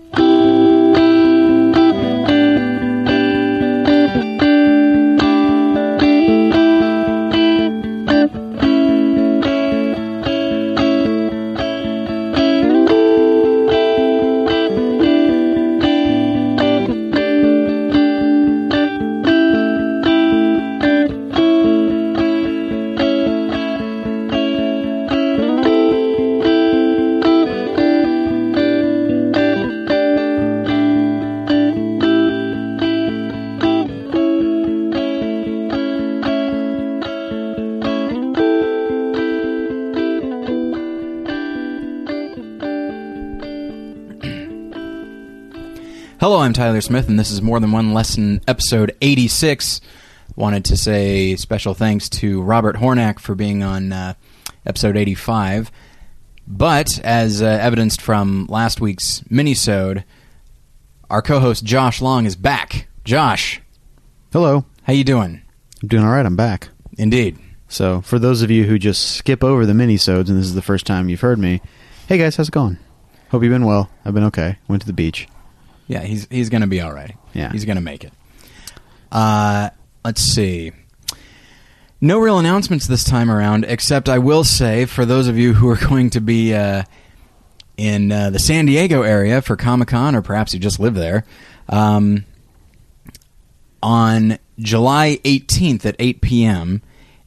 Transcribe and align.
Hello, 0.00 0.26
Tyler 46.70 46.80
Smith, 46.80 47.08
and 47.08 47.18
this 47.18 47.32
is 47.32 47.42
More 47.42 47.58
Than 47.58 47.72
One 47.72 47.92
Lesson, 47.94 48.40
episode 48.46 48.94
86. 49.00 49.80
Wanted 50.36 50.64
to 50.66 50.76
say 50.76 51.34
special 51.34 51.74
thanks 51.74 52.08
to 52.10 52.40
Robert 52.42 52.76
Hornack 52.76 53.18
for 53.18 53.34
being 53.34 53.64
on 53.64 53.92
uh, 53.92 54.14
episode 54.64 54.96
85. 54.96 55.72
But, 56.46 57.00
as 57.00 57.42
uh, 57.42 57.46
evidenced 57.46 58.00
from 58.00 58.46
last 58.48 58.80
week's 58.80 59.18
minisode, 59.22 60.04
our 61.10 61.20
co-host 61.22 61.64
Josh 61.64 62.00
Long 62.00 62.24
is 62.24 62.36
back. 62.36 62.86
Josh, 63.02 63.60
Hello. 64.32 64.64
how 64.84 64.92
you 64.92 65.02
doing? 65.02 65.42
I'm 65.82 65.88
doing 65.88 66.04
all 66.04 66.12
right. 66.12 66.24
I'm 66.24 66.36
back. 66.36 66.68
Indeed. 66.96 67.36
So, 67.66 68.00
for 68.00 68.20
those 68.20 68.42
of 68.42 68.52
you 68.52 68.62
who 68.62 68.78
just 68.78 69.16
skip 69.16 69.42
over 69.42 69.66
the 69.66 69.74
mini-sodes 69.74 70.30
and 70.30 70.38
this 70.38 70.46
is 70.46 70.54
the 70.54 70.62
first 70.62 70.86
time 70.86 71.08
you've 71.08 71.20
heard 71.22 71.40
me, 71.40 71.62
hey 72.06 72.16
guys, 72.16 72.36
how's 72.36 72.46
it 72.46 72.52
going? 72.52 72.78
Hope 73.32 73.42
you've 73.42 73.50
been 73.50 73.66
well. 73.66 73.90
I've 74.04 74.14
been 74.14 74.22
okay. 74.22 74.58
Went 74.68 74.82
to 74.82 74.86
the 74.86 74.92
beach. 74.92 75.26
Yeah, 75.90 76.02
he's 76.02 76.28
he's 76.30 76.50
going 76.50 76.60
to 76.60 76.68
be 76.68 76.80
all 76.80 76.92
right. 76.92 77.16
Yeah. 77.34 77.50
he's 77.50 77.64
going 77.64 77.74
to 77.76 77.82
make 77.82 78.04
it. 78.04 78.12
Uh, 79.10 79.70
let's 80.04 80.22
see. 80.22 80.70
No 82.00 82.20
real 82.20 82.38
announcements 82.38 82.86
this 82.86 83.02
time 83.02 83.28
around, 83.28 83.64
except 83.64 84.08
I 84.08 84.18
will 84.18 84.44
say 84.44 84.84
for 84.84 85.04
those 85.04 85.26
of 85.26 85.36
you 85.36 85.52
who 85.52 85.68
are 85.68 85.76
going 85.88 86.10
to 86.10 86.20
be 86.20 86.54
uh, 86.54 86.84
in 87.76 88.12
uh, 88.12 88.30
the 88.30 88.38
San 88.38 88.66
Diego 88.66 89.02
area 89.02 89.42
for 89.42 89.56
Comic 89.56 89.88
Con, 89.88 90.14
or 90.14 90.22
perhaps 90.22 90.54
you 90.54 90.60
just 90.60 90.78
live 90.78 90.94
there, 90.94 91.24
um, 91.68 92.24
on 93.82 94.38
July 94.60 95.18
18th 95.24 95.84
at 95.86 95.96
8 95.98 96.20
p.m. 96.20 96.82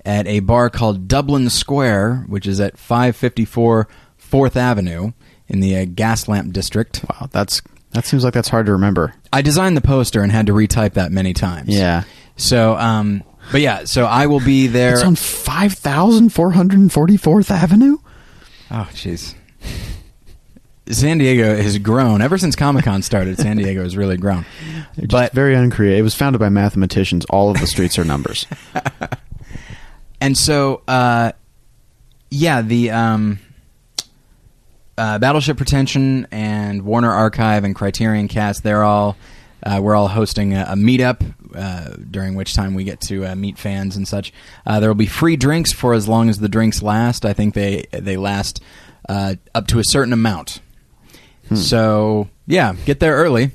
at 0.06 0.26
a 0.26 0.40
bar 0.40 0.70
called 0.70 1.10
Dublin 1.10 1.50
Square, 1.50 2.24
which 2.28 2.48
is 2.48 2.62
at 2.62 2.78
554 2.78 3.90
Fourth 4.16 4.56
Avenue 4.56 5.12
in 5.50 5.60
the 5.60 5.76
uh, 5.76 5.86
Gaslamp 5.86 6.54
District. 6.54 7.04
Wow, 7.10 7.28
that's 7.30 7.62
that 7.94 8.06
seems 8.06 8.24
like 8.24 8.34
that's 8.34 8.50
hard 8.50 8.66
to 8.68 8.72
remember. 8.74 9.14
I 9.32 9.42
designed 9.42 9.78
the 9.78 9.82
poster 9.82 10.22
and 10.22 10.32
had 10.32 10.48
to 10.48 10.54
retype 10.54 10.94
that 10.94 11.12
many 11.12 11.34
times. 11.34 11.70
Yeah. 11.70 12.04
So, 12.36 12.76
um, 12.78 13.24
but 13.52 13.62
yeah, 13.62 13.86
so 13.86 14.06
I 14.06 14.28
will 14.28 14.40
be 14.40 14.68
there. 14.68 14.94
It's 14.94 15.04
on 15.04 15.16
5444th 15.16 17.52
Avenue? 17.52 17.98
oh, 18.72 18.90
jeez. 18.94 19.36
San 20.90 21.18
Diego 21.18 21.56
has 21.56 21.78
grown 21.78 22.22
ever 22.22 22.38
since 22.38 22.56
Comic 22.58 22.84
Con 22.84 23.02
started. 23.02 23.38
San 23.38 23.56
Diego 23.58 23.84
has 23.84 23.96
really 23.96 24.18
grown. 24.18 24.46
Just 24.96 25.08
But 25.10 25.32
very 25.32 25.56
uncreative. 25.56 26.00
It 26.00 26.02
was 26.02 26.14
founded 26.14 26.40
by 26.40 26.50
mathematicians. 26.50 27.26
All 27.30 27.50
of 27.50 27.60
the 27.60 27.68
streets 27.68 27.98
are 27.98 28.04
numbers. 28.04 28.46
and 30.22 30.38
so, 30.38 30.82
uh, 30.88 31.32
yeah, 32.30 32.62
the 32.62 32.92
um, 32.92 33.40
uh, 34.98 35.20
Battleship 35.20 35.58
Pretension 35.58 36.28
and 36.32 36.84
Warner 36.84 37.12
Archive 37.12 37.64
and 37.64 37.76
Criterion 37.76 38.28
Cast, 38.28 38.64
they're 38.64 38.84
all 38.84 39.18
uh, 39.66 39.80
we're 39.82 39.96
all 39.96 40.10
hosting 40.10 40.54
a, 40.54 40.66
a 40.70 40.76
meetup 40.76 41.22
uh, 41.56 41.96
during 42.10 42.36
which 42.36 42.54
time 42.54 42.74
we 42.74 42.84
get 42.84 43.00
to 43.00 43.26
uh, 43.26 43.36
meet 43.36 43.58
fans 43.58 43.96
and 43.96 44.08
such. 44.08 44.34
Uh, 44.66 44.80
there 44.80 44.90
will 44.90 44.96
be 44.96 45.06
free 45.06 45.36
drinks 45.38 45.72
for 45.72 45.94
as 45.94 46.08
long 46.08 46.30
as 46.30 46.40
the 46.40 46.50
drinks 46.50 46.82
last. 46.82 47.26
I 47.26 47.34
think 47.34 47.54
they 47.54 47.86
they 47.92 48.18
last 48.18 48.62
uh, 49.08 49.36
up 49.56 49.68
to 49.68 49.80
a 49.80 49.84
certain 49.86 50.14
amount. 50.14 50.60
So 51.56 52.30
yeah, 52.48 52.74
get 52.86 53.00
there 53.00 53.16
early. 53.16 53.52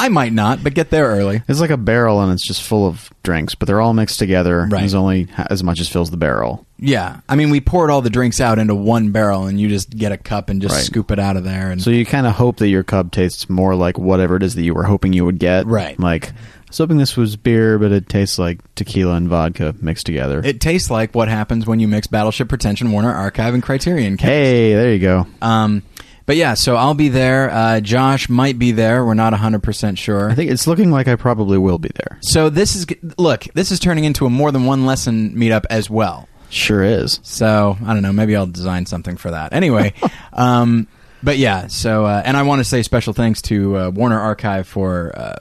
I 0.00 0.08
might 0.08 0.32
not, 0.32 0.62
but 0.64 0.74
get 0.74 0.90
there 0.90 1.06
early. 1.06 1.42
It's 1.48 1.60
like 1.60 1.70
a 1.70 1.76
barrel 1.76 2.20
and 2.20 2.32
it's 2.32 2.46
just 2.46 2.62
full 2.62 2.86
of 2.86 3.10
drinks, 3.22 3.54
but 3.54 3.66
they're 3.66 3.80
all 3.80 3.92
mixed 3.92 4.18
together. 4.18 4.62
Right. 4.70 4.80
There's 4.80 4.94
only 4.94 5.28
as 5.50 5.62
much 5.62 5.80
as 5.80 5.88
fills 5.88 6.10
the 6.10 6.16
barrel. 6.16 6.66
Yeah, 6.78 7.20
I 7.28 7.36
mean, 7.36 7.50
we 7.50 7.60
poured 7.60 7.90
all 7.90 8.00
the 8.00 8.08
drinks 8.08 8.40
out 8.40 8.58
into 8.58 8.74
one 8.74 9.10
barrel, 9.10 9.46
and 9.46 9.60
you 9.60 9.68
just 9.68 9.90
get 9.90 10.12
a 10.12 10.16
cup 10.16 10.48
and 10.48 10.62
just 10.62 10.74
Right. 10.74 10.84
scoop 10.84 11.10
it 11.10 11.18
out 11.18 11.36
of 11.36 11.44
there. 11.44 11.70
And 11.70 11.82
So 11.82 11.90
you 11.90 12.06
kind 12.06 12.26
of 12.26 12.32
hope 12.34 12.56
that 12.56 12.68
your 12.68 12.82
cup 12.82 13.10
tastes 13.10 13.50
more 13.50 13.74
like 13.74 13.98
whatever 13.98 14.36
it 14.36 14.42
is 14.42 14.54
that 14.54 14.62
you 14.62 14.72
were 14.72 14.84
hoping 14.84 15.12
you 15.12 15.26
would 15.26 15.38
get. 15.38 15.66
Right. 15.66 16.00
Like, 16.00 16.30
I 16.30 16.32
was 16.70 16.78
hoping 16.78 16.96
this 16.96 17.18
was 17.18 17.36
beer, 17.36 17.78
but 17.78 17.92
it 17.92 18.08
tastes 18.08 18.38
like 18.38 18.60
tequila 18.76 19.14
and 19.16 19.28
vodka 19.28 19.74
mixed 19.82 20.06
together. 20.06 20.40
it 20.42 20.60
tastes 20.62 20.88
like 20.90 21.14
what 21.14 21.28
happens 21.28 21.66
when 21.66 21.80
you 21.80 21.88
mix 21.88 22.06
Battleship 22.06 22.48
Pretension, 22.48 22.90
Warner 22.92 23.12
Archive, 23.12 23.52
and 23.52 23.62
Criterion. 23.62 24.16
Cast. 24.16 24.26
hey, 24.30 24.72
there 24.72 24.92
you 24.94 25.00
go. 25.00 25.26
Um, 25.42 25.82
but 26.30 26.36
yeah, 26.36 26.54
so 26.54 26.76
I'll 26.76 26.94
be 26.94 27.08
there. 27.08 27.50
Uh, 27.50 27.80
Josh 27.80 28.28
might 28.28 28.56
be 28.56 28.70
there. 28.70 29.04
We're 29.04 29.14
not 29.14 29.32
hundred 29.34 29.64
percent 29.64 29.98
sure. 29.98 30.30
I 30.30 30.36
think 30.36 30.48
it's 30.48 30.68
looking 30.68 30.92
like 30.92 31.08
I 31.08 31.16
probably 31.16 31.58
will 31.58 31.80
be 31.80 31.90
there. 31.92 32.20
so 32.22 32.48
this 32.48 32.76
is 32.76 32.86
look. 33.18 33.46
This 33.54 33.72
is 33.72 33.80
turning 33.80 34.04
into 34.04 34.26
a 34.26 34.30
more 34.30 34.52
than 34.52 34.64
one 34.64 34.86
lesson 34.86 35.34
meetup 35.34 35.64
as 35.70 35.90
well. 35.90 36.28
Sure 36.48 36.84
is. 36.84 37.18
So 37.24 37.76
I 37.84 37.94
don't 37.94 38.04
know. 38.04 38.12
Maybe 38.12 38.36
I'll 38.36 38.46
design 38.46 38.86
something 38.86 39.16
for 39.16 39.32
that. 39.32 39.52
Anyway, 39.52 39.92
um, 40.32 40.86
but 41.20 41.36
yeah. 41.36 41.66
So 41.66 42.04
uh, 42.04 42.22
and 42.24 42.36
I 42.36 42.44
want 42.44 42.60
to 42.60 42.64
say 42.64 42.84
special 42.84 43.12
thanks 43.12 43.42
to 43.42 43.76
uh, 43.76 43.90
Warner 43.90 44.20
Archive 44.20 44.68
for 44.68 45.10
uh, 45.18 45.40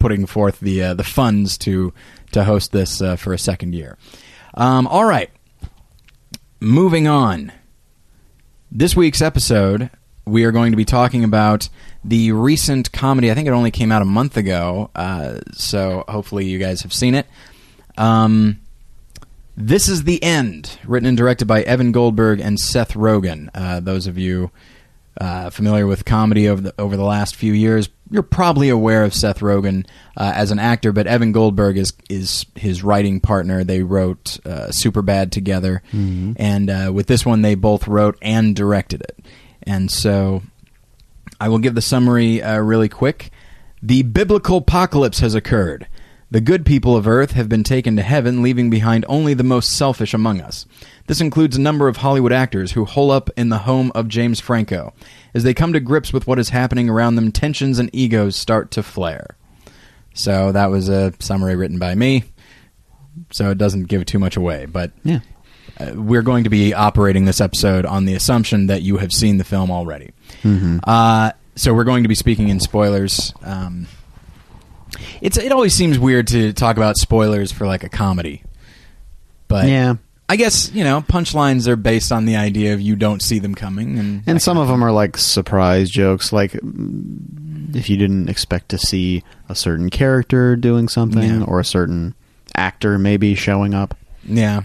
putting 0.00 0.26
forth 0.26 0.58
the 0.58 0.82
uh, 0.82 0.94
the 0.94 1.04
funds 1.04 1.56
to 1.58 1.94
to 2.32 2.42
host 2.42 2.72
this 2.72 3.00
uh, 3.00 3.14
for 3.14 3.32
a 3.32 3.38
second 3.38 3.76
year. 3.76 3.96
Um, 4.54 4.88
all 4.88 5.04
right, 5.04 5.30
moving 6.58 7.06
on. 7.06 7.52
This 8.72 8.94
week's 8.94 9.20
episode, 9.20 9.90
we 10.30 10.44
are 10.44 10.52
going 10.52 10.72
to 10.72 10.76
be 10.76 10.84
talking 10.84 11.24
about 11.24 11.68
the 12.04 12.32
recent 12.32 12.92
comedy. 12.92 13.30
I 13.30 13.34
think 13.34 13.48
it 13.48 13.52
only 13.52 13.70
came 13.70 13.92
out 13.92 14.02
a 14.02 14.06
month 14.06 14.36
ago, 14.36 14.90
uh, 14.94 15.40
so 15.52 16.04
hopefully 16.08 16.46
you 16.46 16.58
guys 16.58 16.82
have 16.82 16.92
seen 16.92 17.14
it. 17.14 17.26
Um, 17.98 18.60
this 19.56 19.88
is 19.88 20.04
the 20.04 20.22
end, 20.22 20.78
written 20.86 21.06
and 21.08 21.16
directed 21.18 21.46
by 21.46 21.62
Evan 21.62 21.92
Goldberg 21.92 22.40
and 22.40 22.58
Seth 22.58 22.94
Rogen. 22.94 23.50
Uh, 23.54 23.80
those 23.80 24.06
of 24.06 24.16
you 24.16 24.50
uh, 25.20 25.50
familiar 25.50 25.86
with 25.86 26.04
comedy 26.06 26.48
over 26.48 26.62
the 26.62 26.74
over 26.78 26.96
the 26.96 27.04
last 27.04 27.36
few 27.36 27.52
years, 27.52 27.90
you're 28.10 28.22
probably 28.22 28.70
aware 28.70 29.04
of 29.04 29.12
Seth 29.12 29.40
Rogen 29.40 29.86
uh, 30.16 30.32
as 30.34 30.50
an 30.50 30.58
actor, 30.58 30.92
but 30.92 31.06
Evan 31.06 31.32
Goldberg 31.32 31.76
is 31.76 31.92
is 32.08 32.46
his 32.54 32.82
writing 32.82 33.20
partner. 33.20 33.62
They 33.64 33.82
wrote 33.82 34.38
uh, 34.46 34.68
Superbad 34.68 35.30
together, 35.30 35.82
and 36.38 36.70
uh, 36.70 36.90
with 36.94 37.06
this 37.08 37.26
one, 37.26 37.42
they 37.42 37.54
both 37.56 37.86
wrote 37.86 38.16
and 38.22 38.56
directed 38.56 39.02
it. 39.02 39.18
And 39.62 39.90
so, 39.90 40.42
I 41.40 41.48
will 41.48 41.58
give 41.58 41.74
the 41.74 41.82
summary 41.82 42.42
uh, 42.42 42.58
really 42.58 42.88
quick. 42.88 43.30
The 43.82 44.02
biblical 44.02 44.58
apocalypse 44.58 45.20
has 45.20 45.34
occurred. 45.34 45.86
The 46.32 46.40
good 46.40 46.64
people 46.64 46.96
of 46.96 47.08
Earth 47.08 47.32
have 47.32 47.48
been 47.48 47.64
taken 47.64 47.96
to 47.96 48.02
heaven, 48.02 48.40
leaving 48.40 48.70
behind 48.70 49.04
only 49.08 49.34
the 49.34 49.42
most 49.42 49.72
selfish 49.76 50.14
among 50.14 50.40
us. 50.40 50.64
This 51.08 51.20
includes 51.20 51.56
a 51.56 51.60
number 51.60 51.88
of 51.88 51.96
Hollywood 51.96 52.32
actors 52.32 52.72
who 52.72 52.84
hole 52.84 53.10
up 53.10 53.30
in 53.36 53.48
the 53.48 53.58
home 53.58 53.90
of 53.96 54.06
James 54.06 54.38
Franco. 54.38 54.92
As 55.34 55.42
they 55.42 55.54
come 55.54 55.72
to 55.72 55.80
grips 55.80 56.12
with 56.12 56.28
what 56.28 56.38
is 56.38 56.50
happening 56.50 56.88
around 56.88 57.16
them, 57.16 57.32
tensions 57.32 57.80
and 57.80 57.90
egos 57.92 58.36
start 58.36 58.70
to 58.72 58.82
flare. 58.84 59.36
So 60.14 60.52
that 60.52 60.70
was 60.70 60.88
a 60.88 61.12
summary 61.18 61.56
written 61.56 61.80
by 61.80 61.96
me. 61.96 62.24
So 63.32 63.50
it 63.50 63.58
doesn't 63.58 63.88
give 63.88 64.04
too 64.06 64.20
much 64.20 64.36
away, 64.36 64.66
but 64.66 64.92
Yeah. 65.02 65.20
Uh, 65.80 65.92
we're 65.94 66.22
going 66.22 66.44
to 66.44 66.50
be 66.50 66.74
operating 66.74 67.24
this 67.24 67.40
episode 67.40 67.86
on 67.86 68.04
the 68.04 68.14
assumption 68.14 68.66
that 68.66 68.82
you 68.82 68.98
have 68.98 69.12
seen 69.12 69.38
the 69.38 69.44
film 69.44 69.70
already. 69.70 70.10
Uh, 70.44 71.32
so 71.56 71.74
we're 71.74 71.84
going 71.84 72.02
to 72.04 72.08
be 72.08 72.14
speaking 72.14 72.48
in 72.48 72.60
spoilers. 72.60 73.32
Um, 73.42 73.86
it's 75.20 75.36
it 75.36 75.52
always 75.52 75.74
seems 75.74 75.98
weird 75.98 76.26
to 76.28 76.52
talk 76.52 76.76
about 76.76 76.96
spoilers 76.96 77.52
for 77.52 77.66
like 77.66 77.84
a 77.84 77.88
comedy, 77.88 78.42
but 79.48 79.66
Yeah. 79.68 79.94
I 80.28 80.36
guess 80.36 80.70
you 80.72 80.84
know 80.84 81.00
punchlines 81.02 81.66
are 81.66 81.74
based 81.76 82.12
on 82.12 82.24
the 82.24 82.36
idea 82.36 82.72
of 82.74 82.80
you 82.80 82.94
don't 82.94 83.20
see 83.20 83.40
them 83.40 83.54
coming, 83.54 83.98
and 83.98 84.22
And 84.28 84.40
some 84.40 84.58
of 84.58 84.68
them 84.68 84.84
are 84.84 84.92
like 84.92 85.16
surprise 85.16 85.90
jokes, 85.90 86.32
like 86.32 86.52
mm, 86.52 87.74
if 87.74 87.90
you 87.90 87.96
didn't 87.96 88.28
expect 88.28 88.68
to 88.68 88.78
see 88.78 89.24
a 89.48 89.54
certain 89.56 89.90
character 89.90 90.54
doing 90.54 90.88
something 90.88 91.40
Yeah. 91.40 91.44
or 91.44 91.58
a 91.58 91.64
certain 91.64 92.14
actor 92.54 92.96
maybe 92.98 93.34
showing 93.34 93.74
up. 93.74 93.96
yeah. 94.24 94.62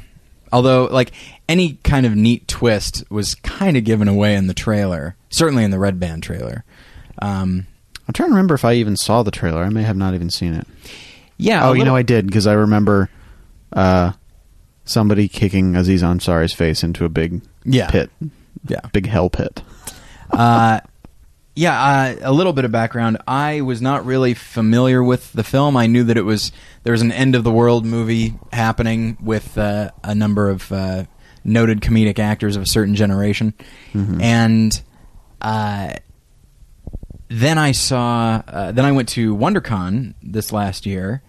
Although 0.56 0.86
like 0.86 1.12
any 1.50 1.74
kind 1.84 2.06
of 2.06 2.16
neat 2.16 2.48
twist 2.48 3.04
was 3.12 3.36
kind 3.36 3.76
of 3.78 3.84
given 3.84 4.08
away 4.08 4.36
in 4.36 4.48
the 4.48 4.54
trailer, 4.54 5.16
certainly 5.30 5.64
in 5.64 5.72
the 5.72 5.80
Red 5.80 6.00
Band 6.00 6.24
trailer. 6.24 6.64
Um, 7.22 7.68
I'm 8.08 8.14
trying 8.14 8.30
to 8.30 8.34
remember 8.36 8.54
if 8.56 8.64
I 8.66 8.74
even 8.76 8.96
saw 8.96 9.22
the 9.24 9.32
trailer. 9.32 9.64
I 9.64 9.70
may 9.70 9.84
have 9.84 9.98
not 9.98 10.14
even 10.14 10.30
seen 10.30 10.54
it. 10.54 10.66
Yeah. 11.38 11.68
oh, 11.68 11.74
a 11.74 11.78
you 11.78 11.84
know 11.84 11.96
I 11.96 12.02
did 12.04 12.26
because 12.28 12.48
I 12.48 12.54
remember 12.54 13.10
uh, 13.74 14.14
somebody 14.86 15.28
kicking 15.28 15.76
Aziz 15.76 16.02
Ansari's 16.02 16.54
face 16.54 16.84
into 16.84 17.04
a 17.04 17.10
big 17.10 17.42
Yeah. 17.66 17.90
pit, 17.90 18.10
Yeah. 18.68 18.82
big 18.94 19.08
hell 19.08 19.30
pit. 19.30 19.62
Uh, 20.32 20.80
yeah, 21.56 21.82
uh, 21.82 22.16
a 22.22 22.34
little 22.34 22.52
bit 22.52 22.66
of 22.66 22.72
background. 22.72 23.18
I 23.28 23.62
was 23.62 23.82
not 23.82 24.06
really 24.06 24.34
familiar 24.34 25.02
with 25.02 25.32
the 25.32 25.44
film. 25.44 25.78
I 25.78 25.88
knew 25.88 26.04
that 26.04 26.18
it 26.18 26.24
was 26.24 26.52
there 26.84 26.92
was 26.92 27.02
an 27.02 27.14
end 27.14 27.34
of 27.36 27.44
the 27.46 27.52
world 27.52 27.86
movie 27.86 28.34
happening 28.52 29.18
with 29.22 29.58
uh, 29.58 29.92
a 30.04 30.14
number 30.14 30.50
of 30.50 30.70
uh, 30.72 31.06
noted 31.46 31.80
comedic 31.80 32.20
actors 32.20 32.56
of 32.58 32.64
a 32.64 32.66
certain 32.66 32.94
generation, 32.96 33.54
and 34.22 34.82
uh, 35.42 35.94
then 37.30 37.58
I 37.58 37.72
saw. 37.72 38.44
Uh, 38.48 38.72
then 38.74 38.84
I 38.84 38.92
went 38.92 39.10
to 39.10 39.36
WonderCon 39.36 40.14
this 40.22 40.52
last 40.52 40.86
year, 40.86 41.24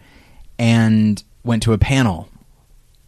and 0.58 1.22
went 1.44 1.62
to 1.64 1.72
a 1.72 1.79
panel 1.79 2.29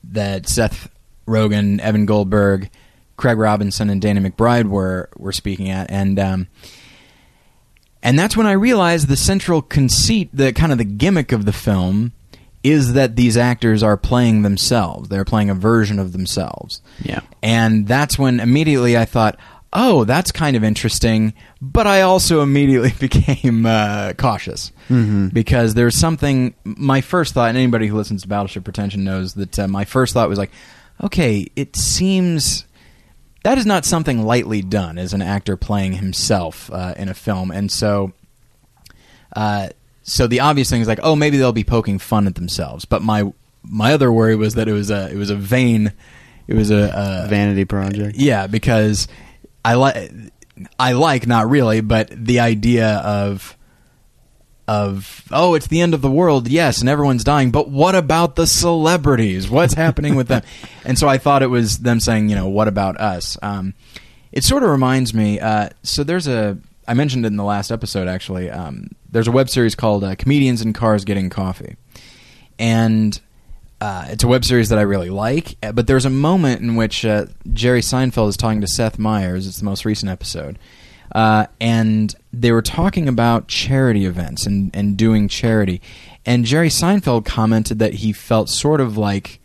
that 0.04 0.48
Seth 0.48 0.88
Rogen, 1.26 1.80
Evan 1.80 2.06
Goldberg, 2.06 2.70
Craig 3.16 3.38
Robinson, 3.38 3.90
and 3.90 4.00
Danny 4.00 4.20
McBride 4.20 4.68
were 4.68 5.10
were 5.16 5.32
speaking 5.32 5.68
at, 5.68 5.90
and 5.90 6.18
um, 6.20 6.46
and 8.02 8.18
that's 8.18 8.36
when 8.36 8.46
I 8.46 8.52
realized 8.52 9.08
the 9.08 9.16
central 9.16 9.62
conceit, 9.62 10.30
the 10.32 10.52
kind 10.52 10.72
of 10.72 10.78
the 10.78 10.84
gimmick 10.84 11.32
of 11.32 11.44
the 11.44 11.52
film, 11.52 12.12
is 12.62 12.92
that 12.94 13.16
these 13.16 13.36
actors 13.36 13.82
are 13.82 13.96
playing 13.96 14.42
themselves. 14.42 15.08
They're 15.08 15.24
playing 15.24 15.50
a 15.50 15.54
version 15.54 15.98
of 15.98 16.12
themselves. 16.12 16.82
Yeah. 17.02 17.20
And 17.42 17.86
that's 17.86 18.18
when 18.18 18.40
immediately 18.40 18.96
I 18.96 19.04
thought, 19.04 19.38
oh, 19.72 20.04
that's 20.04 20.32
kind 20.32 20.56
of 20.56 20.64
interesting. 20.64 21.34
But 21.60 21.86
I 21.86 22.02
also 22.02 22.42
immediately 22.42 22.92
became 23.00 23.66
uh, 23.66 24.14
cautious 24.14 24.72
because 25.32 25.74
there's 25.74 25.98
something. 25.98 26.54
My 26.64 27.00
first 27.00 27.34
thought, 27.34 27.48
and 27.48 27.58
anybody 27.58 27.86
who 27.86 27.96
listens 27.96 28.22
to 28.22 28.28
Battleship 28.28 28.64
Pretension 28.64 29.04
knows 29.04 29.34
that 29.34 29.58
uh, 29.58 29.68
my 29.68 29.84
first 29.84 30.14
thought 30.14 30.28
was 30.28 30.38
like, 30.38 30.50
okay, 31.02 31.46
it 31.56 31.76
seems 31.76 32.64
that 33.44 33.58
is 33.58 33.66
not 33.66 33.84
something 33.84 34.24
lightly 34.24 34.62
done 34.62 34.98
as 34.98 35.12
an 35.12 35.22
actor 35.22 35.56
playing 35.56 35.94
himself 35.94 36.70
uh, 36.72 36.94
in 36.96 37.08
a 37.08 37.14
film, 37.14 37.50
and 37.50 37.70
so. 37.70 38.12
Uh, 39.36 39.68
so 40.02 40.26
the 40.26 40.40
obvious 40.40 40.70
thing 40.70 40.80
is 40.80 40.88
like, 40.88 41.00
oh, 41.02 41.14
maybe 41.14 41.36
they'll 41.36 41.52
be 41.52 41.64
poking 41.64 41.98
fun 41.98 42.26
at 42.26 42.34
themselves. 42.34 42.86
But 42.86 43.02
my 43.02 43.30
my 43.62 43.92
other 43.92 44.10
worry 44.10 44.36
was 44.36 44.54
that 44.54 44.66
it 44.66 44.72
was 44.72 44.90
a 44.90 45.10
it 45.10 45.16
was 45.16 45.28
a 45.28 45.36
vain, 45.36 45.92
it 46.46 46.54
was 46.54 46.70
a, 46.70 47.24
a 47.24 47.28
Vanity 47.28 47.66
project. 47.66 48.16
yeah, 48.16 48.46
because 48.46 49.06
I 49.64 49.74
like 49.74 50.10
I 50.80 50.92
like 50.92 51.26
not 51.26 51.50
really, 51.50 51.82
but 51.82 52.08
the 52.10 52.40
idea 52.40 52.96
of 52.96 53.56
of 54.68 55.24
oh, 55.32 55.54
it's 55.54 55.66
the 55.66 55.80
end 55.80 55.94
of 55.94 56.02
the 56.02 56.10
world, 56.10 56.46
yes, 56.46 56.80
and 56.80 56.88
everyone's 56.88 57.24
dying, 57.24 57.50
but 57.50 57.70
what 57.70 57.94
about 57.94 58.36
the 58.36 58.46
celebrities? 58.46 59.48
What's 59.48 59.74
happening 59.74 60.14
with 60.14 60.28
them? 60.28 60.42
And 60.84 60.98
so 60.98 61.06
I 61.06 61.18
thought 61.18 61.42
it 61.42 61.48
was 61.48 61.80
them 61.80 62.00
saying, 62.00 62.30
you 62.30 62.34
know, 62.34 62.48
what 62.48 62.66
about 62.66 62.98
us? 62.98 63.36
Um, 63.42 63.74
it 64.32 64.42
sort 64.42 64.62
of 64.62 64.70
reminds 64.70 65.12
me. 65.12 65.38
Uh, 65.38 65.68
so 65.82 66.02
there's 66.02 66.26
a 66.26 66.56
I 66.86 66.94
mentioned 66.94 67.26
it 67.26 67.28
in 67.28 67.36
the 67.36 67.44
last 67.44 67.70
episode 67.70 68.08
actually. 68.08 68.48
Um, 68.50 68.88
there's 69.10 69.28
a 69.28 69.32
web 69.32 69.50
series 69.50 69.74
called 69.74 70.02
uh, 70.02 70.14
Comedians 70.14 70.62
in 70.62 70.72
Cars 70.72 71.04
Getting 71.04 71.28
Coffee, 71.28 71.76
and 72.58 73.20
uh, 73.82 74.06
it's 74.08 74.24
a 74.24 74.28
web 74.28 74.46
series 74.46 74.70
that 74.70 74.78
I 74.78 74.82
really 74.82 75.10
like. 75.10 75.56
But 75.60 75.86
there's 75.86 76.06
a 76.06 76.10
moment 76.10 76.62
in 76.62 76.74
which 76.74 77.04
uh, 77.04 77.26
Jerry 77.52 77.82
Seinfeld 77.82 78.30
is 78.30 78.36
talking 78.38 78.62
to 78.62 78.66
Seth 78.66 78.98
Meyers. 78.98 79.46
It's 79.46 79.58
the 79.58 79.66
most 79.66 79.84
recent 79.84 80.10
episode, 80.10 80.58
uh, 81.12 81.46
and 81.60 82.14
they 82.32 82.52
were 82.52 82.62
talking 82.62 83.08
about 83.08 83.48
charity 83.48 84.04
events 84.04 84.46
and 84.46 84.74
and 84.74 84.96
doing 84.96 85.28
charity. 85.28 85.80
And 86.26 86.44
Jerry 86.44 86.68
Seinfeld 86.68 87.24
commented 87.24 87.78
that 87.78 87.94
he 87.94 88.12
felt 88.12 88.48
sort 88.48 88.80
of 88.80 88.98
like 88.98 89.40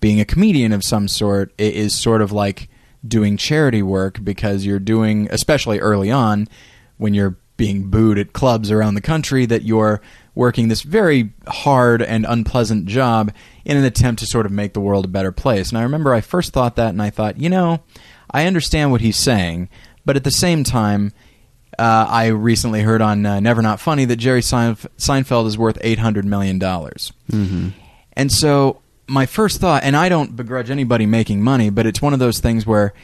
being 0.00 0.20
a 0.20 0.24
comedian 0.24 0.72
of 0.72 0.84
some 0.84 1.08
sort 1.08 1.52
is 1.58 1.96
sort 1.96 2.22
of 2.22 2.32
like 2.32 2.68
doing 3.06 3.36
charity 3.36 3.82
work 3.82 4.22
because 4.22 4.64
you're 4.64 4.78
doing, 4.78 5.28
especially 5.30 5.78
early 5.78 6.10
on, 6.10 6.48
when 6.96 7.14
you're 7.14 7.36
being 7.56 7.90
booed 7.90 8.18
at 8.18 8.32
clubs 8.32 8.70
around 8.70 8.94
the 8.94 9.00
country, 9.00 9.46
that 9.46 9.62
you're 9.62 10.00
working 10.34 10.68
this 10.68 10.82
very 10.82 11.32
hard 11.48 12.00
and 12.00 12.24
unpleasant 12.28 12.86
job 12.86 13.32
in 13.64 13.76
an 13.76 13.84
attempt 13.84 14.20
to 14.20 14.26
sort 14.26 14.46
of 14.46 14.52
make 14.52 14.72
the 14.72 14.80
world 14.80 15.04
a 15.04 15.08
better 15.08 15.32
place. 15.32 15.70
And 15.70 15.78
I 15.78 15.82
remember 15.82 16.14
I 16.14 16.20
first 16.20 16.52
thought 16.52 16.76
that, 16.76 16.90
and 16.90 17.02
I 17.02 17.10
thought, 17.10 17.40
you 17.40 17.48
know, 17.48 17.82
I 18.30 18.46
understand 18.46 18.92
what 18.92 19.00
he's 19.00 19.16
saying, 19.16 19.68
but 20.08 20.16
at 20.16 20.24
the 20.24 20.30
same 20.30 20.64
time, 20.64 21.12
uh, 21.78 22.06
I 22.08 22.28
recently 22.28 22.80
heard 22.80 23.02
on 23.02 23.26
uh, 23.26 23.40
Never 23.40 23.60
Not 23.60 23.78
Funny 23.78 24.06
that 24.06 24.16
Jerry 24.16 24.40
Seinf- 24.40 24.86
Seinfeld 24.96 25.46
is 25.46 25.58
worth 25.58 25.76
eight 25.82 25.98
hundred 25.98 26.24
million 26.24 26.58
dollars. 26.58 27.12
Mm-hmm. 27.30 27.68
And 28.14 28.32
so 28.32 28.80
my 29.06 29.26
first 29.26 29.60
thought, 29.60 29.82
and 29.82 29.94
I 29.94 30.08
don't 30.08 30.34
begrudge 30.34 30.70
anybody 30.70 31.04
making 31.04 31.42
money, 31.42 31.68
but 31.68 31.84
it's 31.84 32.00
one 32.00 32.14
of 32.14 32.20
those 32.20 32.38
things 32.38 32.66
where 32.66 32.94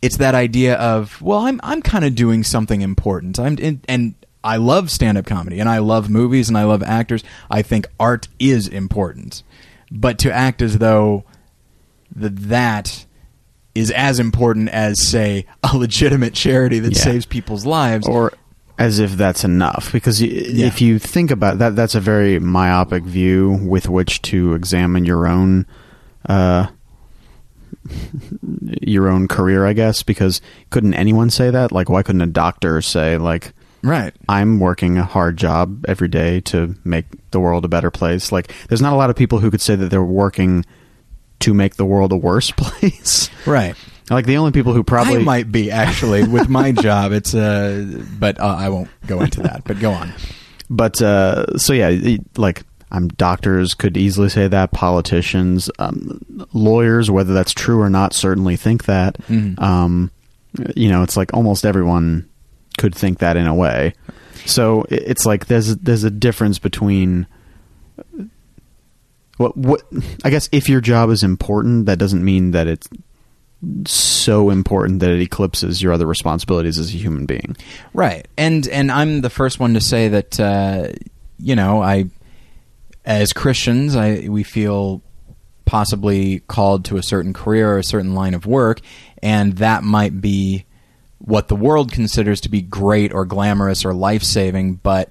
it's 0.00 0.16
that 0.16 0.34
idea 0.34 0.76
of, 0.76 1.20
well, 1.20 1.40
I'm 1.40 1.60
I'm 1.62 1.82
kind 1.82 2.06
of 2.06 2.14
doing 2.14 2.42
something 2.42 2.80
important. 2.80 3.38
I'm 3.38 3.58
in, 3.58 3.82
and 3.86 4.14
I 4.42 4.56
love 4.56 4.90
stand 4.90 5.18
up 5.18 5.26
comedy, 5.26 5.60
and 5.60 5.68
I 5.68 5.80
love 5.80 6.08
movies, 6.08 6.48
and 6.48 6.56
I 6.56 6.64
love 6.64 6.82
actors. 6.82 7.22
I 7.50 7.60
think 7.60 7.88
art 8.00 8.28
is 8.38 8.68
important, 8.68 9.42
but 9.90 10.18
to 10.20 10.32
act 10.32 10.62
as 10.62 10.78
though 10.78 11.24
that 12.16 12.36
that 12.48 13.04
is 13.74 13.90
as 13.90 14.20
important 14.20 14.68
as 14.68 15.06
say 15.06 15.46
a 15.62 15.76
legitimate 15.76 16.34
charity 16.34 16.78
that 16.78 16.94
Yeah. 16.96 17.02
saves 17.02 17.26
people's 17.26 17.66
lives. 17.66 18.06
Or 18.06 18.32
as 18.78 18.98
if 18.98 19.12
that's 19.12 19.44
enough. 19.44 19.92
Because 19.92 20.20
y- 20.20 20.28
Yeah. 20.28 20.66
if 20.66 20.80
you 20.80 20.98
think 20.98 21.30
about 21.30 21.58
that 21.58 21.74
that's 21.76 21.94
a 21.94 22.00
very 22.00 22.38
myopic 22.38 23.04
view 23.04 23.58
with 23.62 23.88
which 23.88 24.22
to 24.22 24.54
examine 24.54 25.04
your 25.04 25.26
own 25.26 25.66
uh 26.28 26.66
your 28.80 29.08
own 29.08 29.28
career 29.28 29.66
i 29.66 29.72
guess. 29.72 30.02
Because 30.02 30.40
couldn't 30.70 30.94
anyone 30.94 31.30
say 31.30 31.50
that? 31.50 31.72
Like 31.72 31.88
why 31.88 32.02
couldn't 32.02 32.22
a 32.22 32.26
doctor 32.26 32.80
say 32.80 33.18
like 33.18 33.52
right. 33.82 34.14
I'm 34.28 34.58
working 34.60 34.96
a 34.98 35.04
hard 35.04 35.36
job 35.36 35.84
every 35.86 36.08
day 36.08 36.40
to 36.42 36.74
make 36.84 37.06
the 37.32 37.40
world 37.40 37.64
a 37.64 37.68
better 37.68 37.90
place? 37.90 38.32
Like 38.32 38.52
there's 38.68 38.82
not 38.82 38.92
a 38.92 38.96
lot 38.96 39.10
of 39.10 39.16
people 39.16 39.40
who 39.40 39.50
could 39.50 39.60
say 39.60 39.76
that 39.76 39.90
they're 39.90 40.02
working 40.02 40.64
to 41.44 41.54
make 41.54 41.76
the 41.76 41.84
world 41.86 42.12
a 42.12 42.16
worse 42.16 42.50
place 42.56 43.30
right 43.46 43.74
like 44.10 44.26
the 44.26 44.36
only 44.36 44.52
people 44.52 44.74
who 44.74 44.84
probably 44.84 45.20
I 45.20 45.24
might 45.24 45.50
be 45.50 45.70
actually 45.70 46.28
with 46.28 46.50
my 46.50 46.72
job. 46.86 47.12
It's 47.12 47.34
uh, 47.34 48.02
but 48.18 48.38
uh, 48.38 48.54
I 48.58 48.68
won't 48.68 48.90
go 49.06 49.22
into 49.22 49.40
that. 49.44 49.62
But 49.64 49.80
go 49.80 49.92
on. 49.92 50.12
but 50.68 51.00
uh, 51.00 51.56
so 51.56 51.72
yeah, 51.72 52.18
like 52.36 52.64
I'm 52.90 53.08
doctors 53.08 53.72
could 53.72 53.96
easily 53.96 54.28
say 54.28 54.46
that. 54.46 54.72
Politicians, 54.72 55.70
um, 55.78 56.20
lawyers, 56.52 57.10
whether 57.10 57.32
that's 57.32 57.54
true 57.54 57.80
or 57.80 57.88
not, 57.88 58.12
certainly 58.12 58.56
think 58.56 58.84
that. 58.84 59.16
Mhm. 59.22 59.58
Um, 59.58 60.10
you 60.76 60.90
know, 60.90 61.02
it's 61.02 61.16
like 61.16 61.32
almost 61.32 61.64
everyone 61.64 62.28
could 62.76 62.94
think 62.94 63.20
that 63.20 63.38
in 63.38 63.46
a 63.46 63.54
way. 63.54 63.94
So 64.44 64.84
it's 64.90 65.24
like 65.24 65.46
there's 65.46 65.76
there's 65.78 66.04
a 66.04 66.10
difference 66.10 66.58
between 66.58 67.26
what 69.36 69.56
what 69.56 69.82
I 70.24 70.30
guess 70.30 70.48
if 70.52 70.68
your 70.68 70.80
job 70.80 71.10
is 71.10 71.22
important, 71.22 71.86
that 71.86 71.98
doesn't 71.98 72.24
mean 72.24 72.52
that 72.52 72.66
it's 72.66 72.88
so 73.86 74.50
important 74.50 75.00
that 75.00 75.10
it 75.10 75.20
eclipses 75.20 75.82
your 75.82 75.92
other 75.92 76.06
responsibilities 76.06 76.78
as 76.78 76.94
a 76.94 76.96
human 76.96 77.26
being. 77.26 77.56
Right, 77.92 78.26
and 78.36 78.66
and 78.68 78.90
I'm 78.92 79.20
the 79.20 79.30
first 79.30 79.58
one 79.58 79.74
to 79.74 79.80
say 79.80 80.08
that 80.08 80.38
uh, 80.38 80.88
you 81.38 81.56
know 81.56 81.82
I, 81.82 82.06
as 83.04 83.32
Christians, 83.32 83.96
I 83.96 84.28
we 84.28 84.42
feel 84.42 85.02
possibly 85.64 86.40
called 86.40 86.84
to 86.86 86.96
a 86.96 87.02
certain 87.02 87.32
career 87.32 87.72
or 87.72 87.78
a 87.78 87.84
certain 87.84 88.14
line 88.14 88.34
of 88.34 88.46
work, 88.46 88.80
and 89.22 89.56
that 89.56 89.82
might 89.82 90.20
be 90.20 90.66
what 91.18 91.48
the 91.48 91.56
world 91.56 91.90
considers 91.90 92.40
to 92.42 92.50
be 92.50 92.60
great 92.60 93.12
or 93.12 93.24
glamorous 93.24 93.84
or 93.84 93.94
life 93.94 94.22
saving, 94.22 94.74
but 94.74 95.10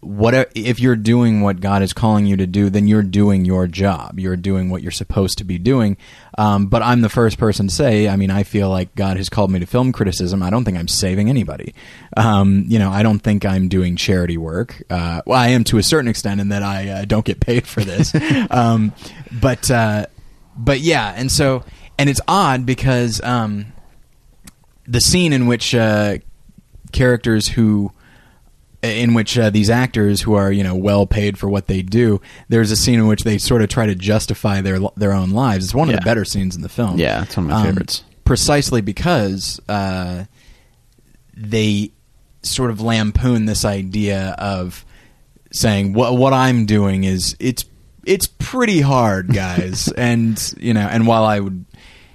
what 0.00 0.50
if 0.54 0.78
you're 0.78 0.96
doing 0.96 1.40
what 1.40 1.60
God 1.60 1.82
is 1.82 1.92
calling 1.92 2.24
you 2.24 2.36
to 2.36 2.46
do, 2.46 2.70
then 2.70 2.86
you're 2.86 3.02
doing 3.02 3.44
your 3.44 3.66
job. 3.66 4.20
You're 4.20 4.36
doing 4.36 4.70
what 4.70 4.80
you're 4.80 4.92
supposed 4.92 5.38
to 5.38 5.44
be 5.44 5.58
doing. 5.58 5.96
Um, 6.36 6.66
but 6.66 6.82
I'm 6.82 7.00
the 7.00 7.08
first 7.08 7.36
person 7.36 7.66
to 7.66 7.74
say, 7.74 8.08
I 8.08 8.14
mean, 8.14 8.30
I 8.30 8.44
feel 8.44 8.70
like 8.70 8.94
God 8.94 9.16
has 9.16 9.28
called 9.28 9.50
me 9.50 9.58
to 9.58 9.66
film 9.66 9.90
criticism. 9.90 10.40
I 10.42 10.50
don't 10.50 10.64
think 10.64 10.78
I'm 10.78 10.86
saving 10.86 11.28
anybody. 11.28 11.74
Um, 12.16 12.64
you 12.68 12.78
know, 12.78 12.90
I 12.90 13.02
don't 13.02 13.18
think 13.18 13.44
I'm 13.44 13.68
doing 13.68 13.96
charity 13.96 14.38
work. 14.38 14.82
Uh, 14.88 15.22
well, 15.26 15.38
I 15.38 15.48
am 15.48 15.64
to 15.64 15.78
a 15.78 15.82
certain 15.82 16.08
extent 16.08 16.40
in 16.40 16.50
that 16.50 16.62
I 16.62 16.88
uh, 16.88 17.04
don't 17.04 17.24
get 17.24 17.40
paid 17.40 17.66
for 17.66 17.82
this. 17.82 18.14
um, 18.50 18.92
but 19.40 19.68
uh, 19.68 20.06
but 20.56 20.78
yeah, 20.78 21.12
and 21.16 21.30
so 21.30 21.64
and 21.98 22.08
it's 22.08 22.20
odd 22.28 22.64
because 22.64 23.20
um, 23.22 23.72
the 24.86 25.00
scene 25.00 25.32
in 25.32 25.48
which 25.48 25.74
uh, 25.74 26.18
characters 26.92 27.48
who 27.48 27.92
in 28.82 29.12
which 29.14 29.36
uh, 29.38 29.50
these 29.50 29.68
actors 29.70 30.22
who 30.22 30.34
are 30.34 30.52
you 30.52 30.62
know 30.62 30.74
well 30.76 31.06
paid 31.06 31.36
for 31.36 31.48
what 31.48 31.66
they 31.66 31.82
do 31.82 32.20
there's 32.48 32.70
a 32.70 32.76
scene 32.76 32.98
in 33.00 33.06
which 33.08 33.24
they 33.24 33.36
sort 33.38 33.60
of 33.60 33.68
try 33.68 33.86
to 33.86 33.94
justify 33.96 34.60
their 34.60 34.78
their 34.96 35.12
own 35.12 35.30
lives 35.30 35.64
it's 35.64 35.74
one 35.74 35.88
of 35.88 35.92
Yeah. 35.94 35.98
the 36.00 36.04
better 36.04 36.24
scenes 36.24 36.54
in 36.54 36.62
the 36.62 36.68
film 36.68 36.96
Yeah, 36.98 37.22
it's 37.24 37.36
one 37.36 37.46
of 37.46 37.50
my 37.50 37.56
Um, 37.60 37.66
favorites. 37.66 38.04
precisely 38.24 38.80
because 38.80 39.60
uh, 39.68 40.24
they 41.36 41.92
sort 42.42 42.70
of 42.70 42.80
lampoon 42.80 43.46
this 43.46 43.64
idea 43.64 44.34
of 44.38 44.84
saying 45.50 45.92
what 45.92 46.16
what 46.16 46.32
I'm 46.32 46.66
doing 46.66 47.04
is 47.04 47.36
it's 47.40 47.64
it's 48.04 48.26
pretty 48.38 48.80
hard, 48.80 49.34
guys, 49.34 49.88
and 49.92 50.40
you 50.58 50.72
know, 50.72 50.86
and 50.88 51.06
while 51.06 51.24
I 51.24 51.40
would. 51.40 51.64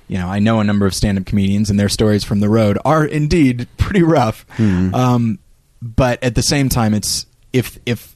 You 0.10 0.20
know, 0.20 0.28
I 0.28 0.40
know 0.40 0.60
a 0.60 0.64
number 0.64 0.86
of 0.86 0.94
stand-up 0.94 1.26
comedians, 1.26 1.70
and 1.72 1.80
their 1.80 1.90
stories 1.90 2.24
from 2.24 2.40
the 2.42 2.50
road 2.50 2.78
are 2.86 3.04
indeed 3.06 3.68
pretty 3.78 4.04
rough. 4.04 4.46
Um, 4.60 5.40
but 5.84 6.24
at 6.24 6.36
the 6.36 6.42
same 6.42 6.70
time, 6.70 6.94
it's 6.94 7.26
if 7.52 7.78
if 7.86 8.16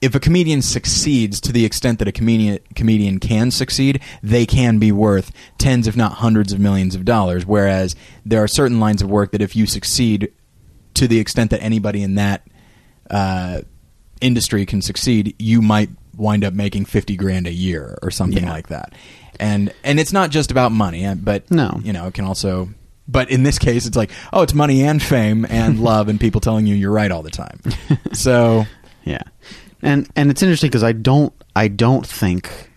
if 0.00 0.14
a 0.16 0.20
comedian 0.20 0.62
succeeds 0.62 1.40
to 1.40 1.52
the 1.52 1.64
extent 1.64 1.98
that 2.00 2.08
a 2.08 2.12
comedian 2.12 2.58
comedian 2.74 3.20
can 3.20 3.50
succeed, 3.50 4.00
they 4.22 4.46
can 4.46 4.78
be 4.78 4.90
worth 4.90 5.30
tens, 5.58 5.86
if 5.86 5.96
not 5.96 6.14
hundreds, 6.14 6.52
of 6.52 6.58
millions 6.58 6.94
of 6.94 7.04
dollars. 7.04 7.46
Whereas 7.46 7.94
there 8.26 8.42
are 8.42 8.48
certain 8.48 8.80
lines 8.80 9.02
of 9.02 9.10
work 9.10 9.30
that 9.32 9.42
if 9.42 9.54
you 9.54 9.66
succeed 9.66 10.32
to 10.94 11.06
the 11.06 11.18
extent 11.20 11.50
that 11.50 11.62
anybody 11.62 12.02
in 12.02 12.16
that 12.16 12.46
uh, 13.10 13.60
industry 14.20 14.66
can 14.66 14.82
succeed, 14.82 15.34
you 15.38 15.62
might 15.62 15.90
wind 16.16 16.42
up 16.44 16.52
making 16.54 16.86
fifty 16.86 17.16
grand 17.16 17.46
a 17.46 17.52
year 17.52 17.98
or 18.02 18.10
something 18.10 18.44
Yeah. 18.44 18.50
like 18.52 18.68
that. 18.68 18.94
And 19.38 19.72
and 19.84 20.00
it's 20.00 20.12
not 20.12 20.30
just 20.30 20.50
about 20.50 20.72
money, 20.72 21.06
uh, 21.06 21.14
but 21.14 21.50
No. 21.50 21.80
you 21.84 21.92
know, 21.92 22.06
it 22.06 22.14
can 22.14 22.24
also. 22.24 22.70
But 23.12 23.30
in 23.30 23.42
this 23.42 23.58
case, 23.58 23.84
it's 23.86 23.96
like, 23.96 24.10
oh, 24.32 24.40
it's 24.42 24.54
money 24.54 24.82
and 24.82 25.02
fame 25.02 25.46
and 25.50 25.78
love 25.84 26.08
and 26.08 26.18
people 26.18 26.40
telling 26.40 26.66
you 26.66 26.74
you're 26.74 26.90
right 26.90 27.10
all 27.10 27.22
the 27.22 27.30
time. 27.30 27.60
So 28.12 28.64
Yeah, 29.04 29.22
and 29.82 30.08
and 30.16 30.30
it's 30.30 30.42
interesting 30.42 30.68
because 30.70 30.82
I 30.84 30.92
don't 30.92 31.32
I 31.54 31.68
don't 31.68 32.06
think 32.06 32.70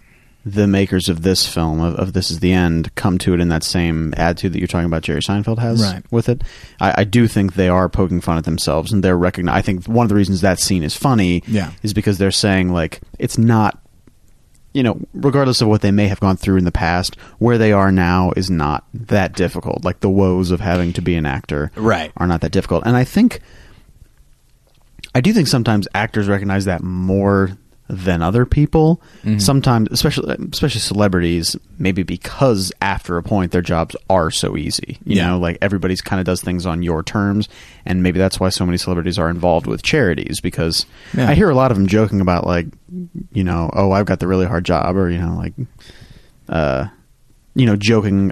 the 0.48 0.68
makers 0.68 1.10
of 1.10 1.24
this 1.24 1.48
film 1.48 1.82
of, 1.82 1.96
of 1.96 2.13
This 2.13 2.30
Is 2.30 2.39
the 2.39 2.54
End 2.54 2.94
come 2.94 3.18
to 3.18 3.34
it 3.34 3.39
in 3.39 3.48
that 3.50 3.63
same 3.63 4.13
attitude 4.15 4.54
that 4.54 4.60
you're 4.60 4.68
talking 4.68 4.86
about 4.86 5.01
Jerry 5.01 5.22
Seinfeld 5.22 5.58
has 5.58 5.82
Right. 5.82 6.04
with 6.12 6.30
it. 6.30 6.44
I, 6.80 6.94
I 7.00 7.04
do 7.04 7.27
think 7.27 7.56
they 7.56 7.68
are 7.68 7.89
poking 7.89 8.22
fun 8.22 8.38
at 8.38 8.44
themselves 8.44 8.92
and 8.94 9.04
they're 9.04 9.18
recognize. 9.18 9.58
I 9.58 9.62
think 9.63 9.86
one 9.88 10.06
of 10.06 10.10
the 10.10 10.15
reasons 10.15 10.42
that 10.42 10.60
scene 10.60 10.84
is 10.84 10.96
funny 10.96 11.42
Yeah. 11.48 11.72
is 11.82 11.94
because 11.96 12.20
they're 12.20 12.30
saying 12.32 12.72
like 12.72 13.01
it's 13.18 13.38
not. 13.39 13.82
You 14.75 14.84
know, 14.84 15.00
regardless 15.13 15.62
of 15.62 15.70
what 15.70 15.82
they 15.82 15.91
may 15.91 16.08
have 16.10 16.20
gone 16.20 16.36
through 16.36 16.58
in 16.58 16.65
the 16.65 16.72
past, 16.72 17.15
where 17.39 17.58
they 17.58 17.72
are 17.72 17.94
now 17.94 18.34
is 18.36 18.50
not 18.50 18.84
that 18.94 19.32
difficult. 19.34 19.86
Like 19.86 20.01
the 20.01 20.10
woes 20.10 20.51
of 20.51 20.60
having 20.60 20.91
to 20.94 21.01
be 21.01 21.15
an 21.15 21.25
actor, 21.25 21.72
Right. 21.77 22.12
are 22.17 22.27
not 22.27 22.41
that 22.41 22.51
difficult. 22.51 22.84
And 22.86 22.98
I 22.98 23.05
think 23.05 23.39
I 25.13 25.22
do 25.22 25.32
think 25.32 25.48
sometimes 25.48 25.88
actors 25.96 26.27
recognize 26.27 26.65
that 26.65 26.84
more 26.84 27.51
than 27.88 28.22
other 28.24 28.46
people. 28.46 29.00
Mm-hmm. 29.24 29.38
Sometimes, 29.38 29.89
especially 29.92 30.36
especially 30.51 30.80
celebrities, 30.82 31.56
maybe 31.77 32.01
because 32.04 32.72
after 32.82 33.18
a 33.18 33.24
point 33.24 33.51
their 33.51 33.62
jobs 33.62 33.96
are 34.10 34.32
so 34.32 34.58
easy. 34.58 34.98
You 35.06 35.18
Yeah. 35.18 35.27
know, 35.30 35.38
like 35.39 35.58
everybody's 35.62 36.01
kind 36.01 36.20
of 36.20 36.25
does 36.25 36.42
things 36.42 36.65
on 36.65 36.82
your 36.82 37.04
terms, 37.04 37.48
and 37.86 38.01
maybe 38.01 38.18
that's 38.18 38.39
why 38.39 38.50
so 38.50 38.65
many 38.65 38.77
celebrities 38.80 39.20
are 39.20 39.30
involved 39.30 39.68
with 39.68 39.84
charities. 39.84 40.42
Because 40.42 40.86
Yeah. 41.15 41.30
I 41.30 41.36
hear 41.36 41.50
a 41.50 41.56
lot 41.56 41.70
of 41.72 41.77
them 41.77 41.86
joking 41.88 42.22
about 42.22 42.48
like, 42.48 42.68
you 43.34 43.44
know, 43.44 43.70
oh, 43.74 43.92
I've 43.92 44.06
got 44.08 44.20
the 44.20 44.27
really 44.27 44.46
hard 44.48 44.65
job, 44.65 44.96
or 44.96 45.10
you 45.12 45.20
know, 45.20 45.36
like, 45.36 45.54
uh, 46.50 46.88
you 47.56 47.65
know, 47.65 47.75
joking. 47.75 48.32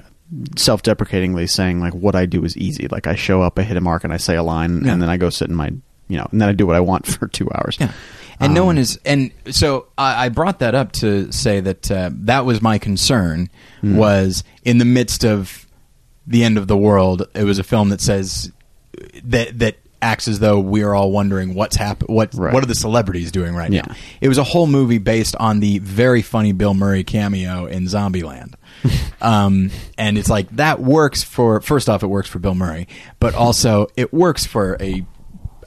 Self-deprecatingly 0.57 1.45
saying 1.47 1.79
like 1.79 1.93
what 1.93 2.15
I 2.15 2.25
do 2.25 2.43
is 2.43 2.57
easy. 2.57 2.87
Like 2.87 3.05
I 3.07 3.13
show 3.15 3.41
up, 3.43 3.59
I 3.59 3.63
hit 3.63 3.77
a 3.77 3.81
mark, 3.81 4.03
and 4.03 4.11
I 4.11 4.17
say 4.17 4.35
a 4.35 4.41
line, 4.41 4.83
Yeah. 4.83 4.93
and 4.93 5.01
then 5.01 5.09
I 5.09 5.17
go 5.17 5.29
sit 5.29 5.47
in 5.49 5.55
my, 5.55 5.67
you 6.07 6.17
know, 6.17 6.27
and 6.31 6.41
then 6.41 6.49
I 6.49 6.53
do 6.53 6.65
what 6.65 6.75
I 6.75 6.79
want 6.79 7.05
for 7.07 7.27
two 7.27 7.47
hours. 7.53 7.77
Yeah. 7.79 7.91
And 8.39 8.53
no 8.53 8.61
Um, 8.61 8.67
one 8.67 8.77
is, 8.77 8.99
and 9.05 9.31
so 9.51 9.87
I, 9.97 10.25
I 10.25 10.29
brought 10.29 10.59
that 10.59 10.75
up 10.75 10.91
to 10.93 11.31
say 11.31 11.59
that 11.61 11.89
uh, 11.91 12.09
that 12.13 12.45
was 12.45 12.61
my 12.61 12.77
concern. 12.77 13.49
Hmm. 13.81 13.97
Was 13.97 14.43
in 14.63 14.77
the 14.77 14.85
midst 14.85 15.23
of 15.25 15.65
the 16.25 16.43
end 16.43 16.57
of 16.57 16.67
the 16.67 16.77
world, 16.77 17.27
it 17.35 17.43
was 17.43 17.59
a 17.59 17.63
film 17.63 17.89
that 17.89 18.01
says 18.01 18.51
that 19.23 19.59
that 19.59 19.77
acts 20.01 20.27
as 20.27 20.39
though 20.39 20.59
we 20.59 20.83
are 20.83 20.93
all 20.93 21.11
wondering 21.11 21.53
what's 21.53 21.77
happen, 21.77 22.07
what 22.13 22.33
Right. 22.33 22.53
what 22.53 22.61
are 22.61 22.65
the 22.67 22.75
celebrities 22.75 23.31
doing 23.31 23.55
right 23.55 23.71
Yeah. 23.71 23.83
now. 23.87 23.95
It 24.19 24.27
was 24.27 24.37
a 24.37 24.43
whole 24.43 24.67
movie 24.67 24.97
based 24.97 25.33
on 25.37 25.61
the 25.61 25.79
very 25.79 26.21
funny 26.21 26.51
Bill 26.51 26.73
Murray 26.73 27.05
cameo 27.05 27.67
in 27.67 27.85
Zombieland. 27.85 28.55
um, 29.21 29.69
and 29.97 30.17
it's 30.17 30.29
like 30.29 30.49
that 30.57 30.81
works 30.81 31.23
for 31.23 31.61
first 31.61 31.87
off, 31.89 32.03
it 32.03 32.07
works 32.07 32.27
for 32.29 32.39
Bill 32.39 32.53
Murray, 32.55 32.87
but 33.21 33.33
also 33.33 33.87
it 33.95 34.13
works 34.13 34.45
for 34.45 34.75
a 34.81 35.05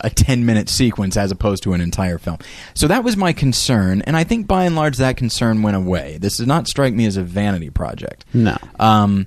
a 0.00 0.10
10 0.10 0.44
minute 0.46 0.68
sequence 0.68 1.16
as 1.16 1.30
opposed 1.30 1.62
to 1.64 1.72
an 1.72 1.80
entire 1.80 2.18
film. 2.18 2.38
So 2.74 2.86
that 2.88 3.04
was 3.04 3.16
my 3.16 3.32
concern, 3.32 4.02
and 4.02 4.16
I 4.16 4.24
think 4.24 4.46
by 4.46 4.64
and 4.64 4.76
large 4.76 4.96
that 4.98 5.16
concern 5.16 5.62
went 5.62 5.76
away. 5.76 6.18
This 6.20 6.36
does 6.38 6.46
not 6.46 6.68
strike 6.68 6.94
me 6.94 7.06
as 7.06 7.16
a 7.16 7.22
vanity 7.22 7.70
project. 7.70 8.24
No. 8.34 8.56
Um, 8.80 9.26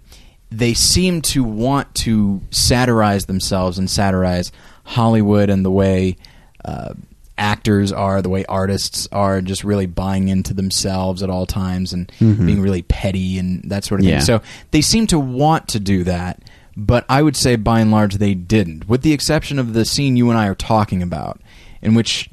they 0.52 0.74
seem 0.74 1.22
to 1.22 1.44
want 1.44 1.94
to 1.96 2.42
satirize 2.52 3.26
themselves 3.26 3.78
and 3.78 3.90
satirize 3.90 4.52
Hollywood 4.84 5.50
and 5.50 5.64
the 5.64 5.70
way 5.72 6.18
uh, 6.66 6.94
actors 7.38 7.92
are, 7.92 8.22
the 8.22 8.30
way 8.30 8.44
artists 8.46 9.08
are, 9.12 9.42
just 9.42 9.64
really 9.64 9.86
buying 9.86 10.28
into 10.28 10.54
themselves 10.54 11.24
at 11.24 11.30
all 11.30 11.46
times 11.46 11.94
and 11.94 12.12
being 12.20 12.60
really 12.62 12.82
petty 12.82 13.38
and 13.38 13.64
that 13.70 13.84
sort 13.86 14.02
of 14.02 14.06
Yeah. 14.06 14.18
thing. 14.18 14.26
So 14.26 14.42
they 14.72 14.82
seem 14.82 15.08
to 15.08 15.20
want 15.20 15.68
to 15.70 15.80
do 15.80 16.04
that, 16.06 16.42
but 16.80 17.06
I 17.10 17.22
would 17.22 17.36
say 17.36 17.58
by 17.58 17.82
and 17.82 17.92
large 17.92 18.16
they 18.16 18.34
didn't, 18.34 18.88
with 18.88 19.02
the 19.02 19.12
exception 19.12 19.60
of 19.60 19.74
the 19.74 19.84
scene 19.84 20.16
you 20.16 20.30
and 20.30 20.40
I 20.40 20.48
are 20.48 20.56
talking 20.56 21.04
about, 21.04 21.42
in 21.82 21.94
which 21.94 22.30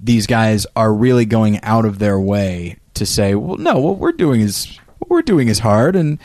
these 0.00 0.26
guys 0.26 0.66
are 0.74 0.92
really 0.92 1.24
going 1.24 1.62
out 1.62 1.84
of 1.84 1.98
their 1.98 2.18
way 2.18 2.78
to 2.94 3.06
say, 3.06 3.34
well, 3.34 3.56
no, 3.56 3.78
what 3.78 3.98
we're 3.98 4.12
doing 4.12 4.40
is 4.40 4.78
what 4.98 5.08
we're 5.10 5.22
doing 5.22 5.48
is 5.48 5.60
hard, 5.60 5.94
and 5.94 6.18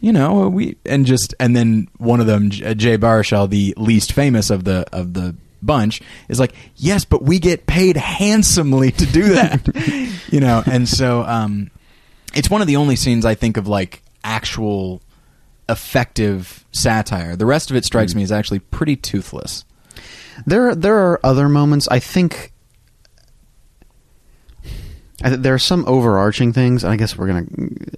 you 0.00 0.12
know 0.12 0.48
we 0.48 0.76
and 0.84 1.06
just 1.06 1.34
and 1.38 1.54
then 1.54 1.88
one 1.98 2.20
of 2.20 2.26
them, 2.26 2.50
J- 2.50 2.74
Jay 2.74 2.98
Baruchel, 2.98 3.48
the 3.48 3.72
least 3.76 4.12
famous 4.12 4.50
of 4.50 4.64
the 4.64 4.84
of 4.92 5.14
the 5.14 5.36
bunch, 5.62 6.02
is 6.28 6.40
like, 6.40 6.54
yes, 6.76 7.04
but 7.04 7.22
we 7.22 7.38
get 7.38 7.66
paid 7.66 7.96
handsomely 7.96 8.90
to 8.90 9.06
do 9.06 9.34
that, 9.34 9.64
you 10.30 10.40
know, 10.40 10.62
and 10.66 10.88
so 10.88 11.22
um, 11.22 11.70
it's 12.34 12.50
one 12.50 12.60
of 12.62 12.66
the 12.66 12.76
only 12.76 12.96
scenes 12.96 13.24
I 13.24 13.36
think 13.36 13.56
of 13.56 13.68
like 13.68 14.02
actual 14.24 15.00
effective 15.70 16.64
satire. 16.72 17.36
The 17.36 17.46
rest 17.46 17.70
of 17.70 17.76
it 17.76 17.84
strikes 17.84 18.14
me 18.14 18.22
as 18.22 18.32
actually 18.32 18.58
pretty 18.58 18.96
toothless. 18.96 19.64
There, 20.46 20.74
there 20.74 20.96
are 20.96 21.20
other 21.24 21.48
moments. 21.48 21.86
I 21.90 21.98
think 21.98 22.52
I 25.22 25.28
th- 25.30 25.40
there 25.40 25.54
are 25.54 25.58
some 25.58 25.84
overarching 25.86 26.52
things. 26.52 26.84
I 26.84 26.96
guess 26.96 27.16
we're 27.16 27.26
gonna. 27.26 27.46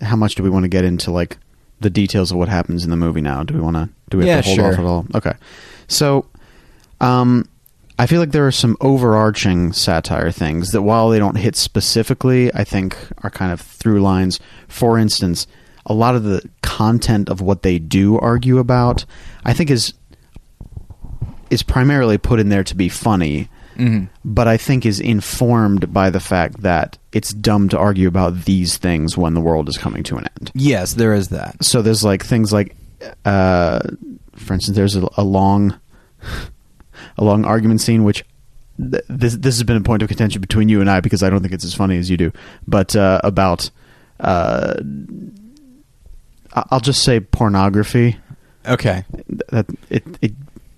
How 0.01 0.17
much 0.17 0.35
do 0.35 0.43
we 0.43 0.51
want 0.51 0.65
to 0.65 0.69
get 0.69 0.85
into 0.85 1.11
like 1.11 1.39
the 1.81 1.91
details 1.91 2.31
of 2.33 2.39
what 2.39 2.49
happens 2.49 2.85
in 2.85 2.91
the 2.91 2.97
movie 2.97 3.21
now? 3.21 3.43
Do 3.45 3.55
we 3.55 3.61
want 3.61 3.77
to? 3.77 3.89
Do 4.11 4.19
we 4.19 4.27
have 4.29 4.37
Yeah, 4.37 4.41
to 4.43 4.47
hold 4.49 4.57
sure. 4.57 4.73
off 4.73 4.79
at 4.79 4.85
all? 4.85 5.07
Okay. 5.15 5.33
So, 5.87 6.27
um, 7.01 7.49
I 7.99 8.07
feel 8.07 8.19
like 8.21 8.33
there 8.33 8.47
are 8.47 8.53
some 8.53 8.77
overarching 8.81 9.73
satire 9.73 10.33
things 10.33 10.71
that, 10.71 10.83
while 10.83 11.11
they 11.11 11.19
don't 11.21 11.37
hit 11.37 11.55
specifically, 11.55 12.53
I 12.55 12.65
think 12.65 12.97
are 13.23 13.31
kind 13.31 13.53
of 13.53 13.61
through 13.61 14.01
lines. 14.01 14.41
For 14.67 14.99
instance, 14.99 15.47
a 15.87 15.95
lot 15.95 16.17
of 16.17 16.25
the 16.25 16.49
content 16.83 17.29
of 17.29 17.41
what 17.41 17.63
they 17.63 17.79
do 17.79 18.19
argue 18.19 18.59
about, 18.59 19.05
I 19.45 19.53
think 19.55 19.71
is 19.71 19.95
is 21.51 21.63
primarily 21.63 22.19
put 22.19 22.41
in 22.41 22.49
there 22.49 22.65
to 22.65 22.75
be 22.75 22.89
funny, 22.89 23.49
Mhm. 23.77 24.09
but 24.25 24.49
I 24.49 24.57
think 24.57 24.87
is 24.87 25.01
informed 25.01 25.93
by 25.93 26.09
the 26.11 26.21
fact 26.21 26.63
that 26.63 26.97
it's 27.13 27.35
dumb 27.35 27.69
to 27.69 27.79
argue 27.79 28.09
about 28.09 28.45
these 28.47 28.79
things 28.79 29.17
when 29.19 29.35
the 29.35 29.41
world 29.41 29.69
is 29.69 29.77
coming 29.77 30.03
to 30.05 30.17
an 30.17 30.25
end. 30.41 30.51
Yes, 30.55 30.95
there 30.95 31.13
is 31.15 31.29
that. 31.29 31.63
So 31.63 31.83
there's 31.83 32.03
like 32.05 32.25
things 32.25 32.53
like, 32.53 32.75
uh, 33.27 33.81
for 34.35 34.55
instance, 34.55 34.77
there's 34.77 34.97
a, 34.97 35.07
a 35.19 35.25
long, 35.25 35.75
a 37.19 37.25
long 37.25 37.45
argument 37.45 37.81
scene 37.81 38.03
which. 38.05 38.25
th- 38.81 39.05
This 39.09 39.35
this 39.37 39.57
has 39.59 39.65
been 39.65 39.77
a 39.77 39.83
point 39.91 40.03
of 40.03 40.09
contention 40.09 40.41
between 40.41 40.69
you 40.71 40.81
and 40.81 40.89
I 40.89 41.01
because 41.01 41.23
I 41.23 41.29
don't 41.31 41.43
think 41.43 41.53
it's 41.53 41.65
as 41.67 41.75
funny 41.75 41.99
as 41.99 42.09
you 42.09 42.17
do, 42.17 42.33
but 42.67 42.97
uh, 42.97 43.21
about 43.23 43.71
uh, 44.21 44.75
I'll 46.55 46.81
just 46.81 47.03
say 47.03 47.21
pornography 47.21 48.17
Okay. 48.67 49.05
that 49.49 49.67
it 49.91 50.05
it 50.21 50.33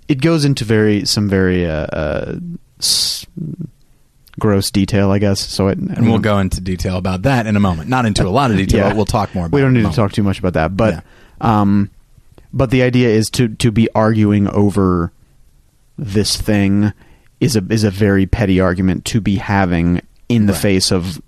it 0.09 0.21
goes 0.21 0.45
into 0.45 0.64
very 0.64 1.04
some 1.04 1.28
very 1.28 1.66
uh, 1.66 1.87
uh, 1.87 2.38
s- 2.78 3.26
gross 4.38 4.71
detail, 4.71 5.11
I 5.11 5.19
guess. 5.19 5.40
So 5.40 5.69
it, 5.69 5.78
And 5.78 6.07
we'll 6.09 6.19
go 6.19 6.38
into 6.38 6.61
detail 6.61 6.97
about 6.97 7.23
that 7.23 7.47
in 7.47 7.57
a 7.57 7.61
moment. 7.61 7.88
Not 7.88 8.04
into 8.07 8.26
a 8.26 8.31
lot 8.31 8.50
of 8.50 8.57
detail, 8.57 8.81
Yeah. 8.83 8.88
but 8.90 8.97
we'll 8.97 9.04
talk 9.07 9.35
more 9.35 9.47
about 9.47 9.54
We 9.57 9.61
don't 9.62 9.73
need 9.75 9.87
to 9.87 9.93
talk 9.93 10.12
too 10.12 10.23
much 10.23 10.38
about 10.38 10.54
that, 10.54 10.76
but 10.76 11.04
um, 11.40 11.90
but 12.52 12.71
the 12.71 12.83
idea 12.83 13.09
is 13.09 13.28
to 13.31 13.49
to 13.49 13.71
be 13.71 13.88
arguing 13.95 14.49
over 14.49 15.12
this 15.99 16.37
thing 16.37 16.93
is 17.40 17.57
a 17.57 17.64
is 17.71 17.85
a 17.85 17.90
very 17.90 18.26
petty 18.26 18.61
argument 18.61 19.04
to 19.07 19.21
be 19.21 19.37
having 19.37 20.00
in 20.28 20.47
the 20.47 20.52
Right. 20.52 20.62
face 20.62 20.90
of 20.93 21.21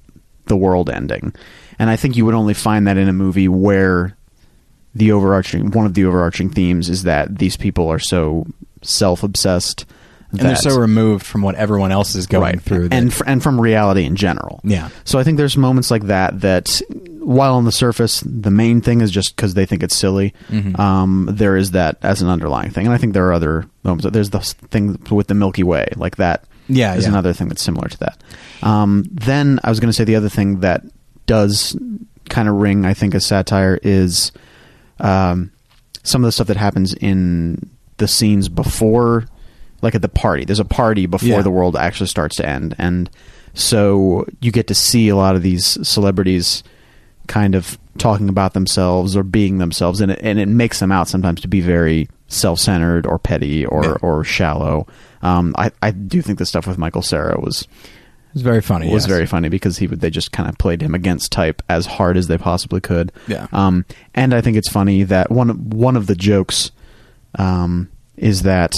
the 0.46 0.56
world 0.56 0.88
ending, 0.88 1.34
and 1.78 1.90
I 1.90 1.96
think 1.96 2.16
you 2.16 2.24
would 2.24 2.34
only 2.34 2.54
find 2.54 2.86
that 2.86 2.96
in 2.96 3.08
a 3.08 3.12
movie 3.12 3.48
where 3.48 4.16
the 4.96 5.12
overarching 5.12 5.70
one 5.72 5.86
of 5.86 5.94
the 5.94 6.04
overarching 6.04 6.50
themes 6.50 6.88
is 6.88 7.02
that 7.04 7.38
these 7.38 7.56
people 7.56 7.88
are 7.88 7.98
so 7.98 8.46
self 8.82 9.22
obsessed 9.22 9.84
And 10.30 10.40
they're 10.40 10.56
so 10.56 10.78
removed 10.78 11.24
from 11.24 11.42
what 11.42 11.54
everyone 11.54 11.92
else 11.92 12.14
is 12.14 12.26
going 12.26 12.58
through. 12.60 12.88
and 12.92 13.14
and 13.26 13.42
from 13.42 13.60
reality 13.60 14.04
in 14.04 14.16
general. 14.16 14.60
Yeah. 14.64 14.88
So 15.04 15.18
I 15.18 15.24
think 15.24 15.36
there's 15.38 15.56
moments 15.56 15.90
like 15.90 16.04
that 16.04 16.40
that 16.40 16.80
while 17.20 17.54
on 17.56 17.64
the 17.64 17.72
surface 17.72 18.22
the 18.24 18.50
main 18.52 18.80
thing 18.80 19.00
is 19.00 19.10
just 19.10 19.34
because 19.34 19.54
they 19.54 19.66
think 19.66 19.82
it's 19.82 19.96
silly, 19.96 20.32
Mm-hmm. 20.48 20.80
um, 20.80 21.28
there 21.32 21.56
is 21.56 21.72
that 21.72 21.96
as 22.02 22.22
an 22.22 22.28
underlying 22.28 22.70
thing, 22.70 22.86
and 22.86 22.94
I 22.94 22.98
think 22.98 23.14
there 23.14 23.26
are 23.28 23.32
other 23.32 23.66
moments. 23.82 24.06
There's 24.12 24.30
the 24.30 24.40
thing 24.40 24.96
with 25.10 25.26
the 25.26 25.34
Milky 25.34 25.64
Way, 25.64 25.88
like 25.96 26.16
that. 26.16 26.44
Yeah, 26.68 26.94
is 26.94 27.02
yeah. 27.04 27.10
another 27.10 27.32
thing 27.32 27.48
that's 27.48 27.62
similar 27.62 27.88
to 27.88 27.98
that. 27.98 28.22
Um, 28.62 29.04
then 29.10 29.58
I 29.64 29.70
was 29.70 29.78
going 29.80 29.88
to 29.88 29.92
say 29.92 30.04
the 30.04 30.16
other 30.16 30.28
thing 30.28 30.60
that 30.60 30.82
does 31.26 31.76
kind 32.28 32.48
of 32.48 32.54
ring, 32.56 32.84
I 32.84 32.94
think, 32.94 33.14
as 33.14 33.26
satire 33.26 33.78
is 33.82 34.30
um, 34.98 35.50
some 36.02 36.22
of 36.24 36.28
the 36.28 36.32
stuff 36.32 36.46
that 36.48 36.56
happens 36.56 36.94
in 36.94 37.68
the 37.98 38.08
scenes 38.08 38.48
before, 38.48 39.26
like 39.82 39.94
at 39.94 40.02
the 40.02 40.08
party. 40.08 40.44
There's 40.44 40.58
a 40.60 40.64
party 40.64 41.06
before 41.06 41.28
Yeah. 41.28 41.42
the 41.42 41.50
world 41.50 41.76
actually 41.76 42.06
starts 42.08 42.36
to 42.36 42.46
end, 42.48 42.74
and 42.78 43.10
so 43.54 44.26
you 44.40 44.52
get 44.52 44.66
to 44.68 44.74
see 44.74 45.08
a 45.08 45.16
lot 45.16 45.34
of 45.36 45.42
these 45.42 45.78
celebrities 45.86 46.62
kind 47.26 47.54
of 47.54 47.78
talking 47.98 48.28
about 48.28 48.52
themselves 48.54 49.16
or 49.16 49.22
being 49.22 49.58
themselves, 49.58 50.00
and 50.00 50.12
it, 50.12 50.20
and 50.22 50.38
it 50.38 50.46
makes 50.48 50.78
them 50.80 50.92
out 50.92 51.08
sometimes 51.08 51.40
to 51.40 51.48
be 51.48 51.60
very 51.60 52.08
self-centered 52.28 53.06
or 53.06 53.18
petty 53.18 53.64
or 53.66 53.84
Yeah. 53.84 53.96
or 54.02 54.22
shallow. 54.24 54.86
Um, 55.22 55.54
I 55.58 55.70
I 55.82 55.90
do 55.92 56.20
think 56.22 56.38
the 56.38 56.46
stuff 56.46 56.66
with 56.66 56.76
Michael 56.78 57.02
Cera 57.02 57.40
was 57.40 57.66
It's 58.36 58.42
very 58.42 58.60
funny. 58.60 58.90
It 58.90 58.92
was 58.92 59.04
yes. 59.04 59.10
very 59.10 59.24
funny 59.24 59.48
because 59.48 59.78
he 59.78 59.86
would 59.86 60.00
they 60.02 60.10
just 60.10 60.30
kind 60.30 60.46
of 60.46 60.58
played 60.58 60.82
him 60.82 60.94
against 60.94 61.32
type 61.32 61.62
as 61.70 61.86
hard 61.86 62.18
as 62.18 62.26
they 62.26 62.36
possibly 62.36 62.82
could. 62.82 63.10
Yeah. 63.26 63.46
Um, 63.50 63.86
and 64.14 64.34
I 64.34 64.42
think 64.42 64.58
it's 64.58 64.68
funny 64.70 65.04
that 65.04 65.30
one 65.30 65.70
one 65.70 65.96
of 65.96 66.06
the 66.06 66.14
jokes 66.14 66.70
um, 67.36 67.88
is 68.18 68.42
that 68.42 68.74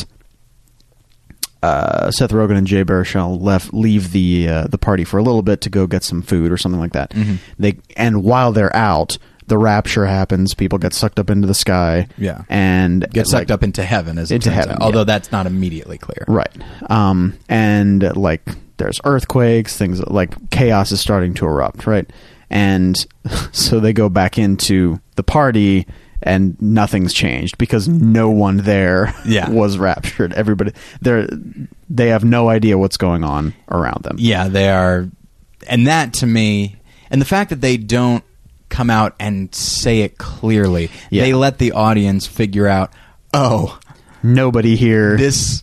uh, 1.62 2.10
Seth 2.12 2.30
Rogen 2.30 2.56
and 2.56 2.66
Jay 2.68 2.84
Baruchel 2.84 3.40
left 3.40 3.74
leave 3.74 4.12
the 4.12 4.48
uh, 4.48 4.66
the 4.68 4.78
party 4.78 5.02
for 5.02 5.18
a 5.18 5.22
little 5.24 5.42
bit 5.42 5.60
to 5.62 5.70
go 5.70 5.86
get 5.88 6.04
some 6.04 6.22
food 6.22 6.52
or 6.52 6.56
something 6.56 6.80
like 6.80 6.92
that. 6.92 7.10
Mhm. 7.10 7.38
They 7.58 7.78
and 7.96 8.22
while 8.22 8.52
they're 8.52 8.74
out, 8.76 9.18
the 9.48 9.58
rapture 9.58 10.06
happens. 10.06 10.54
People 10.54 10.78
get 10.78 10.92
sucked 10.92 11.18
up 11.18 11.30
into 11.30 11.48
the 11.48 11.54
sky. 11.54 12.06
Yeah. 12.16 12.42
and 12.48 13.10
Get 13.12 13.26
sucked 13.26 13.48
like- 13.48 13.54
up 13.54 13.62
into 13.64 13.82
heaven, 13.82 14.18
as 14.18 14.30
it 14.30 14.36
Into 14.36 14.50
heaven, 14.52 14.74
out. 14.76 14.82
Although 14.82 15.00
yeah. 15.00 15.04
that's 15.04 15.32
not 15.32 15.46
immediately 15.46 15.98
clear. 15.98 16.24
Right. 16.28 16.54
Um, 16.88 17.34
and 17.48 18.16
like 18.16 18.42
there's 18.78 19.00
earthquakes, 19.04 19.76
things 19.76 20.00
like 20.06 20.50
chaos 20.50 20.90
is 20.92 21.00
starting 21.00 21.34
to 21.34 21.46
erupt, 21.46 21.86
right? 21.86 22.08
And 22.50 22.96
so 23.52 23.78
they 23.80 23.92
go 23.92 24.08
back 24.08 24.38
into 24.38 25.00
the 25.16 25.22
party 25.22 25.86
and 26.22 26.60
nothing's 26.60 27.12
changed 27.12 27.58
because 27.58 27.86
no 27.86 28.28
one 28.30 28.56
there 28.58 29.14
Yeah. 29.26 29.50
was 29.50 29.78
raptured. 29.78 30.32
Everybody 30.32 30.72
they're 31.00 31.28
they 31.90 32.08
have 32.08 32.24
no 32.24 32.48
idea 32.48 32.76
what's 32.78 32.96
going 32.96 33.22
on 33.24 33.54
around 33.70 34.02
them. 34.04 34.16
Yeah, 34.18 34.48
they 34.48 34.68
are, 34.68 35.08
and 35.68 35.86
that 35.86 36.12
to 36.14 36.26
me, 36.26 36.76
and 37.10 37.20
the 37.20 37.24
fact 37.26 37.50
that 37.50 37.60
they 37.60 37.76
don't 37.76 38.24
come 38.68 38.90
out 38.90 39.14
and 39.20 39.54
say 39.54 40.00
it 40.00 40.18
clearly, 40.18 40.90
Yeah. 41.10 41.22
they 41.22 41.32
let 41.34 41.58
the 41.58 41.72
audience 41.72 42.26
figure 42.26 42.66
out. 42.66 42.92
Oh, 43.32 43.78
Nobody 44.22 44.74
here 44.74 45.16
this 45.16 45.62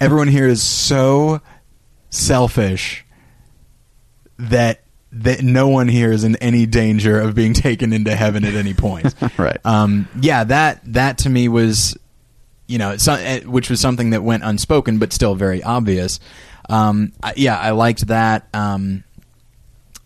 everyone 0.00 0.28
here 0.28 0.46
is 0.46 0.62
so 0.62 1.40
selfish 2.14 3.04
that 4.38 4.80
that 5.12 5.42
no 5.42 5.68
one 5.68 5.86
here 5.86 6.10
is 6.10 6.24
in 6.24 6.34
any 6.36 6.66
danger 6.66 7.20
of 7.20 7.34
being 7.34 7.54
taken 7.54 7.92
into 7.92 8.14
heaven 8.14 8.44
at 8.44 8.54
any 8.54 8.74
point. 8.74 9.14
Right. 9.38 9.58
Um, 9.64 10.08
yeah, 10.20 10.44
that 10.44 10.80
that 10.92 11.18
to 11.18 11.30
me 11.30 11.48
was, 11.48 11.96
you 12.66 12.78
know, 12.78 12.96
so, 12.96 13.14
eh, 13.14 13.40
which 13.40 13.68
was 13.68 13.80
something 13.80 14.10
that 14.10 14.22
went 14.22 14.44
unspoken, 14.44 14.98
but 14.98 15.12
still 15.12 15.34
very 15.34 15.62
obvious. 15.62 16.20
Um, 16.68 17.12
I, 17.22 17.34
yeah, 17.36 17.58
I 17.58 17.70
liked 17.70 18.06
that. 18.08 18.48
Um, 18.54 19.02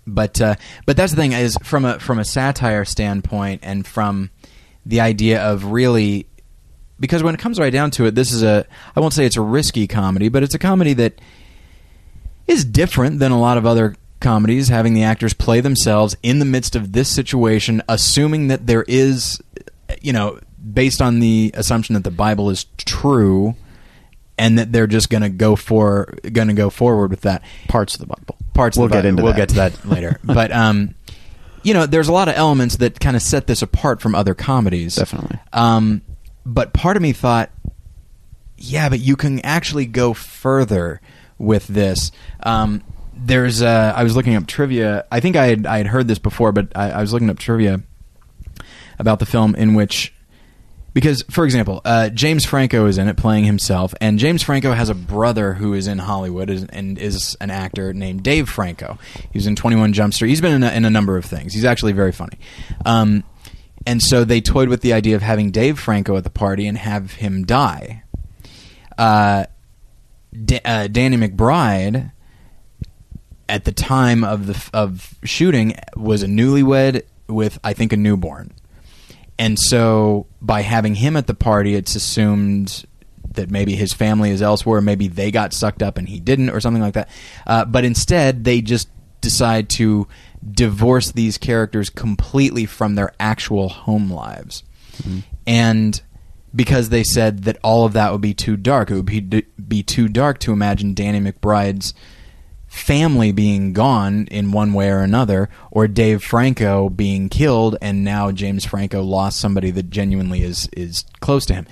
but 0.07 0.41
uh, 0.41 0.55
but 0.87 0.97
that's 0.97 1.13
the 1.13 1.17
thing 1.17 1.33
is 1.33 1.57
from 1.63 1.85
a 1.85 1.99
from 1.99 2.19
a 2.19 2.25
satire 2.25 2.85
standpoint 2.85 3.61
and 3.65 3.87
from 3.87 4.31
the 4.87 5.01
idea 5.01 5.43
of 5.43 5.67
really 5.67 6.27
because 6.99 7.23
when 7.23 7.35
it 7.35 7.41
comes 7.41 7.59
right 7.59 7.73
down 7.73 7.91
to 7.93 8.07
it, 8.07 8.15
this 8.15 8.33
is 8.33 8.43
a 8.43 8.67
I 8.97 9.01
won't 9.01 9.13
say 9.13 9.27
it's 9.27 9.37
a 9.37 9.43
risky 9.43 9.87
comedy, 9.87 10.29
but 10.29 10.43
it's 10.43 10.55
a 10.55 10.59
comedy 10.59 10.95
that 10.95 11.21
is 12.49 12.65
different 12.65 13.21
than 13.21 13.31
a 13.31 13.39
lot 13.39 13.57
of 13.59 13.65
other 13.67 13.95
comedies, 14.21 14.69
having 14.69 14.95
the 14.95 15.05
actors 15.05 15.33
play 15.33 15.61
themselves 15.61 16.17
in 16.23 16.41
the 16.41 16.45
midst 16.45 16.75
of 16.75 16.93
this 16.93 17.09
situation, 17.09 17.83
assuming 17.89 18.49
that 18.49 18.67
there 18.67 18.85
is, 18.89 19.41
you 20.01 20.13
know, 20.13 20.41
based 20.73 21.01
on 21.01 21.21
the 21.21 21.53
assumption 21.55 21.95
that 21.95 22.03
the 22.05 22.11
Bible 22.11 22.51
is 22.51 22.67
true, 22.79 23.55
and 24.37 24.59
that 24.59 24.73
they're 24.73 24.87
just 24.87 25.11
going 25.11 25.23
to 25.23 25.29
go 25.29 25.55
for 25.57 26.15
going 26.33 26.49
to 26.49 26.55
go 26.55 26.71
forward 26.71 27.11
with 27.11 27.21
that 27.21 27.43
parts 27.69 27.95
of 27.95 28.01
the 28.01 28.07
Bible. 28.07 28.37
parts. 28.55 28.77
We'll 28.77 28.87
of 28.87 28.91
the 28.91 28.97
get 28.97 29.03
Bible. 29.03 29.09
into 29.11 29.23
we'll 29.23 29.33
that. 29.35 29.39
get 29.39 29.49
to 29.51 29.55
that 29.57 29.85
later, 29.85 30.19
but 30.25 30.51
um, 30.51 30.95
you 31.63 31.75
know, 31.75 31.87
there's 31.87 32.09
a 32.09 32.13
lot 32.13 32.29
of 32.29 32.35
elements 32.35 32.77
that 32.77 32.99
kind 32.99 33.15
of 33.17 33.23
set 33.23 33.47
this 33.47 33.63
apart 33.63 34.01
from 34.01 34.15
other 34.15 34.35
comedies. 34.35 34.97
Definitely. 34.97 35.39
Um, 35.53 36.03
but 36.47 36.73
part 36.73 36.97
of 36.97 37.03
me 37.03 37.13
thought, 37.13 37.51
yeah, 38.57 38.89
but 38.89 39.01
you 39.01 39.17
can 39.17 39.41
actually 39.41 39.87
go 39.87 40.15
further 40.15 41.01
with 41.39 41.67
this. 41.67 42.11
Um, 42.43 42.83
there's, 43.15 43.63
I 43.63 44.03
was 44.03 44.15
looking 44.15 44.37
up 44.37 44.47
trivia. 44.47 45.07
I 45.11 45.21
think 45.21 45.37
I 45.37 45.47
had 45.47 45.67
I 45.67 45.79
had 45.79 45.87
heard 45.87 46.09
this 46.09 46.19
before, 46.19 46.53
but 46.53 46.69
I, 46.77 46.91
I 46.91 47.01
was 47.01 47.13
looking 47.13 47.31
up 47.31 47.39
trivia 47.39 47.83
about 48.99 49.19
the 49.19 49.27
film 49.27 49.55
in 49.55 49.75
which. 49.75 50.15
Because, 50.95 51.23
for 51.31 51.45
example, 51.45 51.81
uh, 51.85 52.09
James 52.09 52.45
Franco 52.45 52.87
is 52.87 52.99
in 52.99 53.09
it 53.09 53.17
playing 53.17 53.45
himself, 53.45 53.95
and 54.01 54.19
James 54.19 54.43
Franco 54.43 54.73
has 54.73 54.89
a 54.89 54.97
brother 54.97 55.53
who 55.55 55.75
is 55.75 55.87
in 55.87 55.99
Hollywood 55.99 56.51
and 56.51 56.99
is 56.99 57.37
an 57.41 57.51
actor 57.51 57.93
named 57.93 58.25
Dave 58.25 58.49
Franco. 58.49 58.99
he's 59.33 59.47
in 59.47 59.55
21 59.55 59.93
Jump 59.93 60.15
Street. 60.15 60.31
He's 60.31 60.41
been 60.41 60.55
in 60.55 60.63
a, 60.65 60.73
in 60.73 60.85
a 60.85 60.91
number 60.91 61.17
of 61.17 61.25
things. 61.25 61.53
He's 61.53 61.67
actually 61.67 61.93
very 61.93 62.11
funny. 62.11 62.39
Um, 62.85 63.23
and 63.87 64.03
so 64.03 64.25
they 64.25 64.41
toyed 64.41 64.71
with 64.71 64.81
the 64.81 64.93
idea 64.93 65.15
of 65.15 65.23
having 65.23 65.51
Dave 65.53 65.79
Franco 65.79 66.17
at 66.17 66.25
the 66.25 66.31
party 66.31 66.67
and 66.67 66.77
have 66.77 67.13
him 67.13 67.45
die. 67.45 68.03
Uh, 68.97 69.45
Da- 70.33 70.61
uh, 70.65 70.87
Danny 70.89 71.17
McBride, 71.17 72.13
at 73.49 73.65
the 73.65 73.73
time 73.73 74.25
of 74.25 74.47
the 74.47 74.55
f- 74.55 74.71
of 74.75 75.15
shooting, 75.25 75.75
was 75.97 76.23
a 76.23 76.27
newlywed 76.27 77.03
with 77.29 77.59
I 77.65 77.73
think 77.73 77.93
a 77.93 77.97
newborn, 77.97 78.53
and 79.39 79.59
so 79.59 80.27
by 80.41 80.63
having 80.63 80.95
him 80.95 81.17
at 81.17 81.27
the 81.27 81.35
party, 81.35 81.75
it's 81.75 81.95
assumed 81.95 82.85
that 83.35 83.51
maybe 83.51 83.75
his 83.75 83.93
family 83.93 84.31
is 84.31 84.43
elsewhere, 84.43 84.81
maybe 84.81 85.07
they 85.09 85.31
got 85.31 85.53
sucked 85.53 85.83
up 85.83 85.97
and 85.99 86.09
he 86.09 86.19
didn't, 86.21 86.51
or 86.51 86.61
something 86.61 86.83
like 86.83 86.95
that. 86.95 87.09
Uh, 87.47 87.65
but 87.65 87.85
instead, 87.85 88.45
they 88.45 88.61
just 88.61 88.89
decide 89.21 89.69
to 89.69 90.09
divorce 90.51 91.13
these 91.13 91.39
characters 91.39 91.91
completely 91.91 92.67
from 92.67 92.95
their 92.95 93.13
actual 93.21 93.69
home 93.69 94.11
lives, 94.11 94.63
and 95.47 96.01
because 96.55 96.89
they 96.89 97.05
said 97.05 97.45
that 97.45 97.59
all 97.63 97.85
of 97.85 97.93
that 97.93 98.13
would 98.13 98.21
be 98.21 98.35
too 98.35 98.57
dark, 98.57 98.91
it 98.91 98.95
would 98.95 99.07
be 99.07 99.21
be 99.21 99.83
too 99.83 100.09
dark 100.09 100.39
to 100.41 100.53
imagine 100.53 100.95
Danny 100.95 101.21
McBride's 101.21 101.95
family 102.67 103.33
being 103.33 103.73
gone 103.73 104.27
in 104.31 104.53
one 104.53 104.75
way 104.75 104.91
or 104.91 104.99
another, 104.99 105.49
or 105.71 105.89
Dave 105.89 106.23
Franco 106.23 106.91
being 106.91 107.31
killed, 107.31 107.77
and 107.81 108.05
now 108.05 108.31
James 108.31 108.65
Franco 108.67 109.03
lost 109.03 109.41
somebody 109.41 109.71
that 109.71 109.89
genuinely 109.91 110.43
is 110.43 110.69
is 110.77 111.05
close 111.21 111.47
to 111.47 111.55
him. 111.55 111.67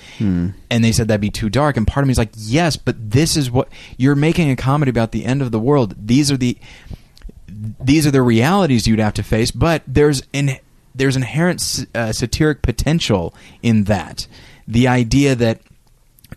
And 0.70 0.82
they 0.84 0.92
said 0.92 1.08
that'd 1.08 1.20
be 1.20 1.30
too 1.30 1.50
dark. 1.50 1.76
And 1.76 1.86
part 1.86 2.02
of 2.02 2.08
me 2.08 2.12
is 2.12 2.18
like, 2.18 2.32
yes, 2.36 2.76
but 2.76 3.10
this 3.10 3.36
is 3.36 3.50
what 3.50 3.68
you're 3.98 4.14
making 4.14 4.50
a 4.50 4.56
comedy 4.56 4.90
about 4.90 5.12
the 5.12 5.24
end 5.24 5.42
of 5.42 5.52
the 5.52 5.60
world. 5.60 5.94
These 5.98 6.30
are 6.32 6.36
the 6.36 6.56
these 7.48 8.06
are 8.06 8.10
the 8.10 8.22
realities 8.22 8.86
you'd 8.86 8.98
have 8.98 9.14
to 9.14 9.22
face. 9.22 9.50
But 9.50 9.82
there's 9.86 10.22
in 10.32 10.58
there's 10.94 11.16
inherent 11.16 11.86
uh, 11.94 12.12
satiric 12.12 12.62
potential 12.62 13.34
in 13.62 13.84
that. 13.84 14.26
The 14.68 14.88
idea 14.88 15.34
that 15.34 15.60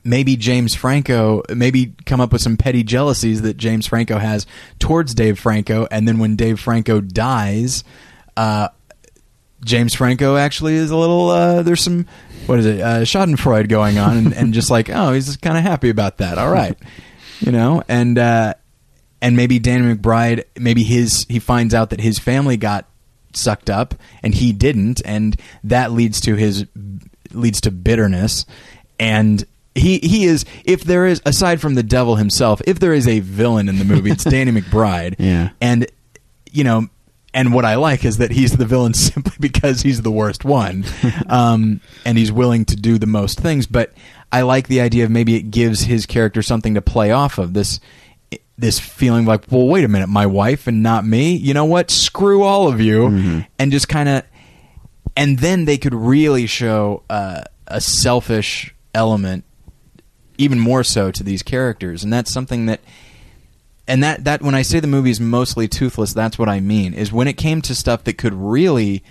maybe 0.03 0.35
James 0.35 0.75
Franco, 0.75 1.43
maybe 1.49 1.93
come 2.05 2.21
up 2.21 2.31
with 2.31 2.41
some 2.41 2.57
petty 2.57 2.83
jealousies 2.83 3.41
that 3.41 3.57
James 3.57 3.87
Franco 3.87 4.17
has 4.17 4.45
towards 4.79 5.13
Dave 5.13 5.39
Franco, 5.39 5.87
and 5.91 6.07
then 6.07 6.19
when 6.19 6.35
Dave 6.35 6.59
Franco 6.59 7.01
dies, 7.01 7.83
uh, 8.37 8.69
James 9.63 9.93
Franco 9.93 10.37
actually 10.37 10.75
is 10.75 10.91
a 10.91 10.95
little. 10.95 11.29
Uh, 11.29 11.63
there's 11.63 11.81
some 11.81 12.05
what 12.45 12.59
is 12.59 12.65
it, 12.65 12.81
uh, 12.81 13.01
Schadenfreude 13.01 13.69
going 13.69 13.97
on, 13.97 14.17
and, 14.17 14.33
and 14.33 14.53
just 14.53 14.69
like 14.69 14.89
oh, 14.89 15.13
he's 15.13 15.25
just 15.25 15.41
kind 15.41 15.57
of 15.57 15.63
happy 15.63 15.89
about 15.89 16.17
that. 16.17 16.37
All 16.37 16.49
right, 16.49 16.77
you 17.39 17.51
know, 17.51 17.83
and 17.87 18.17
uh, 18.17 18.53
and 19.21 19.35
maybe 19.35 19.59
Danny 19.59 19.95
McBride, 19.95 20.45
maybe 20.57 20.83
his 20.83 21.25
he 21.27 21.39
finds 21.39 21.73
out 21.73 21.89
that 21.89 21.99
his 21.99 22.19
family 22.19 22.57
got 22.57 22.85
sucked 23.33 23.69
up 23.69 23.95
and 24.23 24.33
he 24.33 24.53
didn't, 24.53 25.01
and 25.03 25.39
that 25.63 25.91
leads 25.91 26.21
to 26.21 26.35
his 26.35 26.65
leads 27.33 27.61
to 27.61 27.71
bitterness, 27.71 28.45
and 28.99 29.43
he 29.75 29.99
he 29.99 30.25
is 30.25 30.45
if 30.65 30.83
there 30.83 31.05
is 31.05 31.21
aside 31.25 31.61
from 31.61 31.75
the 31.75 31.83
devil 31.83 32.15
himself, 32.15 32.61
if 32.67 32.79
there 32.79 32.93
is 32.93 33.07
a 33.07 33.19
villain 33.19 33.69
in 33.69 33.77
the 33.79 33.85
movie, 33.85 34.11
it's 34.11 34.23
Danny 34.29 34.51
McBride, 34.51 35.15
Yeah. 35.19 35.49
and 35.61 35.87
you 36.51 36.63
know. 36.63 36.87
And 37.31 37.53
what 37.53 37.63
I 37.63 37.75
like 37.75 38.05
is 38.05 38.17
that 38.17 38.31
he's 38.31 38.57
the 38.57 38.65
villain 38.65 38.93
simply 38.95 39.33
because 39.39 39.83
he's 39.83 40.01
the 40.01 40.09
worst 40.09 40.43
one, 40.43 40.83
um, 41.29 41.79
and 42.03 42.17
he's 42.17 42.31
willing 42.31 42.65
to 42.65 42.75
do 42.75 42.97
the 42.97 43.05
most 43.05 43.39
things. 43.39 43.67
But 43.67 43.93
I 44.31 44.41
like 44.41 44.67
the 44.67 44.81
idea 44.81 45.03
of 45.03 45.11
maybe 45.11 45.35
it 45.35 45.51
gives 45.51 45.81
his 45.81 46.07
character 46.07 46.41
something 46.41 46.73
to 46.73 46.81
play 46.81 47.11
off 47.11 47.37
of. 47.37 47.53
This 47.53 47.79
this 48.57 48.79
feeling 48.79 49.25
like, 49.25 49.43
well, 49.51 49.67
wait 49.67 49.83
a 49.83 49.87
minute, 49.87 50.09
my 50.09 50.25
wife 50.25 50.65
and 50.65 50.81
not 50.81 51.05
me. 51.05 51.35
You 51.35 51.53
know 51.53 51.65
what? 51.65 51.91
Screw 51.91 52.41
all 52.41 52.67
of 52.67 52.81
you, 52.81 53.45
and 53.59 53.71
just 53.71 53.87
kind 53.87 54.09
of, 54.09 54.23
and 55.19 55.39
then 55.39 55.65
they 55.65 55.77
could 55.77 55.93
really 55.93 56.47
show 56.47 57.03
uh, 57.09 57.41
a 57.67 57.81
selfish 57.81 58.73
element, 58.95 59.43
even 60.37 60.57
more 60.57 60.81
so 60.81 61.11
to 61.11 61.23
these 61.23 61.43
characters, 61.43 62.05
and 62.05 62.11
that's 62.11 62.33
something 62.33 62.65
that. 62.67 62.79
And 63.85 64.03
that, 64.03 64.23
that 64.25 64.43
when 64.43 64.53
I 64.53 64.61
say 64.61 64.79
the 64.79 64.85
movie's 64.85 65.19
mostly 65.19 65.67
toothless, 65.67 66.13
that's 66.13 66.37
what 66.37 66.47
I 66.47 66.59
mean. 66.59 66.93
Is 66.93 67.11
when 67.11 67.27
it 67.27 67.33
came 67.33 67.59
to 67.63 67.73
stuff 67.73 68.03
that 68.03 68.19
could 68.19 68.35
really, 68.35 69.03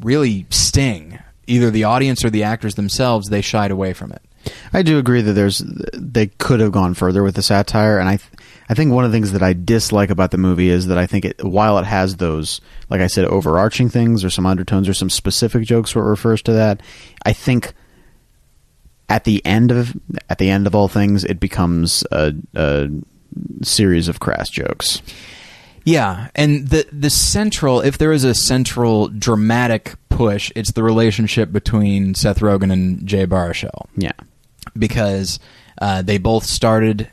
really 0.00 0.46
sting 0.50 1.20
either 1.46 1.70
the 1.70 1.84
audience 1.84 2.24
or 2.24 2.30
the 2.30 2.42
actors 2.42 2.74
themselves, 2.74 3.28
they 3.28 3.40
shied 3.40 3.70
away 3.70 3.92
from 3.92 4.10
it. 4.10 4.20
I 4.72 4.82
do 4.82 4.98
agree 4.98 5.22
that 5.22 5.34
there's 5.34 5.62
they 5.94 6.26
could 6.26 6.58
have 6.58 6.72
gone 6.72 6.94
further 6.94 7.22
with 7.22 7.36
the 7.36 7.42
satire, 7.42 7.98
and 8.00 8.08
I 8.08 8.18
I 8.72 8.74
think 8.74 8.90
one 8.90 9.04
of 9.04 9.12
the 9.12 9.16
things 9.16 9.32
that 9.32 9.42
I 9.42 9.52
dislike 9.52 10.08
about 10.08 10.30
the 10.30 10.38
movie 10.38 10.70
is 10.70 10.86
that 10.86 10.96
I 10.96 11.04
think 11.04 11.26
it 11.26 11.44
while 11.44 11.76
it 11.78 11.84
has 11.84 12.16
those 12.16 12.62
like 12.88 13.02
I 13.02 13.06
said 13.06 13.26
overarching 13.26 13.90
things 13.90 14.24
or 14.24 14.30
some 14.30 14.46
undertones 14.46 14.88
or 14.88 14.94
some 14.94 15.10
specific 15.10 15.64
jokes 15.64 15.94
where 15.94 16.06
it 16.06 16.08
refers 16.08 16.40
to 16.44 16.52
that, 16.54 16.80
I 17.26 17.34
think 17.34 17.74
at 19.10 19.24
the 19.24 19.44
end 19.44 19.70
of 19.72 19.94
at 20.30 20.38
the 20.38 20.48
end 20.48 20.66
of 20.66 20.74
all 20.74 20.88
things 20.88 21.22
it 21.22 21.38
becomes 21.38 22.02
a, 22.12 22.32
a 22.54 22.88
series 23.62 24.08
of 24.08 24.20
crass 24.20 24.48
jokes. 24.48 25.02
Yeah, 25.84 26.28
and 26.34 26.66
the 26.68 26.86
the 26.92 27.10
central, 27.10 27.82
if 27.82 27.98
there 27.98 28.12
is 28.12 28.24
a 28.24 28.34
central 28.34 29.08
dramatic 29.08 29.96
push, 30.08 30.50
it's 30.56 30.72
the 30.72 30.82
relationship 30.82 31.52
between 31.52 32.14
Seth 32.14 32.38
Rogen 32.38 32.72
and 32.72 33.06
Jay 33.06 33.26
Baruchel 33.26 33.86
Yeah. 33.96 34.12
because 34.78 35.38
uh, 35.80 36.00
they 36.00 36.16
both 36.16 36.44
started 36.46 37.10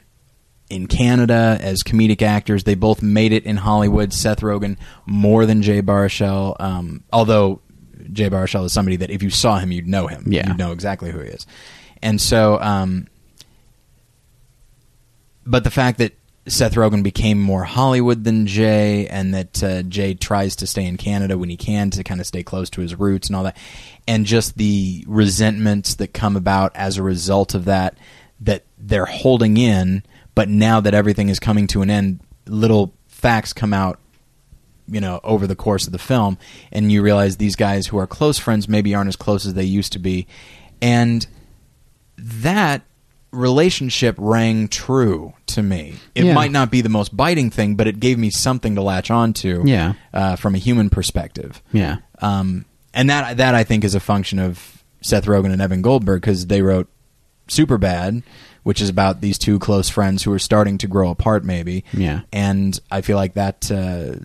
in 0.69 0.87
Canada 0.87 1.57
as 1.61 1.83
comedic 1.83 2.21
actors. 2.21 2.63
They 2.63 2.75
both 2.75 3.01
made 3.01 3.33
it 3.33 3.45
in 3.45 3.57
Hollywood. 3.57 4.13
Seth 4.13 4.41
Rogen 4.41 4.77
more 5.05 5.45
than 5.45 5.61
Jay 5.61 5.81
Baruchel, 5.81 6.55
um, 6.59 7.03
although 7.11 7.61
Jay 8.11 8.29
Baruchel 8.29 8.65
is 8.65 8.73
somebody 8.73 8.97
that 8.97 9.09
if 9.09 9.23
you 9.23 9.29
saw 9.29 9.59
him, 9.59 9.71
you'd 9.71 9.87
know 9.87 10.07
him. 10.07 10.23
Yeah. 10.27 10.47
you'd 10.47 10.57
know 10.57 10.71
exactly 10.71 11.11
who 11.11 11.19
he 11.19 11.29
is. 11.29 11.45
And 12.01 12.21
so, 12.21 12.59
um, 12.61 13.07
but 15.45 15.63
the 15.63 15.71
fact 15.71 15.97
that 15.97 16.13
Seth 16.47 16.73
Rogen 16.73 17.03
became 17.03 17.39
more 17.39 17.63
Hollywood 17.63 18.23
than 18.23 18.47
Jay, 18.47 19.07
and 19.07 19.33
that 19.33 19.63
uh, 19.63 19.83
Jay 19.83 20.13
tries 20.13 20.55
to 20.57 20.67
stay 20.67 20.85
in 20.85 20.97
Canada 20.97 21.37
when 21.37 21.49
he 21.49 21.57
can 21.57 21.89
to 21.91 22.03
kind 22.03 22.19
of 22.19 22.27
stay 22.27 22.43
close 22.43 22.69
to 22.71 22.81
his 22.81 22.95
roots 22.95 23.27
and 23.27 23.35
all 23.35 23.43
that, 23.43 23.57
and 24.07 24.25
just 24.25 24.57
the 24.57 25.03
resentments 25.07 25.95
that 25.95 26.13
come 26.13 26.35
about 26.35 26.75
as 26.75 26.97
a 26.97 27.03
result 27.03 27.53
of 27.53 27.65
that, 27.65 27.97
that 28.39 28.63
they're 28.77 29.05
holding 29.05 29.57
in, 29.57 30.03
but 30.35 30.49
now 30.49 30.79
that 30.79 30.93
everything 30.93 31.29
is 31.29 31.39
coming 31.39 31.67
to 31.67 31.81
an 31.81 31.89
end, 31.89 32.19
little 32.47 32.93
facts 33.07 33.53
come 33.53 33.73
out 33.73 33.99
you 34.91 34.99
know 35.01 35.19
over 35.23 35.45
the 35.45 35.55
course 35.55 35.85
of 35.85 35.91
the 35.91 35.99
film 35.99 36.35
and 36.71 36.91
you 36.91 37.01
realize 37.03 37.37
these 37.37 37.55
guys 37.55 37.85
who 37.87 37.97
are 37.99 38.07
close 38.07 38.39
friends 38.39 38.67
maybe 38.67 38.95
aren't 38.95 39.07
as 39.09 39.15
close 39.15 39.45
as 39.45 39.53
they 39.53 39.63
used 39.63 39.91
to 39.93 39.99
be 39.99 40.25
and 40.81 41.27
that 42.17 42.81
relationship 43.31 44.15
rang 44.17 44.67
true 44.67 45.33
to 45.45 45.61
me 45.61 45.93
it 46.15 46.23
Yeah. 46.23 46.33
might 46.33 46.51
not 46.51 46.71
be 46.71 46.81
the 46.81 46.89
most 46.89 47.15
biting 47.15 47.51
thing 47.51 47.75
but 47.75 47.85
it 47.85 47.99
gave 47.99 48.17
me 48.17 48.31
something 48.31 48.73
to 48.75 48.81
latch 48.81 49.11
onto 49.11 49.61
Yeah. 49.65 49.93
uh, 50.13 50.35
from 50.35 50.55
a 50.55 50.57
human 50.57 50.89
perspective 50.89 51.61
Yeah. 51.71 51.97
um, 52.21 52.65
and 52.93 53.09
that 53.11 53.37
that 53.37 53.53
I 53.53 53.63
think 53.63 53.83
is 53.83 53.93
a 53.93 53.99
function 53.99 54.39
of 54.39 54.83
Seth 55.01 55.25
Rogen 55.25 55.51
and 55.53 55.61
Evan 55.61 55.83
Goldberg 55.83 56.21
because 56.21 56.47
they 56.47 56.63
wrote 56.63 56.89
Superbad, 57.47 58.23
which 58.63 58.81
is 58.81 58.89
about 58.89 59.21
these 59.21 59.37
two 59.37 59.59
close 59.59 59.89
friends 59.89 60.23
who 60.23 60.31
are 60.33 60.39
starting 60.39 60.77
to 60.79 60.87
grow 60.87 61.09
apart, 61.09 61.43
maybe. 61.43 61.83
Yeah. 61.93 62.21
And 62.33 62.79
I 62.91 63.01
feel 63.01 63.17
like 63.17 63.33
that 63.35 63.71
uh, 63.71 64.23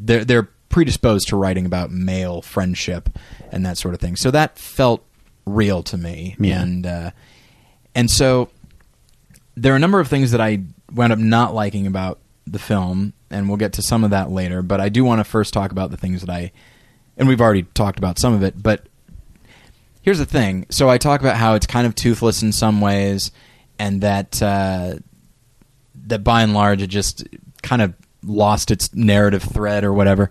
they're 0.00 0.24
they're 0.24 0.48
predisposed 0.68 1.28
to 1.28 1.36
writing 1.36 1.66
about 1.66 1.90
male 1.90 2.42
friendship 2.42 3.08
and 3.52 3.64
that 3.64 3.78
sort 3.78 3.94
of 3.94 4.00
thing. 4.00 4.16
So 4.16 4.30
that 4.32 4.58
felt 4.58 5.04
real 5.46 5.82
to 5.84 5.96
me, 5.98 6.36
Yeah. 6.38 6.62
and 6.62 6.86
uh, 6.86 7.10
and 7.94 8.10
so 8.10 8.48
there 9.56 9.72
are 9.72 9.76
a 9.76 9.80
number 9.80 10.00
of 10.00 10.08
things 10.08 10.32
that 10.32 10.40
I 10.40 10.60
wound 10.92 11.12
up 11.12 11.18
not 11.18 11.54
liking 11.54 11.86
about 11.86 12.18
the 12.46 12.58
film, 12.58 13.12
and 13.30 13.48
we'll 13.48 13.56
get 13.58 13.72
to 13.74 13.82
some 13.82 14.04
of 14.04 14.10
that 14.10 14.30
later. 14.30 14.62
But 14.62 14.80
I 14.80 14.88
do 14.88 15.04
want 15.04 15.20
to 15.20 15.24
first 15.24 15.52
talk 15.54 15.70
about 15.70 15.90
the 15.90 15.96
things 15.96 16.20
that 16.22 16.30
I, 16.30 16.50
and 17.16 17.28
we've 17.28 17.40
already 17.40 17.62
talked 17.62 17.98
about 17.98 18.18
some 18.18 18.32
of 18.34 18.42
it. 18.42 18.60
But 18.62 18.86
here's 20.02 20.18
the 20.18 20.26
thing: 20.26 20.66
so 20.70 20.88
I 20.90 20.98
talk 20.98 21.20
about 21.20 21.36
how 21.36 21.54
it's 21.54 21.66
kind 21.66 21.86
of 21.86 21.94
toothless 21.94 22.42
in 22.42 22.52
some 22.52 22.80
ways, 22.80 23.30
and 23.78 24.00
that 24.02 24.40
uh, 24.42 24.94
that 26.06 26.24
by 26.24 26.42
and 26.42 26.54
large 26.54 26.82
it 26.82 26.88
just 26.88 27.26
kind 27.62 27.82
of 27.82 27.94
lost 28.22 28.70
its 28.70 28.94
narrative 28.94 29.42
thread 29.42 29.84
or 29.84 29.92
whatever. 29.92 30.30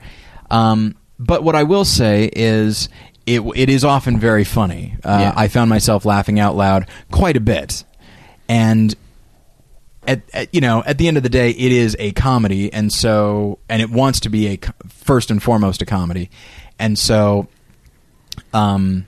Um, 0.51 0.95
but 1.19 1.43
what 1.43 1.56
I 1.56 1.63
will 1.63 1.86
say 1.86 2.29
is. 2.34 2.89
It, 3.25 3.39
it 3.56 3.69
is 3.69 3.86
often 3.86 4.19
very 4.19 4.43
funny. 4.43 4.97
Uh, 5.01 5.17
Yeah. 5.21 5.34
I 5.34 5.47
found 5.47 5.69
myself 5.69 6.03
laughing 6.03 6.41
out 6.41 6.58
loud 6.58 6.89
quite 7.10 7.38
a 7.38 7.39
bit, 7.39 7.86
and 8.49 8.93
at, 10.06 10.23
at 10.34 10.53
you 10.53 10.60
know 10.60 10.84
at 10.86 10.97
the 10.97 11.08
end 11.08 11.15
of 11.15 11.23
the 11.23 11.29
day 11.29 11.51
it 11.51 11.71
is 11.71 11.95
a 11.99 12.12
comedy 12.12 12.73
and 12.73 12.91
so 12.91 13.60
and 13.69 13.82
it 13.82 13.89
wants 13.89 14.19
to 14.19 14.29
be 14.29 14.47
a 14.47 14.60
first 14.89 15.32
and 15.32 15.41
foremost 15.41 15.82
a 15.82 15.86
comedy 15.86 16.29
and 16.77 16.99
so 16.99 17.47
um 18.53 19.08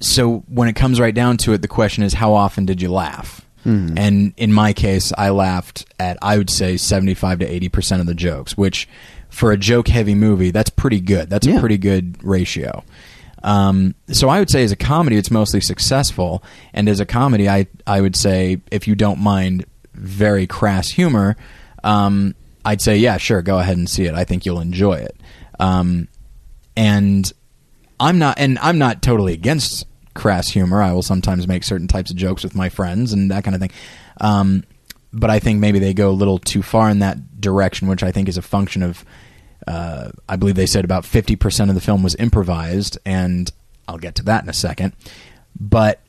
so 0.00 0.38
when 0.48 0.68
it 0.68 0.74
comes 0.76 1.00
right 1.00 1.14
down 1.14 1.36
to 1.38 1.52
it 1.52 1.62
the 1.62 1.68
question 1.68 2.02
is 2.04 2.12
how 2.14 2.34
often 2.34 2.64
did 2.66 2.80
you 2.82 2.90
laugh? 2.92 3.44
And 3.98 4.32
in 4.38 4.50
my 4.52 4.72
case 4.72 5.12
i 5.18 5.28
laughed 5.28 5.84
at 6.00 6.16
i 6.22 6.38
would 6.38 6.48
say 6.48 6.78
75 6.78 7.40
to 7.40 7.46
80% 7.68 8.00
of 8.00 8.06
the 8.06 8.14
jokes 8.14 8.56
which 8.56 8.88
for 9.28 9.52
a 9.52 9.58
joke 9.58 9.88
heavy 9.88 10.14
movie 10.14 10.50
that's 10.52 10.70
pretty 10.70 11.00
good. 11.00 11.28
That's 11.28 11.46
a 11.46 11.60
pretty 11.60 11.76
good 11.76 12.22
ratio. 12.24 12.82
Um, 13.42 13.94
so 14.10 14.28
I 14.28 14.38
would 14.38 14.50
say 14.50 14.64
as 14.64 14.72
a 14.72 14.76
comedy, 14.76 15.16
it's 15.16 15.30
mostly 15.30 15.60
successful, 15.60 16.42
and 16.72 16.88
as 16.88 16.98
a 17.00 17.06
comedy, 17.06 17.48
I 17.48 17.66
I 17.86 18.00
would 18.00 18.16
say 18.16 18.60
if 18.70 18.88
you 18.88 18.94
don't 18.94 19.20
mind 19.20 19.64
very 19.94 20.46
crass 20.46 20.88
humor, 20.88 21.36
um, 21.84 22.34
I'd 22.64 22.80
say 22.80 22.96
yeah, 22.96 23.16
sure, 23.18 23.42
go 23.42 23.58
ahead 23.58 23.76
and 23.76 23.88
see 23.88 24.06
it. 24.06 24.14
I 24.14 24.24
think 24.24 24.44
you'll 24.46 24.60
enjoy 24.60 24.94
it. 24.94 25.16
Um, 25.60 26.08
and 26.76 27.30
I'm 28.00 28.18
not, 28.18 28.38
and 28.38 28.58
I'm 28.60 28.78
not 28.78 29.02
totally 29.02 29.34
against 29.34 29.86
crass 30.18 30.48
humor. 30.48 30.82
I 30.82 30.92
will 30.92 31.02
sometimes 31.02 31.46
make 31.46 31.62
certain 31.62 31.86
types 31.86 32.10
of 32.10 32.16
jokes 32.16 32.42
with 32.42 32.54
my 32.54 32.68
friends 32.68 33.12
and 33.12 33.30
that 33.30 33.44
kind 33.44 33.54
of 33.54 33.60
thing. 33.60 33.70
Um, 34.20 34.64
but 35.12 35.30
I 35.30 35.38
think 35.38 35.60
maybe 35.60 35.78
they 35.78 35.94
go 35.94 36.10
a 36.10 36.12
little 36.12 36.38
too 36.38 36.60
far 36.60 36.90
in 36.90 36.98
that 36.98 37.40
direction, 37.40 37.88
which 37.88 38.02
I 38.02 38.10
think 38.12 38.28
is 38.28 38.36
a 38.36 38.42
function 38.42 38.82
of. 38.82 39.04
Uh, 39.66 40.10
I 40.28 40.36
believe 40.36 40.54
they 40.54 40.66
said 40.66 40.84
about 40.84 41.04
50% 41.04 41.68
of 41.68 41.74
the 41.74 41.80
film 41.80 42.02
was 42.02 42.14
improvised, 42.14 42.96
and 43.04 43.50
I'll 43.86 43.98
get 43.98 44.14
to 44.14 44.22
that 44.24 44.42
in 44.42 44.48
a 44.48 44.54
second. 44.54 44.94
But, 45.58 46.00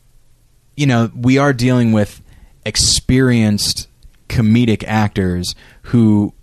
you 0.77 0.85
know, 0.85 1.11
we 1.13 1.37
are 1.37 1.51
dealing 1.51 1.91
with 1.91 2.21
experienced 2.65 3.89
comedic 4.29 4.83
actors 4.87 5.55
who 5.83 6.33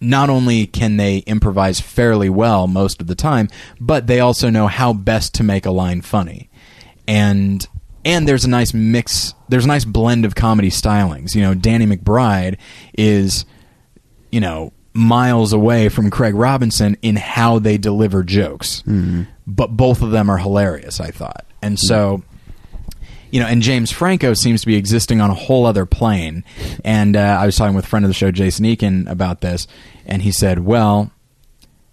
not 0.00 0.30
only 0.30 0.66
can 0.66 0.96
they 0.96 1.18
improvise 1.18 1.80
fairly 1.80 2.28
well 2.28 2.66
most 2.66 3.00
of 3.00 3.06
the 3.06 3.14
time, 3.14 3.48
but 3.80 4.06
they 4.06 4.20
also 4.20 4.50
know 4.50 4.66
how 4.66 4.92
best 4.92 5.34
to 5.34 5.42
make 5.42 5.66
a 5.66 5.70
line 5.70 6.00
funny. 6.02 6.50
And 7.06 7.66
and 8.04 8.28
there's 8.28 8.44
a 8.44 8.50
nice 8.50 8.74
mix 8.74 9.34
there's 9.48 9.64
a 9.64 9.68
nice 9.68 9.84
blend 9.84 10.24
of 10.24 10.34
comedy 10.34 10.70
stylings. 10.70 11.34
You 11.34 11.42
know, 11.42 11.54
Danny 11.54 11.86
McBride 11.86 12.58
is 12.96 13.44
you 14.34 14.40
know, 14.40 14.72
miles 14.94 15.52
away 15.52 15.88
from 15.88 16.10
Craig 16.10 16.34
Robinson 16.34 16.96
in 17.02 17.14
how 17.14 17.60
they 17.60 17.78
deliver 17.78 18.24
jokes. 18.24 18.82
Mm-hmm. 18.82 19.22
But 19.46 19.68
both 19.68 20.02
of 20.02 20.10
them 20.10 20.28
are 20.28 20.38
hilarious, 20.38 21.00
I 21.00 21.12
thought. 21.12 21.46
And 21.62 21.78
so 21.78 22.18
mm-hmm. 22.18 22.33
You 23.34 23.40
know, 23.40 23.46
and 23.46 23.62
James 23.62 23.90
Franco 23.90 24.32
seems 24.32 24.60
to 24.60 24.68
be 24.68 24.76
existing 24.76 25.20
on 25.20 25.28
a 25.28 25.34
whole 25.34 25.66
other 25.66 25.86
plane. 25.86 26.44
And 26.84 27.16
uh, 27.16 27.38
I 27.40 27.46
was 27.46 27.56
talking 27.56 27.74
with 27.74 27.84
a 27.84 27.88
friend 27.88 28.04
of 28.04 28.08
the 28.08 28.14
show, 28.14 28.30
Jason 28.30 28.64
Eakin, 28.64 29.10
about 29.10 29.40
this, 29.40 29.66
and 30.06 30.22
he 30.22 30.30
said, 30.30 30.60
"Well, 30.60 31.10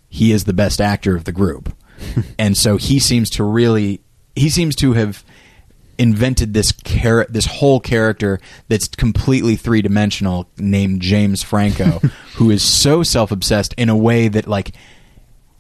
he 0.08 0.34
is 0.34 0.44
the 0.44 0.54
best 0.54 0.80
actor 0.80 1.16
of 1.16 1.24
the 1.24 1.32
group," 1.32 1.76
and 2.38 2.56
so 2.56 2.78
he 2.78 3.00
seems 3.00 3.28
to 3.32 3.44
really, 3.44 4.02
he 4.36 4.52
seems 4.52 4.76
to 4.76 4.94
have 4.94 5.24
invented 5.98 6.54
this 6.54 6.74
char- 6.86 7.26
this 7.28 7.48
whole 7.48 7.80
character 7.80 8.40
that's 8.68 8.88
completely 8.88 9.56
three 9.56 9.82
dimensional, 9.82 10.48
named 10.60 11.02
James 11.02 11.42
Franco, 11.42 12.02
who 12.36 12.52
is 12.52 12.62
so 12.62 13.02
self 13.02 13.32
obsessed 13.32 13.74
in 13.80 13.90
a 13.90 13.98
way 13.98 14.28
that 14.28 14.46
like 14.46 14.74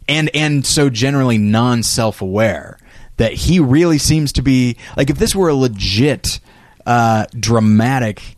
and 0.07 0.29
and 0.35 0.63
so 0.63 0.91
generally 0.91 1.39
non 1.39 1.81
self 1.81 2.21
aware 2.21 2.77
that 3.21 3.33
he 3.33 3.59
really 3.59 3.99
seems 3.99 4.31
to 4.33 4.41
be 4.41 4.77
like 4.97 5.11
if 5.11 5.19
this 5.19 5.35
were 5.35 5.47
a 5.47 5.53
legit 5.53 6.39
uh, 6.87 7.27
dramatic 7.39 8.35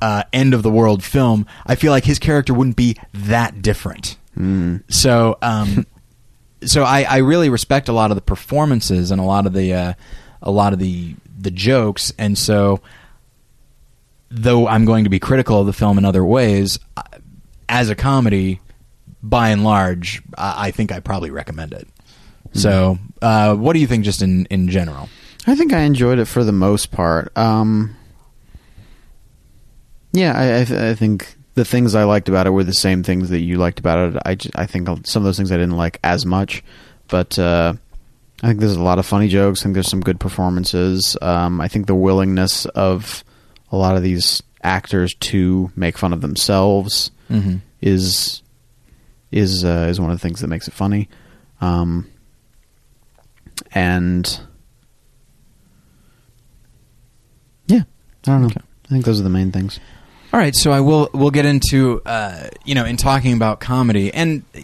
uh, 0.00 0.22
end 0.32 0.54
of 0.54 0.62
the 0.62 0.70
world 0.70 1.04
film, 1.04 1.44
I 1.66 1.74
feel 1.74 1.92
like 1.92 2.04
his 2.04 2.18
character 2.18 2.54
wouldn't 2.54 2.76
be 2.76 2.96
that 3.12 3.60
different. 3.60 4.16
So 4.88 5.36
um, 5.42 5.86
so 6.64 6.84
I, 6.84 7.02
I 7.02 7.18
really 7.18 7.50
respect 7.50 7.90
a 7.90 7.92
lot 7.92 8.10
of 8.12 8.14
the 8.14 8.22
performances 8.22 9.10
and 9.10 9.20
a 9.20 9.24
lot 9.24 9.44
of 9.44 9.52
the 9.52 9.74
uh, 9.74 9.92
a 10.40 10.50
lot 10.50 10.72
of 10.72 10.78
the 10.78 11.14
the 11.38 11.50
jokes, 11.50 12.10
and 12.18 12.38
so 12.38 12.80
though 14.30 14.66
I'm 14.66 14.86
going 14.86 15.04
to 15.04 15.10
be 15.10 15.18
critical 15.20 15.60
of 15.60 15.66
the 15.66 15.74
film 15.74 15.98
in 15.98 16.06
other 16.06 16.24
ways, 16.24 16.78
uh, 16.96 17.02
as 17.68 17.90
a 17.90 17.94
comedy, 17.94 18.58
by 19.22 19.50
and 19.50 19.64
large, 19.64 20.22
I, 20.38 20.68
I 20.68 20.70
think 20.70 20.92
I 20.92 21.00
probably 21.00 21.30
recommend 21.30 21.74
it. 21.74 21.86
So, 22.54 22.98
uh, 23.20 23.54
what 23.56 23.72
do 23.74 23.80
you 23.80 23.86
think, 23.86 24.04
just 24.04 24.22
in 24.22 24.46
in 24.46 24.68
general? 24.68 25.08
I 25.46 25.54
think 25.56 25.72
I 25.72 25.80
enjoyed 25.80 26.18
it 26.18 26.24
for 26.26 26.44
the 26.44 26.52
most 26.52 26.90
part. 26.90 27.36
Um, 27.36 27.96
yeah, 30.12 30.32
I, 30.38 30.60
I, 30.60 30.64
th- 30.64 30.80
I 30.80 30.94
think 30.94 31.34
the 31.54 31.64
things 31.64 31.94
I 31.94 32.04
liked 32.04 32.28
about 32.28 32.46
it 32.46 32.50
were 32.50 32.64
the 32.64 32.72
same 32.72 33.02
things 33.02 33.30
that 33.30 33.40
you 33.40 33.56
liked 33.58 33.78
about 33.80 34.14
it. 34.16 34.22
I, 34.24 34.62
I 34.62 34.66
think 34.66 34.88
some 35.06 35.22
of 35.22 35.24
those 35.24 35.36
things 35.36 35.50
I 35.52 35.56
didn't 35.56 35.76
like 35.76 35.98
as 36.04 36.24
much, 36.24 36.62
but 37.08 37.38
uh, 37.38 37.74
I 38.42 38.46
think 38.46 38.60
there's 38.60 38.76
a 38.76 38.82
lot 38.82 38.98
of 38.98 39.06
funny 39.06 39.28
jokes. 39.28 39.60
I 39.60 39.62
think 39.64 39.74
there's 39.74 39.88
some 39.90 40.00
good 40.00 40.20
performances. 40.20 41.16
Um, 41.20 41.60
I 41.60 41.68
think 41.68 41.86
the 41.86 41.94
willingness 41.94 42.64
of 42.66 43.24
a 43.72 43.76
lot 43.76 43.96
of 43.96 44.02
these 44.02 44.42
actors 44.62 45.14
to 45.14 45.70
make 45.76 45.98
fun 45.98 46.12
of 46.12 46.20
themselves 46.20 47.10
Mm-hmm. 47.30 47.56
is 47.80 48.42
is 49.32 49.64
uh, 49.64 49.86
is 49.88 49.98
one 49.98 50.10
of 50.10 50.20
the 50.20 50.22
things 50.22 50.40
that 50.40 50.48
makes 50.48 50.68
it 50.68 50.74
funny. 50.74 51.08
Um, 51.62 52.06
and 53.72 54.40
yeah, 57.66 57.82
I 58.26 58.30
don't 58.30 58.42
know. 58.42 58.46
Okay. 58.46 58.60
I 58.86 58.88
think 58.88 59.04
those 59.04 59.20
are 59.20 59.24
the 59.24 59.30
main 59.30 59.52
things. 59.52 59.80
All 60.32 60.40
right, 60.40 60.54
so 60.54 60.72
I 60.72 60.80
will 60.80 61.10
we'll 61.14 61.30
get 61.30 61.46
into 61.46 62.02
uh, 62.04 62.48
you 62.64 62.74
know 62.74 62.84
in 62.84 62.96
talking 62.96 63.34
about 63.34 63.60
comedy 63.60 64.12
and 64.12 64.42
uh, 64.54 64.60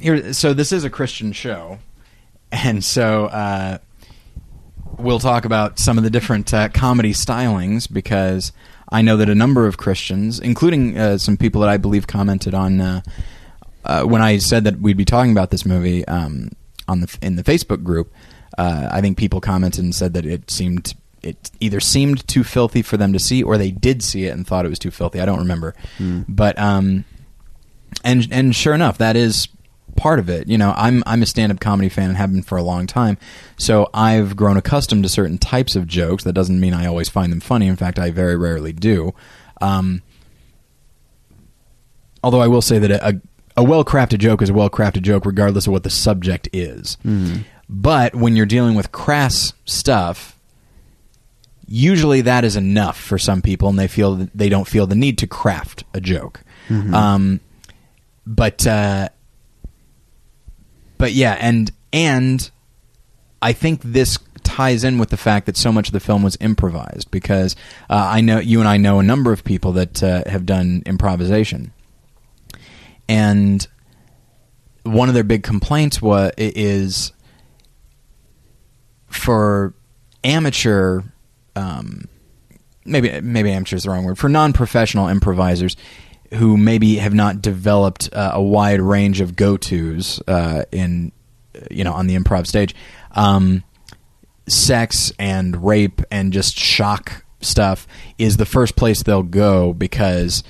here 0.00 0.32
so 0.32 0.54
this 0.54 0.72
is 0.72 0.84
a 0.84 0.90
Christian 0.90 1.32
show, 1.32 1.78
and 2.50 2.82
so 2.82 3.26
uh, 3.26 3.78
we'll 4.98 5.18
talk 5.18 5.44
about 5.44 5.78
some 5.78 5.98
of 5.98 6.04
the 6.04 6.10
different 6.10 6.52
uh, 6.54 6.68
comedy 6.70 7.12
stylings 7.12 7.90
because 7.92 8.52
I 8.90 9.02
know 9.02 9.16
that 9.18 9.28
a 9.28 9.34
number 9.34 9.66
of 9.66 9.76
Christians, 9.76 10.40
including 10.40 10.98
uh, 10.98 11.18
some 11.18 11.36
people 11.36 11.60
that 11.60 11.70
I 11.70 11.76
believe 11.76 12.06
commented 12.06 12.54
on 12.54 12.80
uh, 12.80 13.00
uh, 13.84 14.04
when 14.04 14.22
I 14.22 14.38
said 14.38 14.64
that 14.64 14.80
we'd 14.80 14.96
be 14.96 15.04
talking 15.04 15.32
about 15.32 15.50
this 15.50 15.64
movie 15.64 16.06
um, 16.08 16.50
on 16.88 17.00
the 17.00 17.18
in 17.22 17.36
the 17.36 17.44
Facebook 17.44 17.82
group. 17.82 18.12
Uh, 18.58 18.88
I 18.90 19.00
think 19.00 19.16
people 19.16 19.40
commented 19.40 19.84
and 19.84 19.94
said 19.94 20.14
that 20.14 20.26
it 20.26 20.50
seemed 20.50 20.94
it 21.22 21.50
either 21.60 21.80
seemed 21.80 22.26
too 22.26 22.42
filthy 22.42 22.82
for 22.82 22.96
them 22.96 23.12
to 23.12 23.18
see, 23.18 23.42
or 23.42 23.58
they 23.58 23.70
did 23.70 24.02
see 24.02 24.24
it 24.26 24.30
and 24.30 24.46
thought 24.46 24.64
it 24.64 24.70
was 24.70 24.78
too 24.78 24.90
filthy. 24.90 25.20
I 25.20 25.26
don't 25.26 25.38
remember, 25.38 25.74
but 26.28 26.58
um, 26.58 27.04
and 28.04 28.26
and 28.30 28.54
sure 28.56 28.74
enough, 28.74 28.98
that 28.98 29.16
is 29.16 29.48
part 29.96 30.18
of 30.18 30.30
it. 30.30 30.48
You 30.48 30.56
know, 30.58 30.72
I'm 30.76 31.02
I'm 31.06 31.22
a 31.22 31.26
stand 31.26 31.52
up 31.52 31.60
comedy 31.60 31.88
fan 31.90 32.08
and 32.08 32.16
have 32.16 32.32
been 32.32 32.42
for 32.42 32.56
a 32.58 32.62
long 32.62 32.86
time, 32.86 33.18
so 33.58 33.88
I've 33.92 34.34
grown 34.34 34.56
accustomed 34.56 35.02
to 35.04 35.08
certain 35.08 35.36
types 35.38 35.76
of 35.76 35.86
jokes. 35.86 36.24
That 36.24 36.32
doesn't 36.32 36.58
mean 36.58 36.72
I 36.74 36.86
always 36.86 37.08
find 37.08 37.30
them 37.30 37.40
funny. 37.40 37.66
In 37.66 37.76
fact, 37.76 37.98
I 37.98 38.10
very 38.10 38.36
rarely 38.36 38.72
do. 38.72 39.12
Um, 39.60 40.02
although 42.24 42.40
I 42.40 42.46
will 42.46 42.62
say 42.62 42.78
that 42.78 42.90
a, 42.90 43.20
a 43.56 43.62
well 43.64 43.84
crafted 43.84 44.18
joke 44.18 44.40
is 44.42 44.48
a 44.50 44.54
well 44.54 44.70
crafted 44.70 45.02
joke, 45.02 45.26
regardless 45.26 45.66
of 45.66 45.72
what 45.72 45.82
the 45.82 45.90
subject 45.90 46.48
is. 46.52 46.96
But 47.72 48.16
when 48.16 48.34
you're 48.34 48.46
dealing 48.46 48.74
with 48.74 48.90
crass 48.90 49.52
stuff, 49.64 50.36
usually 51.68 52.22
that 52.22 52.44
is 52.44 52.56
enough 52.56 53.00
for 53.00 53.16
some 53.16 53.42
people, 53.42 53.68
and 53.68 53.78
they 53.78 53.86
feel 53.86 54.16
that 54.16 54.30
they 54.34 54.48
don't 54.48 54.66
feel 54.66 54.88
the 54.88 54.96
need 54.96 55.18
to 55.18 55.28
craft 55.28 55.84
a 55.94 56.00
joke. 56.00 56.42
Um, 56.92 57.40
but 58.26 58.66
uh, 58.66 59.10
but 60.98 61.12
yeah, 61.12 61.36
and 61.40 61.70
and 61.92 62.50
I 63.40 63.52
think 63.52 63.82
this 63.82 64.18
ties 64.42 64.82
in 64.82 64.98
with 64.98 65.10
the 65.10 65.16
fact 65.16 65.46
that 65.46 65.56
so 65.56 65.70
much 65.70 65.88
of 65.88 65.92
the 65.92 66.00
film 66.00 66.24
was 66.24 66.36
improvised 66.40 67.08
because 67.12 67.54
uh, 67.88 67.94
I 67.94 68.20
know 68.20 68.40
you 68.40 68.58
and 68.58 68.68
I 68.68 68.78
know 68.78 68.98
a 68.98 69.04
number 69.04 69.32
of 69.32 69.44
people 69.44 69.70
that 69.72 70.02
uh, 70.02 70.24
have 70.26 70.44
done 70.44 70.82
improvisation, 70.86 71.72
and 73.08 73.64
one 74.82 75.08
of 75.08 75.14
their 75.14 75.22
big 75.22 75.44
complaints 75.44 76.02
was 76.02 76.32
is 76.36 77.12
for 79.10 79.74
amateur 80.24 81.02
um, 81.56 82.04
maybe 82.84 83.20
maybe 83.20 83.50
amateur 83.50 83.76
is 83.76 83.82
the 83.84 83.90
wrong 83.90 84.04
word 84.04 84.18
for 84.18 84.28
non-professional 84.28 85.08
improvisers 85.08 85.76
who 86.34 86.56
maybe 86.56 86.96
have 86.96 87.12
not 87.14 87.42
developed 87.42 88.08
uh, 88.12 88.30
a 88.34 88.42
wide 88.42 88.80
range 88.80 89.20
of 89.20 89.34
go-tos 89.36 90.20
uh, 90.28 90.62
in 90.72 91.12
you 91.70 91.82
know 91.84 91.92
on 91.92 92.06
the 92.06 92.16
improv 92.16 92.46
stage 92.46 92.74
um, 93.12 93.62
sex 94.48 95.12
and 95.18 95.64
rape 95.64 96.00
and 96.10 96.32
just 96.32 96.56
shock 96.58 97.24
stuff 97.40 97.86
is 98.18 98.36
the 98.36 98.46
first 98.46 98.76
place 98.76 99.02
they'll 99.02 99.22
go 99.22 99.72
because 99.72 100.42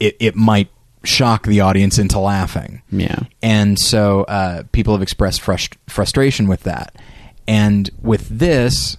it, 0.00 0.16
it 0.20 0.34
might 0.36 0.68
shock 1.04 1.44
the 1.46 1.60
audience 1.60 1.98
into 1.98 2.18
laughing 2.18 2.82
Yeah. 2.90 3.20
and 3.42 3.78
so 3.78 4.22
uh, 4.24 4.64
people 4.72 4.94
have 4.94 5.02
expressed 5.02 5.40
frust- 5.40 5.76
frustration 5.88 6.48
with 6.48 6.62
that. 6.64 6.94
And 7.48 7.90
with 8.02 8.28
this, 8.28 8.98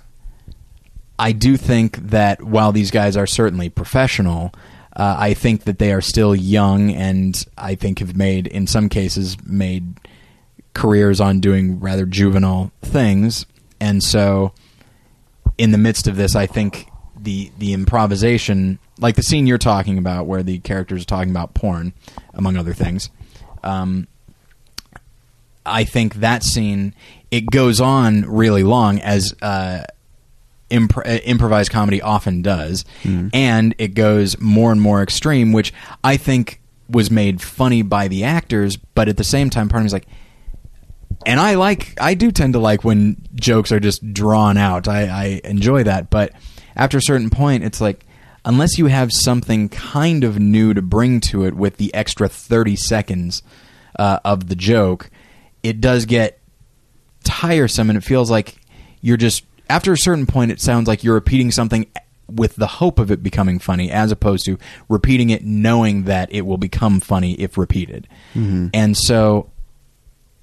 I 1.19 1.33
do 1.33 1.55
think 1.55 1.97
that 1.97 2.41
while 2.41 2.71
these 2.71 2.89
guys 2.89 3.15
are 3.15 3.27
certainly 3.27 3.69
professional, 3.69 4.51
uh, 4.95 5.15
I 5.19 5.35
think 5.35 5.65
that 5.65 5.77
they 5.77 5.93
are 5.93 6.01
still 6.01 6.35
young 6.35 6.91
and 6.91 7.45
I 7.57 7.75
think 7.75 7.99
have 7.99 8.17
made, 8.17 8.47
in 8.47 8.65
some 8.65 8.89
cases, 8.89 9.37
made 9.45 9.99
careers 10.73 11.21
on 11.21 11.39
doing 11.39 11.79
rather 11.79 12.07
juvenile 12.07 12.71
things. 12.81 13.45
And 13.79 14.03
so, 14.03 14.53
in 15.59 15.71
the 15.71 15.77
midst 15.77 16.07
of 16.07 16.15
this, 16.15 16.35
I 16.35 16.47
think 16.47 16.89
the 17.15 17.51
the 17.59 17.73
improvisation, 17.73 18.79
like 18.97 19.15
the 19.15 19.23
scene 19.23 19.45
you're 19.45 19.59
talking 19.59 19.99
about, 19.99 20.25
where 20.25 20.41
the 20.41 20.57
characters 20.59 21.03
are 21.03 21.05
talking 21.05 21.29
about 21.29 21.53
porn, 21.53 21.93
among 22.33 22.57
other 22.57 22.73
things, 22.73 23.09
um, 23.63 24.07
I 25.65 25.83
think 25.83 26.15
that 26.15 26.43
scene 26.43 26.95
it 27.31 27.45
goes 27.47 27.79
on 27.79 28.21
really 28.23 28.63
long 28.63 28.99
as 28.99 29.35
uh, 29.41 29.83
impro- 30.69 31.05
uh, 31.05 31.19
improvised 31.23 31.71
comedy 31.71 32.01
often 32.01 32.41
does, 32.41 32.85
and 33.33 33.75
it 33.77 33.89
goes 33.89 34.39
more 34.39 34.71
and 34.71 34.81
more 34.81 35.01
extreme, 35.03 35.51
which 35.51 35.73
I 36.03 36.17
think 36.17 36.61
was 36.89 37.11
made 37.11 37.41
funny 37.41 37.81
by 37.83 38.07
the 38.07 38.23
actors, 38.23 38.75
but 38.77 39.07
at 39.07 39.17
the 39.17 39.23
same 39.23 39.49
time, 39.51 39.69
part 39.69 39.81
of 39.81 39.83
me 39.83 39.87
is 39.87 39.93
like, 39.93 40.07
and 41.25 41.39
I 41.39 41.55
like 41.55 41.93
I 42.01 42.13
do 42.13 42.31
tend 42.31 42.53
to 42.53 42.59
like 42.59 42.83
when 42.83 43.17
jokes 43.35 43.71
are 43.71 43.79
just 43.79 44.13
drawn 44.13 44.57
out. 44.57 44.87
I, 44.87 45.01
I 45.07 45.41
enjoy 45.43 45.83
that, 45.83 46.09
but 46.09 46.31
after 46.75 46.97
a 46.97 47.01
certain 47.01 47.29
point, 47.29 47.63
it's 47.63 47.81
like 47.81 48.05
unless 48.45 48.77
you 48.77 48.85
have 48.87 49.11
something 49.11 49.69
kind 49.69 50.23
of 50.23 50.39
new 50.39 50.73
to 50.73 50.81
bring 50.81 51.19
to 51.19 51.45
it 51.45 51.53
with 51.53 51.77
the 51.77 51.93
extra 51.93 52.27
thirty 52.29 52.75
seconds 52.75 53.43
uh, 53.99 54.19
of 54.23 54.47
the 54.47 54.55
joke, 54.55 55.11
it 55.61 55.81
does 55.81 56.05
get 56.05 56.38
tiresome, 57.29 57.89
and 57.89 57.97
it 57.97 58.03
feels 58.03 58.29
like 58.31 58.55
you're 59.01 59.17
just 59.17 59.43
after 59.69 59.93
a 59.93 59.97
certain 59.97 60.25
point. 60.25 60.51
It 60.51 60.59
sounds 60.59 60.87
like 60.87 61.03
you're 61.03 61.13
repeating 61.13 61.51
something 61.51 61.85
with 62.27 62.55
the 62.55 62.67
hope 62.67 62.99
of 62.99 63.09
it 63.11 63.23
becoming 63.23 63.59
funny, 63.59 63.89
as 63.91 64.11
opposed 64.11 64.45
to 64.45 64.57
repeating 64.87 65.29
it 65.29 65.43
knowing 65.43 66.03
that 66.03 66.31
it 66.31 66.41
will 66.45 66.57
become 66.57 66.99
funny 66.99 67.33
if 67.33 67.57
repeated. 67.57 68.07
And 68.35 68.95
so 68.97 69.49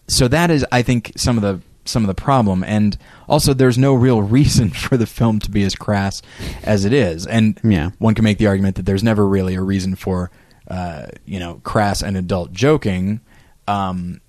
so 0.09 0.29
that 0.29 0.53
is 0.53 0.65
i 0.71 0.83
think 0.83 1.11
some 1.17 1.37
of 1.37 1.43
the 1.43 1.61
some 1.85 2.05
of 2.05 2.07
the 2.07 2.15
problem 2.15 2.63
and 2.63 2.97
also 3.29 3.53
there's 3.53 3.77
no 3.77 3.93
real 3.93 4.23
reason 4.39 4.71
for 4.71 4.97
the 4.97 5.07
film 5.07 5.41
to 5.41 5.51
be 5.51 5.65
as 5.65 5.75
crass 5.75 6.23
as 6.63 6.85
it 6.85 6.93
is 6.93 7.27
and 7.27 7.59
Yeah. 7.65 7.91
one 7.99 8.15
can 8.15 8.23
make 8.25 8.39
the 8.39 8.47
argument 8.47 8.77
that 8.77 8.87
there's 8.87 9.03
never 9.03 9.27
really 9.27 9.57
a 9.57 9.63
reason 9.63 9.97
for 9.97 10.31
uh, 10.71 11.07
you 11.25 11.41
know 11.41 11.61
crass 11.65 12.03
and 12.03 12.17
adult 12.17 12.53
joking 12.53 13.21
um, 13.67 14.21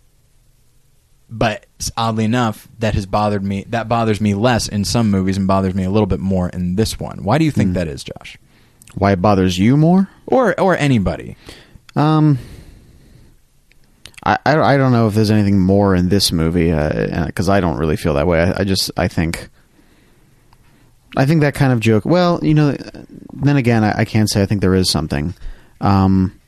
but 1.30 1.66
oddly 1.98 2.24
enough 2.24 2.68
that 2.80 2.94
has 2.94 3.06
bothered 3.06 3.44
me 3.44 3.66
that 3.70 3.88
bothers 3.90 4.22
me 4.22 4.34
less 4.34 4.68
in 4.68 4.86
some 4.86 5.12
movies 5.12 5.38
and 5.38 5.48
bothers 5.48 5.76
me 5.76 5.84
a 5.84 5.90
little 5.90 6.08
bit 6.08 6.20
more 6.20 6.50
in 6.50 6.76
this 6.76 7.00
one 7.00 7.24
why 7.24 7.38
do 7.38 7.46
you 7.46 7.52
think 7.52 7.74
that 7.74 7.88
is 7.88 8.04
josh 8.04 8.38
Why 8.96 9.12
it 9.12 9.22
bothers 9.22 9.60
you 9.60 9.76
more? 9.78 10.10
or 10.26 10.60
or 10.60 10.78
anybody 10.78 11.36
Um, 11.96 12.38
I, 14.24 14.38
I, 14.46 14.74
I 14.74 14.78
don't 14.78 14.92
know 14.92 15.08
if 15.08 15.14
there's 15.16 15.32
anything 15.32 15.60
more 15.60 15.96
in 15.96 16.10
this 16.10 16.32
movie 16.32 16.72
because 17.26 17.50
I 17.50 17.60
don't 17.60 17.78
really 17.78 17.96
feel 17.98 18.14
that 18.16 18.28
way. 18.28 18.42
I, 18.42 18.62
I 18.62 18.64
just 18.64 18.92
I 18.98 19.08
think 19.08 19.50
I 21.16 21.26
think 21.26 21.42
that 21.42 21.56
kind 21.56 21.72
of 21.74 21.80
joke. 21.80 22.06
Well, 22.06 22.40
you 22.44 22.54
know, 22.54 22.76
then 23.34 23.56
again, 23.58 23.84
I, 23.84 24.00
I 24.02 24.06
can't 24.06 24.30
say 24.30 24.42
I 24.42 24.46
think 24.46 24.62
there 24.62 24.76
is 24.76 24.92
something. 24.92 25.34
Um, 25.82 26.40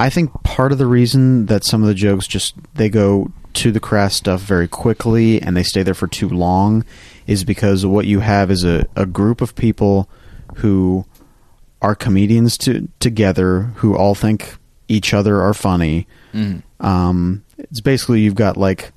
I 0.00 0.08
think 0.10 0.32
part 0.42 0.72
of 0.72 0.78
the 0.78 0.86
reason 0.86 1.46
that 1.46 1.64
some 1.64 1.82
of 1.82 1.88
the 1.88 1.94
jokes 1.94 2.26
just 2.26 2.54
they 2.74 2.88
go 2.88 3.30
to 3.56 3.72
the 3.72 3.80
crass 3.80 4.14
stuff 4.14 4.40
very 4.42 4.68
quickly 4.68 5.40
and 5.40 5.56
they 5.56 5.62
stay 5.62 5.82
there 5.82 5.94
for 5.94 6.06
too 6.06 6.28
long 6.28 6.84
is 7.26 7.42
because 7.44 7.84
what 7.84 8.06
you 8.06 8.20
have 8.20 8.50
is 8.50 8.64
a, 8.64 8.86
a 8.94 9.06
group 9.06 9.40
of 9.40 9.54
people 9.54 10.08
who 10.56 11.04
are 11.82 11.94
comedians 11.94 12.56
to, 12.58 12.88
together 13.00 13.72
who 13.76 13.96
all 13.96 14.14
think 14.14 14.56
each 14.88 15.12
other 15.12 15.40
are 15.40 15.54
funny. 15.54 16.06
Um, 16.80 17.44
it's 17.58 17.80
basically 17.80 18.20
you've 18.20 18.34
got 18.34 18.56
like 18.56 18.92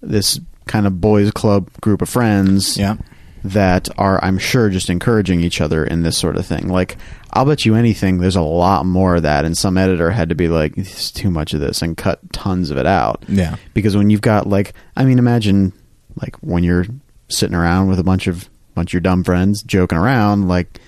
this 0.00 0.40
kind 0.66 0.86
of 0.86 1.00
boys 1.00 1.30
club 1.32 1.70
group 1.80 2.02
of 2.02 2.08
friends 2.08 2.76
yeah 2.76 2.96
that 3.44 3.88
are, 3.98 4.22
I'm 4.24 4.38
sure, 4.38 4.68
just 4.68 4.90
encouraging 4.90 5.40
each 5.40 5.60
other 5.60 5.84
in 5.84 6.02
this 6.02 6.16
sort 6.18 6.36
of 6.36 6.46
thing. 6.46 6.68
Like, 6.68 6.96
I'll 7.32 7.44
bet 7.44 7.64
you 7.64 7.74
anything, 7.74 8.18
there's 8.18 8.36
a 8.36 8.42
lot 8.42 8.86
more 8.86 9.16
of 9.16 9.22
that, 9.22 9.44
and 9.44 9.56
some 9.56 9.76
editor 9.76 10.10
had 10.10 10.28
to 10.30 10.34
be 10.34 10.48
like, 10.48 10.76
"It's 10.76 11.10
too 11.10 11.30
much 11.30 11.54
of 11.54 11.60
this," 11.60 11.82
and 11.82 11.96
cut 11.96 12.32
tons 12.32 12.70
of 12.70 12.78
it 12.78 12.86
out. 12.86 13.24
Yeah. 13.28 13.56
because 13.74 13.96
when 13.96 14.10
you've 14.10 14.20
got 14.20 14.46
like, 14.46 14.74
I 14.96 15.04
mean, 15.04 15.18
imagine 15.18 15.72
like 16.20 16.36
when 16.36 16.64
you're 16.64 16.86
sitting 17.28 17.54
around 17.54 17.88
with 17.88 17.98
a 17.98 18.04
bunch 18.04 18.26
of 18.26 18.48
bunch 18.74 18.90
of 18.90 18.94
your 18.94 19.00
dumb 19.00 19.24
friends 19.24 19.62
joking 19.62 19.98
around, 19.98 20.48
like. 20.48 20.80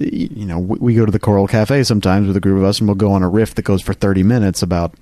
You 0.00 0.44
know, 0.44 0.58
we, 0.58 0.78
we 0.80 0.94
go 0.96 1.06
to 1.06 1.12
the 1.12 1.20
Coral 1.20 1.46
Cafe 1.46 1.84
sometimes 1.84 2.26
with 2.26 2.36
a 2.36 2.40
group 2.40 2.58
of 2.58 2.64
us, 2.64 2.80
and 2.80 2.88
we'll 2.88 2.96
go 2.96 3.12
on 3.12 3.22
a 3.22 3.28
riff 3.28 3.54
that 3.54 3.62
goes 3.62 3.80
for 3.80 3.94
thirty 3.94 4.24
minutes 4.24 4.60
about 4.60 4.94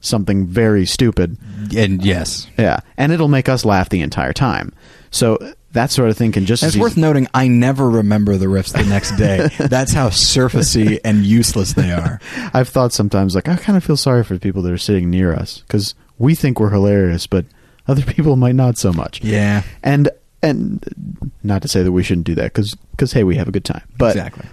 something 0.00 0.44
very 0.44 0.84
stupid. 0.86 1.36
And 1.76 2.04
yes. 2.04 2.48
Yeah, 2.58 2.80
and 2.96 3.12
it'll 3.12 3.28
make 3.28 3.48
us 3.48 3.64
laugh 3.64 3.90
the 3.90 4.00
entire 4.00 4.32
time. 4.32 4.72
So 5.12 5.38
that 5.72 5.90
sort 5.90 6.10
of 6.10 6.16
thing 6.16 6.32
can 6.32 6.46
just 6.46 6.62
It's 6.62 6.76
worth 6.76 6.96
noting 6.96 7.28
I 7.32 7.46
never 7.48 7.88
remember 7.88 8.36
the 8.36 8.46
riffs 8.46 8.72
the 8.72 8.82
next 8.84 9.16
day. 9.16 9.48
That's 9.58 9.92
how 9.92 10.08
surfacey 10.08 10.98
and 11.04 11.24
useless 11.24 11.74
they 11.74 11.92
are. 11.92 12.20
I've 12.54 12.68
thought 12.68 12.92
sometimes 12.92 13.34
like 13.34 13.48
I 13.48 13.56
kind 13.56 13.76
of 13.76 13.84
feel 13.84 13.96
sorry 13.96 14.24
for 14.24 14.34
the 14.34 14.40
people 14.40 14.62
that 14.62 14.72
are 14.72 14.78
sitting 14.78 15.10
near 15.10 15.32
us 15.32 15.58
because 15.66 15.94
we 16.18 16.34
think 16.34 16.58
we're 16.58 16.70
hilarious, 16.70 17.26
but 17.26 17.44
other 17.86 18.02
people 18.02 18.36
might 18.36 18.54
not 18.54 18.78
so 18.78 18.92
much. 18.92 19.22
Yeah. 19.22 19.62
and 19.82 20.08
and 20.42 21.32
not 21.42 21.62
to 21.62 21.68
say 21.68 21.82
that 21.82 21.92
we 21.92 22.02
shouldn't 22.02 22.26
do 22.26 22.34
that 22.36 22.52
because 22.54 23.12
hey, 23.12 23.24
we 23.24 23.36
have 23.36 23.46
a 23.48 23.52
good 23.52 23.64
time, 23.64 23.82
but 23.98 24.16
exactly. 24.16 24.46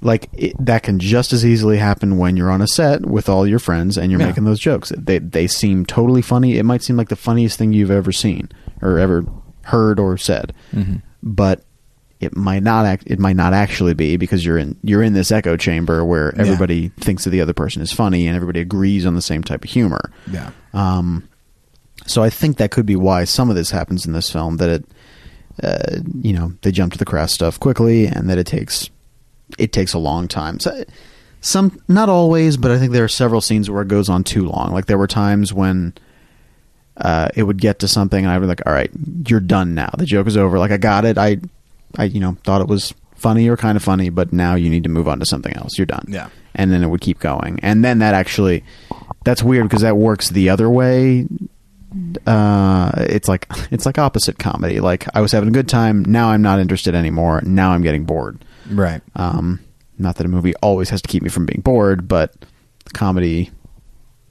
like 0.00 0.28
it, 0.32 0.54
that 0.58 0.82
can 0.82 0.98
just 0.98 1.32
as 1.32 1.44
easily 1.44 1.76
happen 1.76 2.16
when 2.18 2.36
you're 2.36 2.50
on 2.50 2.62
a 2.62 2.66
set 2.66 3.04
with 3.06 3.28
all 3.28 3.46
your 3.46 3.58
friends 3.58 3.96
and 3.98 4.10
you're 4.10 4.20
Yeah. 4.20 4.26
making 4.28 4.44
those 4.44 4.58
jokes. 4.58 4.90
They 4.96 5.18
they 5.18 5.46
seem 5.46 5.84
totally 5.86 6.22
funny. 6.22 6.56
It 6.58 6.64
might 6.64 6.82
seem 6.82 6.96
like 6.96 7.10
the 7.10 7.16
funniest 7.16 7.58
thing 7.58 7.72
you've 7.72 7.90
ever 7.90 8.10
seen 8.10 8.48
or 8.82 8.98
ever 8.98 9.24
heard 9.64 9.98
or 10.00 10.16
said, 10.16 10.52
Mhm. 10.74 11.02
but 11.22 11.62
it 12.20 12.36
might 12.36 12.62
not 12.62 12.86
act, 12.86 13.04
it 13.06 13.18
might 13.18 13.36
not 13.36 13.52
actually 13.52 13.92
be 13.94 14.16
because 14.16 14.44
you're 14.46 14.56
in 14.58 14.76
you're 14.82 15.02
in 15.02 15.12
this 15.12 15.30
echo 15.30 15.56
chamber 15.56 16.04
where 16.04 16.32
Yeah. 16.36 16.42
everybody 16.42 16.90
thinks 17.00 17.24
that 17.24 17.30
the 17.30 17.40
other 17.40 17.52
person 17.52 17.82
is 17.82 17.92
funny 17.92 18.26
and 18.26 18.34
everybody 18.36 18.60
agrees 18.60 19.04
on 19.04 19.14
the 19.14 19.20
same 19.22 19.42
type 19.42 19.64
of 19.64 19.70
humor. 19.70 20.10
Yeah. 20.30 20.50
Um, 20.72 21.24
so 22.06 22.22
I 22.22 22.30
think 22.30 22.56
that 22.58 22.70
could 22.70 22.86
be 22.86 22.96
why 22.96 23.24
some 23.24 23.50
of 23.50 23.56
this 23.56 23.70
happens 23.70 24.06
in 24.06 24.12
this 24.12 24.30
film. 24.30 24.56
That 24.58 24.68
it, 24.70 24.84
uh, 25.62 26.00
you 26.22 26.32
know, 26.32 26.52
they 26.62 26.72
jump 26.72 26.92
to 26.92 26.98
the 26.98 27.04
crass 27.04 27.32
stuff 27.32 27.60
quickly, 27.60 28.06
and 28.06 28.28
that 28.30 28.38
it 28.38 28.46
takes 28.46 28.88
it 29.58 29.72
takes 29.72 29.92
a 29.92 29.98
long 29.98 30.26
time. 30.28 30.58
So 30.60 30.84
some, 31.42 31.78
not 31.88 32.08
always, 32.08 32.56
but 32.56 32.70
I 32.70 32.78
think 32.78 32.92
there 32.92 33.04
are 33.04 33.08
several 33.08 33.40
scenes 33.42 33.68
where 33.70 33.82
it 33.82 33.88
goes 33.88 34.08
on 34.08 34.24
too 34.24 34.46
long. 34.48 34.72
Like 34.72 34.86
there 34.86 34.98
were 34.98 35.06
times 35.06 35.52
when. 35.52 35.92
Uh, 36.96 37.28
it 37.34 37.42
would 37.42 37.58
get 37.58 37.80
to 37.80 37.88
something, 37.88 38.24
and 38.24 38.32
I'd 38.32 38.38
be 38.40 38.46
like, 38.46 38.62
"All 38.66 38.72
right, 38.72 38.90
you're 39.26 39.40
done 39.40 39.74
now. 39.74 39.90
The 39.98 40.06
joke 40.06 40.26
is 40.28 40.36
over. 40.36 40.58
Like 40.58 40.70
I 40.70 40.76
got 40.76 41.04
it. 41.04 41.18
I, 41.18 41.38
I, 41.96 42.04
you 42.04 42.20
know, 42.20 42.36
thought 42.44 42.60
it 42.60 42.68
was 42.68 42.94
funny 43.16 43.48
or 43.48 43.56
kind 43.56 43.76
of 43.76 43.82
funny, 43.82 44.10
but 44.10 44.32
now 44.32 44.54
you 44.54 44.70
need 44.70 44.84
to 44.84 44.88
move 44.90 45.08
on 45.08 45.18
to 45.20 45.26
something 45.26 45.52
else. 45.56 45.76
You're 45.78 45.86
done." 45.86 46.04
Yeah. 46.08 46.28
and 46.54 46.70
then 46.72 46.84
it 46.84 46.88
would 46.88 47.00
keep 47.00 47.18
going, 47.18 47.58
and 47.62 47.84
then 47.84 47.98
that 47.98 48.14
actually, 48.14 48.62
that's 49.24 49.42
weird 49.42 49.64
because 49.64 49.82
that 49.82 49.96
works 49.96 50.28
the 50.30 50.48
other 50.50 50.70
way 50.70 51.26
uh 52.26 52.90
it's 52.96 53.28
like 53.28 53.46
it's 53.70 53.86
like 53.86 53.98
opposite 53.98 54.36
comedy 54.38 54.80
like 54.80 55.06
i 55.14 55.20
was 55.20 55.30
having 55.30 55.48
a 55.48 55.52
good 55.52 55.68
time 55.68 56.04
now 56.04 56.28
i'm 56.30 56.42
not 56.42 56.58
interested 56.58 56.92
anymore 56.92 57.40
now 57.44 57.70
i'm 57.70 57.82
getting 57.82 58.04
bored 58.04 58.44
Right. 58.68 59.00
um 59.14 59.60
not 59.96 60.16
that 60.16 60.26
a 60.26 60.28
movie 60.28 60.54
always 60.56 60.90
has 60.90 61.00
to 61.02 61.08
keep 61.08 61.22
me 61.22 61.28
from 61.28 61.46
being 61.46 61.60
bored 61.60 62.08
but 62.08 62.34
comedy 62.94 63.52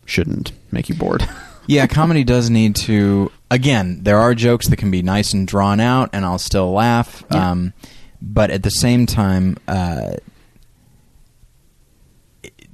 shouldn't 0.05 0.51
make 0.73 0.89
you 0.89 0.95
bored 0.95 1.25
Yeah, 1.67 1.87
comedy 1.87 2.23
does 2.23 2.49
need 2.49 2.75
to. 2.77 3.31
Again, 3.49 3.99
there 4.03 4.19
are 4.19 4.33
jokes 4.35 4.67
that 4.67 4.77
can 4.77 4.91
be 4.91 5.01
nice 5.01 5.33
and 5.33 5.47
drawn 5.47 5.79
out, 5.79 6.09
and 6.13 6.25
I'll 6.25 6.39
still 6.39 6.71
laugh. 6.71 7.23
Yeah. 7.31 7.51
Um, 7.51 7.73
but 8.21 8.49
at 8.51 8.63
the 8.63 8.71
same 8.71 9.05
time, 9.05 9.57
uh, 9.67 10.15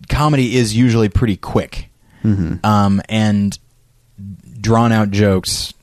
comedy 0.08 0.56
is 0.56 0.76
usually 0.76 1.10
pretty 1.10 1.36
quick, 1.38 1.90
Mhm. 2.24 2.64
um, 2.66 3.02
and 3.10 3.58
drawn 4.60 4.92
out 4.92 5.12
jokes 5.12 5.74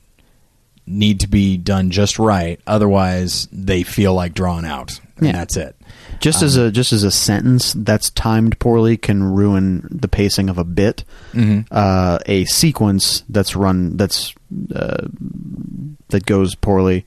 need 0.85 1.19
to 1.21 1.27
be 1.27 1.57
done 1.57 1.89
just 1.91 2.17
right. 2.19 2.59
Otherwise, 2.67 3.47
they 3.51 3.83
feel 3.83 4.13
like 4.13 4.33
drawn 4.33 4.65
out, 4.65 4.99
and 5.17 5.27
Yeah. 5.27 5.31
that's 5.33 5.57
it. 5.57 5.75
Just 6.19 6.41
as 6.43 6.55
a 6.57 6.71
just 6.71 6.91
as 6.93 7.03
a 7.03 7.11
sentence 7.11 7.73
that's 7.73 8.09
timed 8.11 8.57
poorly 8.59 8.97
can 8.97 9.23
ruin 9.23 9.87
the 9.91 10.07
pacing 10.07 10.49
of 10.49 10.57
a 10.57 10.63
bit 10.63 11.03
Mhm. 11.33 11.65
uh 11.71 12.19
a 12.25 12.45
sequence 12.45 13.23
that's 13.29 13.55
run 13.55 13.97
that's 13.97 14.33
uh, 14.75 15.07
that 16.09 16.25
goes 16.25 16.55
poorly 16.55 17.05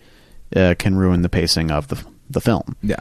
uh, 0.56 0.74
can 0.78 0.96
ruin 0.96 1.22
the 1.22 1.28
pacing 1.28 1.70
of 1.70 1.88
the 1.88 2.02
the 2.28 2.40
film 2.40 2.76
Yeah. 2.82 3.00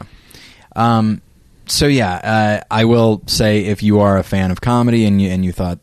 Um, 0.76 1.22
so 1.66 1.86
yeah, 1.88 2.14
uh, 2.16 2.64
I 2.72 2.86
will 2.86 3.22
say 3.28 3.66
if 3.66 3.84
you 3.84 4.00
are 4.00 4.18
a 4.18 4.24
fan 4.24 4.50
of 4.52 4.62
comedy 4.62 5.06
and 5.06 5.22
you 5.22 5.30
and 5.30 5.44
you 5.46 5.52
thought 5.52 5.80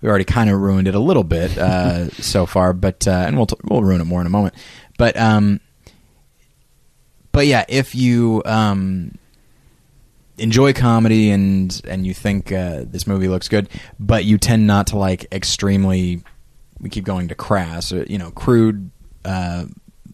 we 0.00 0.08
already 0.08 0.24
kind 0.24 0.48
of 0.50 0.58
ruined 0.60 0.88
it 0.88 0.94
a 0.94 0.98
little 0.98 1.24
bit 1.24 1.56
uh, 1.58 2.08
so 2.20 2.46
far, 2.46 2.72
but 2.72 3.06
uh, 3.06 3.10
and 3.26 3.36
we'll 3.36 3.46
t- 3.46 3.56
we'll 3.64 3.82
ruin 3.82 4.00
it 4.00 4.04
more 4.04 4.20
in 4.20 4.26
a 4.26 4.30
moment. 4.30 4.54
But 4.98 5.16
um, 5.16 5.60
but 7.32 7.46
yeah, 7.46 7.64
if 7.68 7.94
you 7.94 8.42
um, 8.44 9.16
enjoy 10.38 10.72
comedy 10.72 11.30
and 11.30 11.80
and 11.86 12.06
you 12.06 12.14
think 12.14 12.52
uh, 12.52 12.84
this 12.86 13.06
movie 13.06 13.28
looks 13.28 13.48
good, 13.48 13.68
but 13.98 14.24
you 14.24 14.38
tend 14.38 14.66
not 14.66 14.88
to 14.88 14.98
like 14.98 15.26
extremely, 15.32 16.22
we 16.80 16.88
keep 16.88 17.04
going 17.04 17.28
to 17.28 17.34
crass, 17.34 17.92
or, 17.92 18.04
you 18.04 18.18
know, 18.18 18.30
crude 18.30 18.90
uh, 19.24 19.64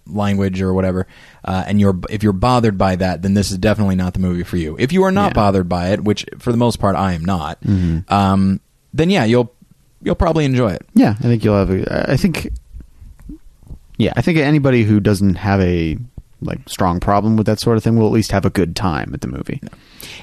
language 0.06 0.60
or 0.62 0.72
whatever, 0.72 1.06
uh, 1.44 1.64
and 1.66 1.80
you're 1.80 1.98
if 2.10 2.22
you're 2.22 2.32
bothered 2.32 2.78
by 2.78 2.96
that, 2.96 3.22
then 3.22 3.34
this 3.34 3.50
is 3.50 3.58
definitely 3.58 3.96
not 3.96 4.14
the 4.14 4.20
movie 4.20 4.42
for 4.44 4.56
you. 4.56 4.76
If 4.78 4.92
you 4.92 5.02
are 5.04 5.12
not 5.12 5.30
Yeah. 5.30 5.34
bothered 5.34 5.68
by 5.68 5.90
it, 5.90 6.02
which 6.04 6.24
for 6.38 6.50
the 6.52 6.58
most 6.58 6.78
part 6.78 6.96
I 6.96 7.12
am 7.12 7.24
not, 7.24 7.60
Mhm. 7.62 8.10
um, 8.10 8.60
then 8.94 9.10
yeah, 9.10 9.24
you'll 9.24 9.52
you'll 10.02 10.14
probably 10.14 10.44
enjoy 10.44 10.70
it. 10.72 10.86
Yeah, 10.94 11.14
I 11.18 11.22
think 11.22 11.44
you'll 11.44 11.58
have. 11.58 11.70
A, 11.70 12.12
I 12.12 12.16
think. 12.16 12.50
Yeah, 13.98 14.12
I 14.16 14.22
think 14.22 14.38
anybody 14.38 14.84
who 14.84 15.00
doesn't 15.00 15.34
have 15.34 15.60
a 15.60 15.98
like 16.40 16.68
strong 16.68 17.00
problem 17.00 17.36
with 17.36 17.46
that 17.46 17.60
sort 17.60 17.76
of 17.76 17.82
thing 17.82 17.96
We'll 17.96 18.06
at 18.06 18.12
least 18.12 18.32
have 18.32 18.44
a 18.44 18.50
good 18.50 18.76
time 18.76 19.10
at 19.12 19.20
the 19.20 19.26
movie. 19.26 19.60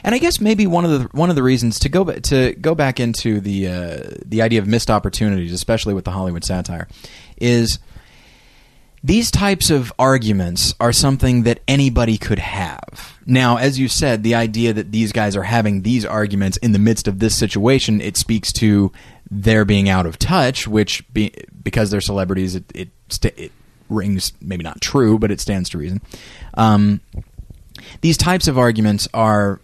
And 0.04 0.16
I 0.16 0.18
guess 0.18 0.40
maybe 0.40 0.66
one 0.68 0.86
of 0.86 0.92
the 0.92 1.08
one 1.12 1.30
of 1.30 1.36
the 1.36 1.44
reasons 1.44 1.80
to 1.80 1.90
go 1.90 2.06
to 2.06 2.54
go 2.54 2.76
back 2.76 3.00
into 3.00 3.40
the 3.40 3.68
uh, 3.68 4.00
the 4.26 4.42
idea 4.42 4.60
of 4.60 4.68
missed 4.68 4.90
opportunities, 4.90 5.52
especially 5.52 5.94
with 5.94 6.06
the 6.06 6.12
Hollywood 6.12 6.44
satire, 6.44 6.88
is 7.38 7.80
these 9.04 9.30
types 9.30 9.70
of 9.70 9.94
arguments 10.00 10.74
are 10.80 10.92
something 10.92 11.44
that 11.44 11.60
anybody 11.68 12.18
could 12.18 12.40
have. 12.40 13.20
Now, 13.28 13.58
as 13.58 13.78
you 13.78 13.88
said, 13.88 14.24
the 14.24 14.34
idea 14.34 14.74
that 14.74 14.92
these 14.92 15.12
guys 15.12 15.36
are 15.36 15.44
having 15.44 15.84
these 15.84 16.06
arguments 16.06 16.58
in 16.58 16.72
the 16.72 16.80
midst 16.80 17.08
of 17.08 17.20
this 17.20 17.38
situation, 17.38 18.02
it 18.02 18.18
speaks 18.18 18.52
to 18.54 18.92
their 19.30 19.64
being 19.64 19.90
out 19.90 20.08
of 20.08 20.18
touch, 20.18 20.68
which 20.68 21.04
be, 21.14 21.32
because 21.62 21.92
they're 21.92 22.02
celebrities, 22.02 22.56
it 22.56 22.64
it, 22.74 22.90
it 23.38 23.52
rings 23.90 24.34
maybe 24.42 24.64
not 24.64 24.82
true, 24.82 25.20
but 25.20 25.32
it 25.32 25.40
stands 25.40 25.70
to 25.70 25.78
reason. 25.78 26.02
Um, 26.56 27.02
these 28.02 28.18
types 28.18 28.48
of 28.48 28.58
arguments 28.58 29.08
are 29.14 29.60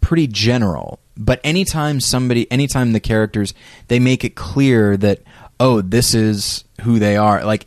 pretty 0.00 0.26
general 0.26 0.98
but 1.20 1.38
anytime 1.44 2.00
somebody 2.00 2.50
anytime 2.50 2.92
the 2.92 3.00
characters 3.00 3.54
they 3.88 3.98
make 4.00 4.24
it 4.24 4.34
clear 4.34 4.96
that 4.96 5.20
oh 5.60 5.80
this 5.80 6.14
is 6.14 6.64
who 6.82 6.98
they 6.98 7.16
are 7.16 7.44
like 7.44 7.66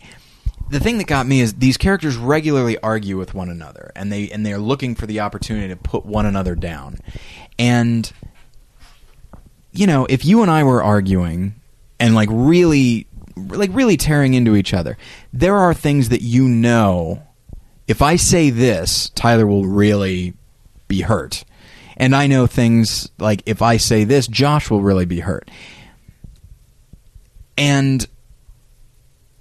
the 0.70 0.80
thing 0.80 0.98
that 0.98 1.06
got 1.06 1.28
me 1.28 1.40
is 1.40 1.54
these 1.54 1.78
characters 1.78 2.18
regularly 2.18 2.78
argue 2.80 3.18
with 3.18 3.34
one 3.34 3.50
another 3.50 3.92
and 3.96 4.12
they 4.12 4.30
and 4.32 4.46
they're 4.46 4.58
looking 4.58 4.96
for 4.96 5.06
the 5.06 5.20
opportunity 5.20 5.68
to 5.68 5.76
put 5.76 6.06
one 6.06 6.26
another 6.26 6.56
down 6.56 6.98
and 7.60 8.12
you 9.72 9.86
know 9.86 10.06
if 10.10 10.26
you 10.26 10.42
and 10.42 10.50
I 10.50 10.64
were 10.64 10.82
arguing 10.84 11.54
and 12.00 12.16
like 12.16 12.30
really 12.32 13.06
like 13.36 13.70
really 13.74 13.98
tearing 13.98 14.34
into 14.34 14.56
each 14.56 14.74
other 14.74 14.98
there 15.32 15.56
are 15.56 15.74
things 15.74 16.10
that 16.10 16.22
you 16.22 16.48
know 16.48 17.22
if 17.88 18.02
I 18.02 18.16
say 18.16 18.50
this 18.50 19.10
Tyler 19.10 19.46
will 19.46 19.66
really 19.66 20.34
be 20.88 21.02
hurt 21.02 21.44
and 21.98 22.16
I 22.16 22.28
know 22.28 22.48
things 22.48 23.10
like 23.20 23.44
if 23.46 23.62
I 23.62 23.78
say 23.78 24.04
this, 24.04 24.28
Josh 24.28 24.70
will 24.70 24.82
really 24.82 25.06
be 25.06 25.20
hurt. 25.20 25.50
And 27.58 28.06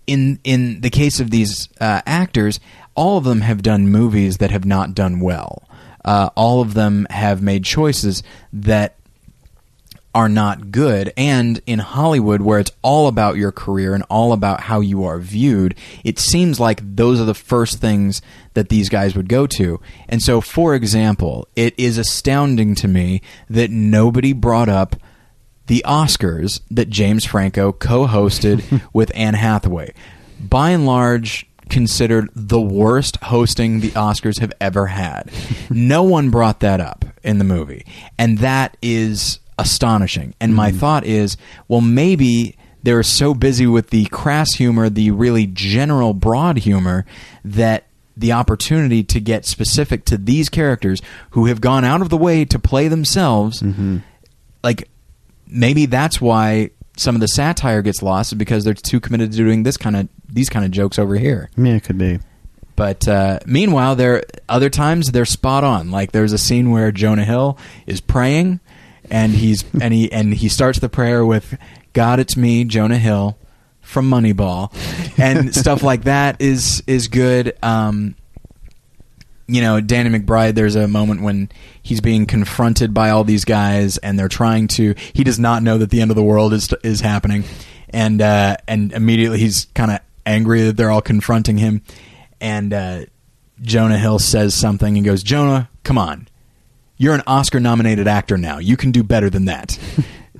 in 0.06 0.38
in 0.44 0.80
the 0.80 0.90
case 0.90 1.20
of 1.20 1.30
these 1.30 1.68
uh, 1.80 2.02
actors, 2.04 2.60
all 2.94 3.18
of 3.18 3.24
them 3.24 3.40
have 3.40 3.62
done 3.62 3.88
movies 3.88 4.38
that 4.38 4.50
have 4.50 4.64
not 4.64 4.94
done 4.94 5.20
well. 5.20 5.68
Uh, 6.04 6.30
all 6.34 6.60
of 6.60 6.74
them 6.74 7.06
have 7.10 7.40
made 7.40 7.64
choices 7.64 8.22
that 8.52 8.96
are 10.14 10.28
not 10.28 10.70
good. 10.70 11.12
And 11.16 11.60
in 11.66 11.78
Hollywood, 11.78 12.42
where 12.42 12.58
it's 12.58 12.72
all 12.82 13.08
about 13.08 13.36
your 13.36 13.52
career 13.52 13.94
and 13.94 14.04
all 14.10 14.32
about 14.32 14.60
how 14.60 14.80
you 14.80 15.04
are 15.04 15.18
viewed, 15.18 15.74
it 16.04 16.18
seems 16.18 16.60
like 16.60 16.80
those 16.82 17.20
are 17.20 17.24
the 17.24 17.34
first 17.34 17.80
things 17.80 18.20
that 18.54 18.68
these 18.68 18.88
guys 18.88 19.14
would 19.16 19.28
go 19.28 19.46
to. 19.46 19.80
And 20.08 20.22
so, 20.22 20.40
for 20.40 20.74
example, 20.74 21.48
it 21.56 21.74
is 21.78 21.98
astounding 21.98 22.74
to 22.76 22.88
me 22.88 23.22
that 23.48 23.70
nobody 23.70 24.32
brought 24.32 24.68
up 24.68 24.96
the 25.66 25.84
Oscars 25.86 26.60
that 26.70 26.90
James 26.90 27.24
Franco 27.24 27.72
co 27.72 28.06
hosted 28.06 28.82
with 28.92 29.10
Anne 29.14 29.34
Hathaway. 29.34 29.94
By 30.38 30.70
and 30.70 30.84
large, 30.84 31.46
considered 31.70 32.28
the 32.34 32.60
worst 32.60 33.16
hosting 33.22 33.80
the 33.80 33.90
Oscars 33.90 34.40
have 34.40 34.52
ever 34.60 34.88
had. 34.88 35.30
no 35.70 36.02
one 36.02 36.30
brought 36.30 36.60
that 36.60 36.80
up 36.80 37.06
in 37.22 37.38
the 37.38 37.44
movie. 37.44 37.86
And 38.18 38.38
that 38.38 38.76
is 38.82 39.38
astonishing. 39.62 40.34
And 40.40 40.54
my 40.54 40.70
thought 40.72 41.04
is, 41.04 41.36
well, 41.68 41.80
maybe 41.80 42.56
they're 42.82 43.02
so 43.02 43.32
busy 43.34 43.66
with 43.66 43.90
the 43.90 44.06
crass 44.06 44.54
humor, 44.54 44.90
the 44.90 45.10
really 45.10 45.46
general, 45.46 46.12
broad 46.14 46.58
humor, 46.58 47.06
that 47.44 47.84
the 48.16 48.32
opportunity 48.32 49.02
to 49.04 49.20
get 49.20 49.46
specific 49.46 50.04
to 50.06 50.18
these 50.18 50.48
characters 50.48 51.00
who 51.30 51.46
have 51.46 51.60
gone 51.60 51.84
out 51.84 52.02
of 52.02 52.08
the 52.10 52.16
way 52.16 52.44
to 52.44 52.58
play 52.58 52.88
themselves, 52.88 53.62
like 54.62 54.88
maybe 55.46 55.86
that's 55.86 56.20
why 56.20 56.70
some 56.96 57.14
of 57.14 57.20
the 57.20 57.28
satire 57.28 57.80
gets 57.82 58.02
lost 58.02 58.36
because 58.36 58.64
they're 58.64 58.74
too 58.74 59.00
committed 59.00 59.30
to 59.32 59.38
doing 59.38 59.62
this 59.62 59.76
kind 59.76 59.96
of 59.96 60.08
these 60.28 60.48
kind 60.50 60.64
of 60.64 60.70
jokes 60.70 60.98
over 60.98 61.16
here. 61.16 61.48
Yeah, 61.56 61.74
it 61.74 61.84
could 61.84 61.98
be. 61.98 62.18
But 62.76 63.06
uh, 63.06 63.38
meanwhile, 63.46 63.96
there 63.96 64.24
other 64.48 64.70
times 64.70 65.12
they're 65.12 65.24
spot 65.24 65.64
on. 65.64 65.90
Like 65.90 66.12
there's 66.12 66.32
a 66.32 66.38
scene 66.38 66.70
where 66.70 66.90
Jonah 66.92 67.24
Hill 67.24 67.56
is 67.86 68.00
praying, 68.00 68.60
and 69.10 69.32
he's 69.32 69.64
and 69.80 69.92
he 69.92 70.10
and 70.10 70.34
he 70.34 70.48
starts 70.48 70.78
the 70.78 70.88
prayer 70.88 71.24
with 71.24 71.58
"God, 71.92 72.20
it's 72.20 72.36
me, 72.36 72.64
Jonah 72.64 72.98
Hill." 72.98 73.38
From 73.80 74.08
Moneyball, 74.08 74.72
and 75.18 75.52
stuff 75.54 75.82
like 75.82 76.04
that 76.04 76.40
is 76.40 76.84
is 76.86 77.08
good. 77.08 77.58
Um, 77.62 78.14
you 79.52 79.60
know, 79.60 79.80
Danny 79.80 80.18
McBride, 80.18 80.54
there's 80.54 80.76
a 80.76 80.88
moment 80.88 81.22
when 81.22 81.50
he's 81.82 82.00
being 82.00 82.24
confronted 82.26 82.94
by 82.94 83.10
all 83.10 83.24
these 83.24 83.44
guys, 83.44 83.98
and 83.98 84.18
they're 84.18 84.28
trying 84.28 84.68
to. 84.68 84.94
He 85.12 85.24
does 85.24 85.38
not 85.38 85.62
know 85.62 85.78
that 85.78 85.90
the 85.90 86.00
end 86.00 86.10
of 86.10 86.16
the 86.16 86.22
world 86.22 86.52
is 86.54 86.72
is 86.82 87.00
happening, 87.00 87.44
and 87.90 88.22
uh, 88.22 88.56
and 88.66 88.92
immediately 88.92 89.38
he's 89.38 89.66
kind 89.74 89.90
of 89.90 89.98
angry 90.24 90.62
that 90.62 90.76
they're 90.76 90.90
all 90.90 91.02
confronting 91.02 91.58
him, 91.58 91.82
and 92.40 92.72
uh, 92.72 93.00
Jonah 93.60 93.98
Hill 93.98 94.18
says 94.20 94.54
something 94.54 94.96
and 94.96 95.04
goes, 95.04 95.22
"Jonah, 95.22 95.68
come 95.84 95.98
on, 95.98 96.28
you're 97.02 97.14
an 97.14 97.22
Oscar-nominated 97.26 98.06
actor 98.06 98.38
now. 98.38 98.58
You 98.58 98.76
can 98.76 98.92
do 98.92 99.02
better 99.02 99.28
than 99.28 99.46
that." 99.46 99.78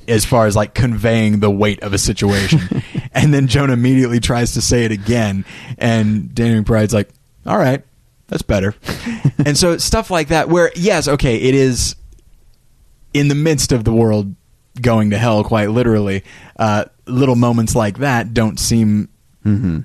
as 0.09 0.25
far 0.25 0.47
as 0.47 0.57
like 0.57 0.75
conveying 0.75 1.41
the 1.41 1.51
weight 1.51 1.83
of 1.83 1.93
a 1.93 1.99
situation. 1.99 2.61
and 3.13 3.33
then 3.33 3.47
Jonah 3.47 3.73
immediately 3.73 4.21
tries 4.21 4.55
to 4.55 4.63
say 4.63 4.85
it 4.85 4.93
again, 4.93 5.45
and 5.79 6.35
Danny 6.35 6.61
McBride's 6.61 6.95
like, 6.95 7.11
"All 7.47 7.59
right, 7.59 7.85
that's 8.29 8.43
better." 8.43 8.75
and 9.45 9.57
so 9.57 9.77
stuff 9.79 10.11
like 10.11 10.29
that, 10.29 10.49
where 10.49 10.71
yes, 10.75 11.09
okay, 11.09 11.37
it 11.37 11.55
is 11.55 11.97
in 13.15 13.29
the 13.29 13.35
midst 13.35 13.73
of 13.73 13.85
the 13.85 13.93
world 13.93 14.35
going 14.81 15.11
to 15.11 15.19
hell, 15.19 15.45
quite 15.45 15.71
literally. 15.71 16.25
Uh, 16.59 16.87
little 17.07 17.37
moments 17.37 17.75
like 17.75 17.99
that 17.99 18.33
don't 18.33 18.59
seem 18.59 19.09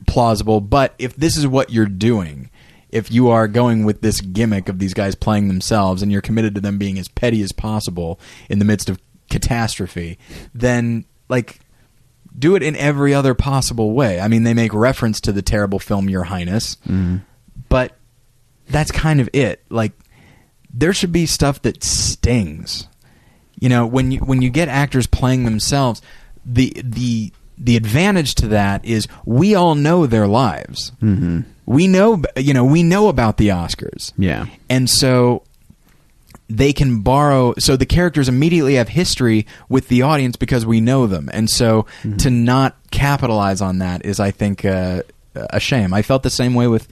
plausible, 0.05 0.61
but 0.61 0.93
if 0.99 1.15
this 1.15 1.36
is 1.36 1.47
what 1.47 1.71
you're 1.71 1.86
doing. 1.86 2.49
If 2.89 3.11
you 3.11 3.29
are 3.29 3.47
going 3.47 3.83
with 3.83 4.01
this 4.01 4.21
gimmick 4.21 4.69
of 4.69 4.79
these 4.79 4.93
guys 4.93 5.15
playing 5.15 5.47
themselves 5.47 6.01
and 6.01 6.11
you're 6.11 6.21
committed 6.21 6.55
to 6.55 6.61
them 6.61 6.77
being 6.77 6.97
as 6.97 7.07
petty 7.07 7.41
as 7.41 7.51
possible 7.51 8.19
in 8.49 8.59
the 8.59 8.65
midst 8.65 8.89
of 8.89 8.99
catastrophe, 9.29 10.17
then 10.53 11.05
like 11.29 11.59
do 12.38 12.55
it 12.55 12.63
in 12.63 12.75
every 12.75 13.13
other 13.13 13.33
possible 13.33 13.93
way. 13.93 14.19
I 14.19 14.27
mean, 14.27 14.43
they 14.43 14.53
make 14.53 14.73
reference 14.73 15.19
to 15.21 15.31
the 15.31 15.41
terrible 15.41 15.79
film 15.79 16.09
Your 16.09 16.23
Highness, 16.23 16.75
mm-hmm. 16.88 17.17
but 17.69 17.97
that's 18.69 18.91
kind 18.91 19.19
of 19.19 19.29
it. 19.33 19.63
Like 19.69 19.93
there 20.73 20.93
should 20.93 21.11
be 21.11 21.25
stuff 21.25 21.61
that 21.63 21.83
stings. 21.83 22.88
You 23.59 23.69
know, 23.69 23.88
when 23.88 24.11
you 24.11 24.19
when 24.19 24.41
you 24.41 24.49
get 24.49 24.67
actors 24.67 25.07
playing 25.07 25.45
themselves, 25.45 26.01
the 26.45 26.73
the 26.83 27.33
the 27.58 27.76
advantage 27.76 28.36
to 28.36 28.47
that 28.49 28.86
is 28.86 29.08
we 29.26 29.55
all 29.55 29.76
know 29.76 30.05
their 30.05 30.28
lives. 30.28 30.91
Mm-hmm. 31.01 31.41
We 31.66 31.88
know, 31.88 32.24
you 32.36 32.53
know, 32.53 32.64
we 32.64 32.84
know 32.84 33.10
about 33.10 33.38
the 33.38 33.49
Oscars. 33.49 34.14
Yeah. 34.18 34.45
And 34.70 34.89
so 34.89 35.43
they 36.49 36.72
can 36.72 37.01
borrow 37.01 37.53
so 37.60 37.76
the 37.76 37.86
characters 37.86 38.30
immediately 38.30 38.76
have 38.76 38.89
history 38.89 39.45
with 39.70 39.88
the 39.89 40.01
audience 40.01 40.36
because 40.36 40.66
we 40.66 40.80
know 40.80 41.08
them 41.08 41.30
and 41.34 41.49
so 41.49 41.86
to 42.18 42.30
not 42.30 42.78
capitalize 42.89 43.60
on 43.62 43.80
that 43.80 44.05
is 44.05 44.20
i 44.20 44.32
think 44.32 44.64
uh, 44.64 45.01
a 45.36 45.60
shame 45.60 45.93
i 45.93 46.01
felt 46.01 46.24
the 46.24 46.30
same 46.30 46.53
way 46.53 46.68
with 46.68 46.88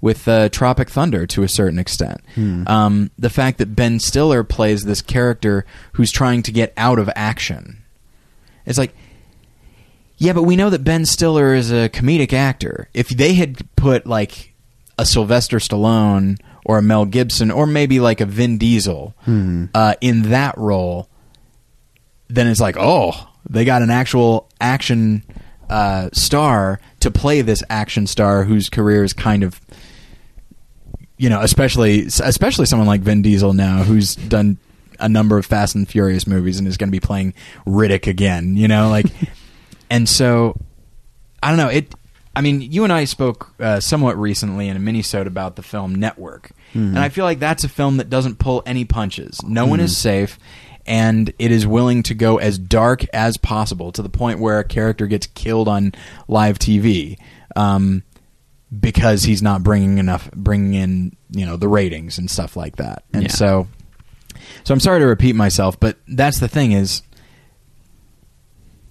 with 0.00 0.28
uh, 0.28 0.48
tropic 0.50 0.88
thunder 0.88 1.26
to 1.26 1.42
a 1.42 1.48
certain 1.48 1.78
extent 1.78 2.20
um, 2.68 3.10
the 3.18 3.30
fact 3.30 3.58
that 3.58 3.74
ben 3.74 3.98
stiller 3.98 4.44
plays 4.44 4.84
this 4.84 5.02
character 5.02 5.66
who's 5.94 6.12
trying 6.12 6.42
to 6.42 6.52
get 6.52 6.72
out 6.76 7.00
of 7.00 7.10
action 7.16 7.82
it's 8.64 8.78
like 8.78 8.94
yeah 10.20 10.32
but 10.32 10.44
we 10.44 10.54
know 10.54 10.70
that 10.70 10.84
ben 10.84 11.04
stiller 11.04 11.54
is 11.54 11.72
a 11.72 11.88
comedic 11.88 12.32
actor. 12.32 12.88
If 12.94 13.08
they 13.08 13.34
had 13.34 13.58
put 13.74 14.06
like 14.06 14.54
a 14.98 15.04
sylvester 15.04 15.56
stallone 15.58 16.38
or 16.64 16.78
a 16.78 16.82
Mel 16.82 17.06
Gibson 17.06 17.50
or 17.50 17.66
maybe 17.66 17.98
like 18.00 18.20
a 18.20 18.26
Vin 18.26 18.58
Diesel 18.58 19.14
uh, 19.74 19.94
in 20.00 20.30
that 20.30 20.56
role, 20.58 21.08
then 22.28 22.46
it's 22.46 22.60
like, 22.60 22.76
oh, 22.78 23.28
they 23.48 23.64
got 23.64 23.80
an 23.82 23.90
actual 23.90 24.48
action 24.60 25.24
uh, 25.70 26.10
star 26.12 26.80
to 27.00 27.10
play 27.10 27.40
this 27.40 27.62
action 27.70 28.06
star 28.06 28.44
whose 28.44 28.68
career 28.68 29.02
is 29.02 29.14
kind 29.14 29.42
of, 29.42 29.58
you 31.16 31.30
know, 31.30 31.40
especially 31.40 32.02
especially 32.22 32.66
someone 32.66 32.86
like 32.86 33.00
Vin 33.00 33.22
Diesel 33.22 33.54
now 33.54 33.82
who's 33.82 34.14
done 34.14 34.58
a 34.98 35.08
number 35.08 35.38
of 35.38 35.46
Fast 35.46 35.74
and 35.74 35.88
Furious 35.88 36.26
movies 36.26 36.58
and 36.58 36.68
is 36.68 36.76
going 36.76 36.88
to 36.88 36.92
be 36.92 37.00
playing 37.00 37.32
Riddick 37.66 38.06
again, 38.06 38.54
you 38.56 38.68
know, 38.68 38.90
like, 38.90 39.06
and 39.90 40.08
so 40.08 40.56
I 41.42 41.48
don't 41.48 41.58
know 41.58 41.68
it. 41.68 41.94
I 42.34 42.42
mean, 42.42 42.60
you 42.62 42.84
and 42.84 42.92
I 42.92 43.04
spoke 43.04 43.52
uh, 43.58 43.80
somewhat 43.80 44.16
recently 44.16 44.68
in 44.68 44.76
a 44.76 44.80
minisode 44.80 45.26
about 45.26 45.56
the 45.56 45.62
film 45.62 45.96
Network, 45.96 46.52
and 46.72 46.98
I 46.98 47.08
feel 47.08 47.24
like 47.24 47.40
that's 47.40 47.64
a 47.64 47.68
film 47.68 47.96
that 47.96 48.08
doesn't 48.08 48.38
pull 48.38 48.62
any 48.64 48.84
punches. 48.84 49.42
No 49.42 49.66
one 49.66 49.80
is 49.80 49.96
safe, 49.96 50.38
and 50.86 51.32
it 51.40 51.50
is 51.50 51.66
willing 51.66 52.04
to 52.04 52.14
go 52.14 52.38
as 52.38 52.56
dark 52.56 53.04
as 53.12 53.36
possible 53.36 53.90
to 53.92 54.02
the 54.02 54.08
point 54.08 54.38
where 54.38 54.60
a 54.60 54.64
character 54.64 55.08
gets 55.08 55.26
killed 55.26 55.66
on 55.66 55.92
live 56.28 56.58
TV 56.60 57.18
um, 57.56 58.04
because 58.78 59.24
he's 59.24 59.42
not 59.42 59.64
bringing 59.64 59.98
enough, 59.98 60.30
bringing 60.30 60.74
in 60.74 61.16
you 61.32 61.44
know 61.44 61.56
the 61.56 61.68
ratings 61.68 62.16
and 62.18 62.30
stuff 62.30 62.56
like 62.56 62.76
that. 62.76 63.02
And 63.12 63.24
Yeah. 63.24 63.28
so, 63.30 63.68
so 64.62 64.72
I'm 64.72 64.80
sorry 64.80 65.00
to 65.00 65.06
repeat 65.06 65.34
myself, 65.34 65.78
but 65.80 65.96
that's 66.06 66.38
the 66.38 66.48
thing 66.48 66.72
is 66.72 67.02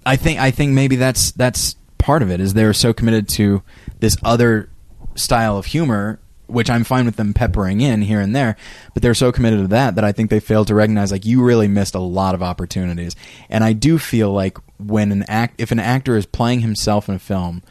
I 0.10 0.16
think 0.16 0.39
I 0.39 0.49
think 0.49 0.74
maybe 0.74 0.95
that's 0.95 1.34
that's 1.34 1.76
part 1.99 2.24
of 2.24 2.32
it 2.32 2.39
is 2.39 2.55
they're 2.55 2.74
so 2.74 2.93
committed 2.93 3.30
to 3.30 3.62
this 3.99 4.18
other 4.24 4.68
style 5.14 5.55
of 5.55 5.68
humor, 5.68 6.20
which 6.47 6.68
I'm 6.68 6.84
fine 6.84 7.05
with 7.05 7.16
them 7.16 7.32
peppering 7.32 7.82
in 7.82 8.01
here 8.01 8.20
and 8.20 8.36
there, 8.36 8.55
but 8.95 9.03
they're 9.03 9.14
so 9.14 9.32
committed 9.32 9.60
to 9.60 9.68
that 9.68 9.93
that 9.93 10.03
I 10.03 10.12
think 10.12 10.32
they 10.32 10.39
failed 10.39 10.66
to 10.70 10.74
recognize 10.74 11.12
like 11.12 11.28
you 11.28 11.43
really 11.43 11.68
missed 11.68 11.93
a 11.93 11.99
lot 11.99 12.34
of 12.34 12.41
opportunities. 12.41 13.16
And 13.51 13.64
I 13.64 13.74
do 13.74 13.99
feel 13.99 14.32
like 14.32 14.57
when 14.80 15.12
an 15.12 15.26
act 15.28 15.62
if 15.62 15.72
an 15.72 15.78
actor 15.78 16.18
is 16.18 16.26
playing 16.26 16.62
himself 16.62 17.07
in 17.07 17.14
a 17.14 17.20
film, 17.20 17.62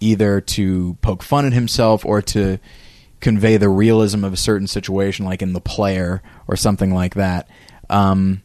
either 0.00 0.40
to 0.40 0.94
poke 1.02 1.22
fun 1.22 1.44
at 1.44 1.52
himself 1.52 2.06
or 2.06 2.22
to 2.22 2.58
convey 3.20 3.58
the 3.58 3.68
realism 3.68 4.24
of 4.24 4.32
a 4.32 4.38
certain 4.38 4.66
situation, 4.66 5.26
like 5.26 5.42
in 5.42 5.52
The 5.52 5.60
Player 5.60 6.22
or 6.48 6.56
something 6.56 6.94
like 6.94 7.16
that, 7.16 7.50
um, 7.90 8.40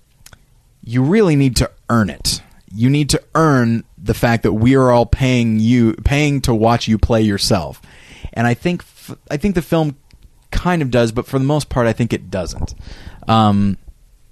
you 0.84 1.02
really 1.02 1.38
need 1.38 1.56
to 1.56 1.72
earn 1.90 2.10
it. 2.10 2.42
You 2.74 2.90
need 2.90 3.10
to 3.12 3.24
earn 3.36 3.84
the 3.98 4.14
fact 4.14 4.44
that 4.44 4.54
we 4.54 4.76
are 4.76 4.92
all 4.92 5.06
paying 5.06 5.60
you, 5.60 5.94
paying 6.04 6.42
to 6.42 6.54
watch 6.54 6.88
you 6.88 6.98
play 6.98 7.22
yourself. 7.22 7.82
And 8.34 8.46
I 8.46 8.54
think, 8.54 8.84
I 9.32 9.38
think 9.38 9.56
the 9.56 9.62
film 9.62 9.96
kind 10.52 10.82
of 10.82 10.92
does, 10.92 11.12
but 11.12 11.26
for 11.26 11.40
the 11.40 11.46
most 11.46 11.70
part, 11.70 11.88
I 11.88 11.94
think 11.94 12.14
it 12.14 12.30
doesn't. 12.30 12.76
Um, 13.28 13.78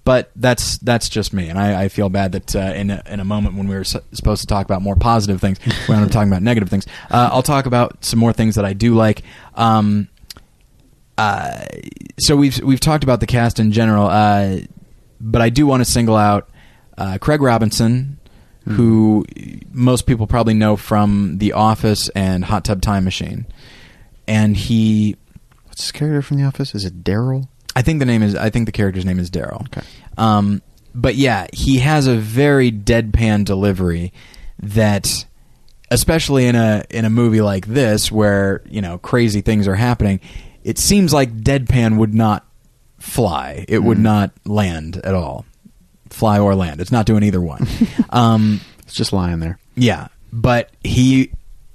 but 0.04 0.30
that's 0.36 0.78
that's 0.78 1.10
just 1.10 1.34
me, 1.34 1.50
and 1.50 1.58
I, 1.58 1.86
I 1.86 1.88
feel 1.90 2.10
bad 2.10 2.34
that 2.34 2.56
uh, 2.56 2.60
in 2.76 2.92
a, 2.92 3.02
in 3.08 3.20
a 3.20 3.26
moment 3.26 3.56
when 3.56 3.68
we 3.68 3.74
were 3.74 3.82
s- 3.82 3.98
supposed 4.14 4.42
to 4.42 4.48
talk 4.48 4.64
about 4.64 4.84
more 4.84 4.96
positive 4.96 5.42
things, 5.42 5.58
we 5.90 5.96
ended 5.96 6.10
up 6.10 6.12
talking 6.14 6.30
about 6.32 6.44
negative 6.44 6.70
things. 6.70 6.86
Uh, 7.10 7.30
I'll 7.32 7.42
talk 7.42 7.66
about 7.66 8.06
some 8.06 8.20
more 8.20 8.32
things 8.32 8.54
that 8.54 8.66
I 8.66 8.74
do 8.74 8.94
like. 8.94 9.24
Um, 9.56 10.08
uh, 11.18 11.66
so 12.20 12.36
we've 12.36 12.62
we've 12.62 12.80
talked 12.80 13.04
about 13.04 13.20
the 13.20 13.26
cast 13.26 13.60
in 13.60 13.72
general, 13.72 14.06
uh, 14.06 14.60
but 15.20 15.42
I 15.42 15.50
do 15.50 15.66
want 15.66 15.84
to 15.84 15.90
single 15.90 16.16
out 16.16 16.50
uh, 17.00 17.18
Craig 17.20 17.42
Robinson, 17.42 18.20
who 18.68 19.26
most 19.72 20.08
people 20.08 20.26
probably 20.26 20.56
know 20.56 20.76
from 20.76 21.38
The 21.38 21.54
Office 21.54 22.10
and 22.10 22.44
Hot 22.46 22.66
Tub 22.66 22.82
Time 22.82 23.04
Machine, 23.04 23.46
and 24.28 24.58
he. 24.58 25.16
What's 25.68 25.84
his 25.84 25.92
character 25.92 26.22
from 26.22 26.38
The 26.38 26.44
Office? 26.44 26.74
Is 26.74 26.86
it 26.86 27.04
Daryl? 27.04 27.48
I 27.76 27.82
think 27.82 28.00
the 28.00 28.06
name 28.06 28.24
is. 28.24 28.36
I 28.36 28.50
think 28.50 28.66
the 28.66 28.72
character's 28.72 29.06
name 29.06 29.20
is 29.20 29.30
Daryl. 29.30 29.66
Okay. 29.68 29.86
Um, 30.18 30.62
but 30.96 31.16
yeah, 31.16 31.48
he 31.54 31.80
has 31.80 32.08
a 32.08 32.16
very 32.16 32.72
deadpan 32.72 33.44
delivery 33.46 34.14
that, 34.60 35.26
especially 35.92 36.46
in 36.46 36.56
a 36.56 36.86
in 36.90 37.06
a 37.06 37.10
movie 37.10 37.42
like 37.42 37.68
this 37.68 38.12
where 38.12 38.64
you 38.66 38.82
know 38.82 38.98
crazy 38.98 39.42
things 39.42 39.68
are 39.68 39.76
happening, 39.76 40.22
it 40.64 40.78
seems 40.80 41.14
like 41.14 41.42
deadpan 41.42 41.98
would 41.98 42.14
not 42.14 42.48
fly. 42.98 43.66
It 43.68 43.80
would 43.80 44.00
not 44.00 44.32
land 44.46 44.98
at 45.04 45.14
all, 45.14 45.46
fly 46.16 46.40
or 46.40 46.56
land. 46.56 46.82
It's 46.82 46.92
not 46.92 47.06
doing 47.06 47.24
either 47.24 47.42
one. 47.42 47.68
um, 48.10 48.62
It's 48.84 48.94
just 48.96 49.14
lying 49.14 49.40
there. 49.40 49.60
yeah, 49.76 50.08
but 50.34 50.70
he, 50.84 51.32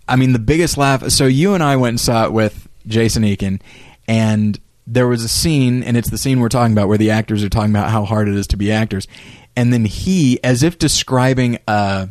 I 0.09 0.17
mean, 0.17 0.33
the 0.33 0.39
biggest 0.39 0.77
laugh. 0.77 1.09
So 1.11 1.27
you 1.27 1.55
and 1.55 1.63
I 1.63 1.77
went 1.77 1.91
and 1.91 2.01
saw 2.01 2.25
it 2.25 2.33
with 2.33 2.69
Jason 2.87 3.23
Eakin, 3.23 3.61
and 4.09 4.59
there 4.87 5.07
was 5.07 5.23
a 5.23 5.29
scene, 5.29 5.83
and 5.85 5.97
it's 5.97 6.11
the 6.11 6.19
scene 6.19 6.41
we're 6.41 6.49
talking 6.49 6.73
about, 6.73 6.89
where 6.89 6.99
the 6.99 7.11
actors 7.11 7.45
are 7.45 7.49
talking 7.49 7.71
about 7.71 7.91
how 7.91 8.05
hard 8.05 8.29
it 8.29 8.35
is 8.35 8.47
to 8.49 8.57
be 8.57 8.73
actors, 8.73 9.07
and 9.57 9.73
then 9.73 9.85
he, 9.85 10.43
as 10.43 10.63
if 10.63 10.79
describing 10.79 11.59
a 11.69 12.09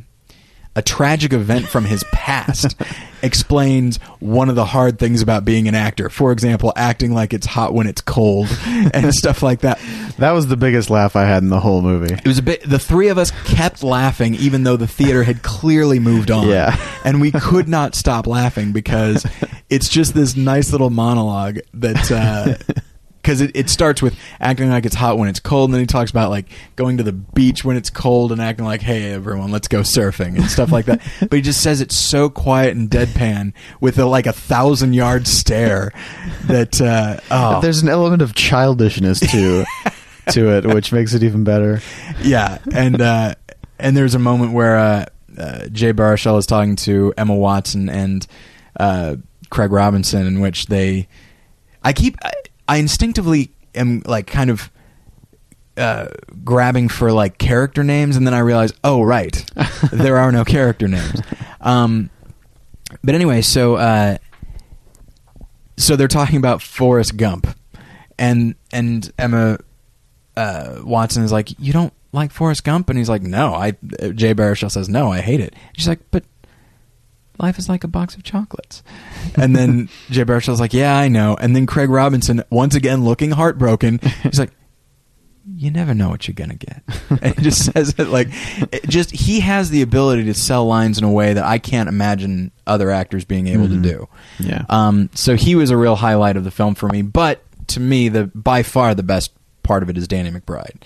a 0.79 0.81
tragic 0.81 1.33
event 1.33 1.67
from 1.67 1.83
his 1.83 2.05
past, 2.05 2.73
explains 3.21 3.97
one 4.19 4.47
of 4.47 4.55
the 4.55 4.63
hard 4.63 4.97
things 4.97 5.21
about 5.21 5.43
being 5.43 5.67
an 5.67 5.75
actor. 5.75 6.09
For 6.09 6.31
example, 6.31 6.71
acting 6.73 7.13
like 7.13 7.33
it's 7.33 7.45
hot 7.45 7.73
when 7.73 7.85
it's 7.85 7.99
cold 7.99 8.47
and 8.65 9.13
stuff 9.13 9.43
like 9.43 9.59
that. 9.59 9.77
That 10.19 10.31
was 10.31 10.47
the 10.47 10.55
biggest 10.55 10.89
laugh 10.89 11.17
I 11.17 11.25
had 11.25 11.43
in 11.43 11.49
the 11.49 11.59
whole 11.59 11.81
movie. 11.81 12.13
It 12.13 12.25
was 12.25 12.37
a 12.37 12.41
bit. 12.41 12.63
The 12.63 12.79
three 12.79 13.09
of 13.09 13.17
us 13.17 13.31
kept 13.43 13.83
laughing, 13.83 14.35
even 14.35 14.63
though 14.63 14.77
the 14.77 14.87
theater 14.87 15.23
had 15.23 15.43
clearly 15.43 15.99
moved 15.99 16.31
on. 16.31 16.47
Yeah. 16.47 16.77
and 17.03 17.19
we 17.19 17.33
could 17.33 17.67
not 17.67 17.93
stop 17.93 18.25
laughing 18.25 18.71
because 18.71 19.27
it's 19.69 19.89
just 19.89 20.13
this 20.13 20.37
nice 20.37 20.71
little 20.71 20.89
monologue 20.89 21.59
that. 21.73 22.09
Uh, 22.09 22.81
Because 23.29 23.41
it, 23.41 23.51
it 23.53 23.69
starts 23.69 24.01
with 24.01 24.17
acting 24.39 24.71
like 24.71 24.87
it's 24.87 24.95
hot 24.95 25.19
when 25.19 25.29
it's 25.29 25.39
cold, 25.39 25.69
and 25.69 25.75
then 25.75 25.81
he 25.81 25.85
talks 25.85 26.09
about 26.09 26.31
like 26.31 26.47
going 26.75 26.97
to 26.97 27.03
the 27.03 27.11
beach 27.11 27.63
when 27.63 27.77
it's 27.77 27.91
cold 27.91 28.31
and 28.31 28.41
acting 28.41 28.65
like, 28.65 28.81
"Hey, 28.81 29.13
everyone, 29.13 29.51
let's 29.51 29.67
go 29.67 29.81
surfing" 29.81 30.35
and 30.35 30.49
stuff 30.49 30.71
like 30.71 30.85
that. 30.85 30.99
but 31.19 31.33
he 31.33 31.41
just 31.43 31.61
says 31.61 31.79
it 31.79 31.91
so 31.91 32.27
quiet 32.27 32.75
and 32.75 32.89
deadpan 32.89 33.53
with 33.79 33.99
a, 33.99 34.05
like 34.05 34.25
a 34.25 34.33
thousand 34.33 34.93
yard 34.93 35.27
stare 35.27 35.93
that 36.47 36.81
uh, 36.81 37.19
oh, 37.29 37.61
There's 37.61 37.83
an 37.83 37.89
element 37.89 38.23
of 38.23 38.33
childishness 38.33 39.19
to 39.19 39.63
to 40.31 40.57
it, 40.57 40.65
which 40.65 40.91
makes 40.91 41.13
it 41.13 41.21
even 41.21 41.43
better. 41.43 41.81
yeah, 42.23 42.57
and 42.73 42.99
uh, 42.99 43.35
and 43.77 43.95
there's 43.95 44.15
a 44.15 44.19
moment 44.19 44.53
where 44.53 44.75
uh, 44.75 45.05
uh, 45.37 45.67
Jay 45.67 45.93
Baruchel 45.93 46.39
is 46.39 46.47
talking 46.47 46.75
to 46.77 47.13
Emma 47.15 47.35
Watson 47.35 47.89
and 47.89 48.25
uh, 48.79 49.17
Craig 49.51 49.71
Robinson, 49.71 50.25
in 50.25 50.39
which 50.39 50.65
they, 50.65 51.07
I 51.83 51.93
keep, 51.93 52.17
I, 52.69 52.77
instinctively 52.77 53.51
am 53.75 54.01
like 54.05 54.27
kind 54.27 54.49
of 54.49 54.71
uh, 55.77 56.07
grabbing 56.43 56.89
for 56.89 57.11
like 57.11 57.37
character 57.37 57.83
names, 57.83 58.15
and 58.15 58.27
then 58.27 58.33
I 58.33 58.39
realize, 58.39 58.73
oh 58.83 59.01
right, 59.01 59.43
there 59.91 60.17
are 60.17 60.31
no 60.31 60.45
character 60.45 60.87
names. 60.87 61.21
Um, 61.61 62.09
but 63.03 63.15
anyway, 63.15 63.41
so 63.41 63.75
uh, 63.75 64.17
so 65.77 65.95
they're 65.95 66.07
talking 66.07 66.37
about 66.37 66.61
Forrest 66.61 67.17
Gump, 67.17 67.47
and 68.17 68.55
and 68.71 69.11
Emma 69.17 69.59
uh, 70.35 70.81
Watson 70.83 71.23
is 71.23 71.31
like, 71.31 71.57
"You 71.59 71.73
don't 71.73 71.93
like 72.11 72.31
Forrest 72.31 72.63
Gump?" 72.63 72.89
And 72.89 72.97
he's 72.97 73.09
like, 73.09 73.21
"No." 73.21 73.53
I 73.53 73.71
Jay 73.71 74.33
Baruchel 74.33 74.69
says, 74.69 74.89
"No, 74.89 75.11
I 75.11 75.21
hate 75.21 75.39
it." 75.39 75.55
She's 75.75 75.87
like, 75.87 75.99
"But 76.11 76.23
life 77.39 77.57
is 77.57 77.69
like 77.69 77.83
a 77.83 77.87
box 77.87 78.15
of 78.15 78.23
chocolates." 78.23 78.83
And 79.35 79.55
then 79.55 79.89
Jay 80.09 80.23
Baruchel's 80.23 80.59
like, 80.59 80.73
"Yeah, 80.73 80.97
I 80.97 81.07
know." 81.07 81.35
And 81.39 81.55
then 81.55 81.65
Craig 81.65 81.89
Robinson, 81.89 82.43
once 82.49 82.75
again 82.75 83.03
looking 83.03 83.31
heartbroken, 83.31 83.99
he's 84.23 84.39
like, 84.39 84.51
"You 85.55 85.71
never 85.71 85.93
know 85.93 86.09
what 86.09 86.27
you're 86.27 86.35
gonna 86.35 86.55
get." 86.55 86.83
and 87.21 87.35
he 87.35 87.41
just 87.43 87.71
says 87.73 87.95
it 87.97 88.07
like, 88.07 88.27
it 88.71 88.87
just 88.87 89.11
he 89.11 89.39
has 89.39 89.69
the 89.69 89.81
ability 89.81 90.25
to 90.25 90.33
sell 90.33 90.65
lines 90.65 90.97
in 90.97 91.03
a 91.03 91.11
way 91.11 91.33
that 91.33 91.43
I 91.43 91.57
can't 91.57 91.89
imagine 91.89 92.51
other 92.67 92.91
actors 92.91 93.25
being 93.25 93.47
able 93.47 93.67
Mhm. 93.67 93.81
to 93.83 93.89
do. 93.89 94.07
Yeah. 94.39 94.65
Um, 94.69 95.09
so 95.15 95.35
he 95.35 95.55
was 95.55 95.69
a 95.71 95.77
real 95.77 95.95
highlight 95.95 96.37
of 96.37 96.43
the 96.43 96.51
film 96.51 96.75
for 96.75 96.87
me. 96.89 97.01
But 97.01 97.43
to 97.67 97.79
me, 97.79 98.09
the 98.09 98.25
by 98.35 98.63
far 98.63 98.93
the 98.95 99.03
best 99.03 99.31
part 99.63 99.83
of 99.83 99.89
it 99.89 99.97
is 99.97 100.07
Danny 100.07 100.31
McBride, 100.31 100.81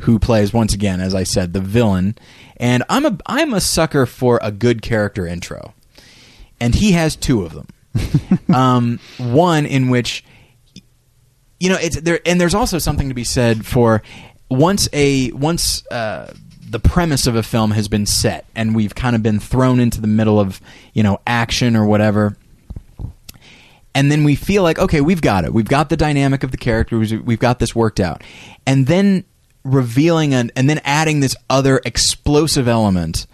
who 0.00 0.18
plays 0.18 0.52
once 0.52 0.74
again, 0.74 1.00
as 1.00 1.14
I 1.14 1.22
said, 1.22 1.52
the 1.54 1.60
villain. 1.60 2.16
And 2.58 2.82
I'm 2.90 3.06
a 3.06 3.16
I'm 3.26 3.54
a 3.54 3.60
sucker 3.60 4.04
for 4.06 4.38
a 4.42 4.50
good 4.52 4.82
character 4.82 5.26
intro, 5.26 5.72
and 6.60 6.74
he 6.74 6.92
has 6.92 7.16
two 7.16 7.42
of 7.42 7.52
them. 7.54 7.68
um, 8.54 9.00
one 9.18 9.64
in 9.64 9.88
which 9.88 10.24
you 11.58 11.70
know 11.70 11.78
it's 11.80 12.00
there, 12.00 12.20
and 12.26 12.40
there's 12.40 12.54
also 12.54 12.78
something 12.78 13.08
to 13.08 13.14
be 13.14 13.24
said 13.24 13.64
for 13.64 14.02
once 14.50 14.88
a 14.92 15.30
once 15.32 15.86
uh, 15.88 16.32
the 16.68 16.80
premise 16.80 17.26
of 17.26 17.36
a 17.36 17.42
film 17.42 17.70
has 17.70 17.88
been 17.88 18.06
set, 18.06 18.44
and 18.54 18.74
we've 18.74 18.94
kind 18.94 19.16
of 19.16 19.22
been 19.22 19.40
thrown 19.40 19.80
into 19.80 20.00
the 20.00 20.08
middle 20.08 20.38
of 20.38 20.60
you 20.92 21.02
know 21.02 21.20
action 21.26 21.74
or 21.74 21.86
whatever 21.86 22.36
and 23.96 24.12
then 24.12 24.24
we 24.24 24.34
feel 24.34 24.62
like 24.62 24.78
okay 24.78 25.00
we've 25.00 25.22
got 25.22 25.44
it. 25.44 25.54
We've 25.54 25.68
got 25.68 25.88
the 25.88 25.96
dynamic 25.96 26.42
of 26.44 26.50
the 26.50 26.58
characters. 26.58 27.14
We've 27.14 27.38
got 27.38 27.58
this 27.58 27.74
worked 27.74 27.98
out. 27.98 28.22
And 28.66 28.86
then 28.86 29.24
revealing 29.64 30.34
an, 30.34 30.52
and 30.54 30.68
then 30.68 30.80
adding 30.84 31.20
this 31.20 31.34
other 31.48 31.80
explosive 31.84 32.68
element 32.68 33.26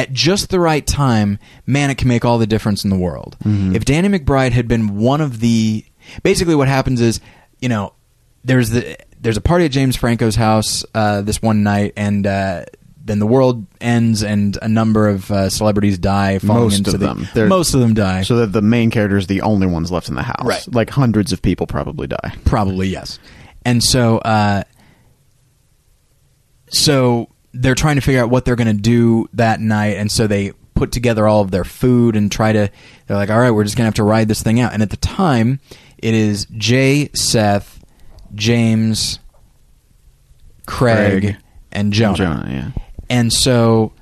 at 0.00 0.12
just 0.12 0.50
the 0.50 0.58
right 0.60 0.86
time 0.86 1.38
man 1.66 1.90
it 1.90 1.96
can 1.98 2.08
make 2.08 2.24
all 2.24 2.38
the 2.38 2.46
difference 2.46 2.84
in 2.84 2.90
the 2.90 2.96
world 2.96 3.36
if 3.44 3.84
danny 3.84 4.08
mcbride 4.08 4.52
had 4.52 4.66
been 4.68 4.96
one 4.96 5.20
of 5.20 5.40
the 5.40 5.84
basically 6.22 6.54
what 6.54 6.68
happens 6.68 7.00
is 7.00 7.20
you 7.60 7.68
know 7.68 7.92
there's 8.44 8.70
the 8.70 8.96
there's 9.20 9.36
a 9.36 9.40
party 9.40 9.64
at 9.66 9.70
james 9.70 9.96
franco's 9.96 10.36
house 10.36 10.84
uh, 10.94 11.20
this 11.22 11.40
one 11.42 11.62
night 11.62 11.92
and 11.96 12.26
uh, 12.26 12.64
then 13.02 13.18
the 13.18 13.26
world 13.26 13.66
ends 13.80 14.22
and 14.22 14.58
a 14.62 14.68
number 14.68 15.08
of 15.08 15.30
uh, 15.30 15.48
celebrities 15.50 15.98
die 15.98 16.38
falling 16.38 16.64
Most 16.64 16.78
into 16.78 16.90
of 16.94 17.00
the- 17.00 17.06
them. 17.06 17.28
They're- 17.34 17.46
most 17.48 17.74
of 17.74 17.80
them 17.80 17.94
die 17.94 18.22
So 18.22 18.36
that 18.36 18.52
the 18.52 18.62
main 18.62 18.90
character 18.90 19.16
is 19.16 19.26
the 19.26 19.40
only 19.40 19.66
ones 19.66 19.90
left 19.90 20.08
in 20.08 20.14
the 20.14 20.22
house. 20.22 20.44
Right. 20.44 20.64
Like 20.72 20.90
hundreds 20.90 21.32
of 21.32 21.40
people 21.42 21.66
probably 21.66 22.06
die. 22.06 22.34
Probably 22.44 22.88
yes. 22.88 23.18
And 23.64 23.82
so, 23.82 24.18
uh, 24.18 24.62
so 26.68 27.28
they're 27.52 27.74
trying 27.74 27.96
to 27.96 28.02
figure 28.02 28.22
out 28.22 28.30
what 28.30 28.44
they're 28.44 28.56
going 28.56 28.74
to 28.74 28.82
do 28.82 29.28
that 29.34 29.60
night, 29.60 29.96
and 29.96 30.10
so 30.10 30.26
they 30.26 30.52
put 30.74 30.92
together 30.92 31.26
all 31.26 31.40
of 31.42 31.50
their 31.50 31.64
food 31.64 32.16
and 32.16 32.30
try 32.30 32.52
to. 32.52 32.70
They're 33.06 33.16
like, 33.16 33.30
all 33.30 33.38
right, 33.38 33.50
we're 33.50 33.64
just 33.64 33.76
going 33.76 33.84
to 33.84 33.88
have 33.88 33.94
to 33.94 34.04
ride 34.04 34.28
this 34.28 34.42
thing 34.42 34.60
out. 34.60 34.72
And 34.72 34.82
at 34.82 34.90
the 34.90 34.96
time, 34.96 35.60
it 35.98 36.14
is 36.14 36.46
Jay, 36.56 37.10
Seth, 37.14 37.84
James, 38.34 39.18
Craig, 40.66 41.22
Craig. 41.22 41.36
and 41.72 41.92
Jonah. 41.92 42.16
Jonah, 42.16 42.48
yeah. 42.50 42.82
And 43.08 43.32
so. 43.32 43.92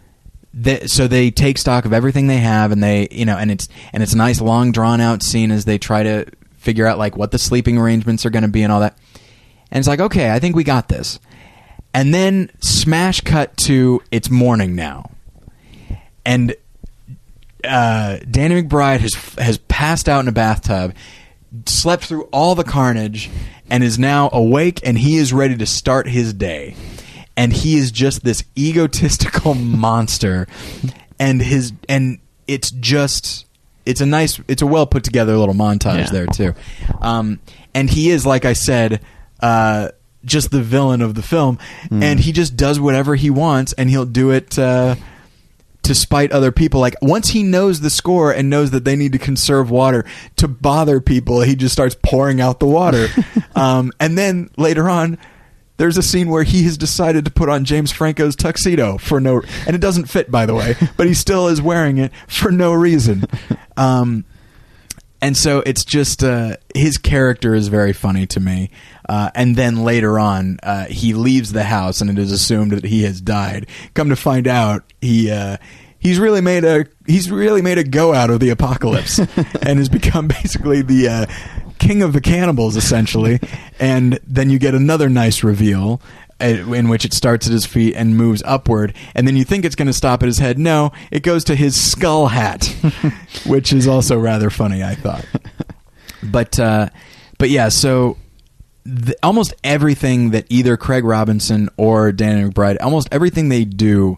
They, 0.55 0.89
so 0.89 1.07
they 1.07 1.31
take 1.31 1.57
stock 1.57 1.85
of 1.85 1.93
everything 1.93 2.27
they 2.27 2.39
have, 2.39 2.73
and 2.73 2.83
they, 2.83 3.07
you 3.13 3.25
know, 3.25 3.37
and 3.37 3.49
it's 3.51 3.69
and 3.93 4.03
it's 4.03 4.15
a 4.15 4.17
nice 4.17 4.41
long 4.41 4.73
drawn 4.73 5.01
out 5.01 5.23
scene 5.23 5.53
as 5.53 5.67
they 5.67 5.79
try 5.79 6.03
to 6.03 6.25
figure 6.57 6.87
out 6.87 6.99
like 6.99 7.17
what 7.17 7.31
the 7.31 7.39
sleeping 7.39 7.79
arrangements 7.79 8.27
are 8.27 8.31
going 8.31 8.43
to 8.43 8.49
be 8.49 8.63
and 8.63 8.73
all 8.73 8.81
that. 8.81 8.99
And 9.71 9.79
it's 9.79 9.87
like, 9.87 10.01
okay, 10.01 10.31
I 10.31 10.39
think 10.39 10.57
we 10.57 10.65
got 10.65 10.89
this. 10.89 11.21
And 11.99 12.15
then 12.15 12.51
smash 12.61 13.23
cut 13.23 13.57
to 13.67 14.01
it's 14.13 14.31
morning 14.31 14.77
now, 14.77 15.11
and 16.25 16.55
uh, 17.65 18.19
Danny 18.31 18.63
McBride 18.63 19.01
has 19.01 19.15
has 19.37 19.59
passed 19.59 20.09
out 20.09 20.21
in 20.21 20.29
a 20.29 20.33
bathtub, 20.33 20.95
slept 21.67 22.05
through 22.05 22.25
all 22.33 22.55
the 22.55 22.63
carnage, 22.63 23.31
and 23.69 23.83
is 23.83 23.99
now 23.99 24.31
awake 24.33 24.81
and 24.85 24.97
he 24.97 25.17
is 25.17 25.33
ready 25.33 25.57
to 25.57 25.67
start 25.67 26.07
his 26.07 26.33
day. 26.33 26.77
And 27.37 27.53
he 27.53 27.77
is 27.77 27.91
just 27.91 28.23
this 28.23 28.45
egotistical 28.57 29.55
monster, 29.85 30.47
and 31.19 31.43
his 31.43 31.73
and 31.89 32.21
it's 32.47 32.71
just 32.71 33.45
it's 33.85 34.01
a 34.01 34.07
nice 34.07 34.41
it's 34.47 34.63
a 34.63 34.67
well 34.69 34.87
put 34.87 35.03
together 35.03 35.37
little 35.37 35.55
montage 35.55 35.99
Yeah. 35.99 36.11
there 36.13 36.27
too, 36.27 36.55
um, 37.01 37.41
and 37.75 37.91
he 37.91 38.11
is 38.11 38.25
like 38.25 38.45
I 38.45 38.53
said. 38.53 39.01
Uh, 39.41 39.91
just 40.29 40.51
the 40.51 40.63
villain 40.63 41.03
of 41.03 41.15
the 41.15 41.23
film, 41.23 41.59
and 41.91 42.21
he 42.21 42.33
just 42.33 42.57
does 42.57 42.79
whatever 42.79 43.17
he 43.17 43.31
wants, 43.31 43.73
and 43.73 43.91
he'll 43.91 44.07
do 44.07 44.31
it 44.31 44.59
uh, 44.59 44.95
to 45.83 45.95
spite 45.95 46.31
other 46.33 46.53
people. 46.53 46.81
Like 46.81 46.95
once 47.01 47.31
he 47.31 47.43
knows 47.43 47.81
the 47.81 47.91
score 47.91 48.31
and 48.31 48.51
knows 48.51 48.71
that 48.73 48.85
they 48.85 48.95
need 48.95 49.13
to 49.13 49.19
conserve 49.19 49.71
water 49.71 50.05
to 50.37 50.47
bother 50.47 51.01
people, 51.01 51.41
he 51.41 51.57
just 51.57 51.73
starts 51.73 51.97
pouring 52.03 52.41
out 52.41 52.61
the 52.61 52.67
water. 52.67 53.09
um, 53.57 53.91
and 53.99 54.17
then 54.17 54.51
later 54.57 54.89
on, 54.89 55.19
there's 55.79 55.97
a 55.97 56.03
scene 56.03 56.29
where 56.29 56.43
he 56.43 56.65
has 56.65 56.77
decided 56.77 57.25
to 57.25 57.31
put 57.31 57.49
on 57.49 57.65
James 57.65 57.91
Franco's 57.91 58.37
tuxedo 58.37 58.99
for 58.99 59.21
no, 59.21 59.41
and 59.67 59.75
it 59.75 59.81
doesn't 59.81 60.07
fit 60.07 60.31
by 60.31 60.45
the 60.45 60.55
way, 60.55 60.75
but 60.97 61.07
he 61.07 61.15
still 61.15 61.49
is 61.49 61.63
wearing 61.63 61.99
it 61.99 62.13
for 62.29 62.53
no 62.53 62.73
reason. 62.73 63.25
Um, 63.79 64.25
and 65.21 65.37
so 65.37 65.63
it's 65.67 65.85
just 65.85 66.23
uh, 66.23 66.57
his 66.75 66.97
character 66.97 67.55
is 67.55 67.69
very 67.69 67.93
funny 67.93 68.27
to 68.29 68.41
me. 68.41 68.71
Uh, 69.09 69.31
and 69.35 69.57
then 69.57 69.83
later 69.85 70.19
on, 70.19 70.59
uh, 70.63 70.85
he 70.87 71.15
leaves 71.15 71.53
the 71.53 71.65
house, 71.65 72.01
and 72.01 72.11
it 72.11 72.19
is 72.19 72.31
assumed 72.31 72.73
that 72.73 72.85
he 72.85 73.03
has 73.03 73.21
died. 73.21 73.67
Come 73.95 74.11
to 74.11 74.17
find 74.17 74.47
out, 74.47 74.85
he 75.01 75.31
uh, 75.31 75.57
he's 75.99 76.19
really 76.19 76.41
made 76.41 76.65
a 76.65 76.87
he's 77.07 77.31
really 77.31 77.63
made 77.63 77.79
a 77.79 77.85
go 77.85 78.13
out 78.15 78.31
of 78.31 78.41
the 78.41 78.51
apocalypse, 78.51 79.19
and 79.63 79.79
has 79.79 79.89
become 79.89 80.29
basically 80.29 80.83
the 80.83 81.09
uh, 81.09 81.27
king 81.79 82.03
of 82.03 82.13
the 82.13 82.21
cannibals, 82.21 82.77
essentially. 82.77 83.41
and 83.81 84.21
then 84.27 84.51
you 84.51 84.59
get 84.59 84.75
another 84.75 85.09
nice 85.09 85.43
reveal. 85.43 86.01
In 86.41 86.89
which 86.89 87.05
it 87.05 87.13
starts 87.13 87.49
at 87.49 87.53
his 87.53 87.67
feet 87.67 87.97
and 87.97 88.17
moves 88.17 88.45
upward, 88.45 88.95
and 89.15 89.27
then 89.27 89.37
you 89.37 89.43
think 89.43 89.65
it's 89.65 89.75
going 89.75 89.89
to 89.89 89.93
stop 89.93 90.23
at 90.23 90.27
his 90.27 90.39
head. 90.39 90.57
No, 90.57 90.93
it 91.11 91.25
goes 91.25 91.43
to 91.45 91.57
his 91.57 91.75
skull 91.75 92.29
hat, 92.29 92.65
which 93.47 93.73
is 93.73 93.89
also 93.89 94.17
rather 94.17 94.49
funny. 94.49 94.85
I 94.85 94.95
thought, 94.95 95.27
but 96.23 96.61
uh, 96.61 96.91
but 97.39 97.51
yeah. 97.51 97.71
So 97.71 98.19
the, 98.85 99.17
almost 99.21 99.53
everything 99.65 100.31
that 100.31 100.47
either 100.49 100.77
Craig 100.77 101.05
Robinson 101.05 101.71
or 101.77 102.13
Danny 102.13 102.49
McBride, 102.49 102.77
almost 102.81 103.09
everything 103.11 103.49
they 103.49 103.65
do 103.65 104.17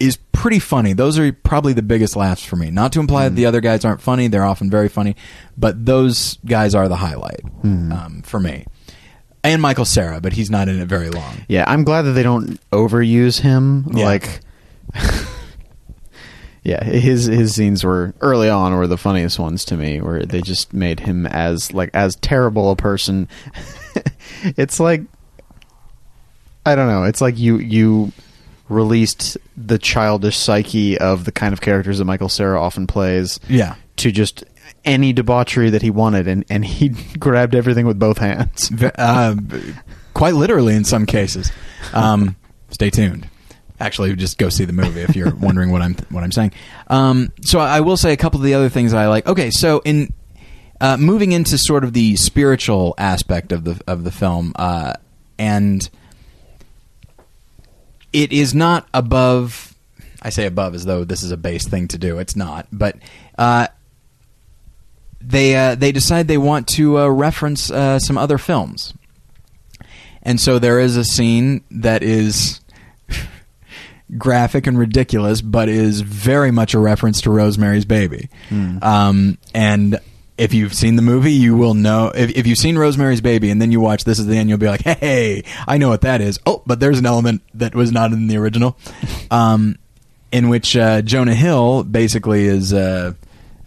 is 0.00 0.16
pretty 0.32 0.58
funny. 0.60 0.94
Those 0.94 1.18
are 1.18 1.32
probably 1.32 1.74
the 1.74 1.82
biggest 1.82 2.16
laughs 2.16 2.44
for 2.44 2.56
me. 2.56 2.70
Not 2.70 2.92
to 2.92 3.00
imply 3.00 3.28
that 3.28 3.34
the 3.34 3.44
other 3.46 3.60
guys 3.60 3.84
aren't 3.84 4.00
funny; 4.00 4.28
they're 4.28 4.44
often 4.44 4.70
very 4.70 4.88
funny, 4.88 5.14
but 5.58 5.84
those 5.84 6.38
guys 6.46 6.74
are 6.74 6.88
the 6.88 6.96
highlight 6.96 7.40
um, 7.92 8.22
for 8.24 8.40
me. 8.40 8.64
And 9.48 9.62
Michael 9.62 9.86
Cera, 9.86 10.20
but 10.20 10.34
he's 10.34 10.50
not 10.50 10.68
in 10.68 10.78
it 10.78 10.86
very 10.86 11.08
long. 11.08 11.34
Yeah, 11.48 11.64
I'm 11.66 11.82
glad 11.84 12.02
that 12.02 12.12
they 12.12 12.22
don't 12.22 12.60
overuse 12.70 13.40
him. 13.40 13.86
Yeah. 13.94 14.04
Like, 14.04 14.40
yeah, 16.62 16.84
his 16.84 17.24
his 17.24 17.54
scenes 17.54 17.82
were 17.82 18.12
early 18.20 18.50
on 18.50 18.74
were 18.76 18.86
the 18.86 18.98
funniest 18.98 19.38
ones 19.38 19.64
to 19.66 19.76
me, 19.76 20.00
where 20.00 20.24
they 20.26 20.42
just 20.42 20.74
made 20.74 21.00
him 21.00 21.26
as 21.26 21.72
like 21.72 21.90
as 21.94 22.16
terrible 22.16 22.70
a 22.70 22.76
person. 22.76 23.26
it's 24.42 24.78
like 24.78 25.02
I 26.66 26.74
don't 26.74 26.88
know. 26.88 27.04
It's 27.04 27.20
like 27.22 27.38
you 27.38 27.56
you 27.58 28.12
released 28.68 29.38
the 29.56 29.78
childish 29.78 30.36
psyche 30.36 30.98
of 30.98 31.24
the 31.24 31.32
kind 31.32 31.54
of 31.54 31.60
characters 31.62 31.98
that 31.98 32.04
Michael 32.04 32.28
Cera 32.28 32.60
often 32.60 32.86
plays 32.86 33.40
Yeah, 33.48 33.76
to 33.96 34.12
just 34.12 34.44
any 34.88 35.12
debauchery 35.12 35.70
that 35.70 35.82
he 35.82 35.90
wanted, 35.90 36.26
and 36.26 36.44
and 36.50 36.64
he 36.64 36.88
grabbed 37.18 37.54
everything 37.54 37.86
with 37.86 37.98
both 37.98 38.18
hands. 38.18 38.72
Uh, 38.82 39.36
quite 40.14 40.34
literally 40.34 40.74
in 40.74 40.84
some 40.84 41.06
cases. 41.06 41.52
Um, 41.92 42.36
stay 42.70 42.90
tuned. 42.90 43.28
Actually, 43.80 44.16
just 44.16 44.38
go 44.38 44.48
see 44.48 44.64
the 44.64 44.72
movie 44.72 45.02
if 45.02 45.14
you're 45.14 45.34
wondering 45.40 45.70
what 45.70 45.82
I'm 45.82 45.94
what 46.10 46.24
I'm 46.24 46.32
saying. 46.32 46.52
Um, 46.88 47.32
so 47.42 47.60
I 47.60 47.80
will 47.80 47.96
say 47.96 48.12
a 48.12 48.16
couple 48.16 48.40
of 48.40 48.44
the 48.44 48.54
other 48.54 48.68
things 48.68 48.92
I 48.92 49.06
like. 49.06 49.26
Okay, 49.28 49.50
so 49.50 49.80
in 49.84 50.12
uh, 50.80 50.96
moving 50.96 51.32
into 51.32 51.56
sort 51.58 51.84
of 51.84 51.92
the 51.92 52.16
spiritual 52.16 52.94
aspect 52.98 53.52
of 53.52 53.64
the 53.64 53.80
of 53.86 54.02
the 54.04 54.10
film, 54.10 54.52
uh, 54.56 54.94
and 55.38 55.88
it 58.12 58.32
is 58.32 58.54
not 58.54 58.88
above. 58.92 59.74
I 60.20 60.30
say 60.30 60.46
above 60.46 60.74
as 60.74 60.84
though 60.84 61.04
this 61.04 61.22
is 61.22 61.30
a 61.30 61.36
base 61.36 61.68
thing 61.68 61.86
to 61.88 61.98
do. 61.98 62.18
It's 62.18 62.34
not, 62.34 62.66
but 62.72 62.96
uh, 63.38 63.68
they 65.20 65.56
uh, 65.56 65.74
they 65.74 65.92
decide 65.92 66.28
they 66.28 66.38
want 66.38 66.68
to 66.68 66.98
uh, 66.98 67.08
reference 67.08 67.70
uh, 67.70 67.98
some 67.98 68.16
other 68.16 68.38
films, 68.38 68.94
and 70.22 70.40
so 70.40 70.58
there 70.58 70.80
is 70.80 70.96
a 70.96 71.04
scene 71.04 71.64
that 71.70 72.02
is 72.02 72.60
graphic 74.18 74.66
and 74.66 74.78
ridiculous, 74.78 75.40
but 75.40 75.68
is 75.68 76.00
very 76.00 76.50
much 76.50 76.74
a 76.74 76.78
reference 76.78 77.20
to 77.22 77.30
Rosemary's 77.30 77.84
Baby. 77.84 78.28
Um, 78.82 79.38
and 79.54 79.98
if 80.38 80.54
you've 80.54 80.72
seen 80.72 80.94
the 80.94 81.02
movie, 81.02 81.32
you 81.32 81.56
will 81.56 81.74
know. 81.74 82.12
If, 82.14 82.30
if 82.36 82.46
you've 82.46 82.58
seen 82.58 82.78
Rosemary's 82.78 83.20
Baby 83.20 83.50
and 83.50 83.60
then 83.60 83.72
you 83.72 83.80
watch 83.80 84.04
this 84.04 84.20
at 84.20 84.26
the 84.26 84.36
end, 84.36 84.48
you'll 84.48 84.58
be 84.58 84.68
like, 84.68 84.82
"Hey, 84.82 85.42
I 85.66 85.78
know 85.78 85.88
what 85.88 86.02
that 86.02 86.20
is." 86.20 86.38
Oh, 86.46 86.62
but 86.64 86.78
there's 86.78 87.00
an 87.00 87.06
element 87.06 87.42
that 87.54 87.74
was 87.74 87.90
not 87.90 88.12
in 88.12 88.28
the 88.28 88.36
original, 88.36 88.78
um, 89.32 89.76
in 90.30 90.48
which 90.48 90.76
uh, 90.76 91.02
Jonah 91.02 91.34
Hill 91.34 91.82
basically 91.82 92.44
is. 92.46 92.72
Uh, 92.72 93.14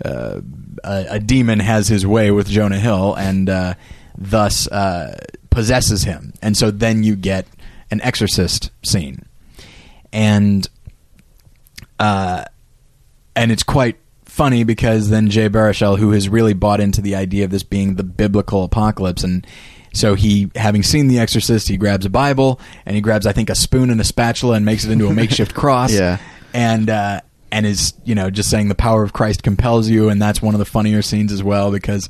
uh, 0.04 0.42
a, 0.84 1.06
a 1.12 1.20
demon 1.20 1.60
has 1.60 1.88
his 1.88 2.06
way 2.06 2.32
with 2.32 2.48
Jonah 2.48 2.80
Hill 2.80 3.16
and 3.16 3.50
uh, 3.50 3.74
thus 4.18 4.68
uh, 4.68 5.18
possesses 5.50 6.04
him. 6.04 6.34
And 6.42 6.56
so 6.56 6.72
then 6.72 7.04
you 7.04 7.16
get 7.16 7.46
an 7.90 8.02
exorcist 8.02 8.72
scene. 8.84 9.26
And 10.14 10.68
uh, 12.00 12.46
and 13.36 13.52
it's 13.52 13.64
quite 13.64 13.98
funny 14.26 14.64
because 14.64 15.10
then 15.10 15.30
Jay 15.30 15.50
Baruchel, 15.50 15.98
who 16.00 16.12
has 16.12 16.28
really 16.28 16.54
bought 16.54 16.80
into 16.80 17.02
the 17.02 17.16
idea 17.16 17.46
of 17.46 17.52
this 17.52 17.64
being 17.64 17.96
the 17.96 18.04
biblical 18.04 18.64
apocalypse, 18.64 19.24
and 19.24 19.46
so 19.94 20.16
he, 20.16 20.50
having 20.56 20.84
seen 20.84 21.08
The 21.08 21.20
Exorcist, 21.20 21.68
he 21.68 21.78
grabs 21.78 22.06
a 22.06 22.10
Bible 22.10 22.60
and 22.86 22.96
he 22.96 23.02
grabs, 23.02 23.26
I 23.28 23.34
think, 23.34 23.50
a 23.50 23.56
spoon 23.56 23.90
and 23.90 24.00
a 24.00 24.06
spatula 24.06 24.56
and 24.56 24.66
makes 24.66 24.86
it 24.86 24.92
into 24.92 25.08
a 25.08 25.14
makeshift 25.14 25.54
cross. 25.56 25.94
Yeah. 25.94 26.18
and 26.54 26.90
uh, 26.90 27.22
and 27.52 27.66
is 27.66 27.94
you 28.06 28.16
know 28.16 28.30
just 28.30 28.50
saying 28.50 28.70
the 28.70 28.76
power 28.76 29.04
of 29.04 29.14
Christ 29.14 29.44
compels 29.44 29.90
you, 29.90 30.10
and 30.10 30.22
that's 30.22 30.42
one 30.42 30.56
of 30.56 30.60
the 30.60 30.66
funnier 30.66 31.02
scenes 31.02 31.32
as 31.32 31.44
well 31.44 31.72
because 31.72 32.10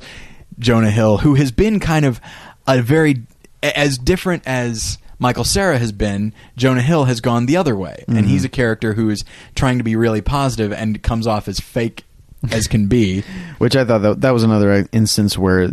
Jonah 0.58 0.90
Hill, 0.90 1.18
who 1.18 1.34
has 1.34 1.52
been 1.52 1.80
kind 1.80 2.04
of 2.04 2.20
a 2.66 2.82
very 2.82 3.22
as 3.62 3.98
different 3.98 4.42
as 4.46 4.98
Michael 5.18 5.44
Cera 5.44 5.78
has 5.78 5.92
been, 5.92 6.34
Jonah 6.56 6.82
Hill 6.82 7.04
has 7.04 7.20
gone 7.20 7.46
the 7.46 7.56
other 7.56 7.76
way, 7.76 8.04
and 8.08 8.26
he's 8.26 8.40
mm-hmm. 8.40 8.46
a 8.46 8.50
character 8.50 8.94
who 8.94 9.08
is 9.08 9.24
trying 9.54 9.78
to 9.78 9.84
be 9.84 9.94
really 9.94 10.20
positive 10.20 10.72
and 10.72 11.00
comes 11.02 11.26
off 11.26 11.46
as 11.46 11.60
fake 11.60 12.04
as 12.50 12.66
can 12.66 12.88
be. 12.88 13.20
Which 13.58 13.76
I 13.76 13.84
thought 13.84 13.98
that, 13.98 14.20
that 14.22 14.32
was 14.32 14.42
another 14.42 14.72
uh, 14.72 14.84
instance 14.90 15.38
where, 15.38 15.68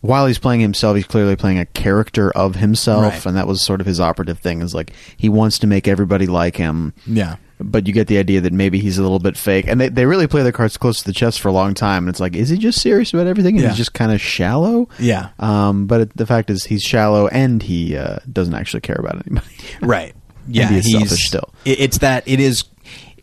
while 0.00 0.26
he's 0.26 0.38
playing 0.38 0.60
himself, 0.60 0.96
he's 0.96 1.06
clearly 1.06 1.36
playing 1.36 1.60
a 1.60 1.66
character 1.66 2.32
of 2.32 2.56
himself, 2.56 3.04
Right. 3.04 3.26
and 3.26 3.36
that 3.36 3.46
was 3.46 3.64
sort 3.64 3.80
of 3.80 3.86
his 3.86 4.00
operative 4.00 4.40
thing. 4.40 4.60
Is 4.60 4.74
like 4.74 4.92
he 5.16 5.28
wants 5.28 5.60
to 5.60 5.68
make 5.68 5.86
everybody 5.86 6.26
like 6.26 6.56
him, 6.56 6.94
Yeah. 7.06 7.36
But 7.60 7.86
you 7.86 7.92
get 7.92 8.08
the 8.08 8.18
idea 8.18 8.40
that 8.40 8.52
maybe 8.52 8.78
he's 8.80 8.98
a 8.98 9.02
little 9.02 9.18
bit 9.18 9.36
fake, 9.36 9.66
and 9.66 9.80
they 9.80 9.88
they 9.88 10.06
really 10.06 10.26
play 10.26 10.42
their 10.42 10.52
cards 10.52 10.76
close 10.76 10.98
to 10.98 11.04
the 11.04 11.12
chest 11.12 11.40
for 11.40 11.48
a 11.48 11.52
long 11.52 11.74
time. 11.74 12.04
And 12.04 12.08
it's 12.10 12.20
like, 12.20 12.34
is 12.34 12.48
he 12.48 12.58
just 12.58 12.80
serious 12.80 13.12
about 13.14 13.26
everything? 13.26 13.54
And 13.56 13.62
Yeah. 13.62 13.68
he's 13.68 13.76
just 13.78 13.94
kind 13.94 14.12
of 14.12 14.20
shallow. 14.20 14.88
Yeah. 14.98 15.28
Um, 15.38 15.86
but 15.86 16.00
it, 16.02 16.16
the 16.16 16.26
fact 16.26 16.50
is, 16.50 16.64
he's 16.64 16.82
shallow, 16.82 17.28
and 17.28 17.62
he 17.62 17.96
uh, 17.96 18.16
doesn't 18.32 18.54
actually 18.54 18.80
care 18.80 18.96
about 18.98 19.22
anybody. 19.26 19.46
right 19.80 20.14
yeah 20.48 20.68
be 20.68 20.74
he's 20.80 20.90
selfish 20.92 21.26
still. 21.26 21.48
it- 21.64 21.80
it's 21.80 21.98
that 21.98 22.22
it 22.26 22.38
is 22.40 22.64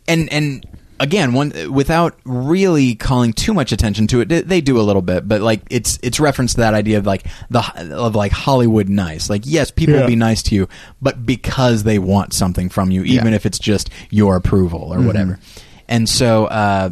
and 0.08 0.32
and 0.32 0.66
again 1.00 1.32
one 1.32 1.52
without 1.72 2.16
really 2.24 2.94
calling 2.94 3.32
too 3.32 3.52
much 3.52 3.72
attention 3.72 4.06
to 4.06 4.20
it 4.20 4.28
they- 4.28 4.60
do 4.60 4.78
a 4.78 4.82
little 4.82 5.02
bit 5.02 5.26
but 5.26 5.40
like 5.40 5.60
it's 5.70 5.98
it's 6.02 6.20
reference 6.20 6.54
to 6.54 6.60
that 6.60 6.74
idea 6.74 6.96
of 6.98 7.04
like 7.06 7.24
the 7.50 7.60
of 7.96 8.14
like 8.14 8.30
hollywood 8.30 8.88
nice 8.88 9.28
like 9.28 9.42
yes 9.44 9.70
people 9.72 9.94
will 9.94 10.06
be 10.06 10.14
nice 10.14 10.42
to 10.42 10.54
you 10.54 10.68
but 11.00 11.26
because 11.26 11.82
they 11.82 11.98
want 11.98 12.32
something 12.32 12.68
from 12.68 12.90
you 12.92 13.02
even 13.02 13.28
Yeah. 13.28 13.34
if 13.34 13.46
it's 13.46 13.58
just 13.58 13.90
your 14.10 14.36
approval 14.36 14.92
or 14.94 15.00
whatever 15.02 15.40
and 15.88 16.08
so 16.08 16.46
uh 16.46 16.90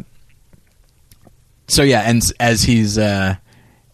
so 1.67 1.83
yeah 1.83 2.01
and 2.01 2.21
as 2.39 2.63
he's 2.63 2.97
uh 2.97 3.35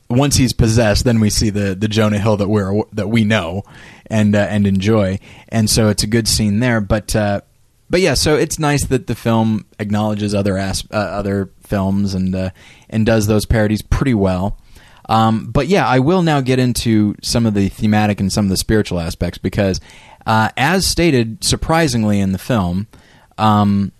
once 0.09 0.37
he's 0.37 0.53
possessed, 0.53 1.03
then 1.03 1.19
we 1.19 1.29
see 1.29 1.49
the 1.49 1.75
the 1.75 1.89
Jonah 1.89 2.17
Hill 2.17 2.37
that 2.37 2.47
we're 2.47 2.81
that 2.93 3.09
we 3.09 3.25
know 3.25 3.63
and 4.05 4.37
uh, 4.37 4.47
and 4.49 4.65
enjoy, 4.65 5.19
and 5.49 5.69
so 5.69 5.89
it's 5.89 6.01
a 6.01 6.07
good 6.07 6.29
scene 6.29 6.61
there. 6.61 6.79
But 6.79 7.13
uh, 7.13 7.41
but 7.89 8.01
yeah, 8.01 8.13
so 8.13 8.35
it's 8.35 8.59
nice 8.59 8.85
that 8.85 9.07
the 9.07 9.15
film 9.15 9.65
acknowledges 9.79 10.33
other 10.33 10.57
as- 10.57 10.87
uh, 10.91 10.95
other 10.97 11.49
films 11.61 12.13
and 12.13 12.35
uh, 12.35 12.49
and 12.89 13.05
does 13.05 13.27
those 13.27 13.45
parodies 13.45 13.81
pretty 13.81 14.13
well. 14.13 14.57
Um, 15.09 15.51
but 15.51 15.67
yeah, 15.67 15.87
I 15.87 15.99
will 15.99 16.21
now 16.21 16.41
get 16.41 16.59
into 16.59 17.15
some 17.21 17.45
of 17.45 17.53
the 17.53 17.69
thematic 17.69 18.19
and 18.19 18.31
some 18.31 18.45
of 18.45 18.49
the 18.49 18.57
spiritual 18.57 18.99
aspects 18.99 19.37
because, 19.37 19.79
uh, 20.25 20.49
as 20.57 20.85
stated 20.85 21.43
surprisingly 21.43 22.19
in 22.19 22.33
the 22.33 22.37
film, 22.37 22.87
um, 23.37 23.93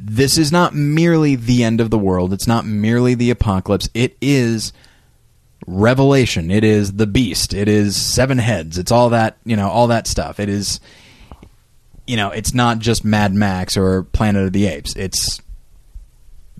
this 0.00 0.38
is 0.38 0.52
not 0.52 0.74
merely 0.74 1.34
the 1.34 1.64
end 1.64 1.80
of 1.80 1.90
the 1.90 1.98
world. 1.98 2.32
It's 2.32 2.46
not 2.46 2.64
merely 2.64 3.14
the 3.14 3.30
apocalypse. 3.30 3.88
It 3.94 4.16
is 4.20 4.72
revelation. 5.66 6.50
It 6.50 6.62
is 6.62 6.92
the 6.92 7.06
beast. 7.06 7.52
It 7.52 7.66
is 7.66 7.96
seven 7.96 8.38
heads. 8.38 8.78
It's 8.78 8.92
all 8.92 9.10
that, 9.10 9.38
you 9.44 9.56
know, 9.56 9.68
all 9.68 9.88
that 9.88 10.06
stuff. 10.06 10.38
It 10.38 10.48
is 10.48 10.80
you 12.06 12.16
know, 12.16 12.30
it's 12.30 12.54
not 12.54 12.78
just 12.78 13.04
Mad 13.04 13.34
Max 13.34 13.76
or 13.76 14.04
Planet 14.04 14.46
of 14.46 14.52
the 14.52 14.66
Apes. 14.66 14.94
It's 14.96 15.40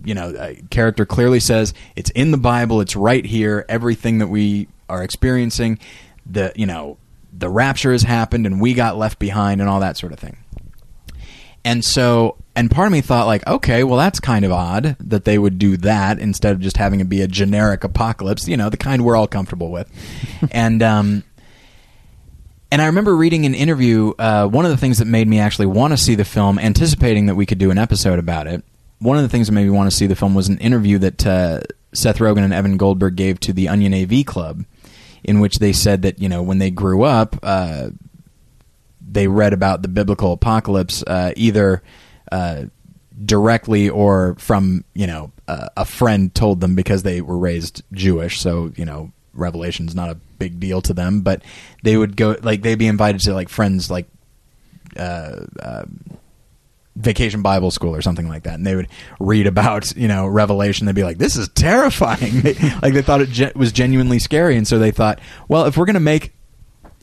you 0.04 0.14
know, 0.14 0.54
character 0.70 1.04
clearly 1.06 1.40
says 1.40 1.74
it's 1.96 2.10
in 2.10 2.30
the 2.30 2.38
Bible, 2.38 2.80
it's 2.80 2.94
right 2.94 3.24
here, 3.24 3.64
everything 3.68 4.18
that 4.18 4.28
we 4.28 4.68
are 4.88 5.02
experiencing, 5.02 5.78
the, 6.24 6.52
you 6.54 6.66
know, 6.66 6.98
the 7.32 7.48
rapture 7.48 7.92
has 7.92 8.02
happened 8.02 8.46
and 8.46 8.60
we 8.60 8.74
got 8.74 8.96
left 8.96 9.18
behind 9.18 9.60
and 9.60 9.68
all 9.68 9.80
that 9.80 9.96
sort 9.96 10.12
of 10.12 10.18
thing. 10.18 10.36
And 11.64 11.84
so, 11.84 12.36
and 12.54 12.70
part 12.70 12.86
of 12.86 12.92
me 12.92 13.00
thought, 13.00 13.26
like, 13.26 13.44
okay, 13.46 13.82
well, 13.82 13.98
that's 13.98 14.20
kind 14.20 14.44
of 14.44 14.52
odd 14.52 14.96
that 15.00 15.24
they 15.24 15.36
would 15.36 15.58
do 15.58 15.76
that 15.78 16.20
instead 16.20 16.52
of 16.52 16.60
just 16.60 16.76
having 16.76 17.00
it 17.00 17.08
be 17.08 17.22
a 17.22 17.26
generic 17.26 17.82
apocalypse, 17.82 18.46
you 18.46 18.56
know, 18.56 18.70
the 18.70 18.76
kind 18.76 19.04
we're 19.04 19.16
all 19.16 19.26
comfortable 19.26 19.72
with. 19.72 19.90
and, 20.52 20.82
um, 20.82 21.24
and 22.70 22.82
I 22.82 22.86
remember 22.86 23.16
reading 23.16 23.46
an 23.46 23.54
interview. 23.54 24.12
Uh, 24.18 24.46
one 24.46 24.64
of 24.64 24.70
the 24.70 24.76
things 24.76 24.98
that 24.98 25.06
made 25.06 25.28
me 25.28 25.38
actually 25.38 25.66
want 25.66 25.92
to 25.92 25.96
see 25.96 26.14
the 26.14 26.24
film, 26.24 26.58
anticipating 26.58 27.26
that 27.26 27.34
we 27.34 27.46
could 27.46 27.58
do 27.58 27.70
an 27.70 27.78
episode 27.78 28.18
about 28.18 28.46
it. 28.46 28.64
One 28.98 29.16
of 29.16 29.22
the 29.22 29.28
things 29.28 29.46
that 29.46 29.52
made 29.52 29.64
me 29.64 29.70
want 29.70 29.90
to 29.90 29.96
see 29.96 30.06
the 30.06 30.16
film 30.16 30.34
was 30.34 30.48
an 30.48 30.58
interview 30.58 30.98
that 30.98 31.26
uh, 31.26 31.60
Seth 31.92 32.18
Rogen 32.18 32.44
and 32.44 32.52
Evan 32.52 32.76
Goldberg 32.76 33.16
gave 33.16 33.38
to 33.40 33.52
the 33.52 33.68
Onion 33.68 33.94
AV 33.94 34.24
Club, 34.26 34.64
in 35.22 35.40
which 35.40 35.58
they 35.58 35.72
said 35.72 36.02
that 36.02 36.18
you 36.18 36.28
know 36.28 36.42
when 36.42 36.58
they 36.58 36.70
grew 36.70 37.02
up, 37.02 37.36
uh, 37.42 37.90
they 39.00 39.28
read 39.28 39.52
about 39.52 39.82
the 39.82 39.88
biblical 39.88 40.32
apocalypse 40.32 41.04
uh, 41.06 41.32
either 41.36 41.82
uh, 42.32 42.64
directly 43.24 43.88
or 43.88 44.34
from 44.38 44.84
you 44.94 45.06
know 45.06 45.30
uh, 45.46 45.68
a 45.76 45.84
friend 45.84 46.34
told 46.34 46.60
them 46.60 46.74
because 46.74 47.02
they 47.02 47.20
were 47.20 47.38
raised 47.38 47.82
Jewish. 47.92 48.40
So 48.40 48.72
you 48.76 48.84
know 48.84 49.12
Revelation's 49.36 49.94
not 49.94 50.10
a 50.10 50.14
big 50.38 50.58
deal 50.58 50.80
to 50.82 50.92
them, 50.94 51.20
but 51.20 51.42
they 51.82 51.96
would 51.96 52.16
go 52.16 52.36
like 52.42 52.62
they'd 52.62 52.74
be 52.78 52.86
invited 52.88 53.20
to 53.22 53.34
like 53.34 53.48
friends 53.48 53.90
like. 53.90 54.06
Uh, 54.96 55.44
uh, 55.60 55.84
vacation 56.96 57.42
Bible 57.42 57.70
school 57.70 57.94
or 57.94 58.00
something 58.00 58.28
like 58.28 58.44
that, 58.44 58.54
and 58.54 58.66
they 58.66 58.74
would 58.74 58.88
read 59.20 59.46
about 59.46 59.94
you 59.96 60.08
know 60.08 60.26
Revelation. 60.26 60.86
They'd 60.86 60.94
be 60.94 61.04
like, 61.04 61.18
"This 61.18 61.36
is 61.36 61.48
terrifying!" 61.50 62.40
They- 62.40 62.54
like 62.82 62.94
they 62.94 63.02
thought 63.02 63.20
it 63.20 63.30
ge- 63.30 63.54
was 63.54 63.72
genuinely 63.72 64.18
scary, 64.18 64.56
and 64.56 64.66
so 64.66 64.78
they 64.78 64.90
thought, 64.90 65.20
well, 65.48 65.66
if 65.66 65.76
we're 65.76 65.84
going 65.84 65.94
to 65.94 66.00
make 66.00 66.32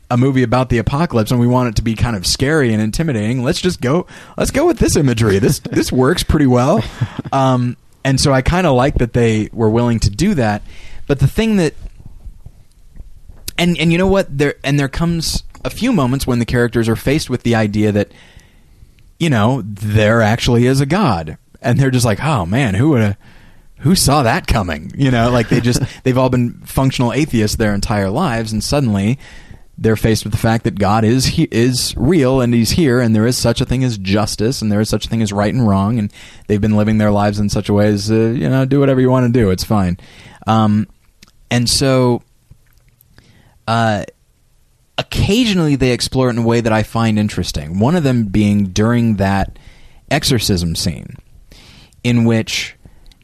a 0.10 0.18
movie 0.18 0.44
about 0.44 0.70
the 0.70 0.78
apocalypse 0.80 1.32
and 1.32 1.40
we 1.40 1.48
want 1.48 1.70
it 1.70 1.76
to 1.76 1.82
be 1.82 1.96
kind 1.96 2.16
of 2.16 2.26
scary 2.26 2.74
and 2.74 2.82
intimidating, 2.82 3.44
let's 3.44 3.62
just 3.62 3.82
go. 3.82 4.08
Let's 4.38 4.52
go 4.52 4.66
with 4.66 4.80
this 4.80 4.96
imagery. 4.96 5.38
This 5.40 5.60
this 5.72 5.92
works 5.92 6.24
pretty 6.24 6.48
well. 6.48 6.84
Um, 7.32 7.78
and 8.04 8.20
so 8.20 8.32
I 8.32 8.42
kind 8.44 8.68
of 8.68 8.76
like 8.76 8.96
that 8.96 9.14
they 9.14 9.50
were 9.54 9.70
willing 9.70 10.00
to 10.02 10.10
do 10.12 10.36
that. 10.36 10.62
But 11.08 11.18
the 11.20 11.26
thing 11.28 11.56
that 11.58 11.74
and 13.58 13.78
and 13.78 13.92
you 13.92 13.98
know 13.98 14.08
what? 14.08 14.38
There 14.38 14.56
and 14.64 14.80
there 14.80 14.90
comes 14.90 15.44
a 15.64 15.70
few 15.70 15.94
moments 15.94 16.28
when 16.28 16.40
the 16.40 16.46
characters 16.46 16.90
are 16.90 16.96
faced 16.96 17.30
with 17.30 17.44
the 17.44 17.56
idea 17.56 17.92
that 17.92 18.12
you 19.20 19.30
know 19.30 19.62
there 19.64 20.22
actually 20.22 20.66
is 20.66 20.82
a 20.82 20.86
god. 20.86 21.38
And 21.62 21.80
they're 21.80 21.92
just 21.92 22.06
like 22.06 22.22
oh 22.24 22.46
man 22.46 22.76
who 22.76 22.90
would 22.90 23.02
have 23.02 23.18
who 23.80 23.96
saw 23.96 24.24
that 24.24 24.48
coming? 24.48 24.92
You 24.96 25.12
know 25.12 25.30
like 25.30 25.50
they 25.50 25.62
just 25.62 25.82
they've 26.04 26.18
all 26.18 26.30
been 26.30 26.62
functional 26.66 27.14
atheists 27.14 27.58
their 27.58 27.74
entire 27.74 28.10
lives 28.10 28.52
and 28.52 28.64
suddenly 28.64 29.20
they're 29.78 29.96
faced 29.96 30.24
with 30.24 30.32
the 30.32 30.40
fact 30.40 30.66
that 30.66 30.78
God 30.78 31.04
is 31.04 31.26
he, 31.26 31.48
is 31.52 31.96
real 31.98 32.42
and 32.42 32.54
he's 32.54 32.72
here 32.72 33.00
and 33.00 33.16
there 33.16 33.26
is 33.26 33.38
such 33.38 33.60
a 33.60 33.66
thing 33.66 33.84
as 33.84 33.98
justice 33.98 34.62
and 34.62 34.72
there 34.72 34.80
is 34.80 34.90
such 34.90 35.06
a 35.06 35.10
thing 35.10 35.22
as 35.22 35.34
right 35.34 35.54
and 35.54 35.68
wrong 35.68 35.98
and 35.98 36.14
they've 36.48 36.62
been 36.62 36.78
living 36.78 37.00
their 37.00 37.12
lives 37.12 37.40
in 37.40 37.50
such 37.50 37.70
a 37.70 37.74
way 37.74 37.88
as 37.88 38.12
uh, 38.12 38.16
you 38.16 38.50
know 38.50 38.66
do 38.66 38.80
whatever 38.80 39.02
you 39.02 39.10
want 39.10 39.32
to 39.32 39.40
do. 39.40 39.50
It's 39.50 39.64
fine. 39.64 39.98
Um, 40.46 40.88
and 41.50 41.70
so 41.70 42.22
uh, 43.68 44.04
occasionally 44.98 45.76
they 45.76 45.92
explore 45.92 46.28
it 46.28 46.32
in 46.32 46.40
a 46.40 46.46
way 46.46 46.62
that 46.62 46.74
I 46.74 46.84
find 46.84 47.18
interesting. 47.18 47.80
One 47.80 47.96
of 47.96 48.04
them 48.04 48.26
being 48.26 48.66
during 48.68 49.16
that 49.16 49.58
exorcism 50.12 50.76
scene, 50.76 51.16
in 52.04 52.26
which 52.26 52.76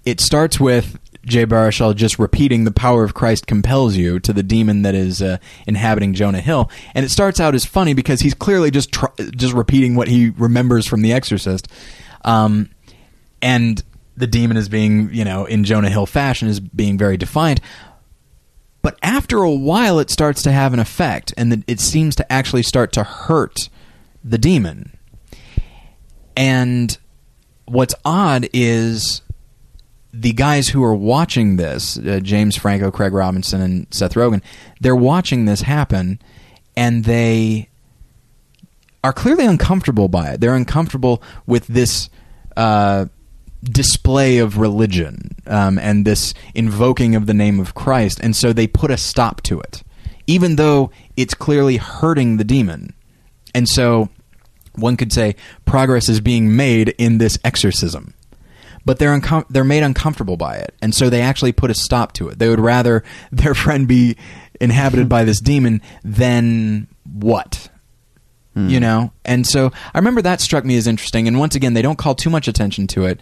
it 0.05 0.19
starts 0.19 0.59
with 0.59 0.99
Jay 1.25 1.45
Baruchel 1.45 1.95
just 1.95 2.17
repeating 2.17 2.63
"the 2.63 2.71
power 2.71 3.03
of 3.03 3.13
Christ 3.13 3.47
compels 3.47 3.95
you" 3.95 4.19
to 4.19 4.33
the 4.33 4.43
demon 4.43 4.81
that 4.81 4.95
is 4.95 5.21
uh, 5.21 5.37
inhabiting 5.67 6.13
Jonah 6.13 6.41
Hill, 6.41 6.69
and 6.95 7.05
it 7.05 7.09
starts 7.09 7.39
out 7.39 7.55
as 7.55 7.65
funny 7.65 7.93
because 7.93 8.21
he's 8.21 8.33
clearly 8.33 8.71
just 8.71 8.91
tr- 8.91 9.07
just 9.35 9.53
repeating 9.53 9.95
what 9.95 10.07
he 10.07 10.31
remembers 10.31 10.87
from 10.87 11.01
The 11.01 11.13
Exorcist, 11.13 11.67
um, 12.25 12.69
and 13.41 13.83
the 14.17 14.27
demon 14.27 14.57
is 14.57 14.67
being 14.67 15.13
you 15.13 15.23
know 15.23 15.45
in 15.45 15.63
Jonah 15.63 15.89
Hill 15.89 16.05
fashion 16.05 16.47
is 16.47 16.59
being 16.59 16.97
very 16.97 17.17
defiant. 17.17 17.61
But 18.89 18.97
after 19.03 19.43
a 19.43 19.51
while, 19.51 19.99
it 19.99 20.09
starts 20.09 20.41
to 20.41 20.51
have 20.51 20.73
an 20.73 20.79
effect, 20.79 21.31
and 21.37 21.63
it 21.67 21.79
seems 21.79 22.15
to 22.15 22.31
actually 22.31 22.63
start 22.63 22.91
to 22.93 23.03
hurt 23.03 23.69
the 24.23 24.39
demon. 24.39 24.97
And 26.35 26.97
what's 27.65 27.93
odd 28.03 28.49
is 28.51 29.21
the 30.11 30.33
guys 30.33 30.69
who 30.69 30.83
are 30.83 30.95
watching 30.95 31.57
this, 31.57 31.99
uh, 31.99 32.19
James 32.23 32.55
Franco, 32.55 32.89
Craig 32.89 33.13
Robinson, 33.13 33.61
and 33.61 33.85
Seth 33.91 34.15
Rogen, 34.15 34.41
they're 34.81 34.95
watching 34.95 35.45
this 35.45 35.61
happen, 35.61 36.19
and 36.75 37.05
they 37.05 37.69
are 39.03 39.13
clearly 39.13 39.45
uncomfortable 39.45 40.07
by 40.07 40.29
it. 40.29 40.41
They're 40.41 40.55
uncomfortable 40.55 41.21
with 41.45 41.67
this. 41.67 42.09
Uh, 42.57 43.05
display 43.63 44.37
of 44.37 44.57
religion 44.57 45.35
um, 45.47 45.77
and 45.79 46.05
this 46.05 46.33
invoking 46.53 47.15
of 47.15 47.25
the 47.25 47.33
name 47.33 47.59
of 47.59 47.75
Christ, 47.75 48.19
and 48.21 48.35
so 48.35 48.53
they 48.53 48.67
put 48.67 48.91
a 48.91 48.97
stop 48.97 49.41
to 49.43 49.59
it, 49.59 49.83
even 50.27 50.55
though 50.55 50.91
it's 51.17 51.33
clearly 51.33 51.77
hurting 51.77 52.37
the 52.37 52.43
demon. 52.43 52.93
And 53.53 53.67
so 53.67 54.09
one 54.75 54.95
could 54.95 55.11
say 55.11 55.35
progress 55.65 56.07
is 56.09 56.21
being 56.21 56.55
made 56.55 56.89
in 56.97 57.17
this 57.17 57.37
exorcism. 57.43 58.13
But 58.85 58.97
they're 58.97 59.17
uncom- 59.19 59.45
they're 59.49 59.65
made 59.65 59.83
uncomfortable 59.83 60.37
by 60.37 60.55
it, 60.55 60.73
and 60.81 60.95
so 60.95 61.09
they 61.09 61.21
actually 61.21 61.51
put 61.51 61.69
a 61.69 61.73
stop 61.73 62.13
to 62.13 62.29
it. 62.29 62.39
They 62.39 62.49
would 62.49 62.61
rather 62.61 63.03
their 63.31 63.53
friend 63.53 63.87
be 63.87 64.15
inhabited 64.61 65.09
by 65.09 65.25
this 65.25 65.41
demon 65.41 65.81
than 66.03 66.87
what? 67.03 67.69
You 68.69 68.79
know? 68.79 69.13
And 69.23 69.47
so 69.47 69.71
I 69.93 69.97
remember 69.97 70.21
that 70.21 70.41
struck 70.41 70.65
me 70.65 70.75
as 70.75 70.85
interesting. 70.87 71.27
And 71.27 71.39
once 71.39 71.55
again, 71.55 71.75
they 71.75 71.81
don't 71.81 71.97
call 71.97 72.13
too 72.13 72.29
much 72.29 72.47
attention 72.47 72.87
to 72.87 73.05
it 73.05 73.19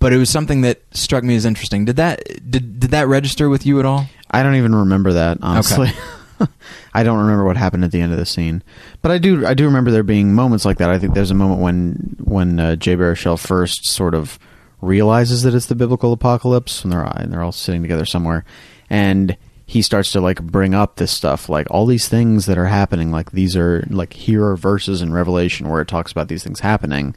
but 0.00 0.12
it 0.12 0.16
was 0.16 0.28
something 0.28 0.62
that 0.62 0.80
struck 0.92 1.22
me 1.22 1.36
as 1.36 1.44
interesting. 1.44 1.84
Did 1.84 1.96
that 1.96 2.24
did 2.50 2.80
did 2.80 2.90
that 2.90 3.06
register 3.06 3.48
with 3.48 3.64
you 3.64 3.78
at 3.78 3.86
all? 3.86 4.06
I 4.30 4.42
don't 4.42 4.56
even 4.56 4.74
remember 4.74 5.12
that 5.12 5.38
honestly. 5.42 5.88
Okay. 5.88 6.48
I 6.94 7.02
don't 7.02 7.18
remember 7.18 7.44
what 7.44 7.56
happened 7.56 7.84
at 7.84 7.92
the 7.92 8.00
end 8.00 8.12
of 8.12 8.18
the 8.18 8.26
scene, 8.26 8.62
but 9.02 9.12
I 9.12 9.18
do. 9.18 9.46
I 9.46 9.54
do 9.54 9.66
remember 9.66 9.90
there 9.90 10.02
being 10.02 10.34
moments 10.34 10.64
like 10.64 10.78
that. 10.78 10.90
I 10.90 10.98
think 10.98 11.14
there's 11.14 11.30
a 11.30 11.34
moment 11.34 11.60
when 11.60 12.16
when 12.18 12.58
uh, 12.58 12.76
Jay 12.76 12.96
Baruchel 12.96 13.38
first 13.38 13.86
sort 13.86 14.14
of 14.14 14.38
realizes 14.80 15.42
that 15.42 15.54
it's 15.54 15.66
the 15.66 15.74
biblical 15.74 16.12
apocalypse, 16.12 16.82
and 16.82 16.92
they're 16.92 17.04
and 17.04 17.32
they're 17.32 17.42
all 17.42 17.52
sitting 17.52 17.82
together 17.82 18.06
somewhere, 18.06 18.44
and 18.88 19.36
he 19.66 19.82
starts 19.82 20.12
to 20.12 20.20
like 20.20 20.42
bring 20.42 20.74
up 20.74 20.96
this 20.96 21.12
stuff, 21.12 21.48
like 21.48 21.66
all 21.70 21.86
these 21.86 22.08
things 22.08 22.46
that 22.46 22.58
are 22.58 22.66
happening. 22.66 23.10
Like 23.10 23.32
these 23.32 23.54
are 23.56 23.86
like 23.90 24.14
here 24.14 24.44
are 24.46 24.56
verses 24.56 25.02
in 25.02 25.12
Revelation 25.12 25.68
where 25.68 25.82
it 25.82 25.88
talks 25.88 26.10
about 26.10 26.28
these 26.28 26.42
things 26.42 26.60
happening, 26.60 27.14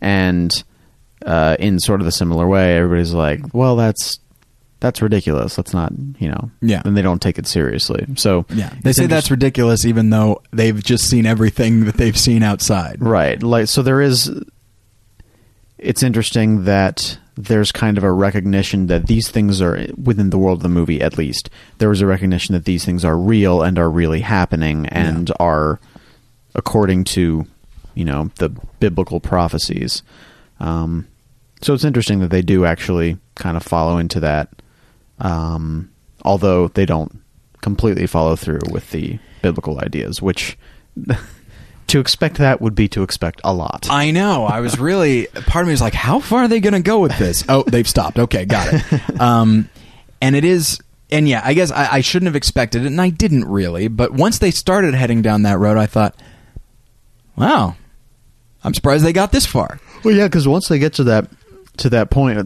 and 0.00 0.64
uh, 1.24 1.56
in 1.58 1.78
sort 1.78 2.00
of 2.00 2.04
the 2.04 2.12
similar 2.12 2.46
way, 2.46 2.76
everybody's 2.76 3.12
like, 3.12 3.54
"Well, 3.54 3.76
that's 3.76 4.18
that's 4.80 5.00
ridiculous. 5.00 5.56
Let's 5.56 5.72
not, 5.72 5.92
you 6.18 6.28
know." 6.28 6.50
Yeah. 6.60 6.82
And 6.84 6.96
they 6.96 7.02
don't 7.02 7.22
take 7.22 7.38
it 7.38 7.46
seriously. 7.46 8.06
So 8.16 8.46
yeah, 8.50 8.72
they 8.82 8.92
say 8.92 9.06
that's 9.06 9.30
ridiculous, 9.30 9.84
even 9.84 10.10
though 10.10 10.42
they've 10.52 10.82
just 10.82 11.08
seen 11.08 11.26
everything 11.26 11.86
that 11.86 11.96
they've 11.96 12.18
seen 12.18 12.42
outside. 12.42 13.00
Right. 13.00 13.42
Like 13.42 13.68
so, 13.68 13.82
there 13.82 14.00
is. 14.00 14.30
It's 15.78 16.02
interesting 16.02 16.64
that 16.64 17.18
there's 17.36 17.72
kind 17.72 17.98
of 17.98 18.04
a 18.04 18.12
recognition 18.12 18.86
that 18.86 19.06
these 19.06 19.30
things 19.30 19.60
are 19.60 19.86
within 20.02 20.30
the 20.30 20.38
world 20.38 20.58
of 20.58 20.62
the 20.62 20.68
movie. 20.68 21.00
At 21.00 21.18
least 21.18 21.50
there 21.78 21.88
was 21.88 22.00
a 22.00 22.06
recognition 22.06 22.54
that 22.54 22.64
these 22.64 22.84
things 22.84 23.04
are 23.04 23.18
real 23.18 23.62
and 23.62 23.78
are 23.78 23.90
really 23.90 24.20
happening 24.20 24.86
and 24.86 25.28
yeah. 25.28 25.36
are 25.40 25.80
according 26.54 27.04
to, 27.04 27.46
you 27.94 28.04
know, 28.04 28.30
the 28.36 28.50
biblical 28.78 29.20
prophecies. 29.20 30.02
Um, 30.60 31.08
so 31.64 31.72
it's 31.72 31.84
interesting 31.84 32.20
that 32.20 32.30
they 32.30 32.42
do 32.42 32.66
actually 32.66 33.16
kind 33.36 33.56
of 33.56 33.62
follow 33.62 33.96
into 33.96 34.20
that, 34.20 34.50
um, 35.18 35.90
although 36.22 36.68
they 36.68 36.84
don't 36.84 37.22
completely 37.62 38.06
follow 38.06 38.36
through 38.36 38.60
with 38.70 38.90
the 38.90 39.18
biblical 39.42 39.80
ideas, 39.80 40.20
which. 40.20 40.58
to 41.86 42.00
expect 42.00 42.36
that 42.36 42.60
would 42.62 42.74
be 42.74 42.88
to 42.88 43.02
expect 43.02 43.42
a 43.44 43.52
lot. 43.52 43.88
I 43.90 44.10
know. 44.10 44.46
I 44.46 44.60
was 44.60 44.78
really 44.78 45.26
part 45.46 45.62
of 45.62 45.66
me 45.66 45.72
was 45.72 45.82
like, 45.82 45.92
how 45.92 46.18
far 46.18 46.44
are 46.44 46.48
they 46.48 46.60
going 46.60 46.72
to 46.72 46.80
go 46.80 46.98
with 46.98 47.16
this? 47.18 47.44
Oh, 47.46 47.62
they've 47.62 47.88
stopped. 47.88 48.18
Okay, 48.18 48.46
got 48.46 48.68
it. 48.72 49.02
Um, 49.20 49.68
and 50.22 50.34
it 50.34 50.44
is, 50.44 50.80
and 51.10 51.28
yeah, 51.28 51.42
I 51.44 51.52
guess 51.52 51.70
I, 51.70 51.96
I, 51.96 52.00
shouldn't 52.00 52.28
have 52.28 52.36
expected 52.36 52.82
it, 52.82 52.86
and 52.86 53.00
I 53.00 53.10
didn't 53.10 53.44
really. 53.44 53.88
But 53.88 54.12
once 54.12 54.38
they 54.38 54.50
started 54.50 54.94
heading 54.94 55.20
down 55.20 55.42
that 55.42 55.58
road, 55.58 55.76
I 55.76 55.86
thought, 55.86 56.16
wow, 57.36 57.76
I'm 58.64 58.72
surprised 58.72 59.04
they 59.04 59.12
got 59.12 59.30
this 59.30 59.44
far. 59.44 59.78
Well, 60.02 60.14
yeah, 60.14 60.26
because 60.26 60.48
once 60.48 60.68
they 60.68 60.78
get 60.78 60.94
to 60.94 61.04
that 61.04 61.28
to 61.78 61.90
that 61.90 62.10
point, 62.10 62.38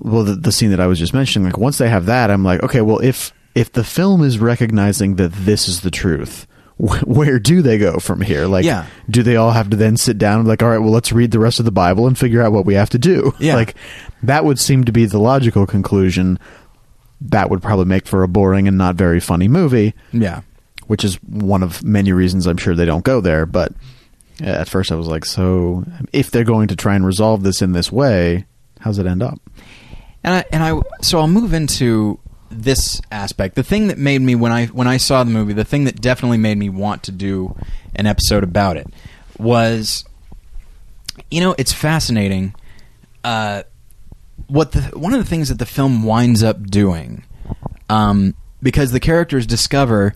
well, 0.00 0.24
the, 0.24 0.34
the 0.34 0.52
scene 0.52 0.70
that 0.70 0.80
I 0.80 0.86
was 0.86 0.98
just 0.98 1.14
mentioning, 1.14 1.46
like 1.46 1.58
once 1.58 1.78
they 1.78 1.88
have 1.88 2.06
that, 2.06 2.30
I'm 2.30 2.44
like, 2.44 2.62
okay, 2.62 2.80
well, 2.80 2.98
if 2.98 3.32
if 3.54 3.72
the 3.72 3.84
film 3.84 4.22
is 4.22 4.38
recognizing 4.38 5.16
that 5.16 5.32
this 5.32 5.68
is 5.68 5.80
the 5.80 5.90
truth, 5.90 6.46
where 6.78 7.40
do 7.40 7.60
they 7.60 7.76
go 7.76 7.98
from 7.98 8.20
here? 8.20 8.46
Like, 8.46 8.64
yeah. 8.64 8.86
do 9.10 9.24
they 9.24 9.34
all 9.34 9.50
have 9.50 9.70
to 9.70 9.76
then 9.76 9.96
sit 9.96 10.16
down 10.16 10.40
and 10.40 10.48
like, 10.48 10.62
all 10.62 10.68
right, 10.68 10.78
well, 10.78 10.92
let's 10.92 11.10
read 11.10 11.32
the 11.32 11.40
rest 11.40 11.58
of 11.58 11.64
the 11.64 11.72
Bible 11.72 12.06
and 12.06 12.16
figure 12.16 12.40
out 12.40 12.52
what 12.52 12.66
we 12.66 12.74
have 12.74 12.90
to 12.90 12.98
do? 12.98 13.34
Yeah. 13.40 13.56
Like, 13.56 13.74
that 14.22 14.44
would 14.44 14.60
seem 14.60 14.84
to 14.84 14.92
be 14.92 15.04
the 15.06 15.18
logical 15.18 15.66
conclusion. 15.66 16.38
That 17.20 17.50
would 17.50 17.62
probably 17.62 17.86
make 17.86 18.06
for 18.06 18.22
a 18.22 18.28
boring 18.28 18.68
and 18.68 18.78
not 18.78 18.94
very 18.94 19.18
funny 19.18 19.48
movie. 19.48 19.94
Yeah. 20.12 20.42
Which 20.86 21.04
is 21.04 21.16
one 21.24 21.64
of 21.64 21.82
many 21.82 22.12
reasons 22.12 22.46
I'm 22.46 22.56
sure 22.56 22.76
they 22.76 22.84
don't 22.84 23.04
go 23.04 23.20
there. 23.20 23.44
But 23.44 23.72
at 24.40 24.68
first 24.68 24.92
I 24.92 24.94
was 24.94 25.08
like, 25.08 25.24
so 25.24 25.84
if 26.12 26.30
they're 26.30 26.44
going 26.44 26.68
to 26.68 26.76
try 26.76 26.94
and 26.94 27.04
resolve 27.04 27.42
this 27.42 27.60
in 27.60 27.72
this 27.72 27.90
way, 27.90 28.46
how's 28.80 28.98
it 28.98 29.06
end 29.06 29.22
up? 29.22 29.40
And 30.24 30.34
I, 30.34 30.44
and 30.52 30.62
I 30.62 30.80
so 31.02 31.18
I'll 31.20 31.28
move 31.28 31.52
into 31.52 32.18
this 32.50 33.00
aspect. 33.10 33.54
The 33.54 33.62
thing 33.62 33.88
that 33.88 33.98
made 33.98 34.20
me 34.20 34.34
when 34.34 34.52
I 34.52 34.66
when 34.66 34.86
I 34.86 34.96
saw 34.96 35.22
the 35.24 35.30
movie, 35.30 35.52
the 35.52 35.64
thing 35.64 35.84
that 35.84 36.00
definitely 36.00 36.38
made 36.38 36.58
me 36.58 36.68
want 36.68 37.02
to 37.04 37.12
do 37.12 37.56
an 37.94 38.06
episode 38.06 38.42
about 38.42 38.76
it 38.76 38.86
was, 39.38 40.04
you 41.30 41.40
know, 41.40 41.54
it's 41.58 41.72
fascinating. 41.72 42.54
Uh, 43.24 43.62
what 44.46 44.72
the 44.72 44.82
one 44.98 45.12
of 45.12 45.18
the 45.18 45.28
things 45.28 45.48
that 45.48 45.58
the 45.58 45.66
film 45.66 46.02
winds 46.02 46.42
up 46.42 46.64
doing, 46.64 47.24
um, 47.88 48.34
because 48.62 48.92
the 48.92 49.00
characters 49.00 49.46
discover 49.46 50.14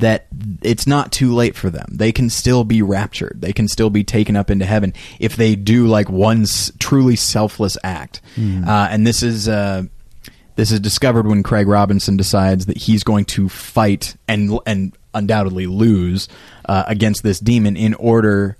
that 0.00 0.26
it's 0.62 0.86
not 0.86 1.12
too 1.12 1.34
late 1.34 1.54
for 1.56 1.70
them. 1.70 1.86
They 1.92 2.12
can 2.12 2.30
still 2.30 2.64
be 2.64 2.82
raptured. 2.82 3.40
They 3.40 3.52
can 3.52 3.68
still 3.68 3.90
be 3.90 4.04
taken 4.04 4.36
up 4.36 4.50
into 4.50 4.64
heaven 4.64 4.94
if 5.18 5.36
they 5.36 5.56
do 5.56 5.86
like 5.86 6.08
one 6.08 6.42
s- 6.42 6.72
truly 6.78 7.16
selfless 7.16 7.76
act. 7.84 8.20
Mm. 8.36 8.66
Uh, 8.66 8.88
and 8.90 9.06
this 9.06 9.22
is 9.22 9.48
uh, 9.48 9.84
this 10.56 10.70
is 10.70 10.80
discovered 10.80 11.26
when 11.26 11.42
Craig 11.42 11.66
Robinson 11.66 12.16
decides 12.16 12.66
that 12.66 12.76
he's 12.76 13.02
going 13.02 13.24
to 13.26 13.48
fight 13.48 14.16
and 14.28 14.58
and 14.66 14.96
undoubtedly 15.14 15.66
lose 15.66 16.28
uh, 16.68 16.84
against 16.86 17.22
this 17.22 17.40
demon 17.40 17.76
in 17.76 17.94
order. 17.94 18.56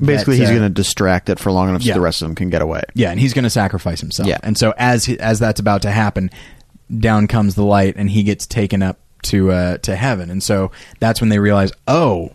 Basically, 0.00 0.36
that, 0.36 0.42
he's 0.42 0.50
uh, 0.50 0.58
going 0.58 0.68
to 0.68 0.74
distract 0.74 1.28
it 1.28 1.38
for 1.38 1.52
long 1.52 1.68
enough 1.68 1.82
yeah. 1.82 1.92
so 1.92 1.98
the 1.98 2.04
rest 2.04 2.22
of 2.22 2.28
them 2.28 2.34
can 2.34 2.48
get 2.48 2.62
away. 2.62 2.82
Yeah, 2.94 3.10
and 3.10 3.20
he's 3.20 3.34
going 3.34 3.44
to 3.44 3.50
sacrifice 3.50 4.00
himself. 4.00 4.28
Yeah. 4.28 4.38
And 4.42 4.56
so 4.56 4.72
as 4.78 5.04
he, 5.04 5.18
as 5.18 5.38
that's 5.38 5.60
about 5.60 5.82
to 5.82 5.90
happen, 5.90 6.30
down 6.98 7.26
comes 7.26 7.54
the 7.54 7.64
light, 7.64 7.96
and 7.96 8.08
he 8.08 8.22
gets 8.22 8.46
taken 8.46 8.82
up 8.82 8.98
to 9.22 9.52
uh, 9.52 9.78
to 9.78 9.96
heaven, 9.96 10.30
and 10.30 10.42
so 10.42 10.70
that's 10.98 11.20
when 11.20 11.30
they 11.30 11.38
realize, 11.38 11.72
oh, 11.86 12.32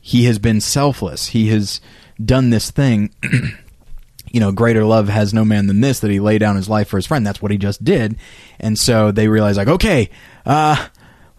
he 0.00 0.24
has 0.24 0.38
been 0.38 0.60
selfless. 0.60 1.28
He 1.28 1.48
has 1.48 1.80
done 2.22 2.50
this 2.50 2.70
thing. 2.70 3.14
you 4.30 4.40
know, 4.40 4.52
greater 4.52 4.84
love 4.84 5.08
has 5.08 5.34
no 5.34 5.44
man 5.44 5.66
than 5.66 5.80
this 5.80 6.00
that 6.00 6.10
he 6.10 6.20
lay 6.20 6.38
down 6.38 6.56
his 6.56 6.68
life 6.68 6.88
for 6.88 6.96
his 6.96 7.06
friend. 7.06 7.26
That's 7.26 7.42
what 7.42 7.50
he 7.50 7.58
just 7.58 7.84
did, 7.84 8.16
and 8.58 8.78
so 8.78 9.10
they 9.10 9.28
realize, 9.28 9.56
like, 9.56 9.68
okay, 9.68 10.10
uh, 10.46 10.88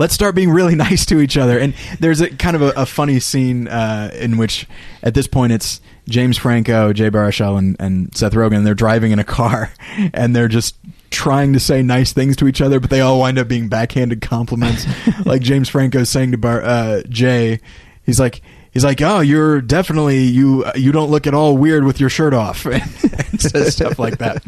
let's 0.01 0.15
start 0.15 0.33
being 0.33 0.49
really 0.49 0.75
nice 0.87 1.05
to 1.05 1.21
each 1.21 1.37
other. 1.37 1.59
And 1.59 1.73
there's 1.99 2.21
a 2.21 2.29
kind 2.29 2.55
of 2.55 2.61
a, 2.61 2.69
a 2.71 2.85
funny 2.85 3.19
scene 3.19 3.67
uh, 3.67 4.11
in 4.13 4.37
which, 4.37 4.67
at 5.03 5.13
this 5.13 5.27
point, 5.27 5.53
it's 5.53 5.79
James 6.09 6.37
Franco, 6.37 6.91
Jay 6.91 7.09
Baruchel, 7.09 7.57
and, 7.57 7.77
and 7.79 8.15
Seth 8.17 8.33
Rogen. 8.33 8.63
They're 8.65 8.73
driving 8.73 9.11
in 9.11 9.19
a 9.19 9.23
car, 9.23 9.71
and 10.13 10.35
they're 10.35 10.47
just 10.47 10.75
trying 11.11 11.53
to 11.53 11.59
say 11.59 11.83
nice 11.83 12.13
things 12.13 12.35
to 12.37 12.47
each 12.47 12.61
other, 12.61 12.79
but 12.79 12.89
they 12.89 13.01
all 13.01 13.19
wind 13.19 13.37
up 13.37 13.47
being 13.47 13.67
backhanded 13.67 14.21
compliments. 14.21 14.85
like 15.25 15.41
James 15.41 15.69
Franco 15.69 16.03
saying 16.03 16.31
to 16.31 16.37
Bar- 16.37 16.63
uh, 16.63 17.01
Jay, 17.09 17.59
he's 18.03 18.19
like. 18.19 18.41
He's 18.73 18.85
like, 18.85 19.01
oh, 19.01 19.19
you're 19.19 19.59
definitely 19.59 20.19
you. 20.19 20.63
You 20.77 20.93
don't 20.93 21.11
look 21.11 21.27
at 21.27 21.33
all 21.33 21.57
weird 21.57 21.83
with 21.83 21.99
your 21.99 22.09
shirt 22.09 22.33
off, 22.33 22.65
and 22.65 23.41
says 23.41 23.75
stuff 23.75 23.99
like 23.99 24.19
that. 24.19 24.41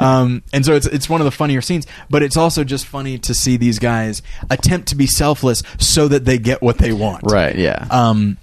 Um, 0.00 0.42
and 0.52 0.66
so 0.66 0.74
it's 0.74 0.86
it's 0.86 1.08
one 1.08 1.20
of 1.20 1.24
the 1.24 1.30
funnier 1.30 1.60
scenes, 1.60 1.86
but 2.08 2.20
it's 2.24 2.36
also 2.36 2.64
just 2.64 2.84
funny 2.84 3.16
to 3.18 3.32
see 3.32 3.56
these 3.56 3.78
guys 3.78 4.22
attempt 4.50 4.88
to 4.88 4.96
be 4.96 5.06
selfless 5.06 5.62
so 5.78 6.08
that 6.08 6.24
they 6.24 6.36
get 6.36 6.62
what 6.62 6.78
they 6.78 6.92
want. 6.92 7.22
Right. 7.30 7.54
Yeah. 7.54 7.86
Um, 7.92 8.38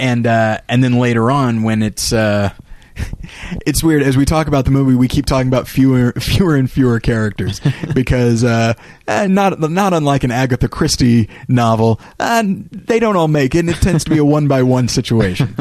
and 0.00 0.26
uh, 0.26 0.58
and 0.68 0.82
then 0.82 0.98
later 0.98 1.30
on 1.30 1.62
when 1.62 1.80
it's 1.80 2.12
uh, 2.12 2.50
it's 3.66 3.82
weird 3.82 4.02
as 4.02 4.16
we 4.16 4.24
talk 4.24 4.46
about 4.46 4.64
the 4.64 4.70
movie, 4.70 4.94
we 4.94 5.08
keep 5.08 5.26
talking 5.26 5.48
about 5.48 5.66
fewer 5.68 6.12
fewer 6.18 6.56
and 6.56 6.70
fewer 6.70 7.00
characters 7.00 7.60
because 7.94 8.44
uh, 8.44 8.74
eh, 9.08 9.26
not 9.26 9.58
not 9.60 9.92
unlike 9.92 10.24
an 10.24 10.30
Agatha 10.30 10.68
Christie 10.68 11.28
novel, 11.48 12.00
uh, 12.20 12.42
they 12.44 12.98
don't 12.98 13.16
all 13.16 13.28
make 13.28 13.54
it. 13.54 13.60
and 13.60 13.70
It 13.70 13.76
tends 13.76 14.04
to 14.04 14.10
be 14.10 14.18
a 14.18 14.24
one 14.24 14.48
by 14.48 14.62
one 14.62 14.88
situation. 14.88 15.56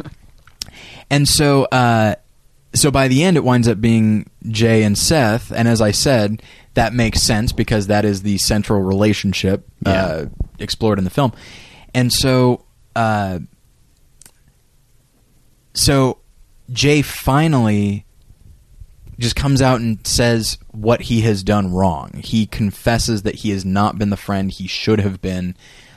And 1.09 1.27
so, 1.27 1.65
uh, 1.65 2.15
so 2.73 2.89
by 2.89 3.07
the 3.07 3.23
end, 3.23 3.37
it 3.37 3.43
winds 3.43 3.67
up 3.67 3.79
being 3.79 4.29
Jay 4.47 4.81
and 4.83 4.97
Seth. 4.97 5.51
And 5.51 5.67
as 5.67 5.79
I 5.79 5.91
said, 5.91 6.41
that 6.73 6.93
makes 6.93 7.21
sense 7.21 7.51
because 7.51 7.85
that 7.87 8.03
is 8.03 8.23
the 8.23 8.39
central 8.39 8.81
relationship 8.81 9.63
uh, 9.85 10.25
explored 10.57 10.97
in 10.97 11.03
the 11.03 11.11
film. 11.11 11.31
And 11.93 12.11
so, 12.11 12.65
uh, 12.95 13.39
so 15.75 16.17
Jay 16.71 17.01
finally 17.01 18.05
just 19.19 19.35
comes 19.35 19.61
out 19.61 19.79
and 19.79 20.05
says 20.05 20.57
what 20.71 21.01
he 21.01 21.21
has 21.21 21.43
done 21.43 21.71
wrong. 21.71 22.11
He 22.23 22.45
confesses 22.45 23.23
that 23.23 23.35
he 23.35 23.51
has 23.51 23.63
not 23.63 23.97
been 23.97 24.09
the 24.09 24.17
friend 24.17 24.51
he 24.51 24.67
should 24.67 24.99
have 24.99 25.21
been, 25.21 25.55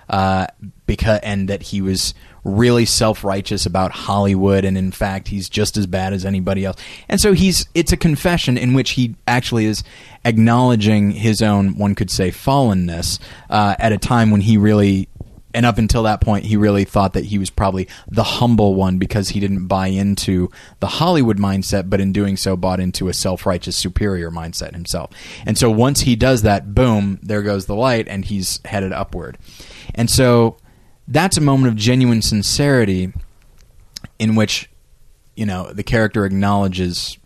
uh, 0.08 0.46
because 0.86 1.20
and 1.22 1.48
that 1.48 1.62
he 1.62 1.80
was 1.80 2.14
really 2.44 2.84
self 2.84 3.24
righteous 3.24 3.66
about 3.66 3.90
Hollywood, 3.90 4.64
and 4.64 4.78
in 4.78 4.92
fact, 4.92 5.28
he's 5.28 5.48
just 5.48 5.76
as 5.76 5.86
bad 5.86 6.12
as 6.12 6.24
anybody 6.24 6.64
else. 6.64 6.80
And 7.08 7.20
so 7.20 7.32
he's 7.32 7.66
it's 7.74 7.92
a 7.92 7.96
confession 7.96 8.56
in 8.56 8.74
which 8.74 8.90
he 8.90 9.16
actually 9.26 9.66
is 9.66 9.82
acknowledging 10.24 11.10
his 11.10 11.42
own, 11.42 11.76
one 11.76 11.94
could 11.94 12.10
say, 12.10 12.30
fallenness 12.30 13.18
uh, 13.50 13.74
at 13.78 13.92
a 13.92 13.98
time 13.98 14.30
when 14.30 14.42
he 14.42 14.56
really 14.56 15.08
and 15.56 15.64
up 15.64 15.78
until 15.78 16.02
that 16.02 16.20
point, 16.20 16.44
he 16.44 16.54
really 16.54 16.84
thought 16.84 17.14
that 17.14 17.24
he 17.24 17.38
was 17.38 17.48
probably 17.48 17.88
the 18.06 18.22
humble 18.22 18.74
one 18.74 18.98
because 18.98 19.30
he 19.30 19.40
didn't 19.40 19.68
buy 19.68 19.86
into 19.86 20.50
the 20.80 20.86
Hollywood 20.86 21.38
mindset, 21.38 21.88
but 21.88 21.98
in 21.98 22.12
doing 22.12 22.36
so, 22.36 22.58
bought 22.58 22.78
into 22.78 23.08
a 23.08 23.14
self 23.14 23.46
righteous 23.46 23.74
superior 23.74 24.30
mindset 24.30 24.74
himself. 24.74 25.10
And 25.46 25.56
so 25.56 25.70
once 25.70 26.02
he 26.02 26.14
does 26.14 26.42
that, 26.42 26.74
boom, 26.74 27.18
there 27.22 27.40
goes 27.40 27.64
the 27.64 27.74
light, 27.74 28.06
and 28.06 28.26
he's 28.26 28.60
headed 28.66 28.92
upward. 28.92 29.38
And 29.94 30.10
so 30.10 30.58
that's 31.08 31.38
a 31.38 31.40
moment 31.40 31.72
of 31.72 31.76
genuine 31.76 32.20
sincerity 32.20 33.14
in 34.18 34.34
which, 34.34 34.68
you 35.36 35.46
know, 35.46 35.72
the 35.72 35.82
character 35.82 36.26
acknowledges 36.26 37.16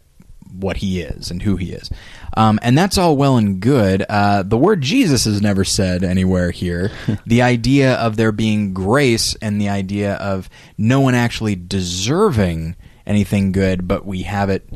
what 0.52 0.78
he 0.78 1.00
is 1.00 1.30
and 1.30 1.42
who 1.42 1.56
he 1.56 1.72
is. 1.72 1.90
Um, 2.36 2.58
and 2.62 2.76
that's 2.76 2.98
all 2.98 3.16
well 3.16 3.36
and 3.36 3.60
good. 3.60 4.04
Uh, 4.08 4.42
the 4.42 4.56
word 4.56 4.80
Jesus 4.80 5.26
is 5.26 5.42
never 5.42 5.64
said 5.64 6.04
anywhere 6.04 6.50
here. 6.50 6.90
the 7.26 7.42
idea 7.42 7.94
of 7.94 8.16
there 8.16 8.32
being 8.32 8.72
grace 8.72 9.34
and 9.42 9.60
the 9.60 9.68
idea 9.68 10.14
of 10.14 10.48
no 10.78 11.00
one 11.00 11.14
actually 11.14 11.56
deserving 11.56 12.76
anything 13.06 13.52
good, 13.52 13.88
but 13.88 14.06
we 14.06 14.22
have 14.22 14.50
it 14.50 14.68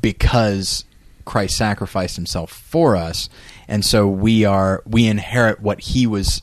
because 0.00 0.84
Christ 1.24 1.56
sacrificed 1.56 2.16
himself 2.16 2.50
for 2.50 2.96
us. 2.96 3.28
And 3.68 3.84
so 3.84 4.08
we 4.08 4.44
are, 4.44 4.82
we 4.86 5.06
inherit 5.06 5.60
what 5.60 5.80
he 5.80 6.06
was, 6.06 6.42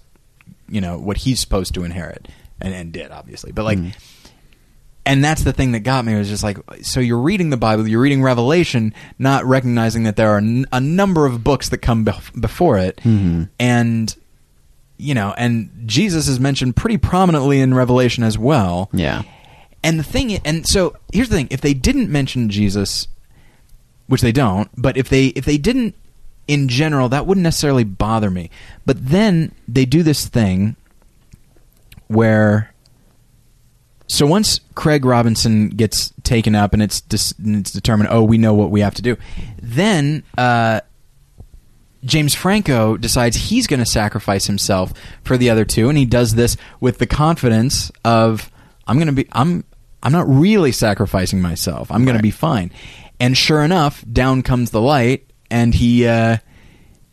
you 0.69 0.79
know, 0.79 0.99
what 0.99 1.17
he's 1.17 1.39
supposed 1.39 1.73
to 1.73 1.83
inherit 1.83 2.27
and, 2.61 2.73
and 2.73 2.91
did, 2.93 3.11
obviously. 3.11 3.51
But 3.51 3.63
like, 3.63 3.79
and 5.05 5.23
that's 5.23 5.43
the 5.43 5.53
thing 5.53 5.71
that 5.73 5.81
got 5.81 6.03
me 6.05 6.15
was 6.15 6.27
just 6.27 6.43
like 6.43 6.57
so 6.81 6.99
you're 6.99 7.19
reading 7.19 7.49
the 7.51 7.57
bible 7.57 7.87
you're 7.87 8.01
reading 8.01 8.23
revelation 8.23 8.93
not 9.19 9.45
recognizing 9.45 10.03
that 10.03 10.15
there 10.15 10.29
are 10.31 10.37
n- 10.39 10.65
a 10.71 10.79
number 10.81 11.25
of 11.25 11.43
books 11.43 11.69
that 11.69 11.77
come 11.79 12.03
bef- 12.05 12.39
before 12.41 12.77
it. 12.77 12.97
Mm-hmm. 12.97 13.43
And 13.59 14.15
you 14.97 15.13
know 15.13 15.33
and 15.37 15.69
jesus 15.85 16.27
is 16.27 16.39
mentioned 16.39 16.75
pretty 16.75 16.97
prominently 16.97 17.59
in 17.59 17.73
revelation 17.73 18.23
as 18.23 18.37
well. 18.37 18.89
Yeah. 18.93 19.23
and 19.83 19.99
the 19.99 20.03
thing 20.03 20.33
and 20.45 20.65
so 20.65 20.95
here's 21.13 21.29
the 21.29 21.35
thing. 21.35 21.47
If 21.51 21.61
they 21.61 21.73
didn't 21.73 22.09
mention 22.09 22.49
jesus 22.49 23.07
which 24.07 24.21
they 24.21 24.31
don't 24.31 24.69
but 24.77 24.97
if 24.97 25.09
they 25.09 25.27
if 25.27 25.45
they 25.45 25.57
didn't 25.57 25.95
in 26.47 26.67
general 26.67 27.09
that 27.09 27.25
wouldn't 27.25 27.43
necessarily 27.43 27.83
bother 27.83 28.29
me. 28.31 28.49
But 28.85 29.05
then 29.09 29.51
they 29.67 29.85
do 29.85 30.01
this 30.03 30.27
thing 30.27 30.75
where 32.07 32.71
so 34.07 34.25
once 34.27 34.59
Craig 34.75 35.03
Robinson 35.05 35.69
gets 35.69 36.13
taken 36.23 36.53
up 36.55 36.73
and 36.73 36.81
it's 36.83 37.01
dis- 37.01 37.33
and 37.39 37.55
it's 37.55 37.71
determined, 37.71 38.09
oh, 38.11 38.23
we 38.23 38.37
know 38.37 38.53
what 38.53 38.69
we 38.71 38.81
have 38.81 38.93
to 38.95 39.01
do, 39.01 39.17
then 39.61 40.23
uh, 40.37 40.81
James 42.03 42.35
Franco 42.35 42.97
decides 42.97 43.35
he's 43.35 43.65
going 43.67 43.79
to 43.79 43.85
sacrifice 43.85 44.45
himself 44.45 44.93
for 45.23 45.37
the 45.37 45.49
other 45.49 45.65
two, 45.65 45.89
and 45.89 45.97
he 45.97 46.05
does 46.05 46.35
this 46.35 46.55
with 46.79 46.99
the 46.99 47.07
confidence 47.07 47.91
of 48.03 48.51
I'm 48.87 48.97
going 48.97 49.07
to 49.07 49.13
be 49.13 49.27
I'm 49.31 49.63
I'm 50.03 50.11
not 50.11 50.27
really 50.29 50.71
sacrificing 50.71 51.41
myself. 51.41 51.89
I'm 51.91 52.05
going 52.05 52.13
Right. 52.15 52.19
to 52.19 52.23
be 52.23 52.31
fine. 52.31 52.71
And 53.19 53.35
sure 53.35 53.63
enough, 53.63 54.03
down 54.11 54.43
comes 54.43 54.71
the 54.71 54.81
light, 54.81 55.29
and 55.49 55.73
he. 55.73 56.05
Uh, 56.07 56.37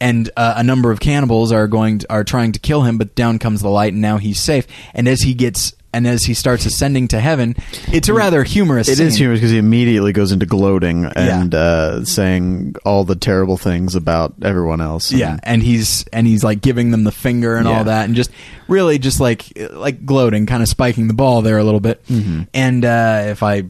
and 0.00 0.28
uh, 0.36 0.54
a 0.56 0.64
number 0.64 0.90
of 0.90 0.98
cannibals 0.98 1.52
are 1.52 1.68
going 1.68 1.98
to, 1.98 2.12
are 2.12 2.24
trying 2.24 2.50
to 2.50 2.58
kill 2.58 2.82
him, 2.82 2.98
but 2.98 3.14
down 3.14 3.38
comes 3.38 3.62
the 3.62 3.68
light, 3.68 3.92
and 3.92 4.02
now 4.02 4.16
he's 4.18 4.40
safe. 4.40 4.66
And 4.94 5.06
as 5.06 5.20
he 5.20 5.32
gets 5.32 5.74
and 5.92 6.06
as 6.06 6.24
he 6.24 6.34
starts 6.34 6.64
ascending 6.66 7.08
to 7.08 7.20
heaven, 7.20 7.54
it's 7.92 8.08
a 8.08 8.14
rather 8.14 8.42
humorous. 8.44 8.88
It 8.88 8.98
is 9.00 9.14
scene. 9.14 9.18
humorous 9.22 9.40
because 9.40 9.50
he 9.50 9.58
immediately 9.58 10.12
goes 10.12 10.32
into 10.32 10.46
gloating 10.46 11.04
and 11.16 11.54
uh, 11.54 12.04
saying 12.04 12.76
all 12.84 13.04
the 13.04 13.16
terrible 13.16 13.56
things 13.56 13.94
about 13.94 14.34
everyone 14.42 14.80
else. 14.80 15.12
Yeah, 15.12 15.38
and 15.42 15.62
he's 15.62 16.04
and 16.12 16.26
he's 16.26 16.42
like 16.42 16.60
giving 16.60 16.90
them 16.90 17.04
the 17.04 17.12
finger 17.12 17.56
and 17.56 17.66
Yeah. 17.68 17.78
all 17.78 17.84
that, 17.84 18.04
and 18.06 18.14
just 18.14 18.30
really 18.68 18.98
just 18.98 19.20
like 19.20 19.52
like 19.72 20.06
gloating, 20.06 20.46
kind 20.46 20.62
of 20.62 20.68
spiking 20.68 21.08
the 21.08 21.14
ball 21.14 21.42
there 21.42 21.58
a 21.58 21.64
little 21.64 21.80
bit. 21.80 22.04
Mm-hmm. 22.06 22.42
And 22.54 22.84
uh, 22.84 23.24
if 23.28 23.42
I 23.42 23.64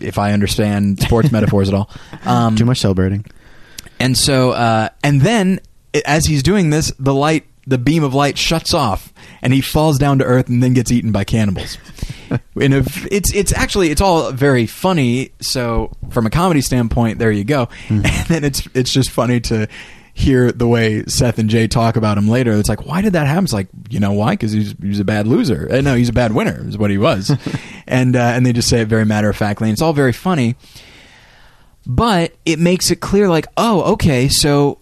if 0.00 0.18
I 0.18 0.32
understand 0.32 1.00
sports 1.00 1.30
metaphors 1.32 1.68
at 1.68 1.74
all, 1.74 1.90
um, 2.24 2.56
Too 2.56 2.64
much 2.64 2.78
celebrating. 2.78 3.24
And 4.00 4.16
so, 4.16 4.50
uh, 4.52 4.88
and 5.02 5.20
then 5.20 5.60
as 6.04 6.24
he's 6.26 6.42
doing 6.42 6.70
this, 6.70 6.92
the 6.98 7.12
light, 7.14 7.44
the 7.68 7.78
beam 7.78 8.02
of 8.02 8.14
light 8.14 8.38
shuts 8.38 8.72
off, 8.72 9.12
and 9.42 9.52
he 9.52 9.60
falls 9.60 9.98
down 9.98 10.18
to 10.18 10.24
earth, 10.24 10.48
and 10.48 10.62
then 10.62 10.72
gets 10.72 10.90
eaten 10.90 11.12
by 11.12 11.24
cannibals. 11.24 11.76
In 12.56 12.72
a, 12.72 12.82
it's 13.10 13.32
it's 13.34 13.52
actually 13.52 13.90
it's 13.90 14.00
all 14.00 14.32
very 14.32 14.66
funny. 14.66 15.32
So 15.40 15.92
from 16.10 16.26
a 16.26 16.30
comedy 16.30 16.62
standpoint, 16.62 17.18
there 17.18 17.30
you 17.30 17.44
go. 17.44 17.68
And 17.88 18.26
then 18.26 18.44
it's 18.44 18.66
it's 18.74 18.92
just 18.92 19.10
funny 19.10 19.40
to 19.42 19.68
hear 20.14 20.50
the 20.50 20.66
way 20.66 21.04
Seth 21.04 21.38
and 21.38 21.48
Jay 21.48 21.68
talk 21.68 21.96
about 21.96 22.18
him 22.18 22.26
later. 22.26 22.52
It's 22.52 22.68
like, 22.68 22.86
why 22.86 23.02
did 23.02 23.12
that 23.12 23.26
happen? 23.26 23.44
It's 23.44 23.52
like, 23.52 23.68
you 23.88 24.00
know 24.00 24.12
why? 24.12 24.32
Because 24.32 24.52
he's 24.52 24.74
he's 24.80 25.00
a 25.00 25.04
bad 25.04 25.26
loser. 25.26 25.68
Uh, 25.70 25.80
no, 25.80 25.94
he's 25.94 26.08
a 26.08 26.14
bad 26.14 26.32
winner. 26.32 26.66
Is 26.66 26.78
what 26.78 26.90
he 26.90 26.98
was. 26.98 27.30
and 27.86 28.16
uh, 28.16 28.20
and 28.20 28.46
they 28.46 28.52
just 28.52 28.68
say 28.68 28.80
it 28.80 28.88
very 28.88 29.04
matter 29.04 29.28
of 29.28 29.36
factly. 29.36 29.68
And 29.68 29.74
it's 29.74 29.82
all 29.82 29.92
very 29.92 30.12
funny 30.12 30.56
but 31.90 32.34
it 32.44 32.58
makes 32.58 32.90
it 32.90 32.96
clear 33.00 33.30
like 33.30 33.46
oh 33.56 33.94
okay 33.94 34.28
so 34.28 34.78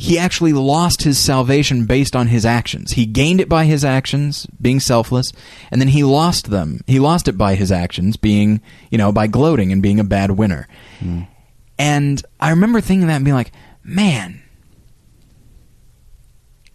he 0.00 0.16
actually 0.16 0.52
lost 0.52 1.02
his 1.02 1.18
salvation 1.18 1.84
based 1.84 2.14
on 2.14 2.28
his 2.28 2.46
actions 2.46 2.92
he 2.92 3.04
gained 3.04 3.40
it 3.40 3.48
by 3.48 3.64
his 3.64 3.84
actions 3.84 4.46
being 4.60 4.78
selfless 4.78 5.32
and 5.72 5.80
then 5.80 5.88
he 5.88 6.04
lost 6.04 6.50
them 6.50 6.80
he 6.86 7.00
lost 7.00 7.26
it 7.26 7.36
by 7.36 7.56
his 7.56 7.72
actions 7.72 8.16
being 8.16 8.60
you 8.92 8.96
know 8.96 9.10
by 9.10 9.26
gloating 9.26 9.72
and 9.72 9.82
being 9.82 9.98
a 9.98 10.04
bad 10.04 10.30
winner 10.30 10.68
hmm. 11.00 11.22
and 11.80 12.22
i 12.38 12.50
remember 12.50 12.80
thinking 12.80 13.08
that 13.08 13.16
and 13.16 13.24
being 13.24 13.34
like 13.34 13.50
man 13.82 14.40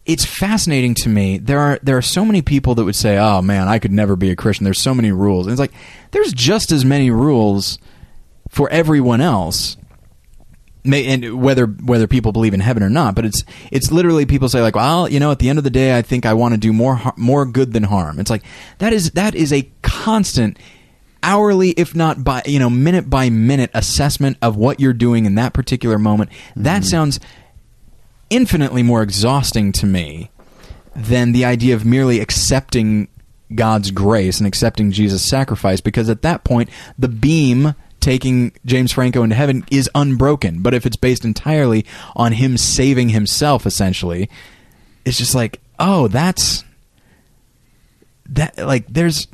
it's 0.05 0.25
fascinating 0.25 0.95
to 0.95 1.07
me. 1.07 1.37
There 1.37 1.59
are 1.59 1.79
there 1.81 1.95
are 1.95 2.01
so 2.01 2.25
many 2.25 2.41
people 2.41 2.75
that 2.75 2.83
would 2.83 2.93
say, 2.93 3.17
"Oh 3.17 3.41
man, 3.41 3.69
I 3.69 3.79
could 3.79 3.93
never 3.93 4.17
be 4.17 4.31
a 4.31 4.35
Christian." 4.35 4.65
There's 4.65 4.81
so 4.81 4.93
many 4.93 5.13
rules. 5.13 5.45
And 5.45 5.53
it's 5.53 5.61
like 5.61 5.71
there's 6.11 6.33
just 6.33 6.73
as 6.73 6.83
many 6.83 7.09
rules 7.09 7.79
for 8.49 8.69
everyone 8.69 9.21
else. 9.21 9.77
May, 10.83 11.05
and 11.07 11.41
whether 11.41 11.65
whether 11.65 12.07
people 12.07 12.31
believe 12.31 12.53
in 12.53 12.59
heaven 12.59 12.83
or 12.83 12.89
not, 12.89 13.15
but 13.15 13.25
it's 13.25 13.43
it's 13.71 13.91
literally 13.91 14.25
people 14.25 14.49
say 14.49 14.61
like, 14.61 14.75
well, 14.75 15.09
you 15.09 15.19
know, 15.19 15.31
at 15.31 15.39
the 15.39 15.49
end 15.49 15.57
of 15.57 15.63
the 15.63 15.69
day, 15.69 15.97
I 15.97 16.01
think 16.01 16.25
I 16.25 16.33
want 16.33 16.53
to 16.53 16.59
do 16.59 16.73
more 16.73 16.95
har- 16.95 17.13
more 17.17 17.45
good 17.45 17.73
than 17.73 17.83
harm. 17.83 18.19
It's 18.19 18.29
like 18.29 18.43
that 18.79 18.93
is 18.93 19.11
that 19.11 19.35
is 19.35 19.53
a 19.53 19.69
constant 19.81 20.57
hourly 21.23 21.69
if 21.71 21.95
not 21.95 22.23
by 22.23 22.43
you 22.45 22.59
know 22.59 22.69
minute 22.69 23.09
by 23.09 23.29
minute 23.29 23.71
assessment 23.73 24.37
of 24.41 24.57
what 24.57 24.79
you're 24.79 24.91
doing 24.91 25.25
in 25.25 25.35
that 25.35 25.53
particular 25.53 25.97
moment 25.97 26.29
that 26.55 26.81
mm-hmm. 26.81 26.89
sounds 26.89 27.19
infinitely 28.29 28.83
more 28.83 29.01
exhausting 29.01 29.71
to 29.71 29.85
me 29.85 30.29
than 30.95 31.31
the 31.31 31.45
idea 31.45 31.73
of 31.73 31.85
merely 31.85 32.19
accepting 32.19 33.07
God's 33.55 33.89
grace 33.91 34.39
and 34.39 34.47
accepting 34.47 34.91
Jesus' 34.91 35.27
sacrifice 35.27 35.79
because 35.81 36.09
at 36.09 36.23
that 36.23 36.43
point 36.43 36.69
the 36.99 37.07
beam 37.07 37.73
taking 38.03 38.51
James 38.65 38.91
Franco 38.91 39.23
into 39.23 39.35
heaven 39.35 39.65
is 39.71 39.89
unbroken. 39.95 40.61
But 40.61 40.73
if 40.73 40.85
it's 40.85 40.97
based 40.97 41.23
entirely 41.23 41.85
on 42.15 42.33
him 42.33 42.57
saving 42.57 43.09
himself 43.09 43.65
essentially 43.65 44.29
it's 45.05 45.17
just 45.17 45.35
like 45.35 45.61
oh 45.79 46.07
that's 46.07 46.63
that 48.29 48.57
like 48.57 48.85
there's 48.87 49.27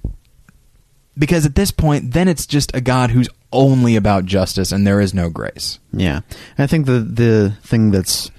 because 1.18 1.46
at 1.46 1.56
this 1.56 1.72
point 1.72 2.14
then 2.14 2.28
it's 2.28 2.46
just 2.46 2.76
a 2.76 2.82
god 2.82 3.12
who's 3.12 3.30
only 3.52 3.96
about 3.96 4.26
justice 4.26 4.72
and 4.72 4.86
there 4.86 5.02
is 5.02 5.14
no 5.14 5.30
grace. 5.30 5.80
Yeah, 5.92 6.22
I 6.58 6.68
think 6.68 6.86
the 6.86 7.00
the 7.00 7.54
thing 7.64 7.92
that's 7.92 8.32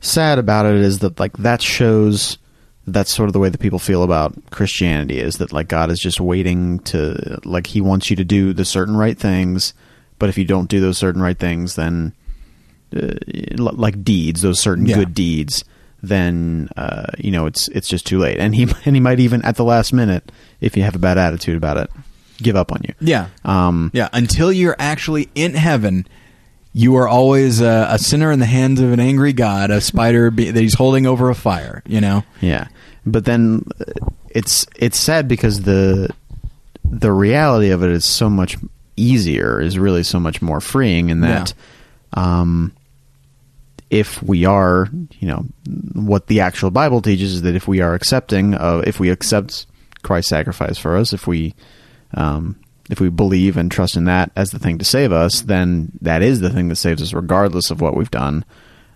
sad 0.00 0.38
about 0.38 0.66
it 0.66 0.76
is 0.76 1.00
that 1.00 1.20
like 1.20 1.36
that 1.38 1.62
shows 1.62 2.38
that's 2.92 3.14
sort 3.14 3.28
of 3.28 3.32
the 3.32 3.38
way 3.38 3.48
that 3.48 3.58
people 3.60 3.78
feel 3.78 4.02
about 4.02 4.34
Christianity 4.50 5.18
is 5.18 5.34
that 5.38 5.52
like 5.52 5.68
God 5.68 5.90
is 5.90 5.98
just 5.98 6.20
waiting 6.20 6.78
to 6.80 7.38
like 7.44 7.66
He 7.68 7.80
wants 7.80 8.10
you 8.10 8.16
to 8.16 8.24
do 8.24 8.52
the 8.52 8.64
certain 8.64 8.96
right 8.96 9.18
things, 9.18 9.74
but 10.18 10.28
if 10.28 10.36
you 10.38 10.44
don't 10.44 10.68
do 10.68 10.80
those 10.80 10.98
certain 10.98 11.22
right 11.22 11.38
things, 11.38 11.76
then 11.76 12.12
uh, 12.96 13.14
like 13.58 14.02
deeds, 14.04 14.42
those 14.42 14.60
certain 14.60 14.86
Yeah. 14.86 14.96
good 14.96 15.14
deeds, 15.14 15.64
then 16.02 16.68
uh, 16.76 17.06
you 17.18 17.30
know 17.30 17.46
it's 17.46 17.68
it's 17.68 17.88
just 17.88 18.06
too 18.06 18.18
late, 18.18 18.38
and 18.38 18.54
he 18.54 18.62
and 18.84 18.96
he 18.96 19.00
might 19.00 19.20
even 19.20 19.42
at 19.44 19.56
the 19.56 19.64
last 19.64 19.92
minute, 19.92 20.30
if 20.60 20.76
you 20.76 20.82
have 20.82 20.94
a 20.94 20.98
bad 20.98 21.18
attitude 21.18 21.56
about 21.56 21.76
it, 21.76 21.90
give 22.38 22.56
up 22.56 22.72
on 22.72 22.80
you. 22.88 22.94
yeah 23.00 23.26
Um, 23.44 23.90
yeah 23.94 24.08
until 24.12 24.50
you're 24.52 24.76
actually 24.78 25.28
in 25.34 25.54
heaven 25.54 26.06
you 26.72 26.96
are 26.96 27.08
always 27.08 27.60
uh, 27.60 27.88
a 27.90 27.98
sinner 27.98 28.30
in 28.30 28.38
the 28.38 28.46
hands 28.46 28.80
of 28.80 28.92
an 28.92 29.00
angry 29.00 29.32
god 29.32 29.70
a 29.70 29.80
spider 29.80 30.30
be- 30.30 30.50
that 30.50 30.60
he's 30.60 30.74
holding 30.74 31.06
over 31.06 31.30
a 31.30 31.34
fire 31.34 31.82
you 31.86 32.00
know? 32.00 32.22
Yeah, 32.40 32.68
but 33.04 33.24
then 33.24 33.64
uh, 33.80 33.92
it's 34.30 34.66
it's 34.76 34.98
sad 34.98 35.28
because 35.28 35.62
the 35.62 36.10
the 36.84 37.12
reality 37.12 37.70
of 37.70 37.82
it 37.82 37.90
is 37.90 38.04
so 38.04 38.28
much 38.28 38.56
easier, 38.96 39.60
is 39.60 39.78
really 39.78 40.02
so 40.02 40.20
much 40.20 40.42
more 40.42 40.60
freeing 40.60 41.10
in 41.10 41.20
that 41.20 41.54
um, 42.12 42.72
if 43.88 44.22
we 44.22 44.44
are, 44.44 44.88
you 45.18 45.28
know, 45.28 45.44
what 45.94 46.26
the 46.26 46.40
actual 46.40 46.70
Bible 46.70 47.00
teaches 47.02 47.34
is 47.34 47.42
that 47.42 47.54
if 47.54 47.66
we 47.66 47.80
are 47.80 47.94
accepting 47.94 48.54
of, 48.54 48.86
if 48.86 49.00
we 49.00 49.10
accept 49.10 49.66
Christ's 50.02 50.30
sacrifice 50.30 50.78
for 50.78 50.96
us, 50.96 51.12
if 51.12 51.26
we 51.26 51.54
um, 52.14 52.58
if 52.90 53.00
we 53.00 53.08
believe 53.08 53.56
and 53.56 53.70
trust 53.70 53.96
in 53.96 54.04
that 54.04 54.30
as 54.36 54.50
the 54.50 54.58
thing 54.58 54.78
to 54.78 54.84
save 54.84 55.12
us, 55.12 55.42
then 55.42 55.92
that 56.00 56.22
is 56.22 56.40
the 56.40 56.50
thing 56.50 56.68
that 56.68 56.76
saves 56.76 57.00
us, 57.02 57.12
regardless 57.12 57.70
of 57.70 57.80
what 57.80 57.96
we've 57.96 58.10
done, 58.10 58.44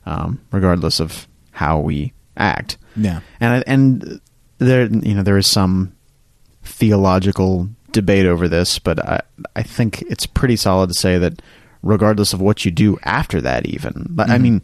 um, 0.04 0.40
regardless 0.50 1.00
of 1.00 1.28
how 1.52 1.78
we 1.78 2.12
act. 2.36 2.76
Yeah. 2.96 3.20
and 3.40 3.64
and 3.66 4.20
there 4.58 4.86
you 4.86 5.14
know 5.14 5.22
there 5.22 5.38
is 5.38 5.46
some 5.46 5.94
theological 6.62 7.68
debate 7.92 8.26
over 8.26 8.48
this, 8.48 8.78
but 8.78 8.98
I 8.98 9.20
I 9.54 9.62
think 9.62 10.02
it's 10.02 10.26
pretty 10.26 10.56
solid 10.56 10.88
to 10.88 10.94
say 10.94 11.18
that 11.18 11.40
regardless 11.82 12.32
of 12.32 12.40
what 12.40 12.64
you 12.64 12.70
do 12.70 12.98
after 13.04 13.40
that, 13.42 13.66
even 13.66 14.06
But, 14.08 14.30
I 14.30 14.38
mean, 14.38 14.62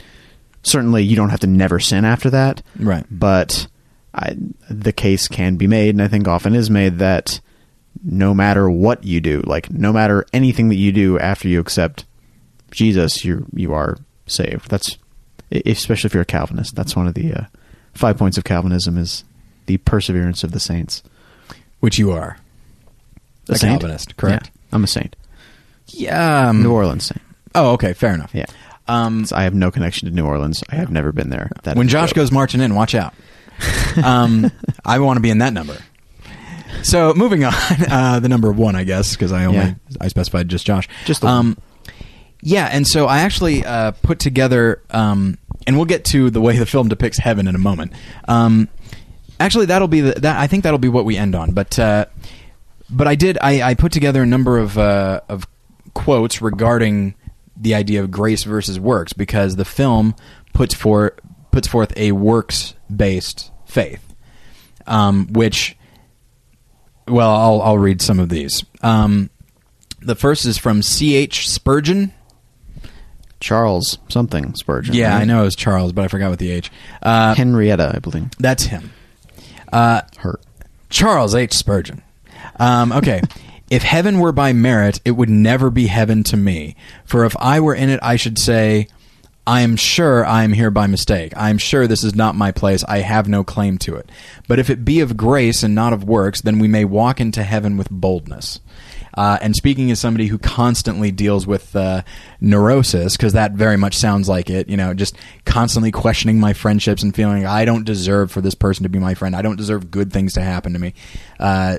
certainly 0.62 1.02
you 1.04 1.16
don't 1.16 1.28
have 1.28 1.40
to 1.40 1.46
never 1.46 1.78
sin 1.78 2.04
after 2.04 2.30
that, 2.30 2.62
Right. 2.78 3.04
But 3.10 3.66
I, 4.14 4.36
the 4.68 4.92
case 4.92 5.28
can 5.28 5.56
be 5.56 5.66
made, 5.66 5.90
and 5.90 6.02
I 6.02 6.08
think 6.08 6.26
often 6.26 6.54
is 6.54 6.70
made 6.70 6.98
that 6.98 7.40
no 8.02 8.32
matter 8.34 8.70
what 8.70 9.04
you 9.04 9.20
do, 9.20 9.42
like 9.46 9.70
no 9.70 9.92
matter 9.92 10.24
anything 10.32 10.68
that 10.68 10.76
you 10.76 10.92
do 10.92 11.18
after 11.18 11.48
you 11.48 11.60
accept 11.60 12.04
Jesus, 12.70 13.24
you 13.24 13.46
you 13.54 13.72
are 13.72 13.98
saved. 14.26 14.70
That's 14.70 14.96
especially 15.66 16.08
if 16.08 16.14
you're 16.14 16.22
a 16.22 16.26
Calvinist. 16.26 16.74
That's 16.76 16.94
one 16.96 17.06
of 17.08 17.14
the 17.14 17.32
uh, 17.34 17.44
five 17.94 18.16
points 18.16 18.38
of 18.38 18.44
Calvinism 18.44 18.96
is 18.96 19.24
the 19.66 19.78
perseverance 19.78 20.42
of 20.44 20.52
the 20.52 20.60
saints. 20.60 21.02
which 21.80 21.98
you 21.98 22.10
are 22.12 22.38
a 23.48 23.56
saint? 23.56 23.80
calvinist 23.80 24.16
correct 24.16 24.50
Yeah, 24.54 24.60
I'm 24.72 24.84
a 24.84 24.86
saint. 24.86 25.16
yeah, 25.88 26.48
um, 26.48 26.62
New 26.62 26.72
Orleans 26.72 27.04
saint. 27.06 27.20
oh 27.54 27.72
okay 27.72 27.92
fair 27.92 28.14
enough 28.14 28.30
Yeah. 28.34 28.46
um, 28.88 29.24
I 29.32 29.42
have 29.44 29.54
no 29.54 29.70
connection 29.70 30.08
to 30.08 30.14
New 30.14 30.24
Orleans. 30.26 30.62
I 30.70 30.76
have 30.76 30.90
never 30.90 31.10
been 31.12 31.30
there. 31.30 31.50
That 31.64 31.76
when 31.76 31.86
a 31.86 31.90
Josh 31.90 32.10
joke. 32.10 32.16
goes 32.16 32.32
marching 32.32 32.60
in, 32.60 32.74
watch 32.74 32.94
out. 32.94 33.14
Um, 34.04 34.50
I 34.84 35.00
want 35.00 35.16
to 35.16 35.20
be 35.20 35.30
in 35.30 35.38
that 35.38 35.52
number. 35.52 35.76
So 36.82 37.12
moving 37.14 37.44
on, 37.44 37.52
uh, 37.90 38.20
the 38.20 38.28
number 38.28 38.52
one, 38.52 38.76
I 38.76 38.84
guess, 38.84 39.14
because 39.14 39.32
I 39.32 39.44
only 39.44 39.58
Yeah. 39.58 39.74
I 40.00 40.08
specified 40.08 40.48
just 40.48 40.66
Josh. 40.66 40.88
Just 41.04 41.22
the 41.22 41.28
um, 41.28 41.56
yeah, 42.42 42.68
and 42.72 42.86
so 42.86 43.06
I 43.06 43.20
actually 43.20 43.64
uh, 43.64 43.92
put 44.02 44.18
together, 44.18 44.82
um, 44.90 45.38
and 45.66 45.76
we'll 45.76 45.84
get 45.84 46.04
to 46.06 46.30
the 46.30 46.40
way 46.40 46.56
the 46.56 46.66
film 46.66 46.88
depicts 46.88 47.18
heaven 47.18 47.46
in 47.46 47.54
a 47.54 47.58
moment. 47.58 47.92
Um, 48.28 48.68
actually, 49.38 49.66
that'll 49.66 49.88
be 49.88 50.00
the, 50.00 50.12
that. 50.20 50.38
I 50.38 50.46
think 50.46 50.64
that'll 50.64 50.78
be 50.78 50.88
what 50.88 51.04
we 51.04 51.16
end 51.16 51.34
on. 51.34 51.52
But 51.52 51.78
uh, 51.78 52.06
but 52.88 53.06
I 53.06 53.14
did 53.14 53.38
I, 53.40 53.70
I 53.70 53.74
put 53.74 53.92
together 53.92 54.22
a 54.22 54.26
number 54.26 54.58
of 54.58 54.78
uh, 54.78 55.20
of 55.28 55.46
quotes 55.92 56.40
regarding 56.40 57.14
the 57.56 57.74
idea 57.74 58.02
of 58.02 58.10
grace 58.10 58.44
versus 58.44 58.80
works 58.80 59.12
because 59.12 59.56
the 59.56 59.66
film 59.66 60.14
puts 60.54 60.72
for 60.72 61.16
puts 61.50 61.68
forth 61.68 61.92
a 61.96 62.12
works 62.12 62.74
based 62.94 63.50
faith, 63.66 64.14
um, 64.86 65.26
which 65.32 65.76
well 67.10 67.30
I'll 67.34 67.62
I'll 67.62 67.78
read 67.78 68.00
some 68.00 68.18
of 68.18 68.28
these. 68.28 68.64
Um, 68.82 69.30
the 70.00 70.14
first 70.14 70.46
is 70.46 70.58
from 70.58 70.82
C. 70.82 71.14
H. 71.14 71.48
Spurgeon. 71.48 72.12
Charles 73.40 73.98
something 74.08 74.54
Spurgeon. 74.54 74.94
Yeah, 74.94 75.14
right? 75.14 75.22
I 75.22 75.24
know 75.24 75.40
it 75.42 75.44
was 75.44 75.56
Charles, 75.56 75.92
but 75.92 76.04
I 76.04 76.08
forgot 76.08 76.30
what 76.30 76.38
the 76.38 76.50
H. 76.50 76.70
Uh, 77.02 77.34
Henrietta, 77.34 77.92
I 77.94 77.98
believe. 77.98 78.28
that's 78.38 78.64
him. 78.64 78.92
Uh, 79.72 80.02
Her. 80.18 80.38
Charles 80.90 81.34
H. 81.34 81.54
Spurgeon. 81.54 82.02
Um, 82.56 82.92
okay. 82.92 83.22
if 83.70 83.82
heaven 83.82 84.18
were 84.18 84.32
by 84.32 84.52
merit, 84.52 85.00
it 85.04 85.12
would 85.12 85.30
never 85.30 85.70
be 85.70 85.86
heaven 85.86 86.22
to 86.24 86.36
me. 86.36 86.76
For 87.04 87.24
if 87.24 87.34
I 87.38 87.60
were 87.60 87.74
in 87.74 87.88
it, 87.88 88.00
I 88.02 88.16
should 88.16 88.38
say, 88.38 88.88
I 89.50 89.62
am 89.62 89.74
sure 89.74 90.24
I 90.24 90.44
am 90.44 90.52
here 90.52 90.70
by 90.70 90.86
mistake. 90.86 91.32
I 91.36 91.50
am 91.50 91.58
sure 91.58 91.88
this 91.88 92.04
is 92.04 92.14
not 92.14 92.36
my 92.36 92.52
place. 92.52 92.84
I 92.84 92.98
have 92.98 93.28
no 93.28 93.42
claim 93.42 93.78
to 93.78 93.96
it. 93.96 94.08
But 94.46 94.60
if 94.60 94.70
it 94.70 94.84
be 94.84 95.00
of 95.00 95.16
grace 95.16 95.64
and 95.64 95.74
not 95.74 95.92
of 95.92 96.04
works, 96.04 96.40
then 96.40 96.60
we 96.60 96.68
may 96.68 96.84
walk 96.84 97.20
into 97.20 97.42
heaven 97.42 97.76
with 97.76 97.90
boldness. 97.90 98.60
Uh, 99.12 99.38
and 99.42 99.56
speaking 99.56 99.90
as 99.90 99.98
somebody 99.98 100.28
who 100.28 100.38
constantly 100.38 101.10
deals 101.10 101.48
with 101.48 101.74
uh, 101.74 102.02
neurosis, 102.40 103.16
because 103.16 103.32
that 103.32 103.50
very 103.50 103.76
much 103.76 103.96
sounds 103.96 104.28
like 104.28 104.50
it, 104.50 104.68
you 104.68 104.76
know, 104.76 104.94
just 104.94 105.16
constantly 105.44 105.90
questioning 105.90 106.38
my 106.38 106.52
friendships 106.52 107.02
and 107.02 107.12
feeling 107.12 107.44
I 107.44 107.64
don't 107.64 107.84
deserve 107.84 108.30
for 108.30 108.40
this 108.40 108.54
person 108.54 108.84
to 108.84 108.88
be 108.88 109.00
my 109.00 109.14
friend. 109.14 109.34
I 109.34 109.42
don't 109.42 109.56
deserve 109.56 109.90
good 109.90 110.12
things 110.12 110.34
to 110.34 110.42
happen 110.42 110.74
to 110.74 110.78
me. 110.78 110.94
Uh, 111.40 111.78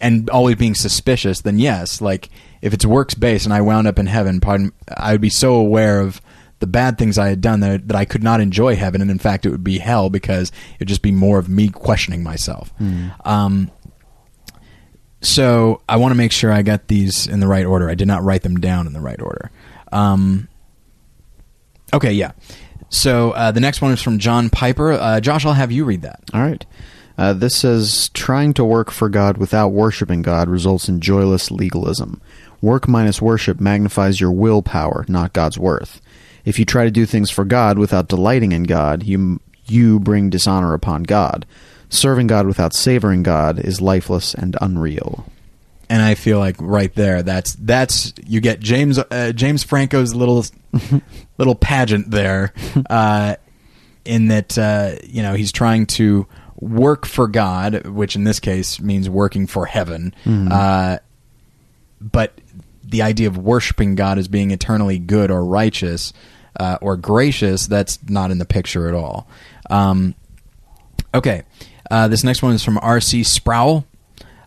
and 0.00 0.30
always 0.30 0.54
being 0.54 0.76
suspicious, 0.76 1.40
then 1.40 1.58
yes, 1.58 2.00
like 2.00 2.30
if 2.62 2.72
it's 2.72 2.86
works 2.86 3.14
based 3.14 3.46
and 3.46 3.52
I 3.52 3.62
wound 3.62 3.88
up 3.88 3.98
in 3.98 4.06
heaven, 4.06 4.38
pardon, 4.40 4.72
I 4.96 5.10
would 5.10 5.20
be 5.20 5.30
so 5.30 5.54
aware 5.56 5.98
of 5.98 6.20
the 6.64 6.70
bad 6.70 6.96
things 6.96 7.18
I 7.18 7.28
had 7.28 7.42
done 7.42 7.60
that, 7.60 7.88
that 7.88 7.94
I 7.94 8.06
could 8.06 8.22
not 8.22 8.40
enjoy 8.40 8.74
heaven, 8.74 9.02
and 9.02 9.10
in 9.10 9.18
fact, 9.18 9.44
it 9.44 9.50
would 9.50 9.62
be 9.62 9.76
hell 9.76 10.08
because 10.08 10.48
it 10.48 10.80
would 10.80 10.88
just 10.88 11.02
be 11.02 11.12
more 11.12 11.38
of 11.38 11.46
me 11.46 11.68
questioning 11.68 12.22
myself. 12.22 12.72
Um, 13.22 13.70
so 15.20 15.82
I 15.86 15.96
want 15.96 16.12
to 16.12 16.16
make 16.16 16.32
sure 16.32 16.50
I 16.50 16.62
got 16.62 16.88
these 16.88 17.26
in 17.26 17.40
the 17.40 17.46
right 17.46 17.66
order. 17.66 17.90
I 17.90 17.94
did 17.94 18.08
not 18.08 18.22
write 18.22 18.44
them 18.44 18.60
down 18.60 18.86
in 18.86 18.94
the 18.94 19.00
right 19.02 19.20
order. 19.20 19.50
Um, 19.92 20.48
okay, 21.92 22.12
yeah. 22.12 22.32
So 22.88 23.32
uh, 23.32 23.50
the 23.50 23.60
next 23.60 23.82
one 23.82 23.92
is 23.92 24.00
from 24.00 24.18
John 24.18 24.48
Piper. 24.48 24.92
Uh, 24.92 25.20
Josh, 25.20 25.44
I'll 25.44 25.52
have 25.52 25.70
you 25.70 25.84
read 25.84 26.00
that. 26.00 26.22
All 26.32 26.40
right. 26.40 26.64
Uh, 27.18 27.34
this 27.34 27.56
says 27.56 28.08
trying 28.14 28.54
to 28.54 28.64
work 28.64 28.90
for 28.90 29.10
God 29.10 29.36
without 29.36 29.68
worshiping 29.68 30.22
God 30.22 30.48
results 30.48 30.88
in 30.88 31.00
joyless 31.00 31.50
legalism. 31.50 32.22
Work 32.60 32.88
minus 32.88 33.20
worship 33.20 33.60
magnifies 33.60 34.20
your 34.20 34.32
willpower, 34.32 35.04
not 35.08 35.34
God's 35.34 35.58
worth. 35.58 36.00
If 36.44 36.58
you 36.58 36.64
try 36.64 36.84
to 36.84 36.90
do 36.90 37.06
things 37.06 37.30
for 37.30 37.44
God 37.44 37.78
without 37.78 38.08
delighting 38.08 38.52
in 38.52 38.64
God, 38.64 39.02
you 39.02 39.40
you 39.66 39.98
bring 39.98 40.30
dishonor 40.30 40.74
upon 40.74 41.04
God. 41.04 41.46
Serving 41.88 42.26
God 42.26 42.46
without 42.46 42.74
savoring 42.74 43.22
God 43.22 43.58
is 43.58 43.80
lifeless 43.80 44.34
and 44.34 44.56
unreal. 44.60 45.26
and 45.88 46.02
I 46.02 46.14
feel 46.14 46.38
like 46.38 46.56
right 46.58 46.92
there, 46.94 47.22
that's 47.22 47.54
that's 47.54 48.12
you 48.26 48.40
get 48.40 48.60
James 48.60 48.98
uh, 48.98 49.32
James 49.34 49.62
Franco's 49.62 50.14
little 50.14 50.44
little 51.38 51.54
pageant 51.54 52.10
there, 52.10 52.52
uh, 52.90 53.36
in 54.04 54.28
that 54.28 54.58
uh, 54.58 54.96
you 55.04 55.22
know 55.22 55.34
he's 55.34 55.52
trying 55.52 55.86
to 55.86 56.26
work 56.60 57.04
for 57.06 57.28
God, 57.28 57.86
which 57.86 58.16
in 58.16 58.24
this 58.24 58.40
case 58.40 58.80
means 58.80 59.08
working 59.10 59.46
for 59.46 59.66
heaven, 59.66 60.14
uh, 60.50 60.98
but 62.00 62.40
the 62.82 63.02
idea 63.02 63.28
of 63.28 63.36
worshiping 63.38 63.94
God 63.94 64.18
as 64.18 64.28
being 64.28 64.50
eternally 64.50 64.98
good 64.98 65.30
or 65.30 65.44
righteous 65.44 66.12
uh, 66.58 66.78
or 66.80 66.96
gracious, 66.96 67.66
that's 67.66 67.98
not 68.08 68.30
in 68.30 68.38
the 68.38 68.44
picture 68.44 68.88
at 68.88 68.94
all. 68.94 69.28
Um, 69.70 70.14
okay, 71.14 71.42
uh, 71.90 72.08
this 72.08 72.24
next 72.24 72.42
one 72.42 72.54
is 72.54 72.62
from 72.64 72.78
R.C. 72.78 73.22
Sproul. 73.24 73.84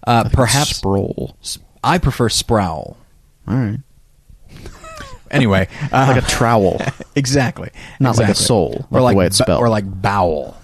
Uh, 0.06 0.30
perhaps 0.32 0.76
Sproul. 0.78 1.36
I 1.84 1.98
prefer 1.98 2.30
Sproul. 2.30 2.98
All 3.48 3.56
right. 3.56 3.80
Anyway, 5.30 5.68
uh, 5.92 6.06
Like 6.14 6.24
a 6.24 6.28
trowel. 6.28 6.80
exactly, 7.16 7.70
Not 8.00 8.18
like 8.18 8.28
a 8.28 8.32
exactly. 8.32 8.46
soul, 8.46 8.70
like 8.72 8.92
or 8.92 8.98
the 9.00 9.02
like 9.04 9.18
way 9.18 9.26
it's 9.28 9.38
spelled. 9.38 9.60
or 9.62 9.68
like 9.70 9.84
bowel. 10.02 10.58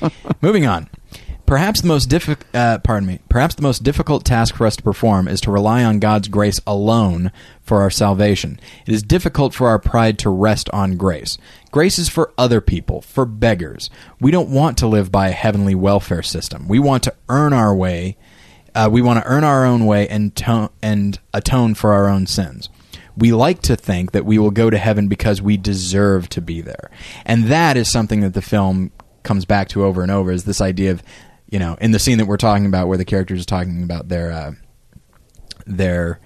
Moving 0.42 0.66
on. 0.66 0.88
Perhaps 1.48 1.80
the 1.80 1.88
most 1.88 2.10
difficult, 2.10 2.46
uh, 2.54 2.76
pardon 2.80 3.06
me. 3.06 3.20
Perhaps 3.30 3.54
the 3.54 3.62
most 3.62 3.82
difficult 3.82 4.22
task 4.22 4.54
for 4.54 4.66
us 4.66 4.76
to 4.76 4.82
perform 4.82 5.26
is 5.26 5.40
to 5.40 5.50
rely 5.50 5.82
on 5.82 5.98
God's 5.98 6.28
grace 6.28 6.60
alone 6.66 7.32
for 7.62 7.80
our 7.80 7.88
salvation. 7.88 8.60
It 8.86 8.92
is 8.92 9.02
difficult 9.02 9.54
for 9.54 9.66
our 9.66 9.78
pride 9.78 10.18
to 10.18 10.28
rest 10.28 10.68
on 10.74 10.98
grace. 10.98 11.38
Grace 11.70 11.98
is 11.98 12.10
for 12.10 12.34
other 12.36 12.60
people, 12.60 13.00
for 13.00 13.24
beggars. 13.24 13.88
We 14.20 14.30
don't 14.30 14.50
want 14.50 14.76
to 14.76 14.86
live 14.86 15.10
by 15.10 15.28
a 15.28 15.32
heavenly 15.32 15.74
welfare 15.74 16.22
system. 16.22 16.68
We 16.68 16.78
want 16.80 17.02
to 17.04 17.14
earn 17.30 17.54
our 17.54 17.74
way. 17.74 18.18
Uh, 18.74 18.90
we 18.92 19.00
want 19.00 19.24
to 19.24 19.26
earn 19.26 19.42
our 19.42 19.64
own 19.64 19.86
way 19.86 20.06
and 20.06 20.36
to- 20.36 20.70
and 20.82 21.18
atone 21.32 21.74
for 21.74 21.94
our 21.94 22.08
own 22.08 22.26
sins 22.26 22.68
we 23.16 23.32
like 23.32 23.60
to 23.62 23.74
think 23.74 24.12
that 24.12 24.24
we 24.24 24.38
will 24.38 24.52
go 24.52 24.70
to 24.70 24.78
heaven 24.78 25.08
because 25.08 25.42
we 25.42 25.56
deserve 25.56 26.28
to 26.28 26.40
be 26.40 26.60
there. 26.60 26.88
And 27.26 27.46
that 27.46 27.76
is 27.76 27.90
something 27.90 28.20
that 28.20 28.32
the 28.32 28.40
film 28.40 28.92
comes 29.24 29.44
back 29.44 29.68
to 29.68 29.84
over 29.84 30.02
and 30.02 30.10
over 30.10 30.30
is 30.30 30.44
this 30.44 30.60
idea 30.60 30.92
of, 30.92 31.02
you 31.50 31.58
know, 31.58 31.76
in 31.80 31.92
the 31.92 31.98
scene 31.98 32.18
that 32.18 32.26
we're 32.26 32.36
talking 32.36 32.66
about 32.66 32.88
where 32.88 32.98
the 32.98 33.04
characters 33.04 33.42
are 33.42 33.46
talking 33.46 33.82
about 33.82 34.08
their 34.08 34.32
uh, 34.32 34.52
their 35.66 36.20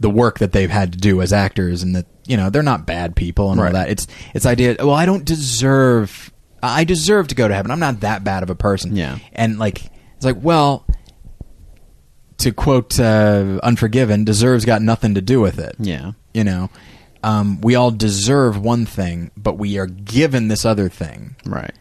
the 0.00 0.10
work 0.10 0.38
that 0.38 0.52
they've 0.52 0.70
had 0.70 0.92
to 0.92 0.98
do 0.98 1.22
as 1.22 1.32
actors 1.32 1.82
and 1.82 1.96
that, 1.96 2.06
you 2.26 2.36
know, 2.36 2.50
they're 2.50 2.62
not 2.62 2.86
bad 2.86 3.16
people 3.16 3.50
and 3.50 3.60
all 3.60 3.72
that. 3.72 3.88
It's 3.88 4.06
it's 4.34 4.46
idea, 4.46 4.76
well, 4.78 4.92
I 4.92 5.06
don't 5.06 5.24
deserve 5.24 6.32
I 6.62 6.84
deserve 6.84 7.28
to 7.28 7.34
go 7.34 7.48
to 7.48 7.54
heaven. 7.54 7.70
I'm 7.70 7.80
not 7.80 8.00
that 8.00 8.24
bad 8.24 8.42
of 8.42 8.50
a 8.50 8.54
person. 8.54 8.96
Yeah. 8.96 9.18
And 9.32 9.58
like 9.58 9.84
it's 10.16 10.24
like, 10.24 10.36
well, 10.40 10.86
to 12.38 12.52
quote 12.52 12.98
uh, 12.98 13.60
Unforgiven, 13.62 14.24
deserves 14.24 14.64
got 14.64 14.82
nothing 14.82 15.14
to 15.14 15.20
do 15.20 15.40
with 15.40 15.58
it. 15.58 15.76
Yeah. 15.78 16.12
You 16.34 16.44
know, 16.44 16.70
um, 17.22 17.60
we 17.60 17.74
all 17.74 17.90
deserve 17.90 18.60
one 18.60 18.86
thing, 18.86 19.30
but 19.36 19.54
we 19.58 19.78
are 19.78 19.86
given 19.86 20.48
this 20.48 20.64
other 20.64 20.88
thing. 20.88 21.36
Right. 21.44 21.74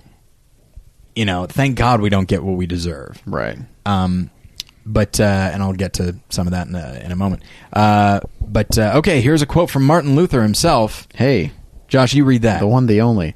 You 1.16 1.26
know, 1.26 1.46
thank 1.46 1.78
God 1.78 2.02
we 2.02 2.10
don't 2.10 2.28
get 2.28 2.44
what 2.44 2.58
we 2.58 2.66
deserve. 2.66 3.22
Right. 3.26 3.58
Um, 3.86 4.30
but 4.86 5.20
uh, 5.20 5.24
and 5.24 5.64
I'll 5.64 5.74
get 5.74 5.94
to 5.94 6.16
some 6.30 6.48
of 6.48 6.52
that 6.52 6.68
in 6.68 6.76
a, 6.76 7.02
in 7.04 7.12
a 7.12 7.16
moment. 7.16 7.44
Uh, 7.74 8.20
but 8.42 8.78
uh, 8.78 8.94
okay, 8.98 9.22
here's 9.22 9.42
a 9.42 9.46
quote 9.46 9.70
from 9.70 9.84
Martin 9.84 10.16
Luther 10.16 10.42
himself. 10.44 11.08
Hey, 11.16 11.52
Josh, 11.88 12.14
you 12.14 12.26
read 12.26 12.44
that. 12.44 12.60
the 12.60 12.68
one, 12.68 12.86
the 12.86 13.02
only. 13.02 13.36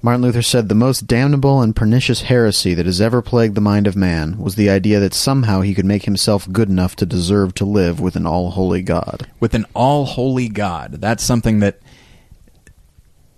Martin 0.00 0.22
Luther 0.22 0.42
said 0.42 0.68
the 0.68 0.76
most 0.76 1.08
damnable 1.08 1.60
and 1.60 1.74
pernicious 1.74 2.22
heresy 2.22 2.72
that 2.74 2.86
has 2.86 3.00
ever 3.00 3.20
plagued 3.20 3.56
the 3.56 3.60
mind 3.60 3.88
of 3.88 3.96
man 3.96 4.38
was 4.38 4.54
the 4.54 4.70
idea 4.70 5.00
that 5.00 5.12
somehow 5.12 5.60
he 5.60 5.74
could 5.74 5.84
make 5.84 6.04
himself 6.04 6.50
good 6.52 6.68
enough 6.68 6.94
to 6.96 7.06
deserve 7.06 7.52
to 7.54 7.64
live 7.64 7.98
with 7.98 8.14
an 8.14 8.24
all 8.24 8.50
holy 8.50 8.80
God. 8.82 9.26
with 9.40 9.54
an 9.54 9.66
all 9.74 10.04
holy 10.04 10.48
God. 10.48 10.92
That's 11.00 11.24
something 11.24 11.58
that 11.60 11.80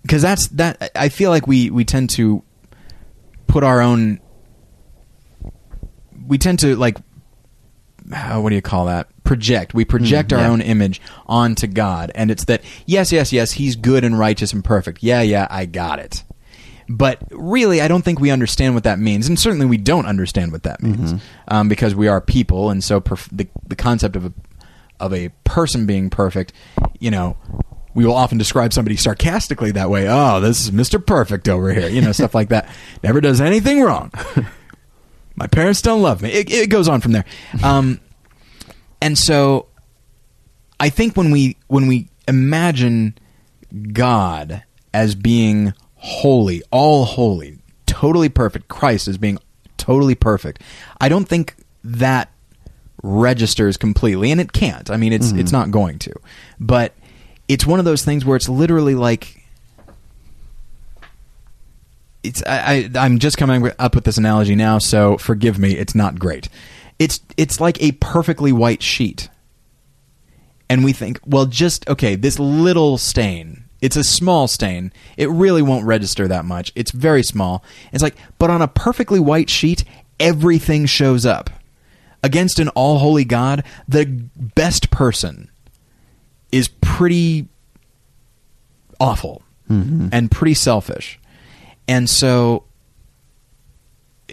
because 0.03 0.21
that's 0.21 0.47
that. 0.49 0.91
I 0.95 1.09
feel 1.09 1.31
like 1.31 1.47
we 1.47 1.71
we 1.71 1.83
tend 1.83 2.11
to 2.11 2.43
put 3.51 3.63
our 3.63 3.81
own. 3.81 4.19
We 6.25 6.37
tend 6.37 6.59
to 6.59 6.75
like. 6.75 6.97
uh, 8.13 8.39
what 8.39 8.49
do 8.49 8.55
you 8.55 8.61
call 8.61 8.85
that? 8.85 9.09
Project. 9.23 9.73
We 9.73 9.85
project 9.85 10.33
our 10.33 10.39
yeah. 10.39 10.49
own 10.49 10.61
image 10.61 11.01
onto 11.27 11.67
God, 11.67 12.11
and 12.15 12.31
it's 12.31 12.45
that 12.45 12.63
yes, 12.85 13.11
yes, 13.11 13.31
yes, 13.33 13.51
He's 13.53 13.75
good 13.75 14.03
and 14.03 14.17
righteous 14.17 14.53
and 14.53 14.63
perfect. 14.63 15.03
Yeah, 15.03 15.21
yeah, 15.21 15.47
I 15.49 15.65
got 15.65 15.99
it. 15.99 16.23
But 16.89 17.19
really, 17.31 17.79
I 17.81 17.87
don't 17.87 18.03
think 18.03 18.19
we 18.19 18.31
understand 18.31 18.73
what 18.73 18.83
that 18.83 18.99
means, 18.99 19.27
and 19.27 19.39
certainly 19.39 19.65
we 19.65 19.77
don't 19.77 20.05
understand 20.05 20.51
what 20.51 20.63
that 20.63 20.81
means 20.83 21.21
um, 21.47 21.69
because 21.69 21.95
we 21.95 22.07
are 22.07 22.19
people, 22.19 22.69
and 22.69 22.83
so 22.83 22.99
perf- 22.99 23.29
the 23.31 23.47
the 23.67 23.75
concept 23.75 24.15
of 24.15 24.25
a 24.25 24.33
of 24.99 25.13
a 25.13 25.29
person 25.43 25.85
being 25.85 26.09
perfect, 26.09 26.51
you 26.99 27.09
know, 27.11 27.37
we 27.93 28.05
will 28.05 28.15
often 28.15 28.37
describe 28.37 28.73
somebody 28.73 28.95
sarcastically 28.95 29.71
that 29.71 29.89
way. 29.89 30.07
Oh, 30.07 30.39
this 30.39 30.61
is 30.61 30.71
Mister 30.71 30.99
Perfect 30.99 31.49
over 31.49 31.73
here, 31.73 31.89
you 31.89 32.01
know, 32.01 32.11
stuff 32.11 32.33
like 32.33 32.49
that. 32.49 32.69
Never 33.03 33.21
does 33.21 33.41
anything 33.41 33.81
wrong. 33.81 34.11
My 35.35 35.47
parents 35.47 35.81
don't 35.81 36.01
love 36.01 36.21
me. 36.21 36.31
It, 36.31 36.51
it 36.51 36.69
goes 36.69 36.87
on 36.87 37.01
from 37.01 37.13
there, 37.13 37.25
um, 37.63 37.99
and 39.01 39.17
so 39.17 39.67
I 40.79 40.89
think 40.89 41.15
when 41.15 41.31
we 41.31 41.57
when 41.67 41.87
we 41.87 42.09
imagine 42.27 43.17
God 43.93 44.63
as 44.93 45.15
being 45.15 45.73
holy, 45.95 46.61
all 46.71 47.05
holy, 47.05 47.59
totally 47.85 48.29
perfect, 48.29 48.67
Christ 48.67 49.07
as 49.07 49.17
being 49.17 49.37
totally 49.77 50.15
perfect, 50.15 50.61
I 50.99 51.09
don't 51.09 51.25
think 51.25 51.55
that 51.83 52.31
registers 53.03 53.77
completely, 53.77 54.31
and 54.31 54.39
it 54.39 54.53
can't. 54.53 54.89
I 54.89 54.97
mean, 54.97 55.13
it's 55.13 55.31
it's 55.31 55.51
not 55.51 55.71
going 55.71 55.99
to, 55.99 56.13
but 56.59 56.93
it's 57.51 57.65
one 57.65 57.79
of 57.79 57.85
those 57.85 58.05
things 58.05 58.23
where 58.23 58.37
it's 58.37 58.47
literally 58.47 58.95
like 58.95 59.45
it's 62.23 62.41
I, 62.47 62.89
I 62.95 62.99
I'm 62.99 63.19
just 63.19 63.37
coming 63.37 63.69
up 63.77 63.93
with 63.93 64.05
this 64.05 64.17
analogy 64.17 64.55
now, 64.55 64.77
so 64.77 65.17
forgive 65.17 65.59
me. 65.59 65.75
It's 65.75 65.93
not 65.93 66.17
great. 66.17 66.47
It's 66.97 67.19
it's 67.35 67.59
like 67.59 67.81
a 67.83 67.91
perfectly 67.93 68.53
white 68.53 68.81
sheet, 68.81 69.27
and 70.69 70.85
we 70.85 70.93
think, 70.93 71.19
well, 71.25 71.45
just 71.45 71.87
okay, 71.89 72.15
this 72.15 72.39
little 72.39 72.97
stain. 72.97 73.65
It's 73.81 73.97
a 73.97 74.03
small 74.05 74.47
stain. 74.47 74.93
It 75.17 75.29
really 75.29 75.61
won't 75.61 75.85
register 75.85 76.29
that 76.29 76.45
much. 76.45 76.71
It's 76.73 76.91
very 76.91 77.23
small. 77.23 77.65
It's 77.91 78.03
like, 78.03 78.15
but 78.39 78.49
on 78.49 78.61
a 78.61 78.67
perfectly 78.69 79.19
white 79.19 79.49
sheet, 79.49 79.83
everything 80.21 80.85
shows 80.85 81.25
up. 81.25 81.49
Against 82.23 82.59
an 82.59 82.69
all 82.69 82.99
holy 82.99 83.25
God, 83.25 83.65
the 83.89 84.05
best 84.05 84.89
person 84.89 85.50
is 86.51 86.67
pretty 86.81 87.47
awful 88.99 89.41
and 90.11 90.29
pretty 90.29 90.53
selfish. 90.53 91.17
And 91.87 92.09
so, 92.09 92.65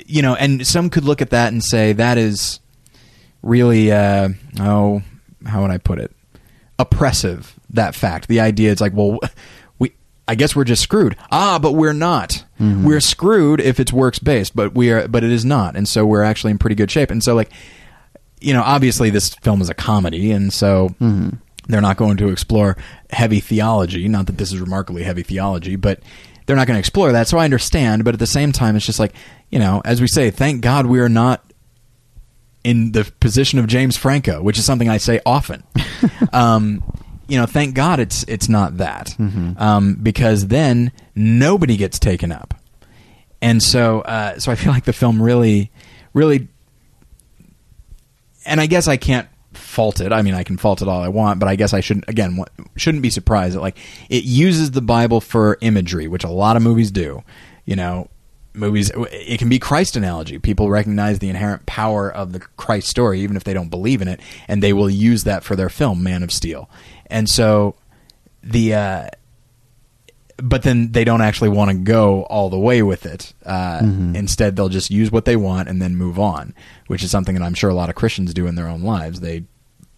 you 0.06 0.20
know, 0.20 0.34
and 0.34 0.66
some 0.66 0.90
could 0.90 1.04
look 1.04 1.22
at 1.22 1.30
that 1.30 1.52
and 1.52 1.62
say 1.62 1.92
that 1.92 2.18
is 2.18 2.58
really, 3.42 3.92
uh, 3.92 4.30
oh, 4.60 5.02
how 5.46 5.62
would 5.62 5.70
I 5.70 5.78
put 5.78 6.00
it? 6.00 6.10
Oppressive, 6.78 7.58
that 7.70 7.94
fact. 7.94 8.26
The 8.28 8.40
idea 8.40 8.72
is 8.72 8.80
like, 8.80 8.92
well, 8.94 9.20
we, 9.78 9.92
I 10.26 10.34
guess 10.34 10.56
we're 10.56 10.64
just 10.64 10.82
screwed. 10.82 11.16
Ah, 11.30 11.58
but 11.60 11.72
we're 11.72 11.92
not. 11.92 12.44
We're 12.84 13.00
screwed 13.00 13.60
if 13.60 13.78
it's 13.78 13.92
works 13.92 14.18
based, 14.18 14.56
but 14.56 14.74
we 14.74 14.90
are, 14.90 15.06
but 15.06 15.22
it 15.22 15.30
is 15.30 15.44
not. 15.44 15.76
And 15.76 15.86
so 15.88 16.04
we're 16.04 16.24
actually 16.24 16.50
in 16.50 16.58
pretty 16.58 16.74
good 16.76 16.90
shape. 16.90 17.12
And 17.12 17.22
so, 17.22 17.36
like, 17.36 17.50
you 18.40 18.52
know, 18.52 18.62
obviously 18.62 19.10
this 19.10 19.34
film 19.36 19.60
is 19.60 19.68
a 19.70 19.74
comedy, 19.74 20.32
and 20.32 20.52
so 20.52 20.94
they're 21.68 21.80
not 21.80 21.96
going 21.96 22.16
to 22.18 22.28
explore 22.28 22.76
heavy 23.10 23.40
theology. 23.40 24.08
Not 24.08 24.26
that 24.26 24.38
this 24.38 24.52
is 24.52 24.60
remarkably 24.60 25.02
heavy 25.02 25.22
theology, 25.22 25.76
but 25.76 26.00
they're 26.46 26.56
not 26.56 26.66
going 26.66 26.76
to 26.76 26.80
explore 26.80 27.12
that. 27.12 27.28
So 27.28 27.38
I 27.38 27.44
understand, 27.44 28.04
but 28.04 28.14
at 28.14 28.20
the 28.20 28.26
same 28.26 28.52
time, 28.52 28.74
it's 28.74 28.86
just 28.86 28.98
like, 28.98 29.14
you 29.50 29.58
know, 29.58 29.82
as 29.84 30.00
we 30.00 30.06
say, 30.06 30.30
thank 30.30 30.62
God 30.62 30.86
we 30.86 31.00
are 31.00 31.08
not 31.08 31.44
in 32.64 32.92
the 32.92 33.04
position 33.20 33.58
of 33.58 33.66
James 33.66 33.96
Franco, 33.96 34.42
which 34.42 34.58
is 34.58 34.64
something 34.64 34.88
I 34.88 34.96
say 34.96 35.20
often. 35.24 35.62
um, 36.32 36.82
you 37.28 37.38
know, 37.38 37.46
thank 37.46 37.74
God 37.74 38.00
it's 38.00 38.24
it's 38.24 38.49
not 38.49 38.78
that, 38.78 39.14
um, 39.58 39.96
because 40.03 40.46
then 40.46 40.92
nobody 41.14 41.76
gets 41.76 41.99
taken 41.99 42.32
up, 42.32 42.54
and 43.42 43.62
so 43.62 44.00
uh, 44.00 44.38
so 44.38 44.50
I 44.50 44.54
feel 44.54 44.72
like 44.72 44.86
the 44.86 44.95
film 44.95 45.20
really, 45.20 45.70
really 46.14 46.49
and 48.49 48.61
I 48.61 48.66
guess 48.66 48.88
I 48.88 48.96
can't 48.96 49.28
fault 49.53 50.00
it. 50.00 50.12
I 50.12 50.22
mean, 50.22 50.34
I 50.34 50.45
can 50.45 50.57
fault 50.57 50.83
it 50.83 50.88
all 50.88 51.00
I 51.00 51.08
want, 51.08 51.41
but 51.41 51.49
I 51.49 51.57
guess 51.57 51.72
I 51.72 51.80
shouldn't. 51.80 52.08
Again, 52.08 52.45
shouldn't 52.76 53.03
be 53.03 53.11
surprised 53.11 53.57
that 53.57 53.61
like 53.61 53.79
it 54.08 54.25
uses 54.25 54.72
the 54.72 54.83
Bible 54.83 55.20
for 55.20 55.58
imagery, 55.61 56.08
which 56.08 56.25
a 56.25 56.30
lot 56.30 56.57
of 56.57 56.62
movies 56.62 56.91
do. 56.91 57.22
You 57.64 57.76
know, 57.76 58.08
movies. 58.54 58.91
It 58.95 59.38
can 59.38 59.49
be 59.49 59.58
Christ 59.58 59.96
analogy. 59.96 60.38
People 60.38 60.70
recognize 60.70 61.18
the 61.18 61.29
inherent 61.29 61.66
power 61.66 62.11
of 62.11 62.33
the 62.33 62.41
Christ 62.41 62.88
story, 62.88 63.20
even 63.20 63.37
if 63.37 63.45
they 63.45 63.54
don't 63.54 63.68
believe 63.68 64.03
in 64.03 64.08
it, 64.08 64.20
and 64.46 64.62
they 64.62 64.72
will 64.72 64.91
use 64.91 65.25
that 65.25 65.45
for 65.45 65.57
their 65.57 65.68
film, 65.68 66.03
Man 66.03 66.22
of 66.22 66.33
Steel. 66.33 66.68
And 67.07 67.29
so 67.29 67.75
the. 68.42 68.75
Uh, 68.75 69.08
but 70.42 70.62
then 70.62 70.92
they 70.92 71.04
don't 71.04 71.20
actually 71.20 71.48
want 71.50 71.70
to 71.70 71.76
go 71.76 72.22
all 72.24 72.48
the 72.48 72.58
way 72.58 72.82
with 72.82 73.04
it. 73.06 73.32
Uh, 73.44 73.80
Instead, 74.14 74.56
they'll 74.56 74.68
just 74.68 74.90
use 74.90 75.10
what 75.10 75.24
they 75.24 75.36
want 75.36 75.68
and 75.68 75.82
then 75.82 75.96
move 75.96 76.18
on, 76.18 76.54
which 76.86 77.02
is 77.02 77.10
something 77.10 77.34
that 77.34 77.42
I'm 77.44 77.54
sure 77.54 77.70
a 77.70 77.74
lot 77.74 77.88
of 77.88 77.94
Christians 77.96 78.32
do 78.32 78.46
in 78.46 78.54
their 78.54 78.68
own 78.68 78.82
lives. 78.82 79.20
They 79.20 79.44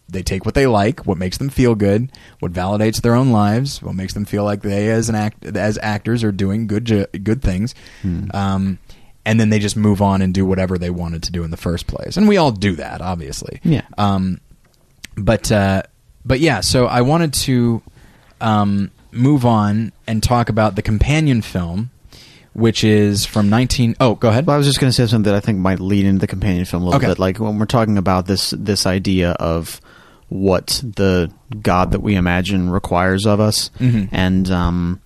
they 0.09 0.23
take 0.23 0.45
what 0.45 0.55
they 0.55 0.67
like, 0.67 1.07
what 1.07 1.19
makes 1.19 1.39
them 1.39 1.51
feel 1.51 1.77
good, 1.77 2.11
what 2.41 2.53
validates 2.53 3.01
their 3.01 3.15
own 3.15 3.31
lives, 3.31 3.81
what 3.81 3.95
makes 3.95 4.13
them 4.13 4.25
feel 4.25 4.43
like 4.43 4.63
they 4.63 4.91
as 4.91 5.09
an 5.09 5.15
act 5.15 5.45
as 5.45 5.79
actors 5.83 6.25
are 6.25 6.33
doing 6.33 6.67
good 6.67 6.85
ju- 6.85 7.07
good 7.23 7.43
things, 7.43 7.75
um, 8.35 8.79
and 9.25 9.39
then 9.39 9.51
they 9.51 9.59
just 9.59 9.77
move 9.77 10.01
on 10.03 10.23
and 10.23 10.33
do 10.35 10.45
whatever 10.47 10.79
they 10.79 10.91
wanted 10.91 11.23
to 11.25 11.31
do 11.33 11.45
in 11.45 11.51
the 11.51 11.57
first 11.57 11.87
place. 11.87 12.17
And 12.17 12.27
we 12.27 12.39
all 12.39 12.51
do 12.51 12.75
that, 12.77 13.01
obviously. 13.01 13.61
Yeah. 13.63 13.83
Um, 13.99 14.41
but 15.17 15.53
uh, 15.53 15.83
but 16.25 16.41
yeah, 16.41 16.61
so 16.61 16.87
I 16.87 17.03
wanted 17.03 17.35
to 17.35 17.83
um, 18.41 18.91
move 19.13 19.45
on 19.45 19.93
and 20.07 20.23
talk 20.23 20.49
about 20.49 20.77
the 20.77 20.83
companion 20.83 21.43
film, 21.43 21.91
which 22.53 22.83
is 22.85 23.25
from 23.27 23.49
19. 23.51 23.97
Oh, 24.01 24.15
go 24.15 24.29
ahead. 24.29 24.47
Well, 24.47 24.55
I 24.55 24.59
was 24.59 24.67
just 24.67 24.81
going 24.81 24.89
to 24.91 24.95
say 24.95 25.07
something 25.07 25.31
that 25.31 25.35
I 25.37 25.41
think 25.41 25.59
might 25.59 25.81
lead 25.81 26.05
into 26.05 26.21
the 26.21 26.27
companion 26.27 26.65
film 26.65 26.83
a 26.83 26.87
little 26.87 26.99
Okay. 26.99 27.09
bit. 27.09 27.19
Like 27.19 27.39
when 27.39 27.59
we're 27.59 27.67
talking 27.67 27.99
about 27.99 28.27
this 28.27 28.51
this 28.57 28.87
idea 28.87 29.33
of 29.33 29.81
what 30.29 30.81
the 30.85 31.31
God 31.61 31.91
that 31.93 32.03
we 32.03 32.15
imagine 32.15 32.71
requires 32.71 33.27
of 33.27 33.41
us, 33.41 33.71
Mhm. 33.81 34.09
and 34.13 34.51
um, 34.51 35.01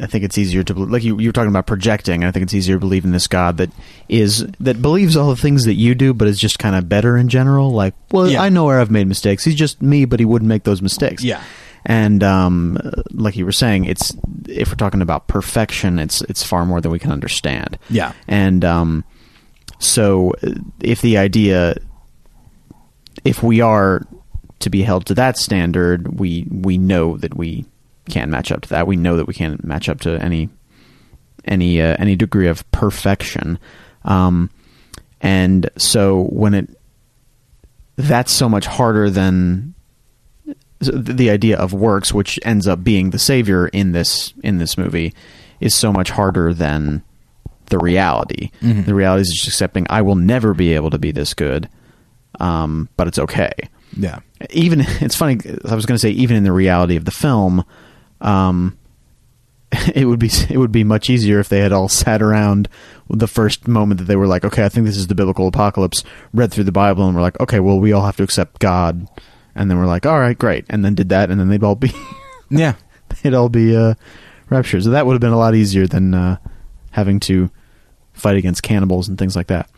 I 0.00 0.06
think 0.06 0.22
it's 0.24 0.36
easier 0.36 0.62
to 0.64 0.74
like 0.74 1.02
you 1.02 1.18
you 1.18 1.28
were 1.28 1.32
talking 1.32 1.48
about 1.50 1.66
projecting. 1.66 2.22
I 2.24 2.30
think 2.30 2.42
it's 2.44 2.54
easier 2.54 2.76
to 2.76 2.80
believe 2.80 3.04
in 3.04 3.12
this 3.12 3.26
God 3.26 3.56
that 3.56 3.70
is 4.08 4.44
that 4.60 4.82
believes 4.82 5.16
all 5.16 5.30
the 5.30 5.40
things 5.40 5.64
that 5.64 5.74
you 5.74 5.94
do, 5.94 6.12
but 6.12 6.28
is 6.28 6.38
just 6.38 6.58
kind 6.58 6.76
of 6.76 6.88
better 6.88 7.16
in 7.16 7.28
general. 7.28 7.72
Like, 7.72 7.94
well, 8.12 8.28
Yeah. 8.30 8.42
I 8.42 8.48
know 8.48 8.64
where 8.64 8.80
I've 8.80 8.90
made 8.90 9.06
mistakes. 9.06 9.44
He's 9.44 9.54
just 9.54 9.80
me, 9.82 10.04
but 10.04 10.20
he 10.20 10.26
wouldn't 10.26 10.48
make 10.48 10.64
those 10.64 10.82
mistakes. 10.82 11.24
Yeah. 11.24 11.40
And 11.88 12.24
um, 12.24 12.78
like 13.12 13.36
you 13.36 13.44
were 13.46 13.52
saying, 13.52 13.84
it's 13.84 14.14
if 14.48 14.68
we're 14.70 14.74
talking 14.74 15.02
about 15.02 15.28
perfection, 15.28 16.00
it's 16.00 16.20
it's 16.22 16.42
far 16.42 16.66
more 16.66 16.80
than 16.80 16.90
we 16.90 16.98
can 16.98 17.12
understand. 17.12 17.78
Yeah. 17.88 18.12
And 18.26 18.64
um, 18.64 19.04
so, 19.78 20.34
if 20.80 21.00
the 21.00 21.16
idea, 21.16 21.76
if 23.24 23.40
we 23.40 23.60
are 23.60 24.02
to 24.58 24.68
be 24.68 24.82
held 24.82 25.06
to 25.06 25.14
that 25.14 25.38
standard, 25.38 26.18
we 26.18 26.48
we 26.50 26.76
know 26.76 27.18
that 27.18 27.36
we 27.36 27.64
can't 28.10 28.32
match 28.32 28.50
up 28.50 28.62
to 28.62 28.68
that. 28.70 28.88
We 28.88 28.96
know 28.96 29.16
that 29.16 29.28
we 29.28 29.34
can't 29.34 29.64
match 29.64 29.88
up 29.88 30.00
to 30.00 30.20
any 30.20 30.48
any 31.44 31.80
uh, 31.80 31.94
any 32.00 32.16
degree 32.16 32.48
of 32.48 32.68
perfection. 32.72 33.60
Um, 34.04 34.50
and 35.20 35.70
so 35.76 36.24
when 36.24 36.54
it 36.54 36.70
that's 37.94 38.32
so 38.32 38.48
much 38.48 38.66
harder 38.66 39.08
than 39.08 39.75
the 40.78 41.12
the 41.14 41.30
idea 41.30 41.56
of 41.56 41.72
works, 41.72 42.12
which 42.12 42.38
ends 42.44 42.66
up 42.66 42.82
being 42.84 43.10
the 43.10 43.18
savior 43.18 43.68
in 43.68 43.92
this 43.92 44.32
in 44.42 44.58
this 44.58 44.76
movie, 44.76 45.14
is 45.60 45.74
so 45.74 45.92
much 45.92 46.10
harder 46.10 46.52
than 46.52 47.02
the 47.66 47.78
reality. 47.78 48.50
Mhm. 48.62 48.86
The 48.86 48.94
reality 48.94 49.22
is 49.22 49.32
just 49.34 49.48
accepting 49.48 49.86
I 49.90 50.02
will 50.02 50.14
never 50.16 50.54
be 50.54 50.74
able 50.74 50.90
to 50.90 50.98
be 50.98 51.10
this 51.12 51.34
good, 51.34 51.68
um, 52.40 52.88
but 52.96 53.08
it's 53.08 53.18
okay. 53.18 53.50
Yeah. 53.96 54.20
Even 54.50 54.80
it's 55.00 55.16
funny. 55.16 55.38
I 55.68 55.74
was 55.74 55.86
going 55.86 55.96
to 55.96 56.00
say 56.00 56.10
even 56.10 56.36
in 56.36 56.44
the 56.44 56.52
reality 56.52 56.96
of 56.96 57.04
the 57.06 57.10
film, 57.10 57.64
um, 58.20 58.76
it 59.94 60.04
would 60.06 60.18
be 60.20 60.30
it 60.48 60.58
would 60.58 60.72
be 60.72 60.84
much 60.84 61.10
easier 61.10 61.40
if 61.40 61.48
they 61.48 61.58
had 61.60 61.72
all 61.72 61.88
sat 61.88 62.22
around 62.22 62.68
the 63.10 63.26
first 63.26 63.66
moment 63.66 63.98
that 63.98 64.04
they 64.04 64.16
were 64.16 64.26
like, 64.26 64.44
okay, 64.44 64.64
I 64.64 64.68
think 64.68 64.86
this 64.86 64.96
is 64.96 65.06
the 65.06 65.14
biblical 65.14 65.48
apocalypse. 65.48 66.04
Read 66.32 66.52
through 66.52 66.64
the 66.64 66.72
Bible 66.72 67.06
and 67.06 67.14
we're 67.16 67.22
like, 67.22 67.40
okay, 67.40 67.60
well, 67.60 67.80
we 67.80 67.92
all 67.92 68.04
have 68.04 68.16
to 68.16 68.22
accept 68.22 68.60
God, 68.60 69.08
and 69.56 69.68
then 69.68 69.78
we're 69.78 69.86
like, 69.86 70.06
all 70.06 70.20
right, 70.20 70.38
great, 70.38 70.64
and 70.70 70.84
then 70.84 70.94
did 70.94 71.08
that, 71.08 71.30
and 71.30 71.40
then 71.40 71.48
they'd 71.48 71.64
all 71.64 71.74
be 71.74 71.92
Yeah. 72.50 72.74
they'd 73.22 73.34
all 73.34 73.48
be 73.48 73.74
uh, 73.76 73.94
raptured. 74.50 74.84
So 74.84 74.90
that 74.90 75.06
would 75.06 75.14
have 75.14 75.20
been 75.20 75.32
a 75.32 75.38
lot 75.38 75.54
easier 75.56 75.86
than 75.88 76.14
uh, 76.14 76.36
having 76.92 77.18
to 77.20 77.50
fight 78.12 78.36
against 78.36 78.62
cannibals 78.62 79.08
and 79.08 79.18
things 79.18 79.34
like 79.36 79.48
that. 79.48 79.68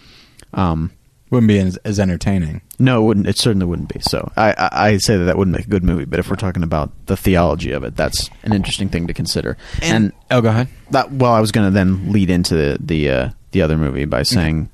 Um, 0.55 0.93
Wouldn't 1.31 1.49
be 1.49 1.59
as, 1.59 1.77
as 1.79 1.99
entertaining. 2.01 2.63
no, 2.79 3.03
it 3.03 3.05
wouldn't. 3.07 3.27
It 3.27 3.37
certainly 3.39 3.67
wouldn't 3.67 3.93
be. 3.93 4.01
So 4.01 4.31
I, 4.37 4.53
I, 4.53 4.69
I 4.91 4.97
say 4.99 5.17
that 5.19 5.25
that 5.25 5.37
wouldn't 5.37 5.57
make 5.57 5.67
a 5.67 5.71
good 5.71 5.85
movie. 5.85 6.05
But 6.07 6.21
if 6.21 6.31
we're 6.31 6.37
talking 6.37 6.63
about 6.63 6.91
the 7.07 7.17
theology 7.17 7.73
of 7.73 7.85
it, 7.85 7.97
that's 7.97 8.31
an 8.45 8.53
interesting 8.55 8.89
thing 8.89 9.07
to 9.09 9.15
consider. 9.15 9.57
And, 9.83 10.13
oh, 10.31 10.41
go 10.41 10.49
ahead. 10.49 10.69
that, 10.91 11.11
well, 11.13 11.33
I 11.33 11.41
was 11.41 11.53
going 11.53 11.67
to 11.67 11.71
then 11.71 12.13
lead 12.13 12.31
into 12.31 12.55
the 12.55 12.79
the, 12.81 13.11
uh, 13.11 13.31
the 13.53 13.61
other 13.63 13.77
movie 13.77 14.05
by 14.07 14.23
saying, 14.23 14.71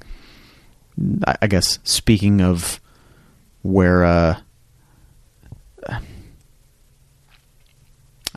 I, 1.27 1.37
I 1.43 1.47
guess 1.49 1.79
speaking 1.85 2.41
of 2.41 2.81
where, 3.63 4.05
uh, 4.05 4.37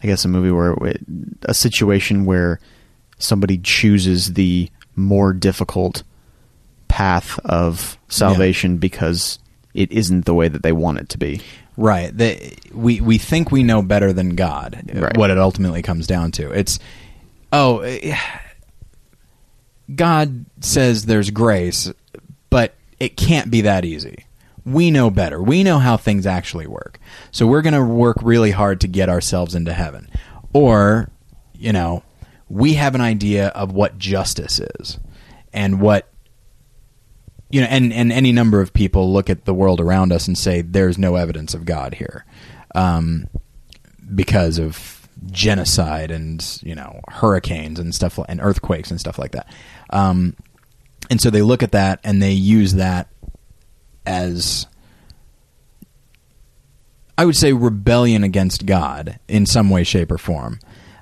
I 0.01 0.07
guess 0.07 0.25
a 0.25 0.27
movie 0.27 0.51
where 0.51 0.73
it, 0.89 1.01
a 1.43 1.53
situation 1.53 2.25
where 2.25 2.59
somebody 3.19 3.57
chooses 3.57 4.33
the 4.33 4.69
more 4.95 5.33
difficult 5.33 6.03
path 6.87 7.39
of 7.45 7.97
salvation 8.07 8.77
because 8.77 9.39
it 9.73 9.91
isn't 9.91 10.25
the 10.25 10.33
way 10.33 10.47
that 10.47 10.63
they 10.63 10.71
want 10.71 10.99
it 10.99 11.09
to 11.09 11.17
be. 11.17 11.41
Right. 11.77 12.15
The, 12.15 12.57
we 12.73 13.01
we 13.01 13.17
think 13.17 13.51
we 13.51 13.63
know 13.63 13.81
better 13.81 14.11
than 14.11 14.35
God. 14.35 14.81
Right. 14.93 15.15
What 15.15 15.29
it 15.29 15.37
ultimately 15.37 15.83
comes 15.83 16.07
down 16.07 16.31
to. 16.33 16.51
It's 16.51 16.79
oh, 17.53 17.79
eh, 17.79 18.17
God 19.93 20.45
says 20.59 21.05
there's 21.05 21.29
grace, 21.29 21.91
but 22.49 22.73
it 22.99 23.15
can't 23.15 23.51
be 23.51 23.61
that 23.61 23.85
easy. 23.85 24.25
We 24.67 24.91
know 24.91 25.09
better. 25.09 25.41
We 25.41 25.63
know 25.63 25.79
how 25.79 25.95
things 25.95 26.25
actually 26.25 26.67
work. 26.67 26.99
So 27.31 27.47
we're 27.47 27.61
going 27.61 27.73
to 27.73 27.85
work 27.85 28.17
really 28.21 28.51
hard 28.51 28.81
to 28.81 28.87
get 28.87 29.07
ourselves 29.07 29.55
into 29.55 29.71
heaven. 29.71 30.09
Or, 30.51 31.09
you 31.53 31.71
know, 31.71 32.03
we 32.49 32.73
have 32.73 32.93
an 32.93 33.01
idea 33.01 33.47
of 33.49 33.71
what 33.71 33.97
justice 33.97 34.59
is 34.59 34.99
and 35.53 35.79
what 35.79 36.11
you 37.49 37.61
know, 37.61 37.67
and, 37.67 37.93
and 37.93 38.11
any 38.11 38.33
number 38.33 38.59
of 38.59 38.73
people 38.73 39.13
look 39.13 39.29
at 39.29 39.45
the 39.45 39.53
world 39.53 39.79
around 39.79 40.11
us 40.11 40.27
and 40.27 40.37
say 40.37 40.61
there's 40.61 40.97
no 40.97 41.15
evidence 41.15 41.53
of 41.53 41.63
God 41.63 41.93
here, 41.93 42.25
um, 42.75 43.29
because 44.13 44.59
of 44.59 45.07
genocide 45.31 46.11
and 46.11 46.59
you 46.61 46.75
know 46.75 46.99
hurricanes 47.07 47.79
and 47.79 47.95
stuff 47.95 48.19
and 48.27 48.41
earthquakes 48.41 48.91
and 48.91 48.99
stuff 48.99 49.17
like 49.17 49.31
that. 49.31 49.47
Um, 49.91 50.35
and 51.09 51.21
so 51.21 51.29
they 51.29 51.41
look 51.41 51.63
at 51.63 51.71
that 51.71 52.01
and 52.03 52.21
they 52.21 52.33
use 52.33 52.73
that 52.73 53.07
as 54.07 54.65
I 57.17 57.25
would 57.25 57.35
say 57.35 57.51
rebellion 57.51 58.23
against 58.23 58.65
God 58.65 59.19
in 59.27 59.45
some 59.45 59.69
way, 59.69 59.83
shape, 59.83 60.11
or 60.11 60.17
form, 60.17 60.59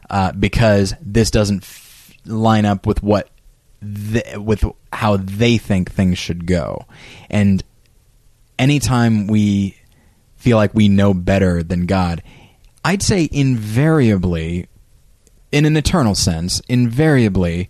uh, 0.10 0.32
because 0.32 0.96
this 1.02 1.30
doesn't 1.30 1.64
f- 1.64 2.14
line 2.26 2.66
up 2.66 2.88
with 2.88 3.04
what 3.04 3.30
th- 3.82 4.38
with 4.38 4.66
how 4.92 5.18
they 5.18 5.58
think 5.58 5.92
things 5.92 6.18
should 6.18 6.48
go. 6.48 6.86
And 7.30 7.64
anytime 8.58 9.28
we 9.28 9.78
feel 10.38 10.58
like 10.58 10.74
we 10.74 10.88
know 10.88 11.14
better 11.14 11.62
than 11.62 11.86
God, 11.86 12.24
I'd 12.84 13.04
say 13.04 13.30
invariably, 13.32 14.68
in 15.52 15.66
an 15.66 15.78
eternal 15.78 16.16
sense, 16.16 16.60
invariably, 16.68 17.70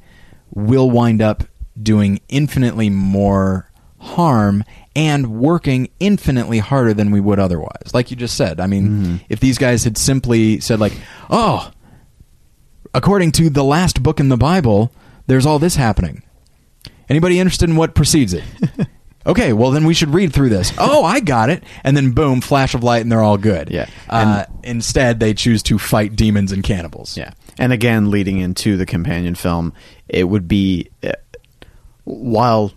we'll 0.51 0.89
wind 0.89 1.21
up 1.21 1.43
doing 1.81 2.21
infinitely 2.29 2.89
more 2.89 3.69
harm 3.99 4.63
and 4.95 5.39
working 5.39 5.89
infinitely 5.99 6.59
harder 6.59 6.93
than 6.93 7.11
we 7.11 7.19
would 7.19 7.39
otherwise. 7.39 7.93
Like 7.93 8.11
you 8.11 8.17
just 8.17 8.37
said, 8.37 8.59
I 8.59 8.67
mean, 8.67 9.21
if 9.29 9.39
these 9.39 9.57
guys 9.57 9.83
had 9.83 9.97
simply 9.97 10.59
said, 10.61 10.79
like, 10.79 10.93
oh, 11.29 11.69
according 12.93 13.33
to 13.33 13.49
the 13.49 13.63
last 13.63 14.01
book 14.01 14.19
in 14.19 14.29
the 14.29 14.37
Bible, 14.37 14.91
there's 15.27 15.45
all 15.45 15.59
this 15.59 15.75
happening. 15.75 16.23
Anybody 17.09 17.39
interested 17.39 17.69
in 17.69 17.75
what 17.75 17.93
precedes 17.93 18.33
it? 18.33 18.43
okay, 19.25 19.53
well 19.53 19.71
then 19.71 19.85
we 19.85 19.93
should 19.93 20.09
read 20.13 20.33
through 20.33 20.49
this. 20.49 20.71
Oh, 20.79 21.03
I 21.03 21.19
got 21.19 21.49
it. 21.49 21.63
And 21.83 21.95
then 21.95 22.11
boom, 22.11 22.41
flash 22.41 22.73
of 22.73 22.83
light, 22.83 23.01
and 23.01 23.11
they're 23.11 23.21
all 23.23 23.37
good. 23.37 23.69
Yeah. 23.69 23.89
Uh, 24.09 24.45
instead, 24.63 25.19
they 25.19 25.33
choose 25.33 25.61
to 25.63 25.77
fight 25.77 26.15
demons 26.15 26.51
and 26.51 26.63
cannibals. 26.63 27.17
Yeah. 27.17 27.33
And 27.57 27.73
again, 27.73 28.11
leading 28.11 28.39
into 28.39 28.77
the 28.77 28.85
companion 28.85 29.35
film, 29.35 29.73
it 30.07 30.25
would 30.25 30.47
be 30.47 30.89
uh, 31.03 31.13
while 32.05 32.71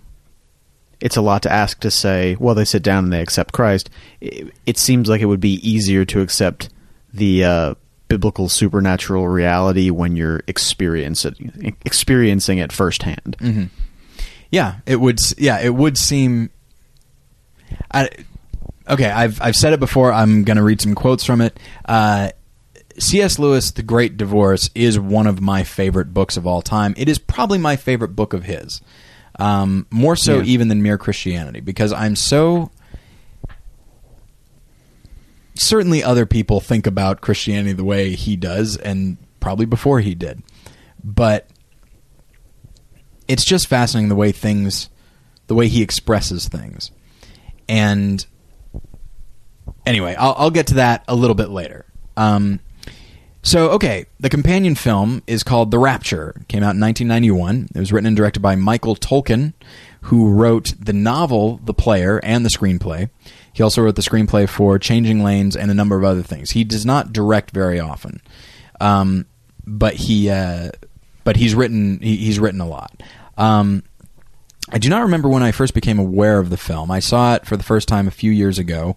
it's 1.01 1.17
a 1.17 1.23
lot 1.23 1.43
to 1.43 1.53
ask 1.53 1.81
to 1.81 1.91
say, 1.91 2.37
well, 2.41 2.55
they 2.55 2.65
sit 2.65 2.83
down 2.83 3.05
and 3.05 3.13
they 3.13 3.21
accept 3.23 3.53
Christ. 3.53 3.89
It, 4.21 4.53
it 4.67 4.79
seems 4.79 5.09
like 5.09 5.21
it 5.21 5.27
would 5.27 5.41
be 5.41 5.55
easier 5.69 6.05
to 6.07 6.21
accept 6.21 6.69
the 7.13 7.45
uh, 7.45 7.75
biblical 8.09 8.49
supernatural 8.49 9.29
reality 9.29 9.91
when 9.91 10.17
you're 10.17 10.43
experiencing 10.47 11.77
experiencing 11.85 12.59
it 12.59 12.73
firsthand. 12.73 13.37
hmm 13.39 13.65
Yeah, 14.51 14.77
it 14.87 14.97
would. 15.01 15.19
Yeah, 15.39 15.61
it 15.61 15.75
would 15.75 15.97
seem. 15.99 16.51
I, 17.93 18.09
okay, 18.89 19.11
I've 19.11 19.41
I've 19.43 19.57
said 19.57 19.73
it 19.73 19.81
before. 19.81 20.13
I'm 20.13 20.43
going 20.45 20.57
to 20.57 20.63
read 20.63 20.81
some 20.81 20.95
quotes 20.95 21.25
from 21.25 21.41
it. 21.41 21.59
Uh, 21.85 22.31
C.S. 22.99 23.39
Lewis, 23.39 23.71
The 23.71 23.83
Great 23.85 24.17
Divorce, 24.17 24.71
is 24.75 24.99
one 24.99 25.27
of 25.29 25.41
my 25.41 25.63
favorite 25.63 26.13
books 26.13 26.37
of 26.37 26.47
all 26.47 26.63
time. 26.63 26.95
It 26.97 27.09
is 27.09 27.19
probably 27.19 27.59
my 27.59 27.77
favorite 27.77 28.17
book 28.17 28.33
of 28.33 28.45
his, 28.45 28.81
um, 29.39 29.87
more 29.91 30.17
so 30.17 30.39
Yeah. 30.39 30.45
even 30.45 30.69
than 30.69 30.83
Mere 30.83 30.99
Christianity, 30.99 31.61
because 31.61 31.93
I'm 31.93 32.17
so. 32.17 32.71
Certainly, 35.55 36.05
other 36.05 36.25
people 36.25 36.61
think 36.61 36.87
about 36.87 37.21
Christianity 37.21 37.73
the 37.73 37.85
way 37.85 38.15
he 38.15 38.37
does, 38.37 38.77
and 38.77 39.17
probably 39.41 39.67
before 39.67 40.01
he 40.01 40.15
did, 40.15 40.43
but 41.03 41.49
it's 43.27 43.45
just 43.45 43.67
fascinating 43.67 44.09
the 44.09 44.15
way 44.15 44.33
things 44.33 44.89
the 45.49 45.55
way 45.55 45.67
he 45.69 45.83
expresses 45.83 46.47
things 46.49 46.91
and 47.69 48.27
anyway 49.87 50.15
i'll, 50.19 50.35
I'll 50.39 50.51
get 50.51 50.67
to 50.69 50.75
that 50.75 51.05
a 51.09 51.15
little 51.15 51.35
bit 51.35 51.49
later 51.51 51.85
um, 52.17 52.61
So, 53.43 53.71
okay, 53.71 54.07
the 54.19 54.29
companion 54.29 54.75
film 54.75 55.23
is 55.27 55.43
called 55.43 55.71
The 55.71 55.79
Rapture. 55.79 56.35
It 56.41 56.49
came 56.49 56.63
out 56.63 56.75
in 56.75 56.81
1991. 56.81 57.69
It 57.75 57.79
was 57.79 57.93
written 57.93 58.07
and 58.07 58.17
directed 58.17 58.41
by 58.41 58.57
Michael 58.57 58.97
Tolkin, 58.97 59.55
who 60.03 60.31
wrote 60.33 60.75
the 60.79 60.93
novel 60.93 61.61
The 61.63 61.75
Player 61.75 62.19
and 62.23 62.45
the 62.45 62.51
screenplay. 62.51 63.11
He 63.53 63.63
also 63.63 63.83
wrote 63.83 63.97
the 63.97 64.03
screenplay 64.03 64.49
for 64.49 64.79
Changing 64.79 65.23
Lanes 65.23 65.57
and 65.57 65.71
a 65.71 65.75
number 65.75 65.97
of 65.97 66.05
other 66.05 66.23
things. 66.23 66.51
He 66.51 66.65
does 66.65 66.85
not 66.85 67.13
direct 67.13 67.51
very 67.51 67.81
often, 67.81 68.21
um, 68.81 69.27
but 69.67 69.95
he 69.95 70.31
uh, 70.31 70.71
but 71.25 71.37
he's 71.37 71.55
written 71.55 71.99
he, 72.01 72.17
he's 72.17 72.39
written 72.39 72.61
a 72.61 72.69
lot. 72.69 73.03
Um, 73.37 73.83
I 74.71 74.79
do 74.79 74.89
not 74.89 75.03
remember 75.03 75.29
when 75.29 75.43
I 75.43 75.53
first 75.53 75.75
became 75.75 75.99
aware 75.99 76.39
of 76.39 76.51
the 76.51 76.57
film. 76.57 76.91
I 76.91 77.01
saw 77.01 77.35
it 77.35 77.47
for 77.47 77.57
the 77.57 77.65
first 77.65 77.89
time 77.89 78.07
a 78.07 78.13
few 78.13 78.31
years 78.31 78.59
ago, 78.59 78.97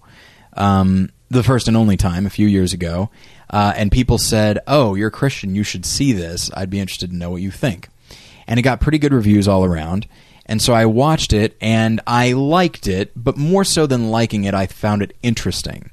um, 0.53 1.09
the 1.29 1.43
first 1.43 1.67
and 1.67 1.77
only 1.77 1.97
time 1.97 2.25
a 2.25 2.29
few 2.29 2.47
years 2.47 2.73
ago, 2.73 3.09
uh, 3.51 3.73
and 3.75 3.91
people 3.91 4.17
said, 4.17 4.59
"Oh, 4.65 4.95
you're 4.95 5.09
a 5.09 5.11
Christian. 5.11 5.53
You 5.53 5.63
should 5.63 5.85
see 5.85 6.13
this. 6.13 6.49
I'd 6.55 6.69
be 6.69 6.79
interested 6.79 7.11
to 7.11 7.15
know 7.15 7.29
what 7.29 7.41
you 7.41 7.51
think." 7.51 7.89
And 8.47 8.59
it 8.59 8.63
got 8.63 8.81
pretty 8.81 8.97
good 8.97 9.13
reviews 9.13 9.47
all 9.47 9.63
around. 9.63 10.07
And 10.45 10.61
so 10.61 10.73
I 10.73 10.85
watched 10.85 11.31
it 11.31 11.55
and 11.61 12.01
I 12.07 12.33
liked 12.33 12.87
it, 12.87 13.11
but 13.15 13.37
more 13.37 13.63
so 13.63 13.85
than 13.85 14.11
liking 14.11 14.43
it, 14.43 14.53
I 14.53 14.65
found 14.65 15.01
it 15.01 15.15
interesting. 15.21 15.91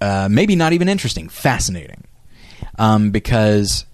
Uh, 0.00 0.28
maybe 0.30 0.56
not 0.56 0.72
even 0.72 0.88
interesting, 0.88 1.28
fascinating. 1.28 2.04
Um, 2.78 3.10
because 3.10 3.84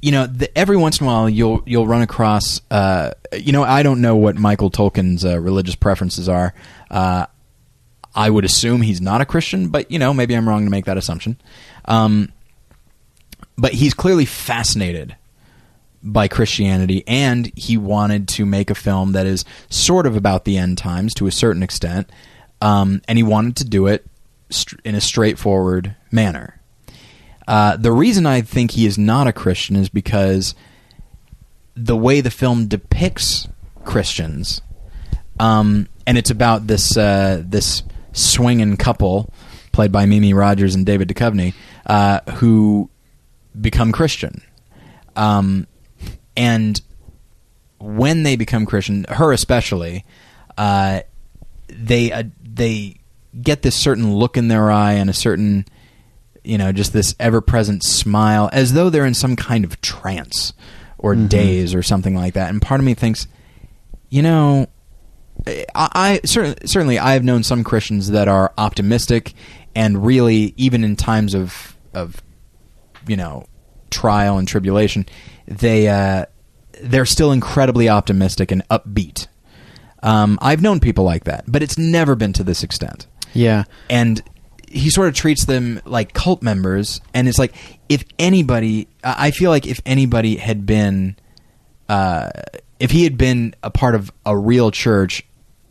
you 0.00 0.12
know, 0.12 0.26
the, 0.26 0.56
every 0.56 0.76
once 0.76 1.00
in 1.00 1.06
a 1.06 1.10
while 1.10 1.28
you'll 1.28 1.62
you'll 1.66 1.86
run 1.86 2.02
across. 2.02 2.60
Uh, 2.70 3.12
you 3.32 3.52
know, 3.52 3.64
I 3.64 3.82
don't 3.82 4.00
know 4.00 4.16
what 4.16 4.36
Michael 4.36 4.70
Tolkin's 4.70 5.24
uh, 5.24 5.40
religious 5.40 5.74
preferences 5.74 6.28
are. 6.28 6.54
Uh, 6.90 7.26
I 8.14 8.30
would 8.30 8.44
assume 8.44 8.82
he's 8.82 9.00
not 9.00 9.20
a 9.20 9.26
Christian, 9.26 9.68
but 9.68 9.90
you 9.90 9.98
know, 9.98 10.14
maybe 10.14 10.34
I'm 10.34 10.48
wrong 10.48 10.64
to 10.64 10.70
make 10.70 10.84
that 10.84 10.96
assumption. 10.96 11.40
Um, 11.88 12.32
but 13.56 13.72
he's 13.72 13.94
clearly 13.94 14.24
fascinated 14.24 15.16
by 16.00 16.28
Christianity, 16.28 17.02
and 17.08 17.50
he 17.56 17.76
wanted 17.76 18.28
to 18.28 18.46
make 18.46 18.70
a 18.70 18.74
film 18.74 19.12
that 19.12 19.26
is 19.26 19.44
sort 19.68 20.06
of 20.06 20.14
about 20.14 20.44
the 20.44 20.56
end 20.56 20.78
times 20.78 21.12
to 21.14 21.26
a 21.26 21.32
certain 21.32 21.62
extent, 21.62 22.08
um, 22.60 23.02
and 23.08 23.18
he 23.18 23.24
wanted 23.24 23.56
to 23.56 23.64
do 23.64 23.88
it 23.88 24.06
in 24.84 24.94
a 24.94 25.00
straightforward 25.00 25.96
manner. 26.12 26.60
Uh, 27.48 27.76
the 27.76 27.90
reason 27.90 28.26
I 28.26 28.42
think 28.42 28.72
he 28.72 28.86
is 28.86 28.96
not 28.96 29.26
a 29.26 29.32
Christian 29.32 29.74
is 29.74 29.88
because 29.88 30.54
the 31.74 31.96
way 31.96 32.20
the 32.20 32.30
film 32.30 32.68
depicts 32.68 33.48
Christians, 33.84 34.60
um, 35.40 35.88
and 36.06 36.16
it's 36.16 36.30
about 36.30 36.66
this 36.66 36.96
uh, 36.96 37.42
this 37.44 37.82
swinging 38.12 38.76
couple 38.76 39.32
played 39.72 39.92
by 39.92 40.06
Mimi 40.06 40.34
Rogers 40.34 40.74
and 40.74 40.84
David 40.84 41.08
Duchovny 41.08 41.54
uh, 41.88 42.20
who 42.36 42.90
become 43.58 43.92
Christian. 43.92 44.42
Um, 45.16 45.66
and 46.36 46.80
when 47.80 48.22
they 48.22 48.36
become 48.36 48.66
Christian, 48.66 49.04
her 49.08 49.32
especially, 49.32 50.04
uh, 50.56 51.00
they 51.68 52.12
uh, 52.12 52.24
they 52.42 52.96
get 53.40 53.62
this 53.62 53.74
certain 53.74 54.14
look 54.14 54.36
in 54.36 54.48
their 54.48 54.70
eye 54.70 54.92
and 54.94 55.08
a 55.10 55.12
certain, 55.12 55.64
you 56.44 56.58
know, 56.58 56.72
just 56.72 56.92
this 56.92 57.14
ever 57.18 57.40
present 57.40 57.82
smile, 57.82 58.48
as 58.52 58.72
though 58.72 58.90
they're 58.90 59.06
in 59.06 59.14
some 59.14 59.36
kind 59.36 59.64
of 59.64 59.80
trance 59.80 60.52
or 60.98 61.14
Mm-hmm. 61.14 61.26
daze 61.28 61.74
or 61.74 61.82
something 61.82 62.14
like 62.16 62.34
that. 62.34 62.50
And 62.50 62.60
part 62.60 62.80
of 62.80 62.84
me 62.84 62.94
thinks, 62.94 63.28
you 64.10 64.22
know, 64.22 64.66
I, 65.46 65.62
I 65.74 66.20
certainly 66.24 66.56
certainly 66.66 66.98
I 66.98 67.12
have 67.12 67.22
known 67.24 67.44
some 67.44 67.62
Christians 67.62 68.10
that 68.10 68.26
are 68.26 68.52
optimistic 68.58 69.34
and 69.76 70.04
really 70.04 70.54
even 70.56 70.82
in 70.82 70.96
times 70.96 71.34
of 71.34 71.76
of 71.94 72.22
you 73.06 73.16
know 73.16 73.46
trial 73.90 74.38
and 74.38 74.46
tribulation 74.46 75.06
they 75.48 75.88
uh, 75.88 76.26
they're 76.80 77.06
still 77.06 77.32
incredibly 77.32 77.88
optimistic 77.88 78.50
and 78.52 78.66
upbeat. 78.68 79.26
Um, 80.02 80.38
I've 80.40 80.62
known 80.62 80.78
people 80.78 81.04
like 81.04 81.24
that, 81.24 81.44
but 81.48 81.62
it's 81.62 81.78
never 81.78 82.14
been 82.14 82.32
to 82.34 82.44
this 82.44 82.62
extent. 82.62 83.06
Yeah. 83.32 83.64
And 83.90 84.22
he 84.68 84.90
sort 84.90 85.08
of 85.08 85.14
treats 85.14 85.46
them 85.46 85.80
like 85.84 86.12
cult 86.12 86.42
members, 86.42 87.00
and 87.14 87.26
it's 87.26 87.38
like 87.38 87.54
if 87.88 88.04
anybody, 88.18 88.88
I 89.02 89.30
feel 89.30 89.50
like 89.50 89.66
if 89.66 89.80
anybody 89.86 90.36
had 90.36 90.66
been, 90.66 91.16
uh, 91.88 92.30
if 92.78 92.90
he 92.90 93.04
had 93.04 93.16
been 93.16 93.54
a 93.62 93.70
part 93.70 93.94
of 93.94 94.12
a 94.24 94.36
real 94.36 94.70
church 94.70 95.24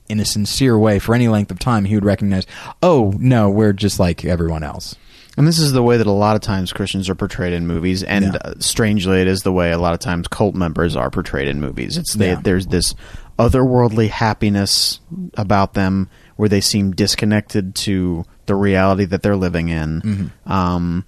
in 0.09 0.19
a 0.19 0.25
sincere 0.25 0.77
way 0.77 0.99
for 0.99 1.13
any 1.13 1.27
length 1.27 1.51
of 1.51 1.59
time, 1.59 1.85
he 1.85 1.95
would 1.95 2.05
recognize, 2.05 2.47
oh 2.81 3.13
no, 3.19 3.49
we're 3.49 3.73
just 3.73 3.99
like 3.99 4.25
everyone 4.25 4.63
else. 4.63 4.95
And 5.37 5.47
this 5.47 5.59
is 5.59 5.71
the 5.71 5.83
way 5.83 5.97
that 5.97 6.07
a 6.07 6.11
lot 6.11 6.35
of 6.35 6.41
times 6.41 6.73
Christians 6.73 7.09
are 7.09 7.15
portrayed 7.15 7.53
in 7.53 7.67
movies, 7.67 8.01
and 8.03 8.25
Yeah. 8.25 8.31
uh, 8.43 8.53
strangely, 8.59 9.21
it 9.21 9.27
is 9.27 9.41
the 9.41 9.51
way 9.53 9.71
a 9.71 9.77
lot 9.77 9.93
of 9.93 9.99
times 9.99 10.27
cult 10.27 10.55
members 10.55 10.95
are 10.95 11.09
portrayed 11.11 11.47
in 11.47 11.61
movies. 11.61 11.95
It's 11.95 12.13
they, 12.15 12.29
Yeah. 12.31 12.41
there's 12.43 12.67
this 12.67 12.95
otherworldly 13.37 14.09
happiness 14.09 14.99
about 15.35 15.75
them 15.75 16.09
where 16.37 16.49
they 16.49 16.59
seem 16.61 16.91
disconnected 16.91 17.75
to 17.75 18.25
the 18.47 18.55
reality 18.55 19.05
that 19.05 19.21
they're 19.21 19.35
living 19.35 19.69
in, 19.69 20.01
Mm-hmm. 20.01 20.51
um, 20.51 21.05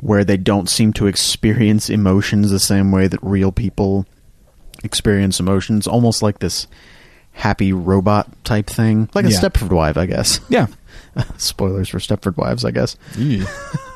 where 0.00 0.24
they 0.24 0.36
don't 0.36 0.68
seem 0.68 0.92
to 0.94 1.06
experience 1.06 1.88
emotions 1.88 2.50
the 2.50 2.58
same 2.58 2.90
way 2.90 3.06
that 3.06 3.20
real 3.22 3.52
people 3.52 4.06
experience 4.82 5.38
emotions, 5.38 5.86
almost 5.86 6.20
like 6.22 6.40
this 6.40 6.66
happy 7.34 7.72
robot 7.72 8.28
type 8.44 8.66
thing, 8.66 9.08
like 9.14 9.24
a 9.24 9.28
Stepford 9.28 9.70
wife, 9.70 9.96
I 9.96 10.06
guess. 10.06 10.40
Yeah. 10.48 10.66
Spoilers 11.36 11.88
for 11.88 11.98
Stepford 11.98 12.36
Wives, 12.36 12.64
I 12.64 12.70
guess. 12.70 12.96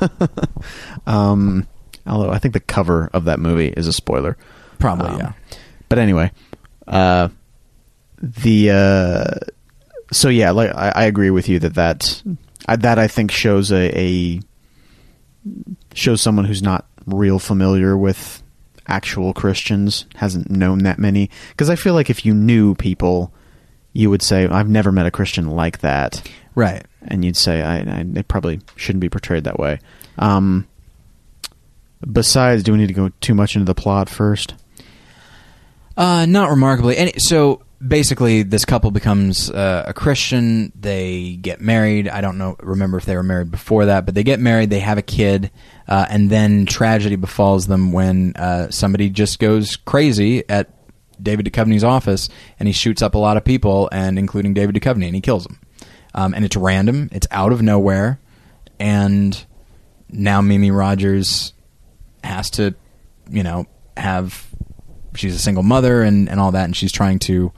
Um, 1.06 1.66
although 2.06 2.30
I 2.30 2.38
think 2.38 2.54
the 2.54 2.60
cover 2.60 3.10
of 3.12 3.24
that 3.24 3.38
movie 3.40 3.68
is 3.68 3.86
a 3.86 3.92
spoiler. 3.92 4.36
Probably, 4.78 5.06
Um, 5.08 5.18
yeah. 5.18 5.32
But 5.88 5.98
anyway, 5.98 6.32
uh, 6.86 7.28
the 8.20 8.70
uh, 8.70 9.34
so 10.12 10.28
yeah, 10.28 10.50
like 10.50 10.70
I, 10.74 10.92
I 10.94 11.04
agree 11.04 11.30
with 11.30 11.48
you 11.48 11.58
that 11.60 11.74
that 11.74 12.22
I, 12.66 12.76
that 12.76 12.98
I 12.98 13.06
think 13.08 13.30
shows 13.30 13.70
a, 13.70 13.96
a 13.98 14.40
shows 15.94 16.20
someone 16.20 16.44
who's 16.44 16.62
not 16.62 16.86
real 17.06 17.38
familiar 17.38 17.96
with 17.96 18.42
actual 18.88 19.32
Christians, 19.32 20.06
hasn't 20.16 20.50
known 20.50 20.78
that 20.80 20.98
many. 20.98 21.30
Because 21.50 21.70
I 21.70 21.76
feel 21.76 21.94
like 21.94 22.10
if 22.10 22.24
you 22.26 22.34
knew 22.34 22.74
people, 22.74 23.32
you 23.92 24.10
would 24.10 24.22
say, 24.22 24.46
"I've 24.48 24.68
never 24.68 24.90
met 24.90 25.06
a 25.06 25.10
Christian 25.12 25.50
like 25.50 25.78
that." 25.80 26.28
Right. 26.56 26.84
And 27.08 27.24
you'd 27.24 27.36
say 27.36 27.62
I, 27.62 28.00
I 28.00 28.04
they 28.04 28.22
probably 28.22 28.60
shouldn't 28.76 29.00
be 29.00 29.08
portrayed 29.08 29.44
that 29.44 29.58
way. 29.58 29.78
Um, 30.18 30.66
besides, 32.10 32.62
do 32.62 32.72
we 32.72 32.78
need 32.78 32.88
to 32.88 32.94
go 32.94 33.10
too 33.20 33.34
much 33.34 33.56
into 33.56 33.66
the 33.66 33.74
plot 33.74 34.08
first? 34.08 34.54
Uh, 35.96 36.26
not 36.26 36.50
remarkably. 36.50 36.96
And 36.96 37.22
so 37.22 37.62
basically, 37.86 38.42
this 38.42 38.64
couple 38.64 38.90
becomes 38.90 39.50
uh, 39.50 39.84
a 39.86 39.94
Christian. 39.94 40.72
They 40.78 41.36
get 41.36 41.60
married. 41.60 42.08
I 42.08 42.20
don't 42.20 42.38
know, 42.38 42.56
remember 42.60 42.98
if 42.98 43.04
they 43.04 43.16
were 43.16 43.22
married 43.22 43.50
before 43.50 43.86
that, 43.86 44.04
but 44.04 44.14
they 44.14 44.22
get 44.22 44.40
married. 44.40 44.70
They 44.70 44.80
have 44.80 44.98
a 44.98 45.02
kid, 45.02 45.50
uh, 45.88 46.06
and 46.08 46.30
then 46.30 46.66
tragedy 46.66 47.16
befalls 47.16 47.66
them 47.66 47.92
when 47.92 48.34
uh, 48.36 48.70
somebody 48.70 49.10
just 49.10 49.38
goes 49.38 49.76
crazy 49.76 50.48
at 50.48 50.70
David 51.22 51.46
Duchovny's 51.46 51.84
office, 51.84 52.28
and 52.58 52.66
he 52.66 52.72
shoots 52.72 53.00
up 53.00 53.14
a 53.14 53.18
lot 53.18 53.36
of 53.36 53.44
people, 53.44 53.88
and 53.90 54.18
including 54.18 54.52
David 54.52 54.74
Duchovny, 54.74 55.06
and 55.06 55.14
he 55.14 55.20
kills 55.20 55.44
them. 55.44 55.58
Um, 56.16 56.34
and 56.34 56.44
it's 56.44 56.56
random. 56.56 57.10
It's 57.12 57.26
out 57.30 57.52
of 57.52 57.60
nowhere, 57.60 58.18
and 58.80 59.44
now 60.08 60.40
Mimi 60.40 60.70
Rogers 60.70 61.52
has 62.24 62.50
to, 62.50 62.74
you 63.30 63.42
know, 63.42 63.66
have 63.96 64.46
she's 65.14 65.34
a 65.34 65.38
single 65.38 65.62
mother 65.62 66.02
and, 66.02 66.28
and 66.28 66.40
all 66.40 66.52
that, 66.52 66.64
and 66.64 66.76
she's 66.76 66.90
trying 66.92 67.18
to 67.20 67.52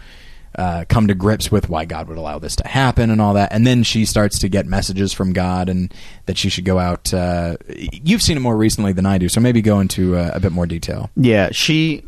uh, 0.56 0.85
come 0.89 1.06
to 1.06 1.14
grips 1.14 1.52
with 1.52 1.68
why 1.68 1.85
God 1.85 2.09
would 2.09 2.18
allow 2.18 2.39
this 2.39 2.56
to 2.56 2.66
happen 2.66 3.10
and 3.10 3.20
all 3.20 3.35
that. 3.35 3.52
And 3.52 3.66
then 3.66 3.85
she 3.85 4.05
starts 4.05 4.40
to 4.40 4.48
get 4.48 4.66
messages 4.66 5.12
from 5.12 5.32
God 5.32 5.68
and 5.68 5.94
that 6.26 6.36
she 6.36 6.48
should 6.48 6.64
go 6.64 6.78
out. 6.78 7.14
Uh, 7.14 7.56
you've 7.68 8.22
seen 8.22 8.36
it 8.36 8.40
more 8.40 8.56
recently 8.56 8.93
than 8.93 9.06
I 9.06 9.18
do, 9.18 9.28
so 9.28 9.40
maybe 9.40 9.62
go 9.62 9.80
into 9.80 10.16
uh, 10.16 10.32
a 10.35 10.40
bit 10.40 10.52
more 10.52 10.66
detail. 10.66 11.10
Yeah, 11.16 11.51
she 11.52 12.02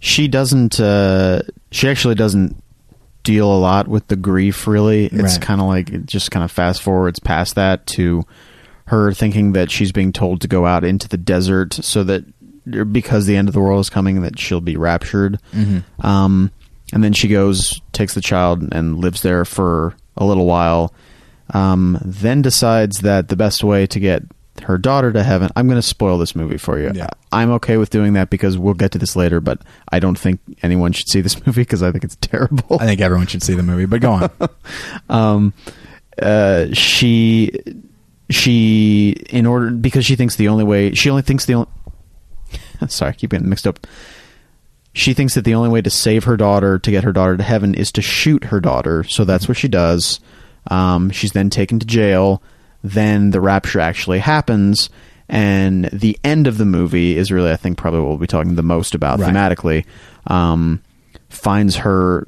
she 0.00 0.26
doesn't. 0.26 0.80
Uh, 0.80 1.42
she 1.70 1.88
actually 1.88 2.16
doesn't 2.16 2.61
deal 3.22 3.52
a 3.52 3.58
lot 3.58 3.88
with 3.88 4.06
the 4.08 4.16
grief. 4.16 4.66
Really, 4.66 5.06
it's 5.06 5.34
Right. 5.34 5.40
kind 5.40 5.60
of 5.60 5.66
like 5.66 5.90
it 5.90 6.06
just 6.06 6.30
kind 6.30 6.44
of 6.44 6.50
fast 6.50 6.82
forwards 6.82 7.18
past 7.18 7.54
that 7.54 7.86
to 7.88 8.24
her 8.86 9.12
thinking 9.12 9.52
that 9.52 9.70
she's 9.70 9.92
being 9.92 10.12
told 10.12 10.40
to 10.40 10.48
go 10.48 10.66
out 10.66 10.84
into 10.84 11.08
the 11.08 11.16
desert 11.16 11.72
so 11.74 12.02
that 12.04 12.24
because 12.92 13.26
the 13.26 13.36
end 13.36 13.48
of 13.48 13.54
the 13.54 13.60
world 13.60 13.80
is 13.80 13.90
coming 13.90 14.22
that 14.22 14.38
she'll 14.38 14.60
be 14.60 14.76
raptured. 14.76 15.38
Mm-hmm. 15.52 16.06
Um, 16.06 16.50
and 16.92 17.02
then 17.02 17.12
she 17.12 17.28
goes, 17.28 17.80
takes 17.92 18.14
the 18.14 18.20
child, 18.20 18.62
and 18.72 18.98
lives 18.98 19.22
there 19.22 19.44
for 19.44 19.94
a 20.16 20.24
little 20.24 20.46
while. 20.46 20.92
Um, 21.54 21.98
then 22.04 22.42
decides 22.42 22.98
that 23.00 23.28
the 23.28 23.36
best 23.36 23.64
way 23.64 23.86
to 23.86 23.98
get 24.00 24.22
her 24.64 24.78
daughter 24.78 25.12
to 25.12 25.22
heaven. 25.22 25.50
I'm 25.56 25.66
going 25.66 25.78
to 25.78 25.86
spoil 25.86 26.18
this 26.18 26.34
movie 26.34 26.58
for 26.58 26.78
you. 26.78 26.90
Yeah. 26.94 27.08
I'm 27.30 27.50
okay 27.52 27.76
with 27.76 27.90
doing 27.90 28.12
that 28.14 28.30
because 28.30 28.58
we'll 28.58 28.74
get 28.74 28.92
to 28.92 28.98
this 28.98 29.16
later. 29.16 29.40
But 29.40 29.60
I 29.90 29.98
don't 29.98 30.18
think 30.18 30.40
anyone 30.62 30.92
should 30.92 31.08
see 31.08 31.20
this 31.20 31.44
movie 31.46 31.62
because 31.62 31.82
I 31.82 31.92
think 31.92 32.04
it's 32.04 32.16
terrible. 32.16 32.78
I 32.80 32.86
think 32.86 33.00
everyone 33.00 33.26
should 33.26 33.42
see 33.42 33.54
the 33.54 33.62
movie, 33.62 33.86
but 33.86 34.00
go 34.00 34.12
on. 34.12 34.30
um, 35.08 35.54
uh, 36.20 36.66
she 36.72 37.50
she 38.30 39.16
in 39.30 39.46
order 39.46 39.70
because 39.70 40.04
she 40.04 40.16
thinks 40.16 40.36
the 40.36 40.48
only 40.48 40.64
way 40.64 40.94
she 40.94 41.10
only 41.10 41.22
thinks 41.22 41.44
the 41.46 41.54
only 41.54 41.68
sorry 42.88 43.10
I 43.10 43.12
keep 43.12 43.30
getting 43.30 43.48
mixed 43.48 43.66
up 43.66 43.86
she 44.94 45.14
thinks 45.14 45.34
that 45.34 45.44
the 45.44 45.54
only 45.54 45.68
way 45.68 45.82
to 45.82 45.90
save 45.90 46.24
her 46.24 46.36
daughter 46.36 46.78
to 46.78 46.90
get 46.90 47.04
her 47.04 47.12
daughter 47.12 47.36
to 47.36 47.42
heaven 47.42 47.74
is 47.74 47.92
to 47.92 48.02
shoot 48.02 48.44
her 48.44 48.60
daughter 48.60 49.04
so 49.04 49.24
that's 49.24 49.48
what 49.48 49.56
she 49.56 49.68
does 49.68 50.20
um, 50.68 51.10
she's 51.10 51.32
then 51.32 51.50
taken 51.50 51.78
to 51.78 51.86
jail 51.86 52.42
then 52.82 53.30
the 53.30 53.40
rapture 53.40 53.80
actually 53.80 54.18
happens 54.18 54.90
and 55.28 55.84
the 55.92 56.18
end 56.24 56.46
of 56.46 56.58
the 56.58 56.64
movie 56.64 57.16
is 57.16 57.30
really 57.32 57.50
i 57.50 57.56
think 57.56 57.78
probably 57.78 58.00
what 58.00 58.08
we'll 58.08 58.18
be 58.18 58.26
talking 58.26 58.54
the 58.54 58.62
most 58.62 58.94
about 58.94 59.18
Right. 59.20 59.32
thematically 59.32 59.84
um, 60.26 60.82
finds 61.28 61.76
her 61.76 62.26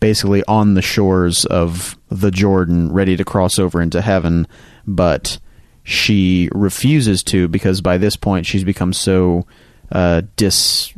basically 0.00 0.42
on 0.46 0.74
the 0.74 0.82
shores 0.82 1.44
of 1.46 1.98
the 2.10 2.30
Jordan, 2.30 2.92
ready 2.92 3.16
to 3.16 3.24
cross 3.24 3.58
over 3.58 3.80
into 3.82 4.00
heaven, 4.02 4.46
but 4.86 5.38
she 5.84 6.48
refuses 6.52 7.22
to 7.24 7.48
because 7.48 7.80
by 7.80 7.96
this 7.98 8.14
point 8.14 8.44
she's 8.46 8.62
become 8.62 8.92
so 8.92 9.46
uh, 9.90 10.22
dis 10.36 10.92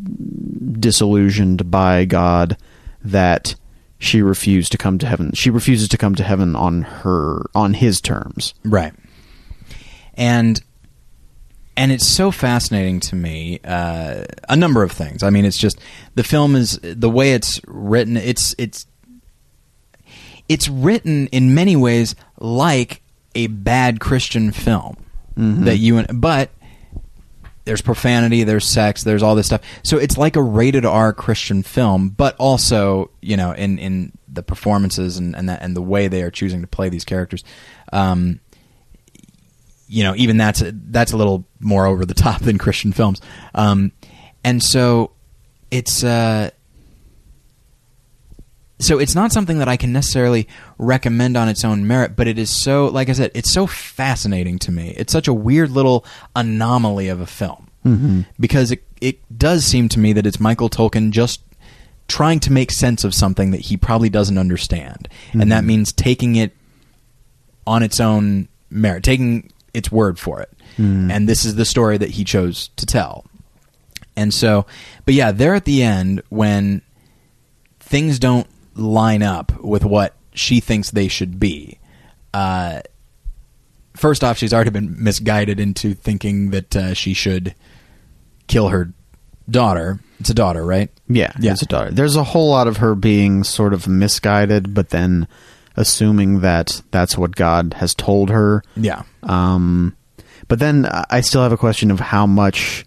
disillusioned 0.79 1.71
by 1.71 2.05
God 2.05 2.57
that 3.05 3.55
she 3.99 4.23
refused 4.23 4.73
to 4.73 4.79
come 4.79 4.99
to 4.99 5.07
heaven. 5.07 5.33
She 5.33 5.51
refuses 5.51 5.89
to 5.89 5.99
come 5.99 6.15
to 6.15 6.23
heaven 6.23 6.55
on 6.55 6.83
her 6.83 7.43
on 7.55 7.75
his 7.75 8.01
terms. 8.01 8.55
Right. 8.65 8.93
And 10.15 10.61
and 11.77 11.93
it's 11.93 12.07
so 12.07 12.31
fascinating 12.31 13.01
to 13.01 13.17
me. 13.17 13.61
Uh, 13.65 14.25
a 14.49 14.57
number 14.57 14.83
of 14.83 14.91
things. 14.93 15.23
I 15.23 15.31
mean, 15.31 15.45
it's 15.45 15.59
just 15.59 15.79
the 16.15 16.25
film 16.25 16.57
is 16.57 16.79
the 16.83 17.11
way 17.11 17.33
it's 17.33 17.61
written. 17.67 18.17
It's 18.17 18.55
it's 18.59 18.87
it's 20.49 20.69
written 20.69 21.27
in 21.29 21.55
many 21.55 21.77
ways 21.77 22.15
like 22.39 23.03
a 23.35 23.47
bad 23.49 24.01
Christian 24.01 24.51
film 24.51 24.97
that 25.37 25.77
you 25.77 25.99
and 25.99 26.21
but 26.21 26.51
there's 27.69 27.83
profanity, 27.83 28.45
there's 28.45 28.65
sex, 28.65 29.03
there's 29.03 29.23
all 29.23 29.35
this 29.35 29.45
stuff. 29.45 29.61
So 29.83 29.99
it's 29.99 30.17
like 30.17 30.37
a 30.37 30.43
rated 30.43 30.87
R 30.87 31.13
Christian 31.13 31.63
film, 31.63 32.09
but 32.09 32.35
also, 32.39 33.11
you 33.21 33.37
know, 33.37 33.53
in, 33.53 33.79
in 33.79 34.13
the 34.27 34.43
performances 34.43 35.19
and 35.19 35.37
and, 35.37 35.51
that, 35.51 35.61
and 35.61 35.77
the 35.77 35.83
way 35.83 36.09
they 36.09 36.23
are 36.23 36.31
choosing 36.31 36.63
to 36.63 36.67
play 36.67 36.89
these 36.89 37.05
characters, 37.05 37.45
um, 37.93 38.41
you 39.87 40.03
know, 40.03 40.15
even 40.17 40.39
that's 40.39 40.63
that's 40.65 41.13
a 41.13 41.19
little 41.19 41.45
more 41.61 41.85
over 41.85 42.07
the 42.07 42.15
top 42.27 42.41
than 42.41 42.57
Christian 42.57 42.91
films. 42.91 43.21
Um, 43.55 43.93
and 44.43 44.63
so 44.63 45.11
it's 45.71 46.03
uh, 46.03 46.49
so 48.81 48.99
it's 48.99 49.15
not 49.15 49.33
something 49.33 49.59
that 49.59 49.69
I 49.69 49.77
can 49.77 49.93
necessarily 49.93 50.47
recommend 50.79 51.37
on 51.37 51.49
its 51.49 51.65
own 51.65 51.87
merit, 51.87 52.15
but 52.15 52.29
it 52.29 52.39
is 52.39 52.51
so, 52.51 52.87
like 52.87 53.09
I 53.09 53.13
said, 53.13 53.33
it's 53.35 53.53
so 53.53 53.67
fascinating 53.67 54.59
to 54.61 54.73
me. 54.73 54.95
It's 54.97 55.13
such 55.13 55.27
a 55.27 55.35
weird 55.35 55.71
little 55.71 56.05
anomaly 56.37 57.09
of 57.09 57.21
a 57.21 57.27
film 57.27 57.69
mm-hmm. 57.85 58.21
because 58.39 58.71
it 58.71 58.85
it 59.01 59.39
does 59.39 59.65
seem 59.65 59.89
to 59.89 59.99
me 59.99 60.13
that 60.13 60.27
it's 60.27 60.41
Michael 60.41 60.69
Tolkin 60.69 61.11
just 61.11 61.41
trying 62.09 62.41
to 62.41 62.53
make 62.53 62.71
sense 62.73 63.05
of 63.05 63.15
something 63.15 63.51
that 63.51 63.61
he 63.61 63.77
probably 63.77 64.09
doesn't 64.09 64.39
understand, 64.39 65.09
and 65.33 65.51
that 65.53 65.59
mm-hmm. 65.59 65.67
means 65.67 65.93
taking 65.93 66.37
it 66.37 66.53
on 67.67 67.83
its 67.83 68.01
own 68.01 68.49
merit, 68.71 69.03
taking 69.03 69.53
its 69.75 69.91
word 69.91 70.19
for 70.19 70.41
it. 70.41 70.51
Mm-hmm. 70.77 71.11
And 71.11 71.29
this 71.29 71.45
is 71.45 71.57
the 71.57 71.65
story 71.65 71.99
that 71.99 72.11
he 72.11 72.25
chose 72.25 72.69
to 72.77 72.87
tell. 72.87 73.25
And 74.17 74.33
so, 74.33 74.67
but 75.05 75.15
yeah, 75.15 75.33
there 75.33 75.55
at 75.55 75.65
the 75.65 75.83
end 75.83 76.23
when 76.29 76.83
things 77.79 78.19
don't 78.19 78.47
line 78.79 79.23
up 79.23 79.59
with 79.61 79.85
what 79.85 80.15
she 80.33 80.61
thinks 80.61 80.91
they 80.91 81.09
should 81.09 81.39
be. 81.41 81.79
Uh, 82.33 82.81
first 83.97 84.23
off, 84.23 84.39
she's 84.39 84.53
already 84.55 84.71
been 84.71 85.03
misguided 85.03 85.59
into 85.61 85.95
thinking 85.95 86.51
that 86.51 86.77
uh, 86.77 86.95
she 86.95 87.13
should 87.15 87.55
kill 88.47 88.69
her 88.69 88.93
daughter. 89.51 89.99
It's 90.21 90.31
a 90.31 90.35
daughter, 90.35 90.65
right? 90.65 90.91
Yeah, 91.09 91.33
Yeah. 91.39 91.53
it's 91.53 91.63
a 91.63 91.67
daughter. 91.67 91.91
There's 91.91 92.17
a 92.17 92.25
whole 92.25 92.51
lot 92.51 92.67
of 92.69 92.79
her 92.79 92.95
being 92.95 93.45
sort 93.45 93.73
of 93.73 93.89
misguided, 93.89 94.75
but 94.75 94.91
then 94.91 95.27
assuming 95.77 96.41
that 96.41 96.83
that's 96.91 97.17
what 97.17 97.37
God 97.37 97.75
has 97.79 97.95
told 97.95 98.31
her. 98.31 98.63
Yeah. 98.77 99.03
Um, 99.23 99.97
but 100.49 100.59
then 100.59 100.87
I 101.11 101.21
still 101.21 101.43
have 101.43 101.53
a 101.53 101.57
question 101.57 101.91
of 101.91 102.01
how 102.01 102.27
much 102.27 102.85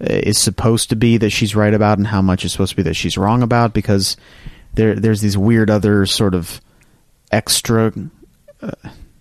is 0.00 0.38
supposed 0.38 0.90
to 0.90 0.96
be 0.96 1.16
that 1.16 1.30
she's 1.30 1.56
right 1.56 1.72
about 1.74 1.98
and 1.98 2.06
how 2.06 2.20
much 2.22 2.44
is 2.44 2.52
supposed 2.52 2.70
to 2.70 2.76
be 2.76 2.82
that 2.82 2.94
she's 2.94 3.16
wrong 3.16 3.42
about 3.42 3.72
because 3.72 4.16
there 4.76 4.94
there's 4.94 5.20
these 5.20 5.36
weird 5.36 5.70
other 5.70 6.06
sort 6.06 6.34
of 6.34 6.60
extra 7.32 7.92
uh, 8.62 8.70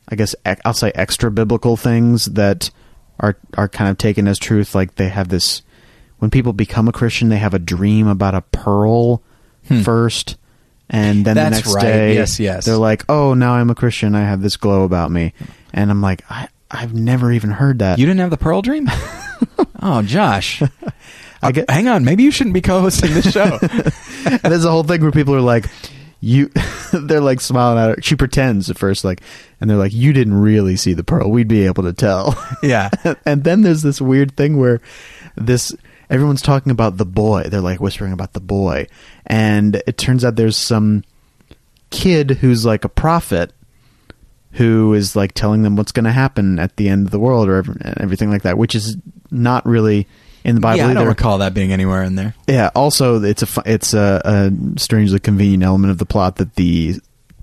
I 0.08 0.16
guess 0.16 0.36
I'll 0.64 0.74
say 0.74 0.92
extra 0.94 1.32
biblical 1.32 1.78
things 1.78 2.26
that 2.26 2.70
are 3.20 3.38
are 3.56 3.68
kind 3.68 3.90
of 3.90 3.98
taken 3.98 4.28
as 4.28 4.38
truth 4.38 4.76
like 4.76 4.96
they 4.96 5.10
have 5.10 5.30
this 5.30 5.64
when 6.20 6.30
people 6.30 6.54
become 6.54 6.88
a 6.88 6.92
Christian 6.92 7.30
they 7.30 7.38
have 7.38 7.54
a 7.54 7.60
dream 7.60 8.08
about 8.08 8.36
a 8.36 8.42
pearl 8.42 9.22
first 9.84 10.38
and 10.90 11.26
then 11.26 11.36
Hmm. 11.36 11.52
That's 11.52 11.62
the 11.62 11.70
next 11.70 11.76
right. 11.76 11.82
day 11.82 12.14
Yes, 12.16 12.40
yes. 12.40 12.66
they're 12.66 12.78
like 12.78 13.04
oh 13.10 13.34
now 13.34 13.54
I'm 13.54 13.70
a 13.72 13.76
Christian 13.76 14.14
I 14.14 14.22
have 14.22 14.42
this 14.42 14.58
glow 14.58 14.84
about 14.84 15.10
me 15.12 15.34
and 15.74 15.90
I'm 15.90 16.02
like 16.02 16.24
I 16.30 16.48
I've 16.70 16.94
never 16.94 17.32
even 17.32 17.52
heard 17.52 17.80
that 17.80 17.98
You 18.00 18.06
didn't 18.06 18.20
have 18.20 18.30
the 18.32 18.38
Pearl 18.38 18.62
Dream? 18.62 18.90
oh, 19.82 20.02
Josh. 20.02 20.62
I 21.46 21.50
uh, 21.50 21.52
get- 21.52 21.70
Hang 21.70 21.88
on, 21.88 22.04
maybe 22.04 22.24
you 22.24 22.32
shouldn't 22.32 22.54
be 22.54 22.62
co-hosting 22.62 23.14
this 23.14 23.32
show. 23.32 23.60
And 24.26 24.52
there's 24.52 24.66
a 24.66 24.72
whole 24.72 24.84
thing 24.84 25.02
where 25.02 25.12
people 25.12 25.36
are 25.36 25.42
like, 25.42 25.68
you, 26.20 26.50
they're 26.94 27.22
like 27.22 27.40
smiling 27.42 27.78
at 27.78 27.90
her. 27.96 28.02
She 28.02 28.16
pretends 28.16 28.72
at 28.72 28.78
first, 28.78 29.04
like, 29.06 29.22
and 29.62 29.70
they're 29.70 29.78
like, 29.78 29.94
you 29.94 30.14
didn't 30.14 30.34
really 30.34 30.76
see 30.78 30.94
the 30.94 31.04
pearl. 31.04 31.30
We'd 31.30 31.48
be 31.48 31.68
able 31.68 31.84
to 31.84 31.94
tell. 31.94 32.36
yeah. 32.64 32.90
and 33.24 33.44
then 33.44 33.62
there's 33.62 33.84
this 33.84 34.02
weird 34.02 34.36
thing 34.36 34.58
where 34.58 34.82
this, 35.36 35.76
everyone's 36.10 36.42
talking 36.42 36.72
about 36.72 36.98
the 36.98 37.06
boy. 37.06 37.44
They're 37.44 37.62
like 37.62 37.80
whispering 37.80 38.14
about 38.14 38.34
the 38.34 38.40
boy. 38.40 38.88
And 39.28 39.76
it 39.86 40.00
turns 40.00 40.26
out 40.26 40.36
there's 40.38 40.58
some 40.58 41.04
kid 41.92 42.32
who's 42.32 42.66
like 42.66 42.84
a 42.84 42.90
prophet 42.90 43.54
who 44.54 44.94
is 44.96 45.16
like 45.16 45.34
telling 45.34 45.62
them 45.62 45.76
what's 45.76 45.92
going 45.92 46.06
to 46.06 46.12
happen 46.12 46.58
at 46.58 46.78
the 46.78 46.90
end 46.90 47.06
of 47.06 47.12
the 47.12 47.20
world 47.20 47.48
or 47.48 47.64
everything 47.98 48.32
like 48.32 48.42
that, 48.42 48.58
which 48.58 48.74
is 48.74 48.98
not 49.30 49.66
really 49.66 50.08
in 50.46 50.56
the 50.56 50.62
Bible 50.62 50.78
yeah, 50.78 50.88
I 50.88 50.94
don't 50.94 51.08
recall 51.08 51.40
that 51.40 51.54
being 51.54 51.74
anywhere 51.74 52.04
in 52.04 52.16
there. 52.16 52.36
Yeah. 52.48 52.70
Also, 52.76 53.22
it's 53.22 53.44
a 53.44 53.62
it's 53.66 53.94
a, 53.94 54.22
a 54.24 54.80
strangely 54.80 55.20
convenient 55.20 55.64
element 55.64 55.92
of 55.92 55.98
the 55.98 56.06
plot 56.06 56.38
that 56.38 56.56
the 56.56 56.96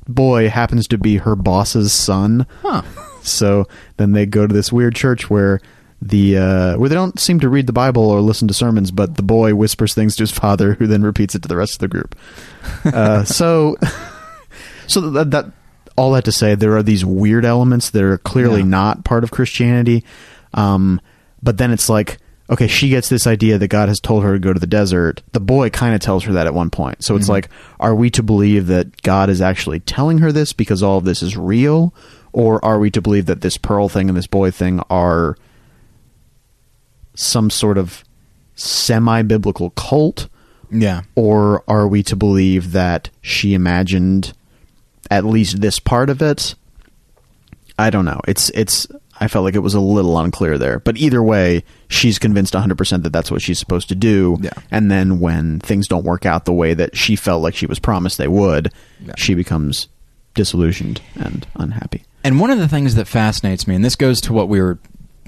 boy 0.09 0.49
happens 0.49 0.87
to 0.89 0.99
be 0.99 1.17
her 1.19 1.37
boss's 1.37 1.93
son. 1.93 2.47
Huh. 2.63 2.83
So 3.23 3.67
then 3.99 4.13
they 4.13 4.25
go 4.27 4.47
to 4.47 4.55
this 4.55 4.73
weird 4.73 4.95
church 4.95 5.29
where 5.29 5.61
the 6.01 6.37
uh, 6.39 6.79
where 6.79 6.89
they 6.89 6.95
don't 6.95 7.19
seem 7.21 7.39
to 7.41 7.49
read 7.49 7.67
the 7.67 7.73
Bible 7.73 8.09
or 8.09 8.21
listen 8.21 8.49
to 8.49 8.55
sermons, 8.55 8.91
but 8.91 9.17
the 9.17 9.23
boy 9.23 9.55
whispers 9.55 9.95
things 9.95 10.17
to 10.17 10.23
his 10.23 10.31
father, 10.33 10.75
who 10.75 10.87
then 10.87 11.03
repeats 11.03 11.35
it 11.35 11.43
to 11.43 11.49
the 11.49 11.57
rest 11.57 11.75
of 11.75 11.79
the 11.81 11.89
group. 11.89 12.17
Uh, 12.85 13.25
so, 13.25 13.77
so 14.87 15.01
that, 15.11 15.31
that 15.31 15.47
all 15.97 16.13
that 16.13 16.25
to 16.25 16.33
say, 16.33 16.55
there 16.55 16.77
are 16.77 16.83
these 16.83 17.05
weird 17.05 17.45
elements 17.45 17.91
that 17.91 18.03
are 18.03 18.19
clearly 18.19 18.61
Yeah. 18.61 18.67
not 18.67 19.05
part 19.05 19.25
of 19.25 19.31
Christianity. 19.31 20.05
Um, 20.55 21.01
but 21.43 21.59
then 21.59 21.71
it's 21.73 21.89
like, 21.89 22.19
okay, 22.53 22.67
she 22.67 22.91
gets 22.91 23.09
this 23.09 23.27
idea 23.27 23.57
that 23.57 23.69
God 23.69 23.89
has 23.89 23.99
told 23.99 24.23
her 24.25 24.35
to 24.35 24.39
go 24.39 24.53
to 24.53 24.61
the 24.61 24.67
desert. 24.67 25.23
The 25.33 25.41
boy 25.41 25.71
kind 25.71 25.95
of 25.95 26.03
tells 26.03 26.25
her 26.25 26.35
that 26.35 26.47
at 26.47 26.53
one 26.53 26.69
point. 26.69 27.03
So 27.03 27.17
it's 27.17 27.25
mm-hmm. 27.25 27.33
like, 27.33 27.49
are 27.81 27.95
we 27.95 28.11
to 28.11 28.23
believe 28.23 28.67
that 28.67 29.01
God 29.01 29.31
is 29.31 29.41
actually 29.41 29.81
telling 29.81 30.19
her 30.19 30.31
this 30.31 30.53
because 30.53 30.83
all 30.83 30.99
of 30.99 31.05
this 31.05 31.23
is 31.23 31.35
real? 31.35 31.95
Or 32.35 32.63
are 32.65 32.79
we 32.79 32.91
to 32.91 33.01
believe 33.01 33.25
that 33.27 33.41
this 33.41 33.57
pearl 33.57 33.89
thing 33.89 34.09
and 34.09 34.17
this 34.17 34.27
boy 34.27 34.51
thing 34.51 34.81
are 34.91 35.37
some 37.15 37.49
sort 37.49 37.79
of 37.79 38.05
semi 38.55 39.23
biblical 39.23 39.71
cult? 39.71 40.29
Yeah. 40.75 41.03
or 41.15 41.65
are 41.69 41.87
we 41.87 42.03
to 42.05 42.17
believe 42.17 42.73
that 42.73 43.11
she 43.21 43.53
imagined 43.53 44.33
at 45.11 45.23
least 45.23 45.61
this 45.61 45.79
part 45.79 46.09
of 46.09 46.23
it? 46.23 46.55
I 47.79 47.91
don't 47.91 48.07
know. 48.07 48.21
It's 48.27 48.51
it's. 48.51 48.87
I 49.21 49.29
felt 49.29 49.45
like 49.45 49.55
it 49.55 49.61
was 49.61 49.75
a 49.75 49.81
little 49.81 50.19
unclear 50.19 50.57
there, 50.57 50.79
but 50.79 50.97
either 50.97 51.23
way, 51.23 51.63
she's 51.93 52.19
convinced 52.19 52.55
100% 52.55 53.03
that 53.03 53.13
that's 53.13 53.31
what 53.31 53.43
she's 53.43 53.59
supposed 53.59 53.89
to 53.89 53.95
do. 53.95 54.39
Yeah. 54.41 54.51
And 54.71 54.91
then 54.91 55.21
when 55.21 55.61
things 55.61 55.87
don't 55.89 56.05
work 56.05 56.25
out 56.27 56.45
the 56.45 56.53
way 56.53 56.75
that 56.75 56.97
she 56.97 57.17
felt 57.17 57.43
like 57.43 57.55
she 57.55 57.67
was 57.67 57.79
promised 57.79 58.19
they 58.19 58.29
would, 58.29 58.73
Yeah. 59.05 59.15
she 59.17 59.35
becomes 59.35 59.89
disillusioned 60.35 61.01
and 61.15 61.47
unhappy. 61.57 62.05
And 62.25 62.41
one 62.41 62.51
of 62.51 62.59
the 62.59 62.69
things 62.69 62.95
that 62.95 63.07
fascinates 63.07 63.67
me, 63.67 63.75
and 63.75 63.85
this 63.85 63.97
goes 63.97 64.21
to 64.23 64.33
what 64.33 64.49
we 64.49 64.61
were 64.61 64.79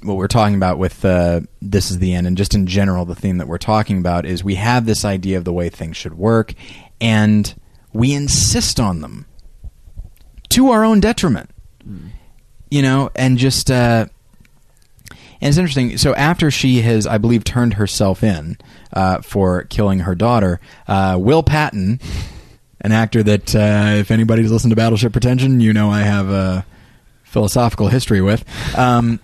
what 0.02 0.18
we're 0.18 0.28
talking 0.28 0.54
about 0.54 0.76
with 0.78 1.02
uh, 1.04 1.40
this 1.62 1.90
is 1.90 1.98
the 1.98 2.12
end, 2.12 2.26
and 2.26 2.36
just 2.36 2.54
in 2.54 2.66
general, 2.66 3.06
the 3.06 3.14
theme 3.14 3.38
that 3.38 3.48
we're 3.48 3.56
talking 3.56 3.96
about 3.96 4.26
is 4.26 4.44
we 4.44 4.56
have 4.56 4.84
this 4.84 5.02
idea 5.02 5.38
of 5.38 5.44
the 5.44 5.52
way 5.52 5.70
things 5.70 5.96
should 5.96 6.12
work, 6.12 6.52
and 7.00 7.54
we 7.94 8.12
insist 8.12 8.78
on 8.78 9.00
them 9.00 9.24
to 10.50 10.68
our 10.70 10.84
own 10.84 11.00
detriment. 11.00 11.48
You 12.70 12.82
know, 12.82 13.10
and 13.16 13.38
just 13.38 13.70
uh, 13.70 14.06
and 15.44 15.50
it's 15.50 15.58
interesting. 15.58 15.98
So 15.98 16.14
after 16.14 16.50
she 16.50 16.80
has, 16.80 17.06
I 17.06 17.18
believe, 17.18 17.44
turned 17.44 17.74
herself 17.74 18.24
in 18.24 18.56
uh, 18.94 19.20
for 19.20 19.64
killing 19.64 19.98
her 19.98 20.14
daughter, 20.14 20.58
uh, 20.88 21.18
Will 21.20 21.42
Patton, 21.42 22.00
an 22.80 22.92
actor 22.92 23.22
that 23.22 23.54
uh, 23.54 23.98
if 23.98 24.10
anybody's 24.10 24.50
listened 24.50 24.70
to 24.70 24.76
Battleship 24.76 25.12
Pretension, 25.12 25.60
you 25.60 25.74
know 25.74 25.90
I 25.90 26.00
have 26.00 26.30
a 26.30 26.64
philosophical 27.24 27.88
history 27.88 28.22
with. 28.22 28.42
Um, 28.78 29.20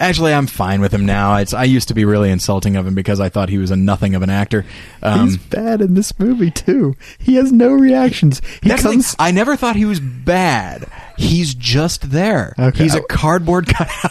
actually, 0.00 0.32
I'm 0.34 0.46
fine 0.46 0.80
with 0.80 0.92
him 0.92 1.04
now. 1.06 1.36
It's 1.36 1.52
I 1.54 1.64
used 1.64 1.88
to 1.88 1.94
be 1.94 2.04
really 2.04 2.30
insulting 2.30 2.76
of 2.76 2.86
him 2.86 2.94
because 2.94 3.20
I 3.20 3.28
thought 3.28 3.48
he 3.48 3.58
was 3.58 3.70
a 3.70 3.76
nothing 3.76 4.14
of 4.14 4.22
an 4.22 4.30
actor. 4.30 4.64
Um, 5.02 5.26
He's 5.28 5.36
bad 5.36 5.80
in 5.80 5.94
this 5.94 6.18
movie 6.18 6.50
too. 6.50 6.94
He 7.18 7.36
has 7.36 7.52
no 7.52 7.72
reactions. 7.72 8.40
He 8.62 8.68
that's 8.68 8.82
the 8.82 8.90
thing. 8.90 9.02
I 9.18 9.30
never 9.30 9.56
thought 9.56 9.76
he 9.76 9.84
was 9.84 10.00
bad. 10.00 10.86
He's 11.16 11.54
just 11.54 12.10
there. 12.10 12.54
Okay. 12.58 12.82
He's 12.84 12.94
a 12.94 13.02
cardboard 13.02 13.66
cutout. 13.68 14.10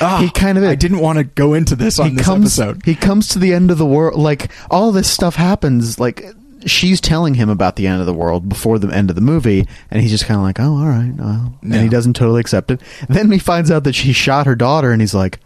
Ah, 0.00 0.18
He 0.22 0.30
kind 0.30 0.56
of 0.58 0.64
is. 0.64 0.70
I 0.70 0.74
didn't 0.76 1.00
want 1.00 1.18
to 1.18 1.24
go 1.24 1.54
into 1.54 1.74
this 1.74 1.98
on 1.98 2.10
he 2.10 2.16
this 2.16 2.24
comes. 2.26 2.58
episode. 2.60 2.82
He 2.84 2.94
comes 2.94 3.28
to 3.28 3.38
the 3.38 3.52
end 3.52 3.70
of 3.70 3.78
the 3.78 3.86
world. 3.86 4.18
Like 4.20 4.50
all 4.70 4.92
this 4.92 5.10
stuff 5.10 5.34
happens. 5.36 5.98
Like 5.98 6.24
she's 6.66 7.00
telling 7.00 7.34
him 7.34 7.48
about 7.48 7.76
the 7.76 7.86
end 7.86 8.00
of 8.00 8.06
the 8.06 8.14
world 8.14 8.48
before 8.48 8.78
the 8.78 8.88
end 8.94 9.10
of 9.10 9.16
the 9.16 9.22
movie, 9.22 9.66
and 9.90 10.00
he's 10.02 10.10
just 10.10 10.26
kind 10.26 10.38
of 10.38 10.44
like, 10.44 10.58
"Oh, 10.60 10.76
all 10.78 10.86
right," 10.86 11.12
well. 11.16 11.54
and 11.62 11.74
he 11.74 11.88
doesn't 11.88 12.14
totally 12.14 12.40
accept 12.40 12.70
it. 12.70 12.80
Then 13.08 13.30
he 13.30 13.38
finds 13.38 13.70
out 13.70 13.84
that 13.84 13.94
she 13.94 14.12
shot 14.12 14.46
her 14.46 14.54
daughter, 14.54 14.90
and 14.92 15.00
he's 15.02 15.14
like. 15.14 15.40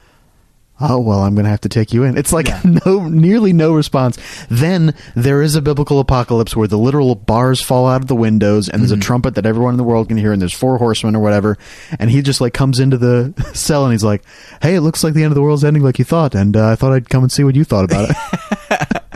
Oh 0.79 0.99
well, 1.01 1.21
I'm 1.21 1.35
gonna 1.35 1.49
have 1.49 1.63
to 1.63 1.71
take 1.71 1.95
you 1.95 2.03
in. 2.05 2.19
It's 2.19 2.35
like 2.35 2.49
Yeah. 2.49 2.61
no, 2.85 3.09
nearly 3.09 3.55
no 3.55 3.73
response. 3.73 4.19
Then 4.51 4.95
there 5.15 5.41
is 5.41 5.55
a 5.57 5.63
biblical 5.63 6.01
apocalypse 6.01 6.55
where 6.55 6.69
the 6.69 6.77
literal 6.77 7.15
bars 7.15 7.63
fall 7.65 7.87
out 7.89 8.03
of 8.03 8.09
the 8.09 8.15
windows, 8.15 8.69
and 8.69 8.83
there's 8.83 8.93
Mm-hmm. 8.93 9.01
a 9.01 9.03
trumpet 9.03 9.35
that 9.37 9.47
everyone 9.47 9.73
in 9.73 9.79
the 9.79 9.85
world 9.85 10.09
can 10.09 10.19
hear, 10.19 10.33
and 10.33 10.43
there's 10.43 10.53
four 10.53 10.77
horsemen 10.77 11.17
or 11.17 11.21
whatever. 11.21 11.57
And 11.99 12.11
he 12.11 12.21
just 12.21 12.43
like 12.43 12.53
comes 12.53 12.79
into 12.79 12.99
the 12.99 13.33
cell, 13.55 13.85
and 13.87 13.93
he's 13.93 14.05
like, 14.05 14.23
"Hey, 14.61 14.75
it 14.75 14.83
looks 14.83 15.03
like 15.03 15.15
the 15.15 15.23
end 15.23 15.31
of 15.33 15.35
the 15.35 15.41
world's 15.41 15.65
ending 15.65 15.83
like 15.83 15.99
you 15.99 16.05
thought, 16.05 16.35
and 16.35 16.55
uh, 16.55 16.69
I 16.73 16.75
thought 16.75 16.93
I'd 16.93 17.09
come 17.09 17.23
and 17.23 17.33
see 17.33 17.43
what 17.43 17.57
you 17.57 17.65
thought 17.65 17.87
about 17.87 18.11
it." 18.11 18.17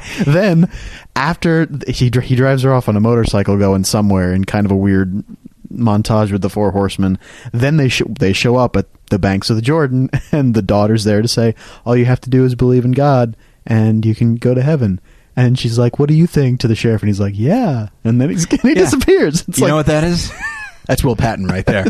then, 0.26 0.70
after 1.16 1.68
he 1.88 2.10
he 2.22 2.34
drives 2.36 2.62
her 2.62 2.72
off 2.72 2.88
on 2.88 2.96
a 2.96 3.00
motorcycle 3.00 3.56
going 3.58 3.84
somewhere 3.84 4.32
in 4.32 4.44
kind 4.44 4.66
of 4.66 4.72
a 4.72 4.76
weird 4.76 5.24
montage 5.72 6.32
with 6.32 6.42
the 6.42 6.50
four 6.50 6.72
horsemen. 6.72 7.18
Then 7.52 7.76
they 7.76 7.88
sh- 7.88 8.02
they 8.18 8.32
show 8.32 8.56
up 8.56 8.76
at 8.76 8.86
the 9.10 9.18
banks 9.18 9.50
of 9.50 9.56
the 9.56 9.62
Jordan, 9.62 10.10
and 10.32 10.54
the 10.54 10.62
daughter's 10.62 11.04
there 11.04 11.22
to 11.22 11.28
say, 11.28 11.54
"All 11.84 11.96
you 11.96 12.06
have 12.06 12.20
to 12.22 12.30
do 12.30 12.44
is 12.44 12.54
believe 12.54 12.84
in 12.84 12.92
God, 12.92 13.36
and 13.66 14.04
you 14.04 14.14
can 14.14 14.36
go 14.36 14.54
to 14.54 14.62
heaven." 14.62 15.00
And 15.36 15.58
she's 15.58 15.78
like, 15.78 15.98
"What 15.98 16.08
do 16.08 16.14
you 16.14 16.26
think?" 16.26 16.60
to 16.60 16.68
the 16.68 16.74
sheriff, 16.74 17.02
and 17.02 17.08
he's 17.08 17.20
like, 17.20 17.34
"Yeah." 17.36 17.88
And 18.04 18.20
then 18.20 18.30
he's, 18.30 18.44
he 18.62 18.68
Yeah. 18.68 18.74
disappears. 18.74 19.44
It's 19.48 19.58
you 19.58 19.64
like, 19.64 19.70
know 19.70 19.76
what 19.76 19.86
that 19.86 20.04
is? 20.04 20.32
That's 20.86 21.04
Will 21.04 21.14
Patton 21.16 21.46
right 21.46 21.64
there. 21.64 21.86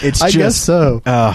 It's 0.00 0.22
I 0.22 0.26
just, 0.30 0.36
guess 0.36 0.56
so. 0.56 1.02
Uh, 1.04 1.34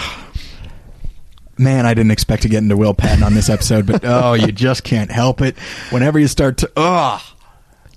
man, 1.58 1.86
I 1.86 1.94
didn't 1.94 2.12
expect 2.12 2.42
to 2.42 2.48
get 2.48 2.62
into 2.62 2.76
Will 2.76 2.94
Patton 2.94 3.22
on 3.22 3.34
this 3.34 3.48
episode, 3.48 3.86
but 3.86 4.04
oh, 4.04 4.34
you 4.34 4.52
just 4.52 4.84
can't 4.84 5.10
help 5.10 5.40
it. 5.40 5.58
Whenever 5.90 6.18
you 6.18 6.28
start 6.28 6.58
to, 6.58 6.70
oh, 6.76 7.22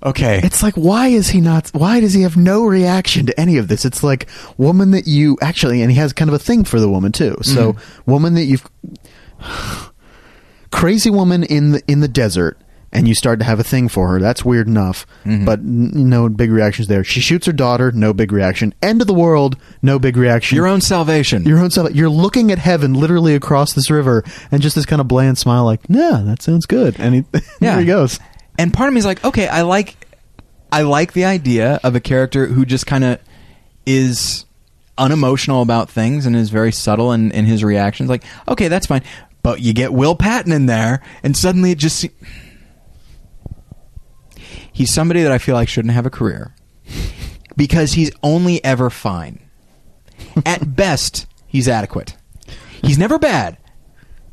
okay. 0.02 0.40
It's 0.42 0.62
like, 0.62 0.74
why 0.74 1.08
is 1.08 1.28
he 1.28 1.40
not? 1.40 1.68
Why 1.70 2.00
does 2.00 2.14
he 2.14 2.22
have 2.22 2.36
no 2.36 2.64
reaction 2.64 3.26
to 3.26 3.40
any 3.40 3.56
of 3.56 3.68
this? 3.68 3.84
It's 3.84 4.02
like 4.02 4.28
woman 4.56 4.90
that 4.92 5.06
you 5.06 5.38
actually, 5.40 5.82
and 5.82 5.90
he 5.90 5.98
has 5.98 6.12
kind 6.12 6.28
of 6.28 6.34
a 6.34 6.38
thing 6.38 6.64
for 6.64 6.80
the 6.80 6.88
woman 6.88 7.12
too. 7.12 7.36
So, 7.42 7.72
mm-hmm. 7.72 8.10
woman 8.10 8.34
that 8.34 8.44
you've 8.44 8.68
crazy 10.70 11.10
woman 11.10 11.42
in 11.44 11.72
the 11.72 11.82
in 11.88 12.00
the 12.00 12.08
desert, 12.08 12.58
and 12.92 13.06
you 13.06 13.14
start 13.14 13.38
to 13.40 13.44
have 13.44 13.60
a 13.60 13.64
thing 13.64 13.88
for 13.88 14.08
her. 14.08 14.18
That's 14.20 14.44
weird 14.44 14.66
enough, 14.66 15.06
mm-hmm. 15.24 15.44
but 15.44 15.58
n- 15.58 15.90
no 16.08 16.28
big 16.28 16.50
reactions 16.50 16.88
there. 16.88 17.04
She 17.04 17.20
shoots 17.20 17.46
her 17.46 17.52
daughter, 17.52 17.92
no 17.92 18.12
big 18.14 18.32
reaction. 18.32 18.72
End 18.82 19.00
of 19.00 19.06
the 19.06 19.14
world, 19.14 19.56
no 19.82 19.98
big 19.98 20.16
reaction. 20.16 20.56
Your 20.56 20.66
own 20.66 20.80
salvation. 20.80 21.44
Your 21.44 21.58
own 21.58 21.70
self. 21.70 21.92
You're 21.94 22.08
looking 22.08 22.50
at 22.50 22.58
heaven, 22.58 22.94
literally 22.94 23.34
across 23.34 23.74
this 23.74 23.90
river, 23.90 24.24
and 24.50 24.62
just 24.62 24.74
this 24.74 24.86
kind 24.86 25.00
of 25.00 25.08
bland 25.08 25.36
smile, 25.38 25.64
like, 25.64 25.80
"Yeah, 25.88 26.22
that 26.24 26.40
sounds 26.42 26.64
good." 26.66 26.96
And 26.98 27.14
he, 27.14 27.24
Yeah. 27.32 27.40
there 27.60 27.80
he 27.80 27.86
goes. 27.86 28.18
and 28.58 28.72
part 28.72 28.88
of 28.88 28.94
me 28.94 28.98
is 29.00 29.06
like, 29.06 29.22
okay, 29.24 29.48
I 29.48 29.62
like, 29.62 29.96
I 30.72 30.82
like 30.82 31.12
the 31.12 31.24
idea 31.26 31.80
of 31.84 31.94
a 31.94 32.00
character 32.00 32.46
who 32.46 32.64
just 32.64 32.86
kind 32.86 33.04
of 33.04 33.18
is 33.86 34.44
unemotional 34.96 35.62
about 35.62 35.88
things 35.90 36.26
and 36.26 36.34
is 36.34 36.50
very 36.50 36.72
subtle 36.72 37.12
in, 37.12 37.30
in 37.32 37.44
his 37.44 37.62
reactions. 37.62 38.08
Like, 38.10 38.24
okay, 38.48 38.68
that's 38.68 38.86
fine. 38.86 39.02
But 39.42 39.60
you 39.60 39.72
get 39.72 39.92
Will 39.92 40.16
Patton 40.16 40.52
in 40.52 40.66
there, 40.66 41.02
and 41.22 41.36
suddenly 41.36 41.72
it 41.72 41.78
just. 41.78 42.00
se- 42.00 42.10
He's 44.78 44.94
somebody 44.94 45.24
that 45.24 45.32
I 45.32 45.38
feel 45.38 45.56
like 45.56 45.68
shouldn't 45.68 45.92
have 45.92 46.06
a 46.06 46.10
career 46.10 46.54
because 47.56 47.94
he's 47.94 48.12
only 48.22 48.64
ever 48.64 48.90
fine. 48.90 49.40
At 50.46 50.76
best, 50.76 51.26
he's 51.48 51.66
adequate. 51.66 52.16
He's 52.80 52.96
never 52.96 53.18
bad. 53.18 53.58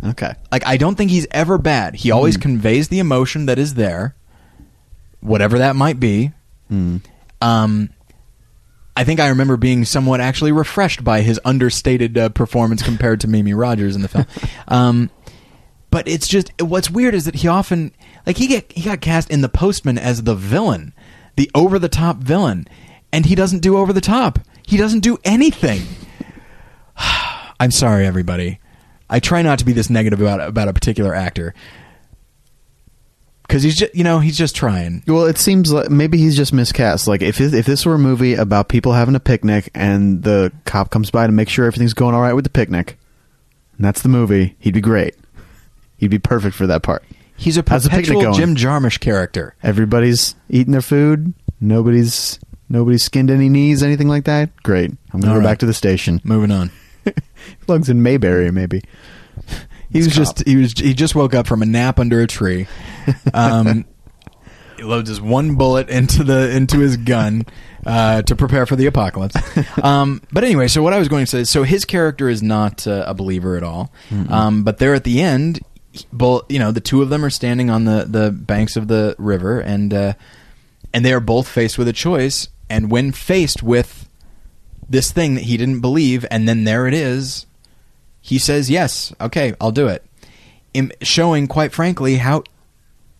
Okay. 0.04 0.36
Like 0.52 0.64
I 0.68 0.78
don't 0.78 0.94
think 0.94 1.10
he's 1.10 1.26
ever 1.32 1.58
bad. 1.58 1.96
He 1.96 2.12
always 2.12 2.38
conveys 2.38 2.90
the 2.90 3.00
emotion 3.00 3.48
that 3.48 3.58
is 3.58 3.74
there, 3.74 4.16
whatever 5.20 5.58
that 5.58 5.76
might 5.76 6.00
be. 6.00 6.32
Um, 6.70 7.90
I 8.96 9.04
think 9.04 9.20
I 9.20 9.30
remember 9.30 9.58
being 9.58 9.84
somewhat 9.84 10.22
actually 10.22 10.52
refreshed 10.52 11.04
by 11.04 11.22
his 11.22 11.40
understated 11.44 12.20
uh, 12.20 12.30
performance 12.30 12.84
compared 12.84 13.22
to 13.22 13.28
Mimi 13.28 13.56
Rogers 13.56 13.96
in 13.96 14.04
the 14.04 14.08
film. 14.10 14.28
Um, 14.68 15.10
but 15.96 16.10
it's 16.10 16.28
just 16.28 16.52
what's 16.62 16.92
weird 16.92 17.16
is 17.16 17.24
that 17.24 17.36
he 17.36 17.48
often 17.48 17.94
like 18.26 18.36
he 18.36 18.48
get 18.48 18.70
he 18.70 18.82
got 18.82 19.00
cast 19.00 19.30
in 19.30 19.40
The 19.40 19.48
Postman 19.48 19.98
as 19.98 20.24
the 20.24 20.36
villain, 20.36 20.94
the 21.38 21.50
over 21.56 21.80
the 21.80 21.88
top 21.88 22.18
villain, 22.18 22.68
and 23.14 23.26
he 23.26 23.34
doesn't 23.34 23.60
do 23.60 23.78
over 23.78 23.94
the 23.94 24.02
top. 24.02 24.40
He 24.68 24.76
doesn't 24.76 25.00
do 25.00 25.18
anything. 25.24 25.84
I'm 27.62 27.72
sorry, 27.72 28.06
everybody. 28.06 28.60
I 29.10 29.22
try 29.22 29.42
not 29.42 29.60
to 29.60 29.66
be 29.66 29.72
this 29.72 29.90
negative 29.90 30.20
about 30.20 30.42
about 30.42 30.68
a 30.68 30.74
particular 30.74 31.16
actor 31.16 31.54
because 33.44 33.64
he's 33.64 33.78
just 33.78 33.96
you 33.96 34.04
know 34.04 34.20
he's 34.20 34.38
just 34.38 34.54
trying. 34.54 35.02
Well, 35.08 35.24
it 35.24 35.38
seems 35.38 35.72
like 35.72 35.90
maybe 35.90 36.18
he's 36.18 36.36
just 36.36 36.52
miscast. 36.52 37.08
Like 37.08 37.22
if 37.22 37.40
if 37.40 37.66
this 37.66 37.86
were 37.86 37.94
a 37.94 38.00
movie 38.00 38.34
about 38.34 38.68
people 38.68 38.92
having 38.92 39.16
a 39.16 39.22
picnic 39.22 39.70
and 39.74 40.24
the 40.24 40.52
cop 40.66 40.90
comes 40.90 41.10
by 41.10 41.26
to 41.26 41.32
make 41.32 41.48
sure 41.48 41.68
everything's 41.68 41.94
going 41.94 42.14
all 42.14 42.22
right 42.22 42.34
with 42.34 42.44
the 42.44 42.50
picnic, 42.50 42.98
and 43.78 43.86
that's 43.86 44.02
the 44.02 44.10
movie, 44.10 44.58
he'd 44.60 44.74
be 44.74 44.82
great. 44.82 45.16
He'd 45.98 46.10
be 46.10 46.20
perfect 46.20 46.56
for 46.56 46.68
that 46.68 46.84
part. 46.84 47.04
He's 47.38 47.58
a 47.58 47.64
How's 47.68 47.84
the 47.84 47.90
picnic 47.90 48.06
perpetual 48.08 48.22
going? 48.22 48.36
Jim 48.36 48.56
Jarmusch 48.56 49.00
character. 49.00 49.56
Everybody's 49.64 50.36
eating 50.50 50.72
their 50.72 50.82
food. 50.82 51.34
Nobody's 51.60 52.40
nobody's 52.70 53.04
skinned 53.04 53.30
any 53.30 53.50
knees, 53.50 53.84
anything 53.84 54.08
like 54.08 54.26
that. 54.26 54.56
Great. 54.64 54.92
I'm 55.14 55.20
gonna 55.20 55.34
All 55.34 55.40
go 55.40 55.46
right. 55.46 55.52
back 55.52 55.60
to 55.60 55.66
the 55.66 55.74
station. 55.74 56.22
Moving 56.24 56.52
on. 56.52 56.72
Belongs 57.66 57.90
in 57.90 58.02
Mayberry, 58.04 58.52
maybe. 58.52 58.82
He 59.92 60.00
was 60.00 60.08
It's 60.08 60.16
just 60.16 60.46
he 60.48 60.58
was 60.58 60.74
he 60.74 60.94
just 60.94 61.16
woke 61.16 61.34
up 61.34 61.48
from 61.48 61.62
a 61.62 61.66
nap 61.66 62.00
under 62.00 62.20
a 62.20 62.28
tree. 62.28 62.68
Um, 63.34 63.86
he 64.78 64.84
loads 64.84 65.08
his 65.08 65.22
one 65.22 65.56
bullet 65.56 65.90
into 65.90 66.24
the 66.24 66.50
into 66.54 66.80
his 66.80 66.98
gun 66.98 67.46
uh, 67.86 68.22
to 68.24 68.36
prepare 68.36 68.66
for 68.66 68.76
the 68.76 68.88
apocalypse. 68.88 69.36
Um, 69.82 70.22
but 70.34 70.44
anyway, 70.44 70.68
so 70.68 70.82
what 70.84 70.92
I 70.92 71.00
was 71.00 71.08
going 71.08 71.24
to 71.24 71.30
say 71.30 71.40
is, 71.42 71.50
so 71.50 71.64
his 71.64 71.86
character 71.86 72.28
is 72.28 72.42
not 72.44 72.86
uh, 72.88 73.06
a 73.08 73.14
believer 73.14 73.56
at 73.56 73.64
all. 73.64 73.92
Um, 74.28 74.64
but 74.64 74.80
there 74.80 74.94
at 74.96 75.04
the 75.06 75.22
end, 75.22 75.62
both 76.12 76.52
you 76.52 76.60
know 76.60 76.72
the 76.72 76.82
two 76.82 77.02
of 77.02 77.10
them 77.10 77.24
are 77.24 77.30
standing 77.30 77.70
on 77.70 77.86
the 77.86 78.06
the 78.08 78.32
banks 78.32 78.76
of 78.76 78.88
the 78.88 79.16
river, 79.18 79.60
and 79.60 79.94
uh, 79.94 80.14
and 80.94 81.06
they 81.06 81.14
are 81.14 81.20
both 81.20 81.48
faced 81.48 81.78
with 81.78 81.88
a 81.88 81.94
choice. 81.94 82.48
And 82.70 82.90
when 82.90 83.12
faced 83.12 83.62
with 83.62 84.10
this 84.90 85.12
thing 85.12 85.36
that 85.36 85.44
he 85.44 85.58
didn't 85.58 85.82
believe, 85.82 86.26
and 86.32 86.48
then 86.48 86.64
there 86.64 86.88
it 86.88 86.94
is, 86.94 87.46
he 88.22 88.40
says, 88.40 88.70
"Yes, 88.70 89.14
okay, 89.22 89.54
I'll 89.62 89.72
do 89.72 89.88
it," 89.88 90.04
Im- 90.74 90.92
showing, 91.02 91.48
quite 91.48 91.72
frankly, 91.72 92.18
how 92.18 92.44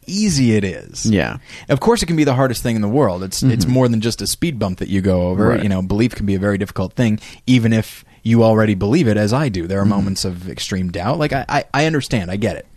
easy 0.08 0.56
it 0.56 0.64
is. 0.64 1.06
Yeah. 1.06 1.38
Of 1.70 1.80
course, 1.80 2.04
it 2.04 2.06
can 2.06 2.16
be 2.16 2.24
the 2.24 2.36
hardest 2.36 2.64
thing 2.64 2.76
in 2.76 2.82
the 2.82 2.88
world. 2.90 3.24
It's 3.24 3.44
it's 3.44 3.66
more 3.66 3.88
than 3.88 4.02
just 4.02 4.22
a 4.22 4.28
speed 4.28 4.60
bump 4.60 4.80
that 4.80 4.90
you 4.90 5.02
go 5.02 5.28
over. 5.28 5.50
Right. 5.50 5.64
You 5.64 5.70
know, 5.70 5.82
belief 5.82 6.16
can 6.16 6.26
be 6.26 6.36
a 6.36 6.40
very 6.40 6.58
difficult 6.58 6.94
thing, 6.94 7.20
even 7.48 7.74
if 7.74 8.06
you 8.26 8.44
already 8.44 8.74
believe 8.74 9.08
it, 9.08 9.18
as 9.18 9.32
I 9.32 9.50
do. 9.50 9.68
There 9.68 9.80
are 9.80 9.84
mm-hmm. 9.84 9.92
moments 9.92 10.26
of 10.26 10.50
extreme 10.50 10.92
doubt. 10.92 11.20
Like 11.20 11.32
I, 11.32 11.46
I, 11.48 11.64
I 11.74 11.86
understand, 11.86 12.32
I 12.32 12.36
get 12.36 12.58
it, 12.58 12.68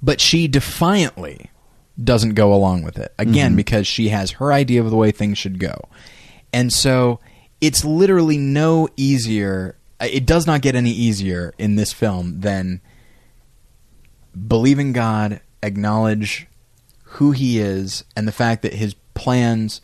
but 0.00 0.20
she 0.20 0.48
defiantly 0.48 1.50
doesn't 2.02 2.34
go 2.34 2.54
along 2.54 2.84
with 2.84 2.98
it 2.98 3.12
again 3.18 3.50
mm-hmm. 3.50 3.56
because 3.56 3.86
she 3.86 4.08
has 4.08 4.30
her 4.32 4.52
idea 4.52 4.80
of 4.80 4.90
the 4.90 4.96
way 4.96 5.10
things 5.10 5.36
should 5.36 5.58
go, 5.58 5.74
and 6.52 6.72
so 6.72 7.18
it's 7.60 7.84
literally 7.84 8.38
no 8.38 8.88
easier. 8.96 9.76
Uh, 10.00 10.06
it 10.10 10.24
does 10.24 10.46
not 10.46 10.62
get 10.62 10.76
any 10.76 10.92
easier 10.92 11.52
in 11.58 11.74
this 11.74 11.92
film 11.92 12.40
than 12.40 12.80
believe 14.46 14.78
in 14.78 14.92
God, 14.92 15.40
acknowledge 15.64 16.46
who 17.02 17.32
He 17.32 17.58
is, 17.58 18.04
and 18.16 18.26
the 18.28 18.32
fact 18.32 18.62
that 18.62 18.74
His 18.74 18.94
plans, 19.14 19.80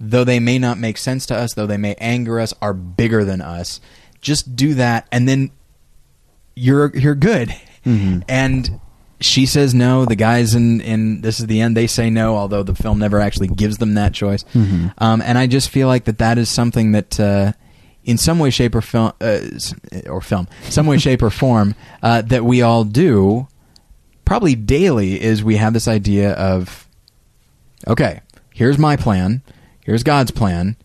though 0.00 0.24
they 0.24 0.40
may 0.40 0.58
not 0.58 0.78
make 0.78 0.98
sense 0.98 1.26
to 1.26 1.34
us, 1.36 1.54
though 1.54 1.66
they 1.66 1.76
may 1.76 1.94
anger 1.98 2.38
us, 2.40 2.52
are 2.60 2.74
bigger 2.74 3.24
than 3.24 3.40
us. 3.40 3.80
Just 4.20 4.56
do 4.56 4.74
that, 4.74 5.06
and 5.12 5.28
then 5.28 5.50
you're 6.54 6.94
you're 6.96 7.14
good. 7.14 7.54
And 8.28 8.80
she 9.20 9.46
says 9.46 9.72
no. 9.74 10.04
The 10.04 10.16
guys 10.16 10.54
in 10.54 10.80
in 10.80 11.20
this 11.20 11.38
is 11.40 11.46
the 11.46 11.60
end. 11.60 11.76
They 11.76 11.86
say 11.86 12.10
no, 12.10 12.36
although 12.36 12.62
the 12.62 12.74
film 12.74 12.98
never 12.98 13.20
actually 13.20 13.48
gives 13.48 13.78
them 13.78 13.94
that 13.94 14.12
choice. 14.12 14.44
Um, 14.98 15.22
and 15.22 15.38
I 15.38 15.46
just 15.46 15.70
feel 15.70 15.86
like 15.88 16.04
that 16.04 16.18
that 16.18 16.38
is 16.38 16.48
something 16.48 16.92
that. 16.92 17.18
Uh, 17.20 17.52
in 18.04 18.16
some 18.18 18.38
way, 18.38 18.50
shape, 18.50 18.72
or 18.76 18.80
film, 18.80 19.12
uh, 19.20 19.38
or 20.06 20.20
film, 20.20 20.46
some 20.68 20.86
way, 20.86 20.96
shape, 20.96 21.22
or 21.24 21.30
form, 21.42 21.74
uh, 22.04 22.22
that 22.22 22.44
we 22.44 22.62
all 22.62 22.84
do, 22.84 23.48
probably 24.24 24.54
daily, 24.54 25.20
is 25.20 25.42
we 25.42 25.56
have 25.56 25.72
this 25.72 25.88
idea 25.88 26.30
of, 26.34 26.86
okay, 27.88 28.20
here's 28.54 28.78
my 28.78 28.94
plan, 28.94 29.42
here's 29.86 30.02
God's 30.02 30.30
plan. 30.32 30.76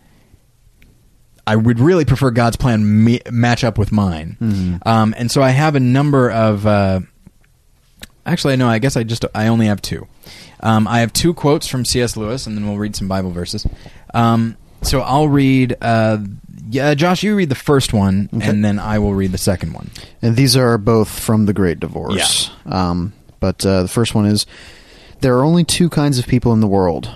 I 1.45 1.56
would 1.56 1.80
really 1.80 2.06
prefer 2.06 2.30
God's 2.32 2.56
plan 2.56 3.03
me- 3.03 3.22
match 3.30 3.64
up 3.64 3.78
with 3.78 3.91
mine. 3.91 4.80
Um, 4.86 5.14
and 5.18 5.30
so 5.32 5.41
I 5.41 5.49
have 5.49 5.76
a 5.76 5.80
number 5.80 6.30
of. 6.32 6.65
Uh, 6.65 7.02
actually, 8.26 8.56
no. 8.57 8.69
I 8.69 8.80
guess 8.80 8.95
I 8.95 9.03
just 9.03 9.26
I 9.34 9.48
only 9.48 9.65
have 9.65 9.82
two. 9.82 10.07
Um, 10.61 10.88
I 10.88 10.99
have 10.99 11.11
two 11.11 11.34
quotes 11.34 11.65
from 11.68 11.84
C.S. 11.84 12.15
Lewis, 12.15 12.45
and 12.45 12.56
then 12.56 12.68
we'll 12.68 12.78
read 12.78 12.95
some 12.95 13.07
Bible 13.07 13.32
verses. 13.32 13.65
Um, 14.14 14.56
so 14.84 15.02
I'll 15.02 15.28
read. 15.28 15.76
Uh, 15.82 16.19
yeah, 16.69 16.94
Josh, 16.94 17.23
you 17.23 17.36
read 17.36 17.49
the 17.49 17.56
first 17.56 17.91
one, 17.91 18.30
and 18.32 18.64
then 18.64 18.80
I 18.80 18.99
will 18.99 19.14
read 19.15 19.32
the 19.32 19.38
second 19.40 19.73
one. 19.73 19.90
And 20.22 20.36
these 20.38 20.56
are 20.56 20.78
both 20.78 21.10
from 21.10 21.45
The 21.48 21.53
Great 21.53 21.80
Divorce. 21.82 22.15
Um, 22.68 23.11
but 23.41 23.65
uh, 23.65 23.82
the 23.82 23.90
first 23.90 24.14
one 24.15 24.26
is 24.28 24.45
There 25.19 25.36
are 25.38 25.44
only 25.44 25.64
two 25.65 25.90
kinds 25.90 26.18
of 26.19 26.28
people 26.28 26.53
in 26.53 26.61
the 26.61 26.68
world. 26.68 27.10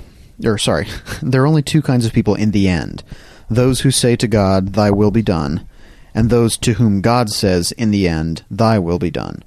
Or, 0.43 0.57
sorry, 0.57 0.87
there 1.21 1.43
are 1.43 1.47
only 1.47 1.61
two 1.61 1.81
kinds 1.81 2.05
of 2.05 2.13
people 2.13 2.35
in 2.35 2.51
the 2.51 2.67
end 2.67 3.03
those 3.49 3.81
who 3.81 3.91
say 3.91 4.15
to 4.15 4.27
God, 4.27 4.73
Thy 4.73 4.89
will 4.89 5.11
be 5.11 5.21
done, 5.21 5.67
and 6.13 6.29
those 6.29 6.57
to 6.57 6.73
whom 6.73 7.01
God 7.01 7.29
says, 7.29 7.71
In 7.73 7.91
the 7.91 8.07
end, 8.07 8.43
Thy 8.49 8.79
will 8.79 8.99
be 8.99 9.11
done. 9.11 9.43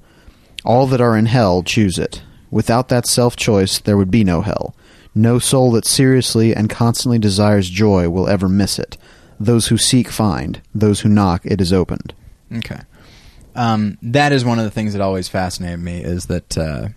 All 0.63 0.87
that 0.87 1.01
are 1.01 1.17
in 1.17 1.25
hell 1.25 1.63
choose 1.63 1.97
it. 1.97 2.21
Without 2.51 2.89
that 2.89 3.07
self 3.07 3.35
choice, 3.35 3.79
there 3.79 3.97
would 3.97 4.11
be 4.11 4.23
no 4.23 4.41
hell. 4.41 4.75
No 5.15 5.39
soul 5.39 5.71
that 5.71 5.85
seriously 5.85 6.55
and 6.55 6.69
constantly 6.69 7.19
desires 7.19 7.69
joy 7.69 8.09
will 8.09 8.27
ever 8.27 8.47
miss 8.47 8.79
it. 8.79 8.97
Those 9.39 9.67
who 9.67 9.77
seek 9.77 10.09
find. 10.09 10.61
Those 10.73 11.01
who 11.01 11.09
knock, 11.09 11.41
it 11.45 11.61
is 11.61 11.73
opened. 11.73 12.13
Okay. 12.53 12.81
Um, 13.55 13.97
that 14.01 14.31
is 14.31 14.45
one 14.45 14.59
of 14.59 14.65
the 14.65 14.71
things 14.71 14.93
that 14.93 15.01
always 15.01 15.27
fascinated 15.27 15.79
me 15.79 16.01
is 16.01 16.27
that 16.27 16.57
uh, 16.57 16.89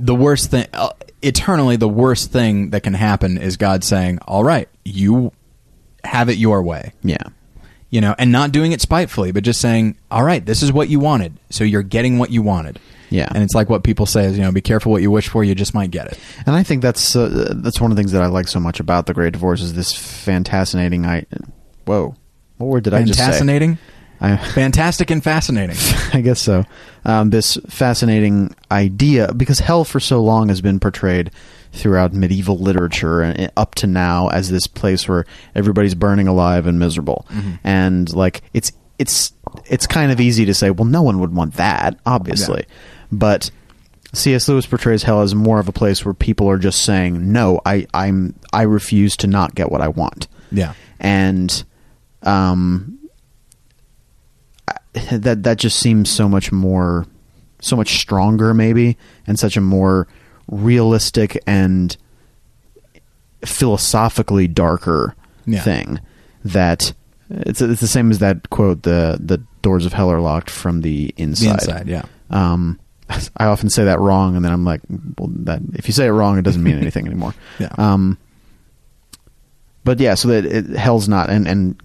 the 0.00 0.14
worst 0.14 0.50
thing, 0.50 0.66
uh, 0.72 0.90
eternally, 1.22 1.76
the 1.76 1.88
worst 1.88 2.30
thing 2.32 2.70
that 2.70 2.82
can 2.82 2.94
happen 2.94 3.38
is 3.38 3.56
God 3.56 3.84
saying, 3.84 4.18
"All 4.26 4.44
right, 4.44 4.68
you 4.84 5.32
have 6.04 6.28
it 6.28 6.36
your 6.38 6.62
way," 6.62 6.92
Yeah. 7.02 7.16
you 7.90 8.00
know, 8.00 8.14
and 8.18 8.32
not 8.32 8.52
doing 8.52 8.72
it 8.72 8.80
spitefully, 8.80 9.32
but 9.32 9.44
just 9.44 9.60
saying, 9.60 9.96
"All 10.10 10.24
right, 10.24 10.44
this 10.44 10.62
is 10.62 10.72
what 10.72 10.88
you 10.88 10.98
wanted, 10.98 11.34
so 11.50 11.64
you're 11.64 11.82
getting 11.82 12.18
what 12.18 12.30
you 12.30 12.42
wanted." 12.42 12.78
Yeah. 13.10 13.28
and 13.34 13.42
it's 13.44 13.54
like 13.54 13.68
what 13.68 13.82
people 13.84 14.06
say 14.06 14.24
is, 14.24 14.38
you 14.38 14.42
know, 14.42 14.50
be 14.52 14.62
careful 14.62 14.90
what 14.90 15.02
you 15.02 15.10
wish 15.10 15.28
for, 15.28 15.44
you 15.44 15.54
just 15.54 15.74
might 15.74 15.90
get 15.90 16.06
it. 16.06 16.18
And 16.46 16.56
I 16.56 16.62
think 16.62 16.80
that's 16.80 17.14
uh, 17.14 17.52
that's 17.56 17.78
one 17.78 17.90
of 17.90 17.96
the 17.96 18.00
things 18.00 18.12
that 18.12 18.22
I 18.22 18.26
like 18.26 18.48
so 18.48 18.58
much 18.58 18.80
about 18.80 19.04
the 19.04 19.12
Great 19.12 19.34
Divorce 19.34 19.60
is 19.60 19.74
this 19.74 19.92
fascinating. 19.92 21.04
I 21.04 21.26
whoa, 21.84 22.14
what 22.56 22.66
word 22.68 22.84
did 22.84 22.94
I 22.94 23.02
just 23.02 23.18
say? 23.18 23.26
Fascinating, 23.26 23.76
I, 24.22 24.36
fantastic, 24.54 25.10
and 25.10 25.22
fascinating. 25.22 25.76
I 26.12 26.20
guess 26.20 26.40
so. 26.40 26.64
Um, 27.04 27.30
this 27.30 27.58
fascinating 27.68 28.54
idea 28.70 29.34
because 29.34 29.58
hell 29.58 29.84
for 29.84 29.98
so 29.98 30.22
long 30.22 30.48
has 30.48 30.60
been 30.60 30.78
portrayed 30.78 31.32
throughout 31.72 32.12
medieval 32.12 32.56
literature 32.56 33.22
and 33.22 33.50
up 33.56 33.74
to 33.74 33.86
now 33.86 34.28
as 34.28 34.48
this 34.50 34.66
place 34.66 35.08
where 35.08 35.24
everybody's 35.54 35.96
burning 35.96 36.28
alive 36.28 36.66
and 36.66 36.78
miserable, 36.78 37.26
and 37.64 38.14
like 38.14 38.42
it's 38.54 38.72
it's 38.98 39.32
it's 39.66 39.88
kind 39.88 40.12
of 40.12 40.20
easy 40.20 40.44
to 40.44 40.54
say, 40.54 40.70
well, 40.70 40.84
no 40.84 41.02
one 41.02 41.18
would 41.18 41.34
want 41.34 41.54
that, 41.54 41.98
obviously, 42.06 42.64
but. 43.10 43.50
C.S. 44.14 44.46
Lewis 44.46 44.66
portrays 44.66 45.02
hell 45.02 45.22
as 45.22 45.34
more 45.34 45.58
of 45.58 45.68
a 45.68 45.72
place 45.72 46.04
where 46.04 46.12
people 46.12 46.46
are 46.50 46.58
just 46.58 46.82
saying, 46.82 47.32
"No, 47.32 47.62
I, 47.64 47.86
I'm, 47.94 48.38
I 48.52 48.64
refuse 48.64 49.16
to 49.16 49.26
not 49.26 49.54
get 49.54 49.70
what 49.70 49.80
I 49.80 49.88
want." 49.88 50.28
Yeah, 50.50 50.74
and 51.00 51.64
um, 52.22 52.98
that 55.10 55.42
that 55.42 55.58
just 55.58 55.78
seems 55.78 56.10
so 56.10 56.28
much 56.28 56.52
more, 56.52 57.06
so 57.60 57.76
much 57.76 57.98
stronger, 58.00 58.52
maybe, 58.54 58.96
and 59.26 59.38
such 59.38 59.56
a 59.56 59.60
more 59.60 60.06
realistic 60.48 61.40
and 61.46 61.96
philosophically 63.44 64.46
darker 64.48 65.14
Yeah. 65.46 65.60
thing. 65.62 66.00
That 66.44 66.92
it's 67.30 67.60
it's 67.62 67.80
the 67.80 67.86
same 67.88 68.10
as 68.10 68.18
that 68.18 68.50
quote: 68.50 68.82
"the 68.82 69.16
the 69.20 69.42
doors 69.62 69.86
of 69.86 69.92
hell 69.92 70.10
are 70.10 70.20
locked 70.20 70.50
from 70.50 70.80
the 70.82 71.14
inside. 71.16 71.46
the 71.46 71.52
inside." 71.52 71.88
yeah. 71.88 72.02
Um, 72.30 72.78
I 73.36 73.46
often 73.46 73.70
say 73.70 73.84
that 73.84 74.00
wrong, 74.00 74.36
and 74.36 74.44
then 74.44 74.52
I'm 74.52 74.64
like, 74.64 74.80
well, 75.18 75.30
that 75.44 75.60
if 75.74 75.86
you 75.86 75.92
say 75.92 76.06
it 76.06 76.10
wrong, 76.10 76.38
it 76.38 76.42
doesn't 76.42 76.62
mean 76.62 76.78
anything 76.78 77.06
anymore. 77.06 77.34
Yeah. 77.58 77.68
Um, 77.78 78.18
but 79.84 79.98
yeah, 80.00 80.14
so 80.14 80.28
that 80.28 80.44
it, 80.44 80.66
hell's 80.70 81.08
not, 81.08 81.28
and 81.30 81.46
and 81.48 81.80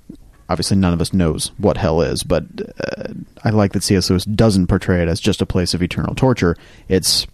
obviously 0.50 0.78
none 0.78 0.94
of 0.94 1.02
us 1.02 1.14
knows 1.14 1.52
what 1.58 1.78
hell 1.78 2.02
is, 2.02 2.24
but 2.24 2.46
uh, 2.80 3.14
I 3.44 3.50
like 3.50 3.74
that 3.74 3.84
C.S. 3.84 4.10
Lewis 4.10 4.26
doesn't 4.26 4.68
portray 4.68 5.02
it 5.02 5.08
as 5.08 5.20
just 5.20 5.42
a 5.42 5.46
place 5.46 5.74
of 5.74 5.84
eternal 5.84 6.16
torture. 6.16 6.56
It's 6.88 7.28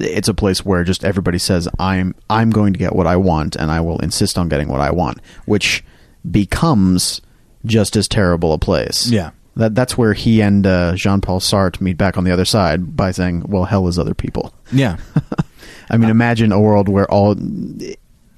it's 0.00 0.28
a 0.28 0.34
place 0.34 0.64
where 0.64 0.84
just 0.84 1.04
everybody 1.04 1.38
says 1.38 1.68
I'm 1.78 2.14
I'm 2.30 2.50
going 2.50 2.72
to 2.72 2.78
get 2.78 2.94
what 2.94 3.06
I 3.06 3.16
want, 3.16 3.56
and 3.56 3.70
I 3.70 3.80
will 3.80 3.98
insist 3.98 4.38
on 4.38 4.48
getting 4.48 4.68
what 4.68 4.80
I 4.80 4.90
want, 4.90 5.18
which 5.46 5.84
becomes 6.28 7.20
just 7.64 7.96
as 7.96 8.08
terrible 8.08 8.52
a 8.52 8.58
place. 8.58 9.08
Yeah. 9.08 9.30
That 9.56 9.74
that's 9.74 9.98
where 9.98 10.12
he 10.12 10.40
and 10.40 10.64
uh, 10.64 10.94
Jean 10.94 11.20
Paul 11.20 11.40
Sartre 11.40 11.80
meet 11.80 11.96
back 11.96 12.16
on 12.16 12.22
the 12.22 12.30
other 12.30 12.44
side 12.44 12.96
by 12.96 13.10
saying, 13.10 13.42
"Well, 13.48 13.64
hell 13.64 13.88
is 13.88 13.98
other 13.98 14.14
people." 14.14 14.54
Yeah. 14.70 14.98
I 15.90 15.96
mean, 15.96 16.10
imagine 16.10 16.52
a 16.52 16.60
world 16.60 16.88
where 16.88 17.10
all 17.10 17.34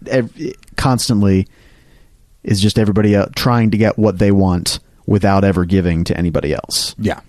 ev- 0.07 0.33
constantly 0.77 1.47
is 2.43 2.61
just 2.61 2.79
everybody 2.79 3.15
uh, 3.17 3.27
trying 3.37 3.71
to 3.71 3.77
get 3.79 3.99
what 3.99 4.19
they 4.19 4.33
want 4.33 4.79
without 5.07 5.45
ever 5.45 5.65
giving 5.65 6.05
to 6.05 6.17
anybody 6.17 6.55
else. 6.55 6.95
yeah. 6.99 7.21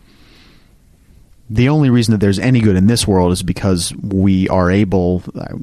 The 1.50 1.68
only 1.68 1.90
reason 1.90 2.14
that 2.14 2.20
there's 2.20 2.40
any 2.40 2.62
good 2.62 2.78
in 2.78 2.88
this 2.88 3.06
world 3.06 3.34
is 3.34 3.44
because 3.44 3.94
we 4.02 4.48
are 4.48 4.72
able, 4.72 5.22
uh, 5.36 5.56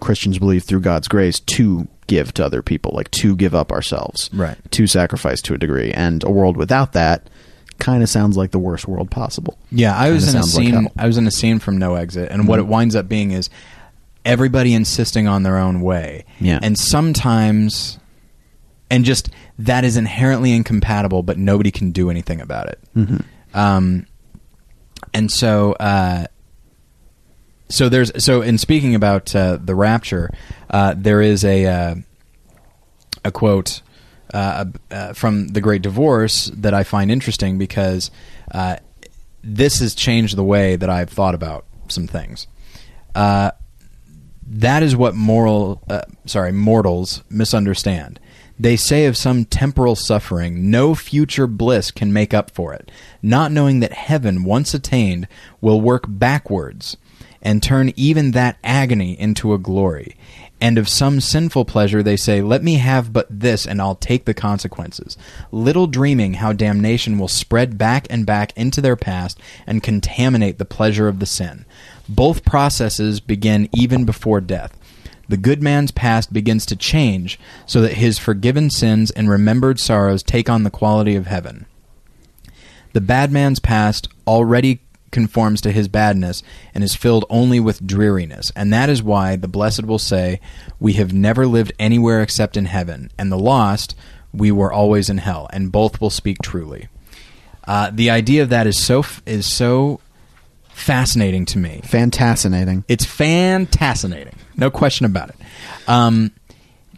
Christians 0.00 0.40
believe 0.40 0.64
through 0.64 0.80
God's 0.80 1.06
grace, 1.06 1.38
to 1.38 1.86
give 2.08 2.34
to 2.34 2.44
other 2.44 2.62
people, 2.62 2.90
like 2.96 3.10
to 3.12 3.36
give 3.36 3.54
up 3.54 3.70
ourselves, 3.70 4.28
Right. 4.32 4.56
To 4.72 4.88
sacrifice 4.88 5.40
to 5.42 5.54
a 5.54 5.58
degree, 5.58 5.92
and 5.92 6.24
a 6.24 6.30
world 6.30 6.56
without 6.56 6.94
that 6.94 7.30
kind 7.78 8.02
of 8.02 8.08
sounds 8.08 8.36
like 8.36 8.50
the 8.50 8.58
worst 8.58 8.88
world 8.88 9.08
possible. 9.10 9.56
Yeah, 9.70 9.96
I 9.96 10.10
was 10.10 10.24
Kinda 10.24 10.38
in 10.38 10.42
a 10.42 10.46
like 10.46 10.52
scene. 10.52 10.74
Mm-hmm. 10.88 11.00
I 11.00 11.06
was 11.06 11.16
in 11.16 11.26
a 11.28 11.30
scene 11.30 11.60
from 11.60 11.78
No 11.78 11.94
Exit, 11.94 12.28
and 12.32 12.48
what 12.48 12.58
it 12.58 12.66
winds 12.66 12.96
up 12.96 13.08
being 13.08 13.30
is 13.30 13.48
everybody 14.24 14.74
insisting 14.74 15.28
on 15.28 15.44
their 15.44 15.58
own 15.58 15.80
way. 15.80 16.24
Yeah. 16.40 16.58
and 16.60 16.76
sometimes, 16.76 18.00
and 18.90 19.04
just 19.04 19.30
that 19.58 19.84
is 19.84 19.96
inherently 19.96 20.52
incompatible, 20.52 21.22
but 21.22 21.38
nobody 21.38 21.70
can 21.70 21.90
do 21.90 22.10
anything 22.10 22.40
about 22.40 22.68
it. 22.68 22.80
Mm-hmm. 22.96 23.58
Um, 23.58 24.06
and 25.12 25.30
so, 25.30 25.72
uh, 25.74 26.26
so 27.68 27.88
there's 27.88 28.24
so 28.24 28.42
in 28.42 28.58
speaking 28.58 28.94
about 28.94 29.34
uh, 29.34 29.58
the 29.62 29.74
rapture, 29.74 30.30
uh, 30.70 30.94
there 30.96 31.20
is 31.20 31.44
a 31.44 31.66
uh, 31.66 31.94
a 33.24 33.32
quote 33.32 33.82
uh, 34.32 34.66
uh, 34.90 35.12
from 35.12 35.48
the 35.48 35.60
Great 35.60 35.82
Divorce 35.82 36.50
that 36.54 36.74
I 36.74 36.84
find 36.84 37.10
interesting 37.10 37.58
because 37.58 38.10
uh, 38.52 38.76
this 39.42 39.78
has 39.80 39.94
changed 39.94 40.36
the 40.36 40.44
way 40.44 40.76
that 40.76 40.90
I've 40.90 41.10
thought 41.10 41.34
about 41.34 41.64
some 41.88 42.06
things. 42.06 42.46
Uh, 43.14 43.52
that 44.48 44.82
is 44.82 44.94
what 44.94 45.14
moral, 45.14 45.82
uh, 45.88 46.02
sorry, 46.26 46.52
mortals 46.52 47.22
misunderstand. 47.30 48.20
They 48.58 48.76
say 48.76 49.04
of 49.04 49.16
some 49.16 49.44
temporal 49.44 49.96
suffering, 49.96 50.70
no 50.70 50.94
future 50.94 51.46
bliss 51.46 51.90
can 51.90 52.12
make 52.12 52.32
up 52.32 52.50
for 52.50 52.72
it, 52.72 52.90
not 53.22 53.52
knowing 53.52 53.80
that 53.80 53.92
heaven, 53.92 54.44
once 54.44 54.72
attained, 54.72 55.28
will 55.60 55.80
work 55.80 56.04
backwards 56.08 56.96
and 57.42 57.62
turn 57.62 57.92
even 57.96 58.30
that 58.30 58.56
agony 58.64 59.18
into 59.18 59.52
a 59.52 59.58
glory. 59.58 60.16
And 60.58 60.78
of 60.78 60.88
some 60.88 61.20
sinful 61.20 61.66
pleasure, 61.66 62.02
they 62.02 62.16
say, 62.16 62.40
Let 62.40 62.62
me 62.62 62.74
have 62.76 63.12
but 63.12 63.26
this, 63.28 63.66
and 63.66 63.80
I'll 63.80 63.94
take 63.94 64.24
the 64.24 64.32
consequences. 64.32 65.18
Little 65.52 65.86
dreaming 65.86 66.34
how 66.34 66.54
damnation 66.54 67.18
will 67.18 67.28
spread 67.28 67.76
back 67.76 68.06
and 68.08 68.24
back 68.24 68.56
into 68.56 68.80
their 68.80 68.96
past 68.96 69.38
and 69.66 69.82
contaminate 69.82 70.56
the 70.56 70.64
pleasure 70.64 71.08
of 71.08 71.18
the 71.18 71.26
sin. 71.26 71.66
Both 72.08 72.46
processes 72.46 73.20
begin 73.20 73.68
even 73.74 74.04
before 74.04 74.40
death. 74.40 74.76
The 75.28 75.36
good 75.36 75.62
man's 75.62 75.90
past 75.90 76.32
begins 76.32 76.66
to 76.66 76.76
change 76.76 77.38
so 77.66 77.80
that 77.82 77.94
his 77.94 78.18
forgiven 78.18 78.70
sins 78.70 79.10
and 79.10 79.28
remembered 79.28 79.80
sorrows 79.80 80.22
take 80.22 80.48
on 80.48 80.62
the 80.62 80.70
quality 80.70 81.16
of 81.16 81.26
heaven. 81.26 81.66
The 82.92 83.00
bad 83.00 83.32
man's 83.32 83.58
past 83.58 84.08
already 84.26 84.80
conforms 85.10 85.60
to 85.62 85.72
his 85.72 85.88
badness 85.88 86.42
and 86.74 86.82
is 86.84 86.94
filled 86.94 87.24
only 87.30 87.60
with 87.60 87.86
dreariness, 87.86 88.52
and 88.54 88.72
that 88.72 88.88
is 88.88 89.02
why 89.02 89.36
the 89.36 89.48
blessed 89.48 89.84
will 89.84 89.98
say, 89.98 90.40
We 90.78 90.94
have 90.94 91.12
never 91.12 91.46
lived 91.46 91.72
anywhere 91.78 92.22
except 92.22 92.56
in 92.56 92.66
heaven, 92.66 93.10
and 93.18 93.30
the 93.30 93.38
lost, 93.38 93.94
we 94.32 94.50
were 94.50 94.72
always 94.72 95.08
in 95.08 95.18
hell, 95.18 95.48
and 95.52 95.72
both 95.72 96.00
will 96.00 96.10
speak 96.10 96.38
truly. 96.42 96.88
Uh, 97.66 97.90
the 97.92 98.10
idea 98.10 98.42
of 98.42 98.48
that 98.50 98.66
is 98.66 98.84
so 98.84 99.04
is 99.24 99.52
so 99.52 100.00
fascinating 100.76 101.46
to 101.46 101.58
me. 101.58 101.80
Fantascinating. 101.84 102.84
It's 102.86 103.04
fantascinating, 103.04 104.34
no 104.56 104.70
question 104.70 105.06
about 105.06 105.30
it. 105.30 105.36
Um, 105.88 106.32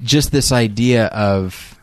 just 0.03 0.33
this 0.33 0.53
idea 0.53 1.07
of, 1.07 1.79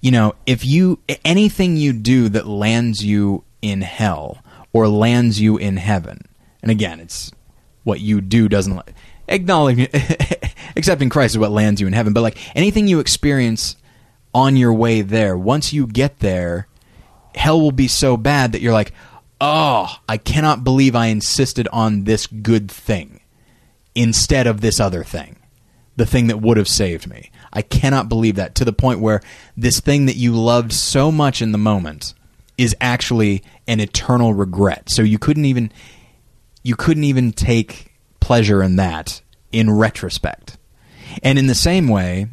you 0.00 0.10
know, 0.10 0.34
if 0.46 0.64
you 0.64 1.00
anything 1.24 1.76
you 1.76 1.92
do 1.92 2.28
that 2.28 2.46
lands 2.46 3.04
you 3.04 3.44
in 3.62 3.80
hell 3.80 4.42
or 4.72 4.88
lands 4.88 5.40
you 5.40 5.56
in 5.56 5.78
heaven, 5.78 6.20
and 6.62 6.70
again, 6.70 7.00
it's 7.00 7.32
what 7.82 8.00
you 8.00 8.20
do 8.20 8.48
doesn't 8.48 8.80
acknowledge 9.26 9.88
accepting 10.76 11.08
Christ 11.08 11.34
is 11.34 11.38
what 11.38 11.50
lands 11.50 11.80
you 11.80 11.86
in 11.86 11.92
heaven, 11.94 12.12
but 12.12 12.20
like 12.20 12.38
anything 12.54 12.86
you 12.86 13.00
experience 13.00 13.76
on 14.34 14.56
your 14.56 14.74
way 14.74 15.00
there. 15.00 15.36
Once 15.36 15.72
you 15.72 15.86
get 15.86 16.18
there, 16.18 16.68
hell 17.34 17.60
will 17.60 17.72
be 17.72 17.88
so 17.88 18.16
bad 18.16 18.52
that 18.52 18.60
you're 18.60 18.72
like, 18.72 18.92
oh, 19.40 19.96
I 20.08 20.16
cannot 20.16 20.64
believe 20.64 20.94
I 20.94 21.06
insisted 21.06 21.66
on 21.72 22.04
this 22.04 22.26
good 22.26 22.70
thing 22.70 23.20
instead 23.94 24.46
of 24.46 24.60
this 24.60 24.78
other 24.78 25.02
thing, 25.02 25.36
the 25.96 26.06
thing 26.06 26.26
that 26.28 26.40
would 26.40 26.56
have 26.56 26.68
saved 26.68 27.08
me. 27.08 27.30
I 27.52 27.62
cannot 27.62 28.08
believe 28.08 28.36
that 28.36 28.54
to 28.56 28.64
the 28.64 28.72
point 28.72 29.00
where 29.00 29.20
this 29.56 29.80
thing 29.80 30.06
that 30.06 30.16
you 30.16 30.32
loved 30.32 30.72
so 30.72 31.10
much 31.10 31.42
in 31.42 31.52
the 31.52 31.58
moment 31.58 32.14
is 32.56 32.76
actually 32.80 33.42
an 33.66 33.80
eternal 33.80 34.34
regret. 34.34 34.90
So 34.90 35.02
you 35.02 35.18
couldn't 35.18 35.46
even 35.46 35.72
you 36.62 36.76
couldn't 36.76 37.04
even 37.04 37.32
take 37.32 37.92
pleasure 38.20 38.62
in 38.62 38.76
that 38.76 39.22
in 39.50 39.70
retrospect. 39.70 40.58
And 41.22 41.38
in 41.38 41.46
the 41.46 41.54
same 41.54 41.88
way, 41.88 42.28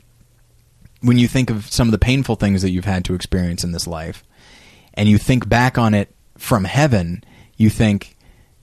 when 1.01 1.17
you 1.17 1.27
think 1.27 1.49
of 1.49 1.71
some 1.71 1.87
of 1.87 1.93
the 1.93 1.97
painful 1.97 2.35
things 2.35 2.61
that 2.61 2.71
you've 2.71 2.85
had 2.85 3.05
to 3.05 3.13
experience 3.13 3.63
in 3.63 3.71
this 3.71 3.87
life, 3.87 4.23
and 4.93 5.07
you 5.07 5.17
think 5.17 5.47
back 5.47 5.77
on 5.77 5.93
it 5.93 6.13
from 6.37 6.65
heaven, 6.65 7.23
you 7.55 7.69
think 7.69 8.15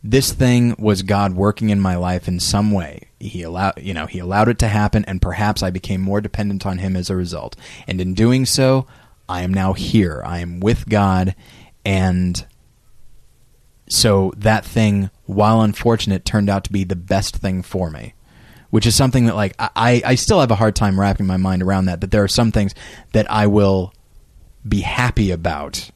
this 0.03 0.33
thing 0.33 0.77
was 0.79 1.03
God 1.03 1.35
working 1.35 1.71
in 1.71 1.81
my 1.81 1.97
life 1.97 2.29
in 2.29 2.39
some 2.39 2.71
way. 2.71 3.09
He 3.19 3.43
allowed, 3.43 3.83
you 3.83 3.95
know, 3.95 4.07
he 4.07 4.19
allowed 4.19 4.49
it 4.49 4.59
to 4.59 4.69
happen, 4.69 5.05
and 5.07 5.23
perhaps 5.23 5.63
I 5.63 5.71
became 5.71 6.01
more 6.01 6.21
dependent 6.21 6.67
on 6.67 6.79
Him 6.79 6.95
as 6.95 7.09
a 7.09 7.17
result. 7.17 7.57
And 7.87 8.01
in 8.01 8.13
doing 8.13 8.45
so, 8.45 8.87
I 9.29 9.43
am 9.43 9.55
now 9.55 9.73
here. 9.73 10.23
I 10.25 10.41
am 10.41 10.61
with 10.61 10.89
God, 10.89 11.35
and 11.85 12.47
so 13.89 14.33
that 14.37 14.65
thing, 14.65 15.11
while 15.25 15.63
unfortunate, 15.63 16.25
turned 16.25 16.51
out 16.51 16.65
to 16.65 16.73
be 16.73 16.85
the 16.85 16.97
best 16.97 17.37
thing 17.37 17.63
for 17.63 17.91
me. 17.91 18.15
Which 18.71 18.87
is 18.87 18.97
something 18.97 19.27
that, 19.27 19.37
like, 19.37 19.55
I, 19.59 20.03
I 20.05 20.17
still 20.17 20.41
have 20.41 20.51
a 20.51 20.57
hard 20.57 20.75
time 20.75 20.99
wrapping 20.99 21.27
my 21.27 21.37
mind 21.37 21.63
around 21.63 21.85
that. 21.85 22.01
That 22.01 22.11
there 22.11 22.25
are 22.25 22.29
some 22.29 22.51
things 22.51 22.75
that 23.13 23.31
I 23.31 23.47
will 23.47 23.95
be 24.69 24.81
happy 24.81 25.31
about 25.31 25.91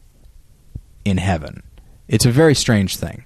in 1.04 1.16
heaven. 1.16 1.64
It's 2.08 2.26
a 2.26 2.30
very 2.30 2.54
strange 2.54 2.96
thing. 2.96 3.24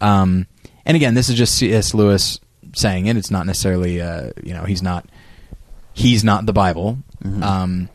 Um, 0.00 0.46
and 0.84 0.96
again, 0.96 1.14
this 1.14 1.28
is 1.28 1.36
just 1.36 1.54
C.S. 1.54 1.94
Lewis 1.94 2.40
saying 2.74 3.06
it. 3.06 3.16
It's 3.16 3.30
not 3.30 3.46
necessarily, 3.46 4.00
uh, 4.00 4.30
you 4.42 4.52
know, 4.52 4.64
he's 4.64 4.82
not 4.82 5.06
he's 5.92 6.24
not 6.24 6.46
the 6.46 6.52
Bible. 6.52 6.98
Um, 7.42 7.88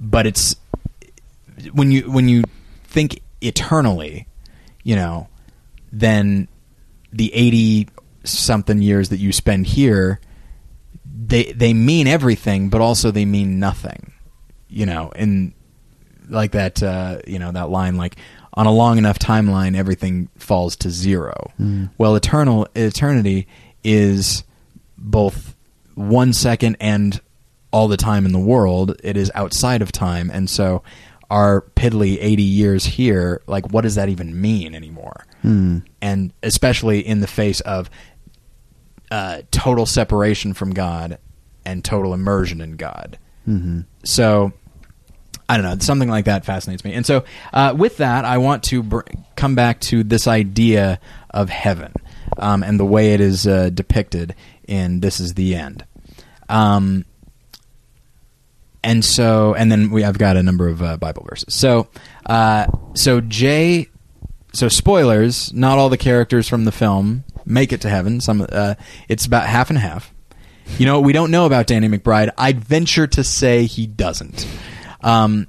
but 0.00 0.26
it's 0.26 0.56
when 1.72 1.90
you 1.92 2.10
when 2.10 2.28
you 2.28 2.44
think 2.84 3.20
eternally, 3.40 4.26
you 4.82 4.96
know, 4.96 5.28
then 5.92 6.48
the 7.12 7.32
eighty 7.34 7.88
something 8.24 8.82
years 8.82 9.10
that 9.10 9.18
you 9.18 9.32
spend 9.32 9.66
here, 9.66 10.20
they 11.04 11.52
they 11.52 11.72
mean 11.72 12.06
everything, 12.06 12.68
but 12.68 12.80
also 12.80 13.10
they 13.10 13.24
mean 13.24 13.58
nothing. 13.58 14.12
You 14.68 14.86
know, 14.86 15.12
and 15.14 15.52
like 16.28 16.52
that 16.52 16.82
uh, 16.82 17.20
you 17.26 17.38
know 17.38 17.52
that 17.52 17.70
line 17.70 17.96
like 17.96 18.16
on 18.58 18.66
a 18.66 18.72
long 18.72 18.98
enough 18.98 19.20
timeline 19.20 19.76
everything 19.76 20.28
falls 20.36 20.74
to 20.74 20.90
zero. 20.90 21.52
Hmm. 21.56 21.86
Well 21.96 22.16
eternal 22.16 22.66
eternity 22.74 23.46
is 23.84 24.42
both 24.98 25.54
one 25.94 26.32
second 26.32 26.76
and 26.80 27.20
all 27.70 27.86
the 27.86 27.96
time 27.96 28.26
in 28.26 28.32
the 28.32 28.38
world. 28.40 29.00
It 29.04 29.16
is 29.16 29.30
outside 29.34 29.80
of 29.80 29.92
time. 29.92 30.28
And 30.28 30.50
so 30.50 30.82
our 31.30 31.62
piddly 31.76 32.18
80 32.20 32.42
years 32.42 32.84
here 32.84 33.42
like 33.46 33.70
what 33.70 33.82
does 33.82 33.94
that 33.94 34.08
even 34.08 34.40
mean 34.40 34.74
anymore? 34.74 35.24
Hmm. 35.42 35.78
And 36.02 36.32
especially 36.42 37.06
in 37.06 37.20
the 37.20 37.28
face 37.28 37.60
of 37.60 37.88
uh, 39.10 39.42
total 39.52 39.86
separation 39.86 40.52
from 40.52 40.74
god 40.74 41.18
and 41.64 41.84
total 41.84 42.12
immersion 42.12 42.60
in 42.60 42.72
god. 42.72 43.20
Mm-hmm. 43.46 43.82
So 44.04 44.52
I 45.48 45.56
don't 45.56 45.64
know. 45.64 45.76
Something 45.78 46.08
like 46.08 46.26
that 46.26 46.44
fascinates 46.44 46.84
me. 46.84 46.92
And 46.92 47.06
so, 47.06 47.24
uh, 47.52 47.74
with 47.76 47.98
that, 47.98 48.24
I 48.24 48.38
want 48.38 48.64
to 48.64 48.82
br- 48.82 49.00
come 49.34 49.54
back 49.54 49.80
to 49.80 50.04
this 50.04 50.26
idea 50.26 51.00
of 51.30 51.48
heaven 51.48 51.94
um, 52.36 52.62
and 52.62 52.78
the 52.78 52.84
way 52.84 53.14
it 53.14 53.20
is 53.20 53.46
uh, 53.46 53.70
depicted 53.70 54.34
in 54.66 55.00
This 55.00 55.20
Is 55.20 55.34
the 55.34 55.54
End. 55.54 55.84
Um, 56.48 57.06
and 58.84 59.04
so, 59.04 59.54
and 59.54 59.72
then 59.72 59.90
we, 59.90 60.04
I've 60.04 60.18
got 60.18 60.36
a 60.36 60.42
number 60.42 60.68
of 60.68 60.82
uh, 60.82 60.96
Bible 60.98 61.26
verses. 61.28 61.54
So, 61.54 61.88
uh, 62.26 62.66
so 62.94 63.20
Jay, 63.20 63.88
so 64.52 64.68
spoilers. 64.68 65.52
Not 65.52 65.78
all 65.78 65.88
the 65.88 65.96
characters 65.96 66.48
from 66.48 66.64
the 66.64 66.72
film 66.72 67.24
make 67.44 67.72
it 67.72 67.80
to 67.82 67.88
heaven. 67.88 68.20
Some, 68.20 68.46
uh, 68.50 68.74
it's 69.08 69.26
about 69.26 69.46
half 69.46 69.70
and 69.70 69.78
half. 69.78 70.12
You 70.76 70.84
know 70.84 71.00
we 71.00 71.14
don't 71.14 71.30
know 71.30 71.46
about 71.46 71.66
Danny 71.66 71.88
McBride? 71.88 72.30
I'd 72.36 72.60
venture 72.60 73.06
to 73.06 73.24
say 73.24 73.64
he 73.64 73.86
doesn't. 73.86 74.46
Um, 75.00 75.46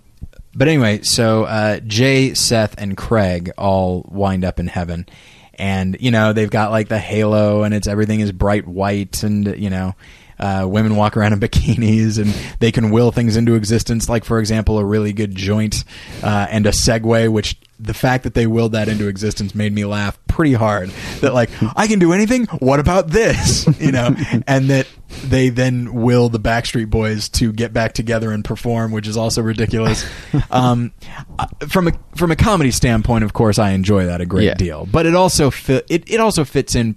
but 0.53 0.67
anyway, 0.67 1.01
so 1.03 1.43
uh, 1.43 1.79
Jay, 1.79 2.33
Seth, 2.33 2.75
and 2.77 2.97
Craig 2.97 3.51
all 3.57 4.05
wind 4.09 4.43
up 4.43 4.59
in 4.59 4.67
heaven, 4.67 5.07
and 5.53 5.97
you 5.99 6.11
know 6.11 6.33
they've 6.33 6.49
got 6.49 6.71
like 6.71 6.87
the 6.87 6.99
halo, 6.99 7.63
and 7.63 7.73
it's 7.73 7.87
everything 7.87 8.19
is 8.19 8.31
bright 8.31 8.67
white, 8.67 9.23
and 9.23 9.55
you 9.57 9.69
know. 9.69 9.95
Uh, 10.39 10.65
women 10.67 10.95
walk 10.95 11.17
around 11.17 11.33
in 11.33 11.39
bikinis 11.39 12.17
and 12.17 12.33
they 12.59 12.71
can 12.71 12.91
will 12.91 13.11
things 13.11 13.35
into 13.35 13.55
existence, 13.55 14.07
like, 14.07 14.23
for 14.23 14.39
example, 14.39 14.77
a 14.79 14.85
really 14.85 15.11
good 15.13 15.35
joint 15.35 15.83
uh, 16.23 16.47
and 16.49 16.65
a 16.65 16.71
Segway, 16.71 17.29
which 17.29 17.57
the 17.81 17.93
fact 17.93 18.23
that 18.25 18.33
they 18.33 18.45
willed 18.47 18.71
that 18.73 18.87
into 18.89 19.07
existence 19.07 19.53
made 19.55 19.73
me 19.73 19.85
laugh 19.85 20.17
pretty 20.27 20.53
hard. 20.53 20.89
That, 21.21 21.33
like, 21.33 21.49
I 21.75 21.87
can 21.87 21.99
do 21.99 22.11
anything. 22.13 22.45
What 22.59 22.79
about 22.79 23.09
this? 23.09 23.67
You 23.79 23.91
know, 23.93 24.15
and 24.45 24.69
that 24.69 24.87
they 25.25 25.49
then 25.49 25.93
will 25.93 26.27
the 26.29 26.39
Backstreet 26.39 26.89
Boys 26.89 27.29
to 27.29 27.51
get 27.53 27.71
back 27.73 27.93
together 27.93 28.31
and 28.31 28.43
perform, 28.43 28.91
which 28.91 29.07
is 29.07 29.15
also 29.17 29.41
ridiculous. 29.41 30.05
Um, 30.51 30.91
uh, 31.37 31.47
from 31.67 31.87
a 31.87 31.91
from 32.15 32.31
a 32.31 32.35
comedy 32.35 32.71
standpoint, 32.71 33.23
of 33.23 33.33
course, 33.33 33.59
I 33.59 33.71
enjoy 33.71 34.05
that 34.05 34.19
a 34.21 34.25
great 34.25 34.45
Yeah. 34.45 34.53
deal, 34.55 34.87
but 34.91 35.05
it 35.05 35.15
also 35.15 35.49
fit 35.51 35.85
it, 35.89 36.09
it 36.09 36.19
also 36.19 36.43
fits 36.43 36.75
in 36.75 36.95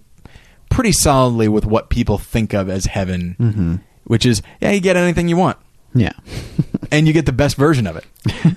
pretty 0.72 0.92
solidly 0.92 1.48
with 1.48 1.66
what 1.66 1.90
people 1.90 2.18
think 2.18 2.54
of 2.54 2.68
as 2.68 2.86
heaven, 2.86 3.82
which 4.04 4.24
is 4.26 4.42
yeah, 4.60 4.70
you 4.70 4.80
get 4.80 4.96
anything 4.96 5.28
you 5.28 5.36
want 5.36 5.58
Yeah. 5.94 6.12
and 6.90 7.06
you 7.06 7.12
get 7.12 7.26
the 7.26 7.32
best 7.32 7.56
version 7.56 7.86
of 7.86 7.96
it, 7.96 8.04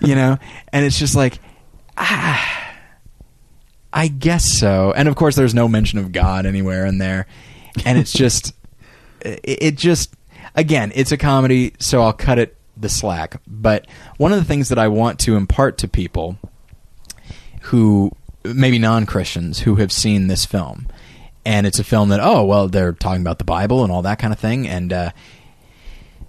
you 0.02 0.16
know? 0.16 0.38
And 0.72 0.86
it's 0.86 0.98
just 0.98 1.16
like, 1.16 1.40
ah, 1.98 2.74
I 3.94 4.08
guess 4.08 4.58
so. 4.58 4.94
And 4.96 5.08
of 5.08 5.16
course, 5.16 5.36
there's 5.36 5.54
no 5.54 5.68
mention 5.68 6.00
of 6.00 6.12
God 6.12 6.46
anywhere 6.46 6.86
in 6.86 6.98
there. 6.98 7.28
And 7.86 7.98
it's 7.98 8.14
just, 8.14 8.54
it, 9.22 9.40
it 9.44 9.76
just, 9.76 10.14
again, 10.56 10.92
it's 10.96 11.12
a 11.12 11.18
comedy, 11.18 11.74
so 11.80 12.02
I'll 12.02 12.14
cut 12.14 12.40
it 12.40 12.56
the 12.78 12.90
slack. 12.90 13.42
But 13.48 13.88
one 14.18 14.34
of 14.34 14.40
the 14.40 14.46
things 14.46 14.70
that 14.70 14.80
I 14.80 14.88
want 14.88 15.20
to 15.22 15.36
impart 15.36 15.78
to 15.80 15.88
people 15.88 16.38
who, 17.62 18.12
maybe 18.44 18.80
non 18.80 19.06
Christians, 19.06 19.60
who 19.60 19.76
have 19.76 19.92
seen 19.92 20.28
this 20.28 20.46
film, 20.46 20.88
and 21.46 21.68
it's 21.68 21.80
a 21.80 21.84
film 21.84 22.10
that, 22.10 22.20
oh, 22.22 22.44
well, 22.46 22.68
they're 22.68 22.94
talking 22.94 23.22
about 23.22 23.38
the 23.38 23.44
Bible 23.46 23.84
and 23.84 23.92
all 23.92 24.02
that 24.04 24.20
kind 24.20 24.34
of 24.34 24.40
thing. 24.40 24.68
And, 24.68 24.92
uh, 24.92 25.12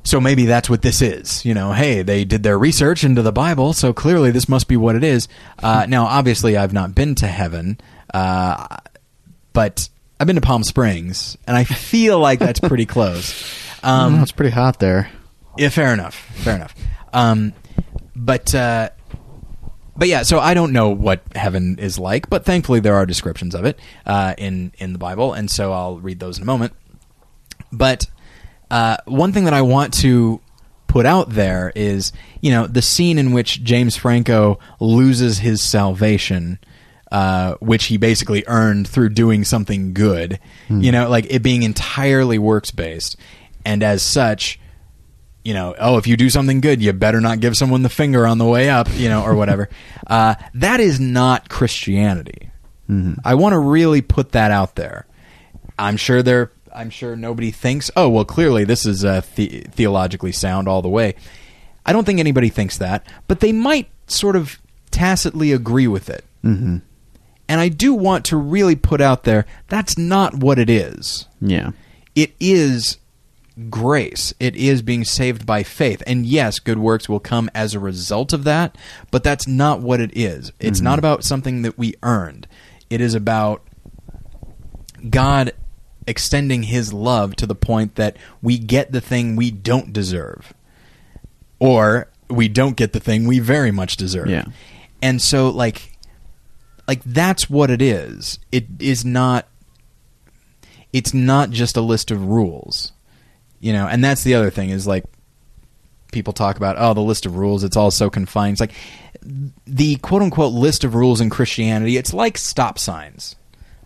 so 0.05 0.21
maybe 0.21 0.47
that's 0.47 0.71
what 0.71 0.83
this 0.83 1.03
is. 1.03 1.45
You 1.45 1.53
know, 1.55 1.73
hey, 1.73 2.03
they 2.03 2.25
did 2.25 2.43
their 2.45 2.57
research 2.59 3.03
into 3.03 3.23
the 3.23 3.33
Bible, 3.33 3.73
so 3.73 3.93
clearly 3.93 4.31
this 4.31 4.49
must 4.49 4.69
be 4.69 4.77
what 4.77 4.95
it 4.95 5.03
is. 5.03 5.27
Uh, 5.61 5.87
now, 5.89 6.05
obviously, 6.05 6.57
I've 6.57 6.73
not 6.73 6.95
been 6.95 7.17
to 7.17 7.27
heaven, 7.27 7.81
uh, 8.15 8.77
but 9.53 9.89
I've 10.21 10.29
been 10.29 10.37
to 10.37 10.43
Palm 10.43 10.63
Springs, 10.63 11.37
and 11.47 11.57
I 11.57 11.65
feel 11.65 12.21
like 12.21 12.39
that's 12.39 12.61
pretty 12.61 12.87
close. 12.87 13.53
Um, 13.83 14.23
it's 14.23 14.31
pretty 14.33 14.53
hot 14.53 14.79
there. 14.79 15.11
yeah, 15.57 15.71
fair 15.71 15.93
enough. 15.93 16.15
Fair 16.15 16.55
enough. 16.55 16.75
Um, 17.13 17.53
but 18.15 18.55
uh, 18.55 18.91
but 19.97 20.09
yeah, 20.09 20.23
so 20.23 20.39
I 20.39 20.55
don't 20.55 20.73
know 20.73 20.91
what 20.91 21.23
heaven 21.35 21.79
is 21.79 21.99
like, 21.99 22.29
but 22.29 22.45
thankfully 22.45 22.81
there 22.81 22.95
are 22.95 23.07
descriptions 23.07 23.55
of 23.55 23.65
it 23.65 23.79
uh, 24.05 24.35
in 24.39 24.73
in 24.79 24.93
the 24.93 24.99
Bible, 24.99 25.33
and 25.33 25.51
so 25.51 25.73
I'll 25.73 25.99
read 25.99 26.21
those 26.21 26.37
in 26.37 26.43
a 26.43 26.47
moment. 26.47 26.73
But 27.73 28.07
uh, 28.71 28.99
one 29.07 29.33
thing 29.33 29.45
that 29.45 29.55
I 29.55 29.63
want 29.63 29.95
to 29.95 30.41
put 30.87 31.07
out 31.07 31.31
there 31.31 31.73
is, 31.75 32.13
you 32.41 32.51
know, 32.51 32.67
the 32.67 32.83
scene 32.83 33.19
in 33.19 33.33
which 33.33 33.63
James 33.63 33.97
Franco 33.97 34.59
loses 34.81 35.39
his 35.39 35.63
salvation, 35.63 36.59
uh, 37.13 37.55
which 37.61 37.87
he 37.87 37.97
basically 37.97 38.45
earned 38.47 38.89
through 38.89 39.11
doing 39.11 39.45
something 39.45 39.95
good. 39.95 40.39
You 40.83 40.93
know, 40.93 41.09
like 41.09 41.27
it 41.31 41.43
being 41.43 41.63
entirely 41.63 42.39
works 42.39 42.71
based, 42.71 43.17
and 43.65 43.83
as 43.83 44.03
such, 44.03 44.59
you 45.47 45.55
know, 45.55 45.75
oh, 45.79 45.97
if 45.97 46.07
you 46.09 46.17
do 46.17 46.29
something 46.29 46.61
good, 46.61 46.83
you 46.83 46.93
better 46.93 47.21
not 47.21 47.39
give 47.41 47.57
someone 47.57 47.83
the 47.83 47.89
finger 47.89 48.27
on 48.27 48.39
the 48.39 48.45
way 48.45 48.69
up, 48.69 48.89
you 48.95 49.09
know, 49.09 49.23
or 49.23 49.35
whatever. 49.37 49.69
uh, 50.09 50.35
that 50.55 50.81
is 50.81 50.99
not 50.99 51.49
Christianity. 51.49 52.51
I 53.25 53.35
want 53.35 53.53
to 53.53 53.59
really 53.59 54.01
put 54.01 54.31
that 54.33 54.51
out 54.53 54.77
there. 54.77 55.07
I'm 55.77 55.97
sure 55.97 56.23
there. 56.23 56.53
I'm 56.73 56.91
sure 56.91 57.17
nobody 57.17 57.51
thinks, 57.51 57.91
oh, 57.97 58.09
well, 58.09 58.25
clearly 58.25 58.65
this 58.65 58.87
is 58.87 59.05
uh, 59.05 59.23
the- 59.35 59.67
theologically 59.73 60.31
sound 60.31 60.69
all 60.69 60.83
the 60.83 60.89
way. 60.89 61.15
I 61.85 61.93
don't 61.93 62.05
think 62.05 62.21
anybody 62.21 62.49
thinks 62.49 62.79
that, 62.79 63.05
but 63.29 63.41
they 63.41 63.51
might 63.53 63.89
sort 64.07 64.37
of 64.37 64.61
tacitly 64.93 65.51
agree 65.53 65.89
with 65.89 66.09
it. 66.09 66.25
Mm-hmm. 66.45 66.79
And 67.49 67.61
I 67.61 67.69
do 67.71 67.93
want 67.95 68.25
to 68.27 68.37
really 68.37 68.77
put 68.77 69.01
out 69.01 69.25
there 69.25 69.47
that's 69.69 69.97
not 69.99 70.35
what 70.35 70.59
it 70.59 70.69
is 70.71 71.27
Yeah. 71.41 71.71
it 72.15 72.35
is 72.41 72.99
grace. 73.71 74.35
It 74.39 74.57
is 74.57 74.83
being 74.83 75.05
saved 75.05 75.47
by 75.47 75.63
faith. 75.63 76.03
And 76.07 76.27
yes, 76.27 76.59
good 76.59 76.79
works 76.79 77.09
will 77.09 77.21
come 77.21 77.51
as 77.55 77.75
a 77.75 77.81
result 77.81 78.33
of 78.33 78.45
that, 78.45 78.77
but 79.11 79.25
that's 79.25 79.47
not 79.47 79.81
what 79.81 80.01
it 80.01 80.17
is. 80.17 80.53
It's 80.61 80.79
mm-hmm. 80.79 80.85
not 80.85 80.99
about 80.99 81.25
something 81.25 81.63
that 81.63 81.79
we 81.79 81.95
earned. 82.03 82.47
It 82.91 83.01
is 83.01 83.15
about 83.15 83.63
God 85.09 85.53
extending 86.07 86.65
his 86.65 86.93
love 86.93 87.35
to 87.37 87.47
the 87.47 87.55
point 87.55 87.97
that 87.97 88.17
we 88.43 88.59
get 88.59 88.93
the 88.93 89.01
thing 89.01 89.37
we 89.37 89.51
don't 89.51 89.93
deserve. 89.93 90.53
Or 91.59 92.09
we 92.29 92.49
don't 92.49 92.77
get 92.77 92.93
the 92.93 93.01
thing 93.01 93.27
we 93.27 93.39
very 93.39 93.71
much 93.71 93.97
deserve. 93.97 94.29
Yeah. 94.29 94.45
And 95.01 95.21
so 95.21 95.49
like 95.49 95.93
like 96.87 97.03
that's 97.05 97.51
what 97.51 97.71
it 97.71 97.83
is. 97.83 98.39
It 98.53 98.67
is 98.79 99.05
not 99.05 99.49
it's 100.93 101.13
not 101.15 101.51
just 101.51 101.77
a 101.77 101.81
list 101.81 102.11
of 102.11 102.27
rules. 102.27 102.93
You 103.61 103.73
know, 103.73 103.87
and 103.87 104.05
that's 104.05 104.23
the 104.23 104.35
other 104.35 104.51
thing 104.51 104.71
is 104.71 104.87
like 104.87 105.05
people 106.13 106.33
talk 106.33 106.57
about 106.57 106.77
oh 106.79 106.95
the 106.95 107.01
list 107.01 107.27
of 107.27 107.37
rules 107.37 107.65
it's 107.65 107.77
all 107.77 107.91
so 107.91 108.09
confined. 108.09 108.53
It's 108.53 108.61
like 108.61 108.75
the 109.67 109.97
quote 109.97 110.23
unquote 110.23 110.53
list 110.53 110.85
of 110.85 110.95
rules 110.95 111.21
in 111.21 111.31
Christianity, 111.31 111.97
it's 111.97 112.15
like 112.15 112.39
stop 112.39 112.79
signs. 112.79 113.37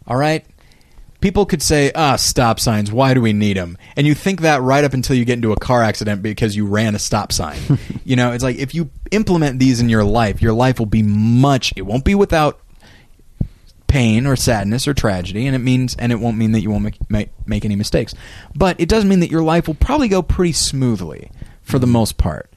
All 0.07 0.17
right? 0.17 0.45
People 1.21 1.45
could 1.45 1.63
say, 1.63 1.93
ah, 1.95 2.17
stop 2.17 2.59
signs, 2.59 2.91
why 2.91 3.13
do 3.13 3.21
we 3.21 3.35
need 3.35 3.59
them? 3.59 3.77
And 3.95 4.07
you 4.07 4.15
think 4.15 4.41
that 4.41 4.63
right 4.63 4.85
up 4.85 4.95
until 4.95 5.17
you 5.17 5.27
get 5.27 5.35
into 5.35 5.53
a 5.53 5.57
car 5.57 5.83
accident 5.83 6.23
because 6.23 6.57
you 6.57 6.67
ran 6.67 6.95
a 6.95 6.99
stop 6.99 7.31
sign. 7.31 7.59
you 8.05 8.17
know, 8.17 8.33
it's 8.33 8.43
like 8.43 8.57
if 8.57 8.75
you 8.75 8.91
implement 9.11 9.59
these 9.59 9.81
in 9.81 9.91
your 9.91 10.03
life, 10.03 10.41
your 10.41 10.55
life 10.55 10.79
will 10.79 10.87
be 10.87 11.03
much, 11.03 11.75
it 11.77 11.83
won't 11.83 12.07
be 12.07 12.15
without 12.15 12.61
pain 13.91 14.25
or 14.25 14.37
sadness 14.37 14.87
or 14.87 14.95
tragedy, 14.95 15.47
and 15.47 15.57
it 15.57 15.59
means, 15.59 15.97
and 15.97 16.13
it 16.13 16.21
won't 16.21 16.39
mean 16.39 16.53
that 16.53 16.61
you 16.61 16.71
won't 16.71 16.85
make, 16.85 17.11
make, 17.11 17.31
make 17.47 17.65
any 17.65 17.75
mistakes. 17.75 18.15
But 18.55 18.81
it 18.81 18.89
does 18.89 19.05
mean 19.05 19.19
that 19.21 19.31
your 19.31 19.43
life 19.43 19.67
will 19.67 19.75
probably 19.75 20.07
go 20.07 20.23
pretty 20.23 20.53
smoothly 20.53 21.31
for 21.63 21.81
the 21.81 21.89
most 21.89 22.17
part. 22.17 22.53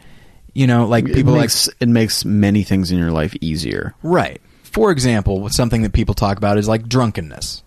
You 0.53 0.67
know, 0.67 0.85
like 0.85 1.09
it 1.09 1.15
people 1.15 1.33
like 1.33 1.41
makes, 1.41 1.69
it 1.79 1.89
makes 1.89 2.23
many 2.23 2.61
things 2.61 2.91
in 2.91 2.99
your 2.99 3.09
life 3.11 3.35
easier. 3.41 3.95
Right. 4.03 4.39
For 4.61 4.91
example, 4.91 5.49
something 5.49 5.81
that 5.81 5.91
people 5.91 6.13
talk 6.13 6.37
about 6.37 6.59
is 6.59 6.67
like 6.67 6.87
drunkenness. 6.87 7.63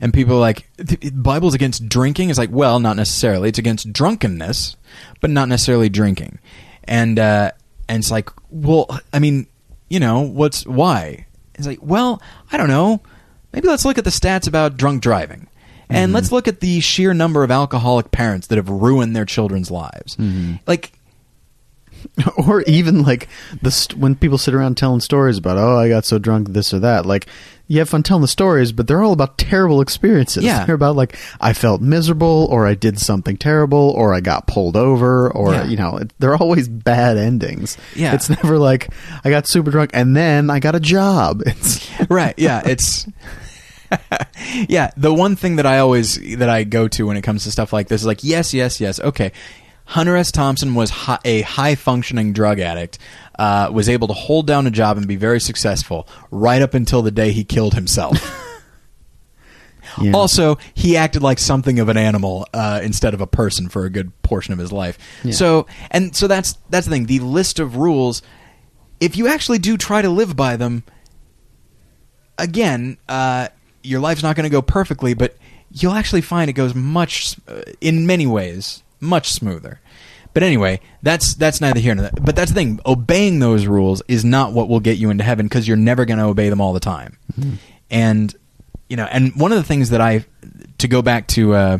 And 0.00 0.14
people 0.14 0.36
are 0.36 0.40
like, 0.40 0.66
the 0.78 1.10
Bible's 1.10 1.52
against 1.52 1.86
drinking? 1.86 2.30
It's 2.30 2.38
like, 2.38 2.50
well, 2.50 2.80
not 2.80 2.96
necessarily. 2.96 3.50
It's 3.50 3.58
against 3.58 3.92
drunkenness, 3.92 4.76
but 5.20 5.28
not 5.28 5.48
necessarily 5.48 5.90
drinking. 5.90 6.38
And, 6.84 7.18
uh, 7.18 7.50
and 7.86 7.98
it's 7.98 8.10
like, 8.10 8.30
well, 8.48 8.98
I 9.12 9.18
mean, 9.18 9.46
you 9.90 10.00
know, 10.00 10.20
what's, 10.20 10.64
why? 10.64 11.26
It's 11.54 11.66
like, 11.66 11.80
well, 11.82 12.22
I 12.50 12.56
don't 12.56 12.68
know. 12.68 13.02
Maybe 13.52 13.68
let's 13.68 13.84
look 13.84 13.98
at 13.98 14.04
the 14.04 14.10
stats 14.10 14.46
about 14.46 14.76
drunk 14.76 15.02
driving. 15.02 15.48
And 15.88 16.08
mm-hmm. 16.08 16.14
let's 16.14 16.30
look 16.30 16.46
at 16.46 16.60
the 16.60 16.80
sheer 16.80 17.12
number 17.12 17.42
of 17.42 17.50
alcoholic 17.50 18.12
parents 18.12 18.46
that 18.46 18.56
have 18.56 18.68
ruined 18.68 19.16
their 19.16 19.24
children's 19.24 19.70
lives. 19.70 20.16
Mm-hmm. 20.16 20.56
Like, 20.66 20.92
or 22.46 22.62
even 22.62 23.02
like 23.02 23.28
the 23.60 23.70
st- 23.70 23.98
when 23.98 24.14
people 24.14 24.38
sit 24.38 24.54
around 24.54 24.76
telling 24.76 25.00
stories 25.00 25.36
about 25.36 25.58
oh 25.58 25.76
I 25.76 25.90
got 25.90 26.06
so 26.06 26.18
drunk 26.18 26.48
this 26.48 26.72
or 26.72 26.78
that 26.78 27.04
like 27.04 27.26
you 27.70 27.78
have 27.78 27.88
fun 27.88 28.02
telling 28.02 28.20
the 28.20 28.26
stories 28.28 28.72
but 28.72 28.88
they're 28.88 29.02
all 29.02 29.12
about 29.12 29.38
terrible 29.38 29.80
experiences. 29.80 30.42
Yeah. 30.42 30.64
they're 30.66 30.74
about 30.74 30.96
like 30.96 31.16
I 31.40 31.52
felt 31.52 31.80
miserable 31.80 32.48
or 32.50 32.66
I 32.66 32.74
did 32.74 32.98
something 32.98 33.36
terrible 33.36 33.90
or 33.96 34.12
I 34.12 34.18
got 34.20 34.48
pulled 34.48 34.76
over 34.76 35.30
or 35.30 35.52
Yeah. 35.54 35.64
you 35.66 35.76
know 35.76 35.96
it, 35.98 36.12
they're 36.18 36.34
always 36.36 36.68
bad 36.68 37.16
endings. 37.16 37.78
Yeah. 37.94 38.12
it's 38.14 38.28
never 38.28 38.58
like 38.58 38.92
I 39.24 39.30
got 39.30 39.46
super 39.46 39.70
drunk 39.70 39.90
and 39.94 40.16
then 40.16 40.50
I 40.50 40.58
got 40.58 40.74
a 40.74 40.80
job. 40.80 41.42
It's 41.46 41.88
right. 42.10 42.34
Yeah. 42.36 42.60
It's 42.66 43.06
yeah. 44.68 44.90
The 44.96 45.12
one 45.14 45.36
thing 45.36 45.56
that 45.56 45.66
i 45.66 45.78
always 45.78 46.18
that 46.38 46.48
i 46.48 46.64
go 46.64 46.88
to 46.88 47.06
when 47.06 47.16
it 47.16 47.22
comes 47.22 47.44
to 47.44 47.50
stuff 47.52 47.72
like 47.72 47.88
this 47.88 48.00
is 48.02 48.06
like 48.06 48.24
yes 48.24 48.52
yes 48.52 48.80
yes. 48.80 48.98
Okay 49.00 49.32
hunter 49.90 50.16
s 50.16 50.30
thompson 50.32 50.74
was 50.74 50.90
hi- 50.90 51.18
a 51.24 51.42
high 51.42 51.74
functioning 51.74 52.32
drug 52.32 52.58
addict 52.60 52.98
uh, 53.38 53.70
was 53.72 53.88
able 53.88 54.06
to 54.08 54.14
hold 54.14 54.46
down 54.46 54.66
a 54.66 54.70
job 54.70 54.96
and 54.96 55.06
be 55.08 55.16
very 55.16 55.40
successful 55.40 56.06
right 56.30 56.60
up 56.62 56.74
until 56.74 57.00
the 57.02 57.10
day 57.10 57.32
he 57.32 57.44
killed 57.44 57.74
himself 57.74 58.16
Yeah. 60.00 60.12
also 60.12 60.56
he 60.74 60.96
acted 60.96 61.20
like 61.22 61.38
something 61.40 61.80
of 61.80 61.88
an 61.88 61.96
animal 61.96 62.46
uh, 62.54 62.80
instead 62.82 63.12
of 63.12 63.20
a 63.20 63.26
person 63.26 63.68
for 63.68 63.84
a 63.86 63.90
good 63.90 64.12
portion 64.22 64.52
of 64.52 64.58
his 64.60 64.70
life 64.72 64.96
Yeah. 65.24 65.32
so 65.32 65.66
and 65.90 66.14
so 66.14 66.28
that's 66.28 66.56
that's 66.68 66.86
the 66.86 66.92
thing 66.92 67.06
the 67.06 67.18
list 67.20 67.58
of 67.58 67.76
rules 67.76 68.22
if 69.00 69.16
you 69.16 69.26
actually 69.26 69.58
do 69.58 69.76
try 69.76 70.00
to 70.02 70.08
live 70.10 70.36
by 70.36 70.56
them 70.56 70.84
again, 72.38 72.98
uh, 73.08 73.48
your 73.82 74.00
life's 74.00 74.22
not 74.22 74.36
going 74.36 74.44
to 74.44 74.50
go 74.50 74.62
perfectly, 74.62 75.14
but 75.14 75.36
you'll 75.72 75.92
actually 75.94 76.20
find 76.20 76.48
it 76.50 76.54
goes 76.54 76.74
much, 76.74 77.36
uh, 77.48 77.62
in 77.80 78.06
many 78.06 78.26
ways, 78.26 78.82
much 79.00 79.32
smoother. 79.32 79.80
But 80.32 80.42
anyway, 80.44 80.80
that's 81.02 81.34
that's 81.34 81.60
neither 81.60 81.80
here 81.80 81.94
nor 81.94 82.02
there. 82.02 82.12
But 82.20 82.36
that's 82.36 82.52
the 82.52 82.54
thing: 82.54 82.80
obeying 82.86 83.40
those 83.40 83.66
rules 83.66 84.02
is 84.06 84.24
not 84.24 84.52
what 84.52 84.68
will 84.68 84.78
get 84.80 84.96
you 84.96 85.10
into 85.10 85.24
heaven 85.24 85.46
because 85.46 85.66
you're 85.66 85.76
never 85.76 86.04
going 86.04 86.18
to 86.18 86.24
obey 86.26 86.50
them 86.50 86.60
all 86.60 86.72
the 86.72 86.80
time. 86.80 87.18
And 87.90 88.34
you 88.88 88.96
know, 88.96 89.04
and 89.10 89.34
one 89.34 89.50
of 89.52 89.58
the 89.58 89.64
things 89.64 89.90
that 89.90 90.00
I, 90.00 90.24
to 90.78 90.88
go 90.88 91.02
back 91.02 91.26
to 91.28 91.54
uh, 91.54 91.78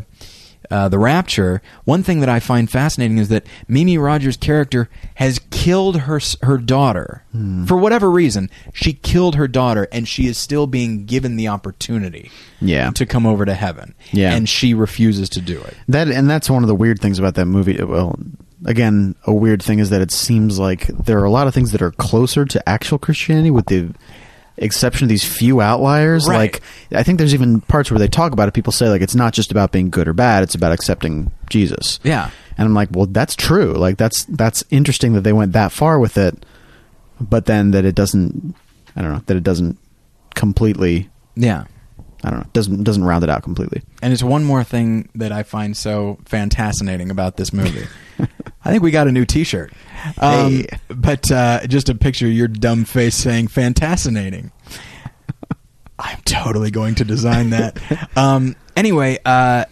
uh, 0.71 0.87
the 0.89 0.97
Rapture, 0.97 1.61
one 1.83 2.01
thing 2.01 2.21
that 2.21 2.29
I 2.29 2.39
find 2.39 2.69
fascinating 2.69 3.17
is 3.17 3.27
that 3.29 3.45
Mimi 3.67 3.97
Rogers' 3.97 4.37
character 4.37 4.89
has 5.15 5.39
killed 5.51 5.97
her 6.01 6.19
her 6.41 6.57
daughter 6.57 7.23
for 7.67 7.77
whatever 7.77 8.09
reason. 8.09 8.49
She 8.73 8.93
killed 8.93 9.35
her 9.35 9.47
daughter, 9.47 9.87
and 9.91 10.07
she 10.07 10.27
is 10.27 10.37
still 10.37 10.67
being 10.67 11.05
given 11.05 11.35
the 11.35 11.47
opportunity 11.49 12.31
Yeah. 12.61 12.91
to 12.91 13.05
come 13.05 13.25
over 13.25 13.45
to 13.45 13.53
heaven. 13.53 13.93
Yeah. 14.11 14.33
and 14.33 14.47
she 14.49 14.73
refuses 14.73 15.29
to 15.29 15.41
do 15.41 15.59
it. 15.61 15.75
That 15.87 16.07
and 16.07 16.29
that's 16.29 16.49
one 16.49 16.63
of 16.63 16.67
the 16.67 16.75
weird 16.75 16.99
things 16.99 17.19
about 17.19 17.35
that 17.35 17.45
movie. 17.45 17.81
Well, 17.83 18.17
again, 18.65 19.15
a 19.25 19.33
weird 19.33 19.61
thing 19.61 19.79
is 19.79 19.89
that 19.89 20.01
it 20.01 20.11
seems 20.11 20.57
like 20.59 20.87
there 20.87 21.19
are 21.19 21.25
a 21.25 21.31
lot 21.31 21.47
of 21.47 21.53
things 21.53 21.71
that 21.71 21.81
are 21.81 21.91
closer 21.91 22.45
to 22.45 22.69
actual 22.69 22.97
Christianity, 22.97 23.51
with 23.51 23.65
the 23.67 23.93
exception 24.57 25.05
of 25.05 25.09
these 25.09 25.23
few 25.23 25.61
outliers. 25.61 26.27
Right. 26.27 26.37
Like, 26.37 26.61
I 26.91 27.03
think 27.03 27.17
there's 27.17 27.33
even 27.33 27.61
parts 27.61 27.89
where 27.91 27.99
they 27.99 28.07
talk 28.07 28.33
about 28.33 28.47
it. 28.47 28.53
People 28.53 28.73
say 28.73 28.89
like 28.89 29.01
it's 29.01 29.15
not 29.15 29.33
just 29.33 29.51
about 29.51 29.71
being 29.71 29.89
good 29.89 30.07
or 30.07 30.13
bad; 30.13 30.43
it's 30.43 30.55
about 30.55 30.71
accepting 30.71 31.31
Jesus. 31.49 31.99
Yeah. 32.03 32.29
and 32.57 32.65
I'm 32.65 32.73
like, 32.73 32.89
well, 32.91 33.05
that's 33.05 33.35
true. 33.35 33.73
Like, 33.73 33.97
that's 33.97 34.25
that's 34.25 34.63
interesting 34.69 35.13
that 35.13 35.21
they 35.21 35.33
went 35.33 35.53
that 35.53 35.71
far 35.71 35.99
with 35.99 36.17
it, 36.17 36.45
but 37.19 37.45
then 37.45 37.71
that 37.71 37.85
it 37.85 37.95
doesn't. 37.95 38.55
I 38.95 39.01
don't 39.01 39.11
know 39.11 39.23
that 39.25 39.37
it 39.37 39.43
doesn't 39.43 39.77
completely. 40.35 41.09
Yeah. 41.35 41.65
I 42.23 42.29
don't 42.29 42.39
know. 42.41 42.49
Doesn't 42.53 42.83
doesn't 42.83 43.03
round 43.03 43.23
it 43.23 43.29
out 43.29 43.41
completely. 43.41 43.81
And 44.01 44.13
it's 44.13 44.21
one 44.21 44.43
more 44.43 44.63
thing 44.63 45.09
that 45.15 45.31
I 45.31 45.43
find 45.43 45.75
so 45.75 46.19
fantascinating 46.25 47.09
about 47.09 47.37
this 47.37 47.51
movie. 47.51 47.87
I 48.63 48.71
think 48.71 48.83
we 48.83 48.91
got 48.91 49.07
a 49.07 49.11
new 49.11 49.25
T-shirt, 49.25 49.73
um, 50.19 50.51
Hey. 50.51 50.67
but 50.89 51.31
uh, 51.31 51.65
just 51.67 51.89
a 51.89 51.95
picture 51.95 52.27
of 52.27 52.33
your 52.33 52.47
dumb 52.47 52.85
face 52.85 53.15
saying 53.15 53.47
"fantascinating." 53.47 54.51
I'm 55.99 56.19
totally 56.25 56.71
going 56.71 56.95
to 56.95 57.05
design 57.05 57.51
that. 57.51 57.79
um, 58.17 58.55
anyway, 58.75 59.19
uh, 59.23 59.65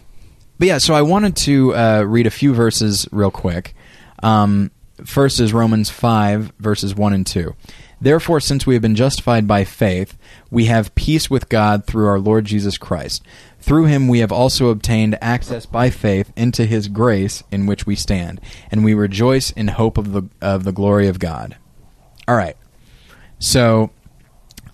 but 0.58 0.68
yeah, 0.68 0.78
so 0.78 0.94
I 0.94 1.02
wanted 1.02 1.36
to 1.36 1.74
uh, 1.74 2.02
read 2.02 2.26
a 2.26 2.30
few 2.30 2.54
verses 2.54 3.08
real 3.10 3.30
quick. 3.30 3.74
Um, 4.22 4.70
first 5.04 5.40
is 5.40 5.52
Romans 5.52 5.90
5, 5.90 6.52
verses 6.58 6.94
1 6.94 7.12
and 7.12 7.26
2. 7.26 7.54
Therefore, 8.00 8.40
since 8.40 8.66
we 8.66 8.74
have 8.74 8.82
been 8.82 8.94
justified 8.94 9.46
by 9.46 9.64
faith, 9.64 10.16
we 10.50 10.66
have 10.66 10.94
peace 10.94 11.28
with 11.28 11.48
God 11.48 11.84
through 11.84 12.06
our 12.06 12.18
Lord 12.18 12.46
Jesus 12.46 12.78
Christ. 12.78 13.22
Through 13.60 13.86
him 13.86 14.08
we 14.08 14.20
have 14.20 14.32
also 14.32 14.68
obtained 14.68 15.18
access 15.20 15.66
by 15.66 15.90
faith 15.90 16.32
into 16.34 16.64
his 16.64 16.88
grace 16.88 17.42
in 17.50 17.66
which 17.66 17.86
we 17.86 17.94
stand, 17.94 18.40
and 18.70 18.84
we 18.84 18.94
rejoice 18.94 19.50
in 19.50 19.68
hope 19.68 19.98
of 19.98 20.12
the, 20.12 20.22
of 20.40 20.64
the 20.64 20.72
glory 20.72 21.08
of 21.08 21.18
God. 21.18 21.56
All 22.26 22.36
right. 22.36 22.56
So, 23.38 23.90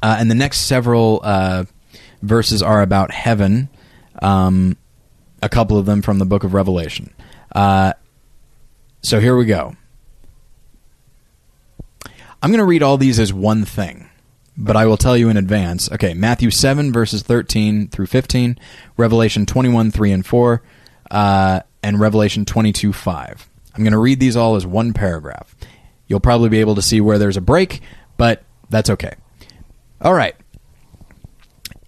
uh, 0.03 0.17
and 0.21 0.31
the 0.31 0.35
next 0.37 0.59
several 0.59 1.21
uh, 1.25 1.65
verses 2.23 2.63
are 2.63 2.83
about 2.83 3.11
heaven. 3.11 3.69
Um, 4.23 4.77
a 5.43 5.49
couple 5.49 5.79
of 5.79 5.87
them 5.87 6.01
from 6.01 6.19
the 6.19 6.25
book 6.25 6.45
of 6.45 6.55
Revelation. 6.55 7.13
Uh, 7.55 7.93
so 9.03 9.21
here 9.21 9.37
we 9.37 9.47
go. 9.47 9.77
I'm 12.43 12.51
going 12.51 12.59
to 12.59 12.65
read 12.65 12.83
all 12.83 12.97
these 12.97 13.19
as 13.19 13.33
one 13.33 13.65
thing, 13.65 14.09
but 14.57 14.77
I 14.77 14.87
will 14.87 14.97
tell 14.97 15.17
you 15.17 15.29
in 15.29 15.37
advance. 15.37 15.91
Okay, 15.91 16.15
Matthew 16.15 16.51
7, 16.51 16.93
verses 16.93 17.23
13 17.23 17.89
through 17.89 18.07
15, 18.07 18.59
Revelation 18.97 19.47
21, 19.47 19.91
3 19.91 20.13
and 20.13 20.27
4, 20.27 20.63
uh, 21.11 21.61
and 21.83 22.01
Revelation 22.01 22.45
22, 22.45 22.93
5. 22.93 23.51
I'm 23.75 23.83
going 23.83 23.93
to 23.93 23.99
read 23.99 24.21
these 24.21 24.37
all 24.37 24.57
as 24.57 24.67
one 24.67 24.93
paragraph. 24.93 25.55
You'll 26.07 26.21
probably 26.21 26.49
be 26.49 26.61
able 26.61 26.77
to 26.77 26.83
see 26.83 27.01
where 27.01 27.19
there's 27.19 27.37
a 27.37 27.43
break, 27.43 27.81
but 28.17 28.43
that's 28.71 28.91
okay. 28.91 29.15
All 30.01 30.15
right. 30.15 30.37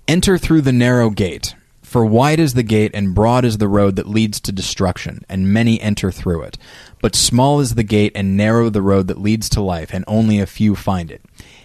Enter 0.07 0.39
through 0.39 0.63
the 0.63 0.73
narrow 0.73 1.11
gate, 1.11 1.55
For 1.89 2.05
wide 2.05 2.39
is 2.39 2.53
the 2.53 2.63
gate 2.63 2.91
and 2.93 3.15
broad 3.15 3.47
is 3.47 3.57
the 3.57 3.67
road 3.67 3.97
that 3.97 4.07
leads 4.07 4.41
to 4.41 4.53
destruction, 4.53 5.25
and 5.27 5.51
many 5.51 5.81
enter 5.81 6.11
through 6.11 6.43
it. 6.43 6.59
But 7.01 7.17
small 7.17 7.61
is 7.61 7.77
the 7.77 7.83
gate 7.83 8.13
and 8.15 8.37
narrow 8.37 8.69
the 8.69 8.83
road 8.83 9.09
that 9.09 9.23
leads 9.23 9.49
to 9.49 9.63
life, 9.63 9.95
and 9.95 10.05
only 10.07 10.39
a 10.39 10.45
few 10.45 10.77
find 10.77 11.11
it. 11.11 11.23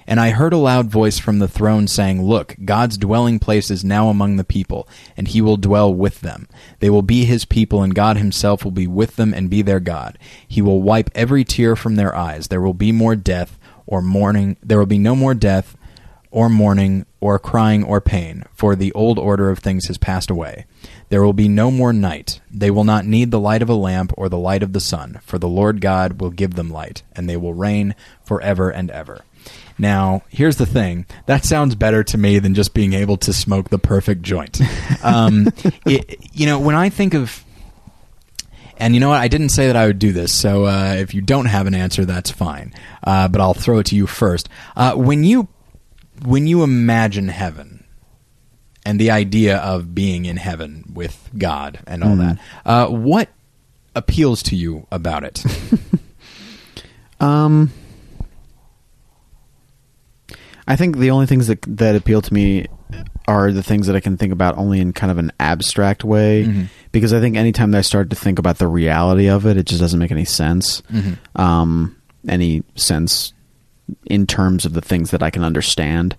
And 0.08 0.22
I 0.22 0.30
heard 0.30 0.54
a 0.54 0.58
loud 0.58 0.90
voice 0.90 1.20
from 1.20 1.40
the 1.40 1.50
throne 1.50 1.90
saying, 1.90 2.24
Look, 2.24 2.56
God's 2.64 2.98
dwelling 2.98 3.38
place 3.38 3.70
is 3.70 3.84
now 3.84 4.08
among 4.08 4.38
the 4.38 4.46
people, 4.46 4.88
and 5.18 5.28
he 5.28 5.42
will 5.42 5.58
dwell 5.58 5.94
with 5.94 6.22
them. 6.22 6.48
They 6.80 6.90
will 6.90 7.02
be 7.02 7.26
his 7.26 7.44
people, 7.44 7.84
and 7.84 7.94
God 7.94 8.16
himself 8.16 8.64
will 8.64 8.72
be 8.72 8.88
with 8.88 9.18
them 9.18 9.34
and 9.34 9.50
be 9.50 9.62
their 9.62 9.82
God. 9.82 10.18
He 10.48 10.62
will 10.62 10.82
wipe 10.82 11.10
every 11.14 11.44
tear 11.44 11.76
from 11.76 11.98
their 11.98 12.16
eyes. 12.16 12.48
There 12.48 12.62
will 12.62 12.74
be 12.74 12.94
more 12.94 13.18
death 13.18 13.60
or 13.86 14.02
mourning. 14.02 14.56
There 14.64 14.80
will 14.80 14.86
be 14.86 15.00
no 15.00 15.18
more 15.18 15.34
death 15.34 15.76
or 16.32 16.48
mourning 16.48 17.06
or 17.24 17.40
crying 17.40 17.86
or 17.86 18.02
pain, 18.02 18.44
for 18.54 18.76
the 18.76 18.92
old 18.92 19.18
order 19.18 19.50
of 19.50 19.60
things 19.60 19.88
has 19.88 19.98
passed 19.98 20.30
away. 20.30 20.66
There 21.08 21.24
will 21.24 21.32
be 21.32 21.48
no 21.48 21.72
more 21.72 21.94
night. 21.94 22.42
They 22.52 22.70
will 22.70 22.84
not 22.84 23.06
need 23.06 23.32
the 23.32 23.40
light 23.40 23.62
of 23.62 23.70
a 23.70 23.76
lamp 23.76 24.12
or 24.18 24.28
the 24.28 24.38
light 24.38 24.62
of 24.62 24.74
the 24.74 24.82
sun, 24.82 25.22
for 25.24 25.40
the 25.40 25.48
Lord 25.48 25.80
God 25.80 26.20
will 26.20 26.32
give 26.32 26.56
them 26.56 26.70
light, 26.70 27.02
and 27.16 27.30
they 27.30 27.38
will 27.38 27.54
reign 27.54 27.96
forever 28.26 28.70
and 28.70 28.92
ever. 28.92 29.24
Now, 29.78 30.24
here's 30.28 30.58
the 30.58 30.66
thing. 30.66 31.06
That 31.26 31.46
sounds 31.46 31.76
better 31.76 32.04
to 32.04 32.18
me 32.18 32.40
than 32.40 32.56
just 32.56 32.74
being 32.74 32.92
able 32.92 33.16
to 33.18 33.32
smoke 33.32 33.70
the 33.70 33.80
perfect 33.80 34.22
joint. 34.22 34.60
Um, 35.02 35.50
it, 35.86 36.18
you 36.32 36.46
know, 36.46 36.60
when 36.60 36.76
I 36.76 36.90
think 36.90 37.14
of, 37.14 37.44
and 38.78 38.94
you 38.94 39.02
know 39.02 39.10
what, 39.10 39.20
I 39.20 39.28
didn't 39.28 39.50
say 39.50 39.68
that 39.68 39.76
I 39.76 39.86
would 39.86 40.00
do 40.00 40.14
this, 40.14 40.34
so 40.34 40.66
uh, 40.66 40.96
if 40.98 41.14
you 41.14 41.22
don't 41.22 41.46
have 41.46 41.68
an 41.68 41.76
answer, 41.76 42.06
that's 42.06 42.32
fine. 42.32 42.74
Uh, 43.04 43.28
but 43.28 43.42
I'll 43.42 43.54
throw 43.54 43.80
it 43.80 43.88
to 43.88 43.96
you 43.96 44.08
first. 44.08 44.48
Uh, 44.78 44.94
when 44.96 45.26
you 45.26 45.50
when 46.24 46.48
you 46.48 46.64
imagine 46.64 47.28
heaven 47.28 47.84
and 48.86 49.00
the 49.00 49.12
idea 49.12 49.58
of 49.58 49.94
being 49.96 50.26
in 50.26 50.38
heaven 50.38 50.84
with 50.94 51.30
God 51.38 51.80
and 51.88 52.04
all 52.04 52.16
that, 52.18 52.38
uh, 52.66 52.88
what 52.88 53.30
appeals 53.96 54.42
to 54.44 54.56
you 54.56 54.88
about 54.92 55.24
it? 55.24 55.44
Um, 57.20 57.72
I 60.68 60.76
think 60.76 60.98
the 60.98 61.12
only 61.12 61.26
things 61.26 61.48
that 61.48 61.62
that 61.78 61.96
appeal 61.96 62.22
to 62.22 62.34
me 62.34 62.68
are 63.28 63.52
the 63.54 63.64
things 63.64 63.88
that 63.88 63.96
I 63.96 64.02
can 64.02 64.18
think 64.18 64.34
about 64.34 64.58
only 64.58 64.80
in 64.82 64.92
kind 64.92 65.10
of 65.12 65.18
an 65.18 65.32
abstract 65.40 66.04
way. 66.04 66.44
Mhm. 66.46 66.68
Because 66.92 67.14
I 67.14 67.22
think 67.22 67.38
anytime 67.38 67.72
that 67.72 67.78
I 67.78 67.82
start 67.82 68.10
to 68.10 68.16
think 68.18 68.40
about 68.40 68.58
the 68.58 68.68
reality 68.68 69.28
of 69.30 69.46
it, 69.46 69.56
it 69.58 69.66
just 69.66 69.80
doesn't 69.80 70.00
make 70.00 70.12
any 70.12 70.26
sense. 70.26 70.82
Mhm. 70.94 71.18
Um, 71.40 71.96
any 72.28 72.64
sense 72.76 73.32
in 74.06 74.26
terms 74.28 74.66
of 74.66 74.74
the 74.74 74.82
things 74.82 75.12
that 75.12 75.22
I 75.24 75.30
can 75.30 75.44
understand. 75.44 76.16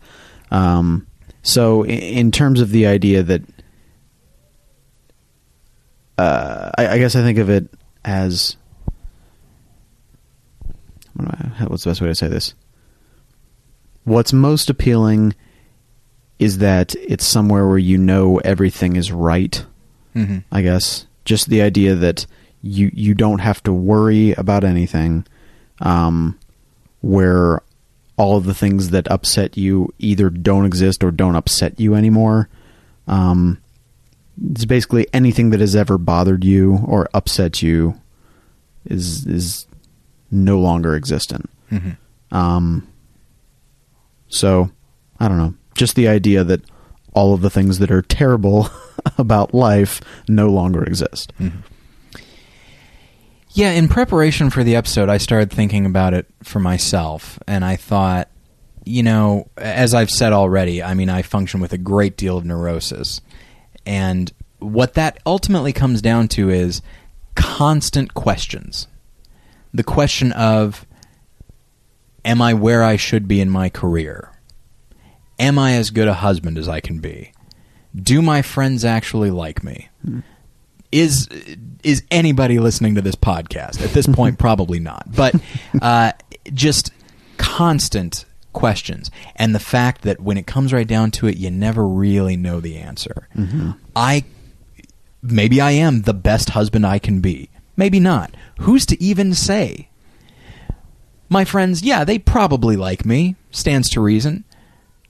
Um, 0.51 1.07
so, 1.43 1.85
in 1.85 2.31
terms 2.31 2.61
of 2.61 2.70
the 2.70 2.86
idea 2.86 3.23
that, 3.23 3.43
uh, 6.19 6.70
I, 6.78 6.89
I 6.89 6.99
guess 6.99 7.16
I 7.16 7.23
think 7.23 7.39
of 7.39 7.51
it 7.51 7.69
as 8.05 8.57
what 11.15 11.31
do 11.31 11.36
I- 11.61 11.65
what's 11.66 11.85
the 11.85 11.91
best 11.91 12.01
way 12.01 12.09
to 12.09 12.15
say 12.15 12.28
this? 12.28 12.55
What's 14.05 14.32
most 14.32 14.69
appealing 14.70 15.35
is 16.39 16.59
that 16.59 16.95
it's 16.97 17.24
somewhere 17.24 17.66
where 17.66 17.78
you 17.78 17.97
know 17.97 18.39
everything 18.39 18.97
is 18.97 19.11
right. 19.12 19.65
Mhm. 20.15 20.45
I 20.53 20.62
guess 20.62 21.07
just 21.24 21.49
the 21.49 21.62
idea 21.62 21.95
that 21.95 22.27
you 22.62 22.91
you 22.95 23.15
don't 23.15 23.39
have 23.41 23.62
to 23.65 23.73
worry 23.73 24.32
about 24.32 24.65
anything, 24.65 25.24
um, 25.81 26.39
where 27.05 27.60
all 28.16 28.36
of 28.36 28.44
the 28.44 28.55
things 28.55 28.90
that 28.90 29.10
upset 29.10 29.56
you 29.56 29.93
either 29.98 30.31
don't 30.31 30.64
exist 30.64 31.02
or 31.05 31.10
don't 31.10 31.36
upset 31.36 31.78
you 31.78 31.94
anymore. 31.94 32.48
Um, 33.06 33.59
it's 34.51 34.64
basically 34.64 35.06
anything 35.12 35.51
that 35.51 35.60
has 35.60 35.76
ever 35.76 35.98
bothered 35.98 36.44
you 36.44 36.78
or 36.86 37.09
upset 37.12 37.62
you 37.62 38.01
is 38.86 39.26
is 39.26 39.66
no 40.31 40.59
longer 40.59 40.94
existent. 40.94 41.48
Mhm. 41.70 41.97
Um, 42.32 42.86
so 44.28 44.70
I 45.20 45.28
don't 45.28 45.39
know. 45.39 45.55
Just 45.74 45.94
the 45.94 46.09
idea 46.09 46.44
that 46.44 46.62
all 47.14 47.35
of 47.35 47.40
the 47.43 47.51
things 47.51 47.78
that 47.78 47.90
are 47.90 48.02
terrible 48.02 48.68
about 49.18 49.55
life 49.55 50.01
no 50.28 50.48
longer 50.48 50.82
exist. 50.85 51.32
Yeah, 53.55 53.70
in 53.70 53.86
preparation 53.86 54.51
for 54.51 54.64
the 54.64 54.74
episode, 54.74 55.09
I 55.09 55.18
started 55.18 55.52
thinking 55.52 55.86
about 55.86 56.12
it 56.12 56.26
for 56.43 56.59
myself, 56.59 57.39
and 57.47 57.64
I 57.64 57.76
thought, 57.76 58.28
you 58.85 59.05
know, 59.05 59.48
as 59.56 59.94
I've 59.94 60.10
said 60.10 60.32
already, 60.32 60.82
I 60.82 60.94
mean, 60.94 61.09
I 61.09 61.22
function 61.22 61.60
with 61.60 61.72
a 61.72 61.78
great 61.78 62.16
deal 62.16 62.36
of 62.36 62.44
neurosis. 62.44 63.20
And 63.86 64.32
what 64.59 64.94
that 64.94 65.20
ultimately 65.24 65.72
comes 65.72 66.02
down 66.02 66.26
to 66.28 66.51
is 66.51 66.82
constant 67.36 68.12
questions. 68.12 68.89
The 69.72 69.85
question 69.85 70.32
of, 70.32 70.85
am 72.24 72.43
I 72.43 72.55
where 72.55 72.82
I 72.82 72.97
should 72.97 73.28
be 73.28 73.40
in 73.40 73.51
my 73.51 73.68
career? 73.68 74.32
Am 75.39 75.60
I 75.60 75.74
as 75.74 75.90
good 75.90 76.09
a 76.09 76.14
husband 76.14 76.59
as 76.59 76.68
I 76.68 76.81
can 76.81 76.98
be? 76.98 77.32
Do 77.94 78.20
my 78.20 78.43
friends 78.43 78.85
actually 78.85 79.31
like 79.31 79.62
me? 79.62 79.90
Hmm. 80.05 80.20
Is 80.95 81.29
is 81.83 82.03
anybody 82.11 82.59
listening 82.61 82.95
to 82.95 83.03
this 83.03 83.16
podcast? 83.16 83.83
At 83.83 83.91
this 83.91 84.07
point 84.07 84.39
probably 84.47 84.79
not. 84.79 85.07
But 85.15 85.35
uh, 85.83 86.12
just 86.53 86.93
constant 87.37 88.25
questions. 88.53 89.11
And 89.35 89.55
the 89.55 89.61
fact 89.61 90.03
that 90.03 90.21
when 90.21 90.39
it 90.39 90.47
comes 90.47 90.73
right 90.73 90.87
down 90.87 91.11
to 91.12 91.27
it 91.27 91.37
you 91.37 91.51
never 91.51 91.87
really 91.87 92.37
know 92.37 92.61
the 92.61 92.77
answer. 92.77 93.29
I 93.97 94.25
maybe 95.23 95.61
i 95.61 95.71
am 95.71 96.03
the 96.03 96.15
best 96.15 96.51
husband 96.51 96.87
i 96.87 96.99
can 97.01 97.21
be. 97.21 97.51
Maybe 97.77 97.99
not. 97.99 98.35
Who's 98.61 98.87
to 98.87 99.03
even 99.03 99.35
say? 99.35 99.89
My 101.29 101.45
friends 101.45 101.83
yeah 101.83 102.05
they 102.05 102.21
probably 102.21 102.77
like 102.77 103.05
me. 103.05 103.35
Stands 103.51 103.91
to 103.91 104.01
reason 104.01 104.45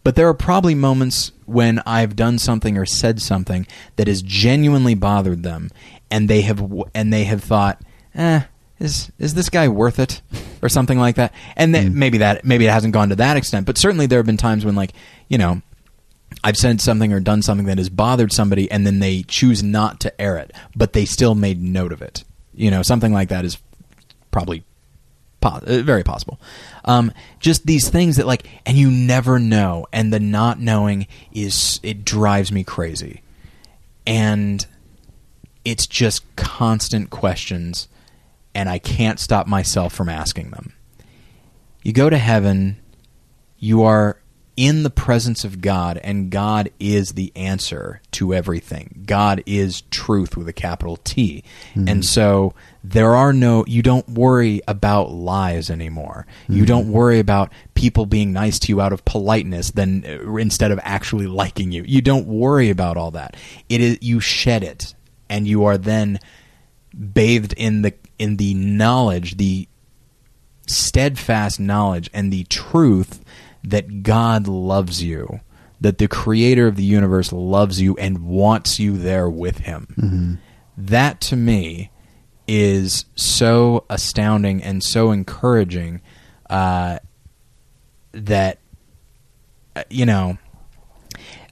but 0.04 0.14
there 0.14 0.28
are 0.28 0.34
probably 0.34 0.74
moments 0.74 1.32
when 1.46 1.80
I've 1.84 2.14
done 2.14 2.38
something 2.38 2.78
or 2.78 2.86
said 2.86 3.20
something 3.20 3.66
that 3.96 4.06
has 4.06 4.22
genuinely 4.22 4.94
bothered 4.94 5.42
them, 5.42 5.70
and 6.10 6.28
they 6.28 6.42
have 6.42 6.62
and 6.94 7.12
they 7.12 7.24
have 7.24 7.42
thought, 7.42 7.82
"Eh, 8.14 8.42
is 8.78 9.10
is 9.18 9.34
this 9.34 9.48
guy 9.48 9.66
worth 9.66 9.98
it?" 9.98 10.20
or 10.62 10.68
something 10.68 10.98
like 10.98 11.16
that. 11.16 11.32
And 11.56 11.74
then 11.74 11.98
maybe 11.98 12.18
that 12.18 12.44
maybe 12.44 12.66
it 12.66 12.70
hasn't 12.70 12.94
gone 12.94 13.08
to 13.10 13.16
that 13.16 13.36
extent, 13.36 13.66
but 13.66 13.76
certainly 13.76 14.06
there 14.06 14.18
have 14.18 14.26
been 14.26 14.36
times 14.36 14.64
when, 14.64 14.74
like, 14.74 14.92
you 15.28 15.36
know, 15.36 15.60
I've 16.42 16.56
said 16.56 16.80
something 16.80 17.12
or 17.12 17.20
done 17.20 17.42
something 17.42 17.66
that 17.66 17.78
has 17.78 17.88
bothered 17.90 18.32
somebody, 18.32 18.70
and 18.70 18.86
then 18.86 18.98
they 18.98 19.22
choose 19.22 19.62
not 19.62 20.00
to 20.00 20.20
air 20.20 20.36
it, 20.36 20.52
but 20.74 20.92
they 20.92 21.04
still 21.04 21.34
made 21.34 21.62
note 21.62 21.92
of 21.92 22.02
it. 22.02 22.24
You 22.54 22.70
know, 22.70 22.82
something 22.82 23.12
like 23.12 23.28
that 23.28 23.44
is 23.44 23.58
probably 24.30 24.64
po- 25.44 25.60
uh, 25.66 25.82
very 25.82 26.02
possible. 26.02 26.40
Um, 26.84 27.12
just 27.38 27.66
these 27.66 27.88
things 27.88 28.16
that 28.16 28.26
like, 28.26 28.46
and 28.66 28.76
you 28.76 28.90
never 28.90 29.38
know, 29.38 29.86
and 29.92 30.12
the 30.12 30.20
not 30.20 30.58
knowing 30.58 31.06
is 31.32 31.80
it 31.82 32.04
drives 32.04 32.50
me 32.50 32.64
crazy, 32.64 33.22
and 34.06 34.66
it's 35.64 35.86
just 35.86 36.24
constant 36.36 37.10
questions, 37.10 37.88
and 38.54 38.68
I 38.68 38.78
can't 38.78 39.20
stop 39.20 39.46
myself 39.46 39.92
from 39.92 40.08
asking 40.08 40.50
them. 40.50 40.72
You 41.82 41.92
go 41.92 42.08
to 42.08 42.18
heaven, 42.18 42.78
you 43.58 43.82
are 43.82 44.18
in 44.56 44.84
the 44.84 44.90
presence 44.90 45.42
of 45.42 45.60
God, 45.60 45.98
and 46.04 46.30
God 46.30 46.70
is 46.78 47.14
the 47.14 47.32
answer 47.34 48.00
to 48.12 48.32
everything. 48.32 49.02
God 49.04 49.42
is 49.46 49.82
truth 49.90 50.36
with 50.36 50.46
a 50.48 50.52
capital 50.52 50.96
T. 50.98 51.42
And 51.88 52.04
so 52.04 52.54
there 52.84 53.16
are 53.16 53.32
no, 53.32 53.64
you 53.66 53.82
don't 53.82 54.08
worry 54.08 54.60
about 54.68 55.10
lies 55.10 55.70
anymore. 55.70 56.26
You 56.48 56.66
don't 56.66 56.92
worry 56.92 57.18
about 57.18 57.52
people 57.74 58.06
being 58.06 58.32
nice 58.32 58.60
to 58.60 58.68
you 58.68 58.80
out 58.80 58.92
of 58.92 59.04
politeness 59.04 59.72
then 59.72 60.04
uh, 60.06 60.36
instead 60.36 60.70
of 60.70 60.78
actually 60.84 61.26
liking 61.26 61.72
you. 61.72 61.82
You 61.84 62.00
don't 62.00 62.26
worry 62.26 62.70
about 62.70 62.96
all 62.96 63.10
that. 63.10 63.36
It 63.68 63.80
is, 63.80 63.98
you 64.02 64.20
shed 64.20 64.62
it, 64.62 64.94
and 65.28 65.48
you 65.48 65.64
are 65.64 65.78
then 65.78 66.20
bathed 66.96 67.54
in 67.54 67.82
the, 67.82 67.94
in 68.20 68.36
the 68.36 68.54
knowledge, 68.54 69.36
the 69.36 69.66
steadfast 70.68 71.58
knowledge 71.58 72.08
and 72.14 72.32
the 72.32 72.44
truth 72.44 73.23
that 73.64 74.02
God 74.02 74.46
loves 74.46 75.02
you, 75.02 75.40
that 75.80 75.98
the 75.98 76.08
creator 76.08 76.66
of 76.66 76.76
the 76.76 76.84
universe 76.84 77.32
loves 77.32 77.80
you 77.80 77.96
and 77.96 78.24
wants 78.26 78.78
you 78.78 78.96
there 78.96 79.28
with 79.28 79.58
him. 79.58 80.40
That 80.76 81.20
to 81.22 81.36
me 81.36 81.90
is 82.46 83.06
so 83.16 83.84
astounding 83.88 84.62
and 84.62 84.82
so 84.82 85.10
encouraging 85.10 86.02
uh, 86.50 86.98
that, 88.12 88.58
uh, 89.74 89.84
you 89.88 90.04
know, 90.04 90.36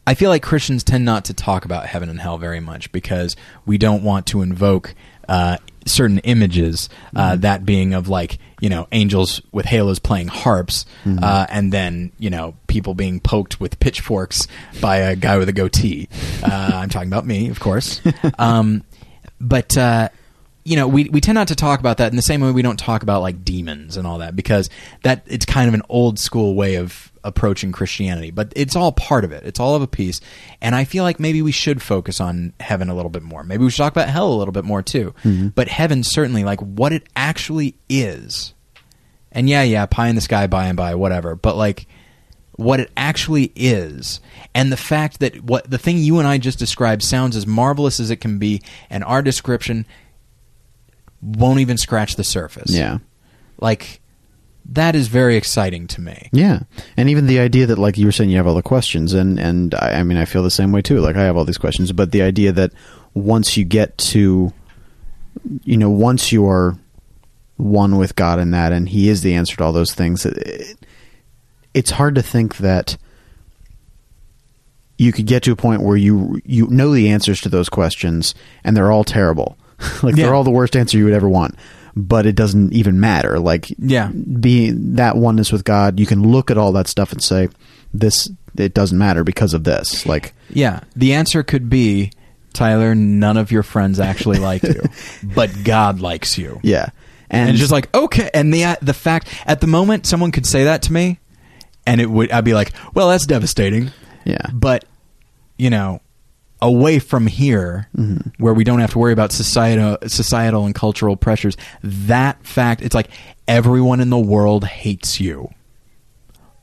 I 0.06 0.14
feel 0.14 0.30
like 0.30 0.42
Christians 0.42 0.84
tend 0.84 1.04
not 1.04 1.24
to 1.26 1.34
talk 1.34 1.64
about 1.64 1.86
heaven 1.86 2.08
and 2.08 2.20
hell 2.20 2.36
very 2.36 2.60
much 2.60 2.92
because 2.92 3.36
we 3.64 3.78
don't 3.78 4.02
want 4.02 4.26
to 4.26 4.42
invoke 4.42 4.94
uh, 5.28 5.58
certain 5.86 6.18
images, 6.18 6.88
uh, 7.14 7.36
that 7.36 7.64
being 7.64 7.94
of 7.94 8.08
like 8.08 8.38
you 8.62 8.68
know 8.68 8.86
angels 8.92 9.42
with 9.50 9.66
halos 9.66 9.98
playing 9.98 10.28
harps, 10.28 10.86
uh, 11.04 11.46
and 11.50 11.72
then 11.72 12.12
you 12.18 12.30
know 12.30 12.54
people 12.68 12.94
being 12.94 13.18
poked 13.18 13.60
with 13.60 13.78
pitchforks 13.80 14.46
by 14.80 14.98
a 14.98 15.16
guy 15.16 15.36
with 15.36 15.48
a 15.48 15.52
goatee. 15.52 16.08
Uh, 16.44 16.70
I'm 16.74 16.88
talking 16.88 17.08
about 17.08 17.26
me, 17.26 17.48
of 17.48 17.58
course. 17.58 18.00
Um, 18.38 18.84
but 19.40 19.76
uh, 19.76 20.10
you 20.64 20.76
know, 20.76 20.86
we 20.86 21.08
we 21.08 21.20
tend 21.20 21.34
not 21.34 21.48
to 21.48 21.56
talk 21.56 21.80
about 21.80 21.96
that 21.96 22.12
in 22.12 22.16
the 22.16 22.22
same 22.22 22.40
way 22.40 22.52
we 22.52 22.62
don't 22.62 22.78
talk 22.78 23.02
about 23.02 23.20
like 23.20 23.44
demons 23.44 23.96
and 23.96 24.06
all 24.06 24.18
that 24.18 24.36
because 24.36 24.70
that 25.02 25.24
it's 25.26 25.44
kind 25.44 25.66
of 25.66 25.74
an 25.74 25.82
old 25.88 26.20
school 26.20 26.54
way 26.54 26.76
of 26.76 27.11
approaching 27.24 27.72
Christianity. 27.72 28.30
But 28.30 28.52
it's 28.56 28.76
all 28.76 28.92
part 28.92 29.24
of 29.24 29.32
it. 29.32 29.44
It's 29.44 29.60
all 29.60 29.74
of 29.74 29.82
a 29.82 29.86
piece. 29.86 30.20
And 30.60 30.74
I 30.74 30.84
feel 30.84 31.04
like 31.04 31.20
maybe 31.20 31.42
we 31.42 31.52
should 31.52 31.82
focus 31.82 32.20
on 32.20 32.52
heaven 32.60 32.88
a 32.88 32.94
little 32.94 33.10
bit 33.10 33.22
more. 33.22 33.42
Maybe 33.44 33.64
we 33.64 33.70
should 33.70 33.78
talk 33.78 33.92
about 33.92 34.08
hell 34.08 34.32
a 34.32 34.34
little 34.34 34.52
bit 34.52 34.64
more 34.64 34.82
too. 34.82 35.14
Mm-hmm. 35.24 35.48
But 35.48 35.68
heaven 35.68 36.02
certainly 36.04 36.44
like 36.44 36.60
what 36.60 36.92
it 36.92 37.08
actually 37.16 37.76
is. 37.88 38.54
And 39.30 39.48
yeah, 39.48 39.62
yeah, 39.62 39.86
pie 39.86 40.08
in 40.08 40.14
the 40.14 40.20
sky 40.20 40.46
by 40.46 40.66
and 40.66 40.76
by, 40.76 40.94
whatever. 40.94 41.34
But 41.34 41.56
like 41.56 41.86
what 42.56 42.80
it 42.80 42.90
actually 42.96 43.50
is 43.56 44.20
and 44.54 44.70
the 44.70 44.76
fact 44.76 45.20
that 45.20 45.42
what 45.42 45.68
the 45.70 45.78
thing 45.78 45.96
you 45.98 46.18
and 46.18 46.28
I 46.28 46.36
just 46.36 46.58
described 46.58 47.02
sounds 47.02 47.34
as 47.34 47.46
marvelous 47.46 47.98
as 47.98 48.10
it 48.10 48.16
can 48.16 48.38
be 48.38 48.60
and 48.90 49.02
our 49.04 49.22
description 49.22 49.86
won't 51.22 51.60
even 51.60 51.78
scratch 51.78 52.16
the 52.16 52.24
surface. 52.24 52.70
Yeah. 52.70 52.98
Like 53.58 54.01
that 54.64 54.94
is 54.94 55.08
very 55.08 55.36
exciting 55.36 55.86
to 55.88 56.00
me. 56.00 56.28
Yeah, 56.32 56.60
and 56.96 57.08
even 57.10 57.26
the 57.26 57.38
idea 57.40 57.66
that, 57.66 57.78
like 57.78 57.98
you 57.98 58.06
were 58.06 58.12
saying, 58.12 58.30
you 58.30 58.36
have 58.36 58.46
all 58.46 58.54
the 58.54 58.62
questions, 58.62 59.12
and 59.12 59.38
and 59.38 59.74
I, 59.74 60.00
I 60.00 60.02
mean, 60.02 60.18
I 60.18 60.24
feel 60.24 60.42
the 60.42 60.50
same 60.50 60.72
way 60.72 60.82
too. 60.82 61.00
Like 61.00 61.16
I 61.16 61.22
have 61.24 61.36
all 61.36 61.44
these 61.44 61.58
questions, 61.58 61.92
but 61.92 62.12
the 62.12 62.22
idea 62.22 62.52
that 62.52 62.72
once 63.14 63.56
you 63.56 63.64
get 63.64 63.98
to, 63.98 64.52
you 65.64 65.76
know, 65.76 65.90
once 65.90 66.32
you 66.32 66.46
are 66.46 66.76
one 67.56 67.96
with 67.98 68.16
God 68.16 68.38
in 68.38 68.50
that, 68.52 68.72
and 68.72 68.88
He 68.88 69.08
is 69.08 69.22
the 69.22 69.34
answer 69.34 69.56
to 69.56 69.64
all 69.64 69.72
those 69.72 69.94
things, 69.94 70.24
it, 70.24 70.76
it's 71.74 71.90
hard 71.92 72.14
to 72.14 72.22
think 72.22 72.58
that 72.58 72.96
you 74.98 75.12
could 75.12 75.26
get 75.26 75.42
to 75.42 75.52
a 75.52 75.56
point 75.56 75.82
where 75.82 75.96
you 75.96 76.40
you 76.44 76.66
know 76.68 76.92
the 76.92 77.08
answers 77.10 77.40
to 77.40 77.48
those 77.48 77.68
questions, 77.68 78.34
and 78.62 78.76
they're 78.76 78.92
all 78.92 79.04
terrible. 79.04 79.56
like 80.02 80.16
Yeah. 80.16 80.26
they're 80.26 80.34
all 80.34 80.44
the 80.44 80.50
worst 80.50 80.76
answer 80.76 80.96
you 80.98 81.04
would 81.04 81.12
ever 81.14 81.28
want. 81.28 81.56
But 81.94 82.24
it 82.26 82.34
doesn't 82.36 82.72
even 82.72 83.00
matter. 83.00 83.38
Like 83.38 83.66
Yeah. 83.78 84.08
being 84.08 84.94
that 84.96 85.16
oneness 85.16 85.52
with 85.52 85.64
God, 85.64 86.00
you 86.00 86.06
can 86.06 86.22
look 86.22 86.50
at 86.50 86.56
all 86.58 86.72
that 86.72 86.88
stuff 86.88 87.12
and 87.12 87.22
say, 87.22 87.48
"This 87.92 88.30
it 88.56 88.72
doesn't 88.74 88.96
matter 88.98 89.24
because 89.24 89.52
of 89.54 89.64
this." 89.64 90.06
Like, 90.06 90.34
Yeah, 90.50 90.80
the 90.96 91.12
answer 91.14 91.42
could 91.42 91.68
be 91.70 92.10
Tyler, 92.54 92.94
none 92.94 93.36
of 93.36 93.50
your 93.50 93.62
friends 93.62 93.98
actually 94.00 94.38
like 94.50 94.62
you, 94.62 94.80
but 95.22 95.50
God 95.64 96.00
likes 96.00 96.36
you. 96.38 96.60
yeah, 96.62 96.88
And, 97.30 97.48
it's 97.50 97.58
just 97.58 97.72
like, 97.72 97.94
okay, 97.94 98.30
and 98.34 98.52
the 98.52 98.76
the 98.82 98.94
fact 98.94 99.28
at 99.46 99.60
the 99.60 99.66
moment 99.66 100.06
someone 100.06 100.32
could 100.32 100.46
say 100.46 100.64
that 100.64 100.82
to 100.82 100.92
me 100.92 101.18
and 101.86 102.00
it 102.00 102.10
would 102.10 102.30
I'd 102.30 102.44
be 102.44 102.54
like, 102.54 102.72
well, 102.94 103.08
that's 103.08 103.26
devastating. 103.26 103.90
yeah, 104.24 104.46
But 104.52 104.84
you 105.58 105.68
know, 105.70 106.00
away 106.62 106.98
from 106.98 107.26
here, 107.26 107.88
mm-hmm. 107.94 108.28
where 108.42 108.54
we 108.54 108.64
don't 108.64 108.78
have 108.80 108.92
to 108.92 108.98
worry 108.98 109.12
about 109.12 109.32
societal, 109.32 109.98
societal 110.08 110.64
and 110.64 110.74
cultural 110.74 111.16
pressures, 111.16 111.56
that 111.82 112.42
fact, 112.46 112.80
it's 112.80 112.94
like 112.94 113.10
everyone 113.46 114.00
in 114.00 114.08
the 114.08 114.18
world 114.18 114.64
hates 114.64 115.20
you, 115.20 115.50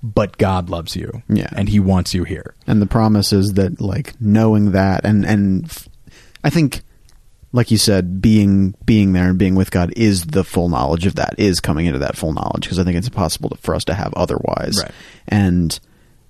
but 0.02 0.38
God 0.38 0.70
loves 0.70 0.96
you, 0.96 1.22
Yeah. 1.28 1.50
and 1.52 1.68
He 1.70 1.80
wants 1.80 2.14
you 2.14 2.24
here. 2.24 2.56
and 2.66 2.82
the 2.82 2.86
promise 2.88 3.34
is 3.34 3.54
that 3.54 3.82
like 3.82 4.20
knowing 4.22 4.72
that, 4.72 5.06
and 5.06 5.26
and 5.26 5.66
f- 5.66 5.90
I 6.44 6.50
think, 6.50 6.82
like 7.52 7.70
you 7.70 7.78
said, 7.78 8.22
being 8.22 8.76
being 8.86 9.12
there 9.14 9.28
and 9.30 9.38
being 9.38 9.56
with 9.56 9.72
God 9.72 9.92
is 9.98 10.26
the 10.28 10.46
full 10.46 10.70
knowledge 10.70 11.06
of 11.06 11.16
that. 11.16 11.36
Is 11.38 11.60
coming 11.60 11.86
into 11.88 12.00
that 12.00 12.16
full 12.16 12.32
knowledge 12.32 12.62
because 12.64 12.80
I 12.80 12.84
think 12.86 12.96
it's 12.96 13.08
impossible 13.08 13.50
to, 13.50 13.58
for 13.58 13.76
us 13.76 13.84
to 13.86 13.94
have 13.94 14.14
otherwise. 14.14 14.78
Right. 14.82 14.92
And 15.28 15.78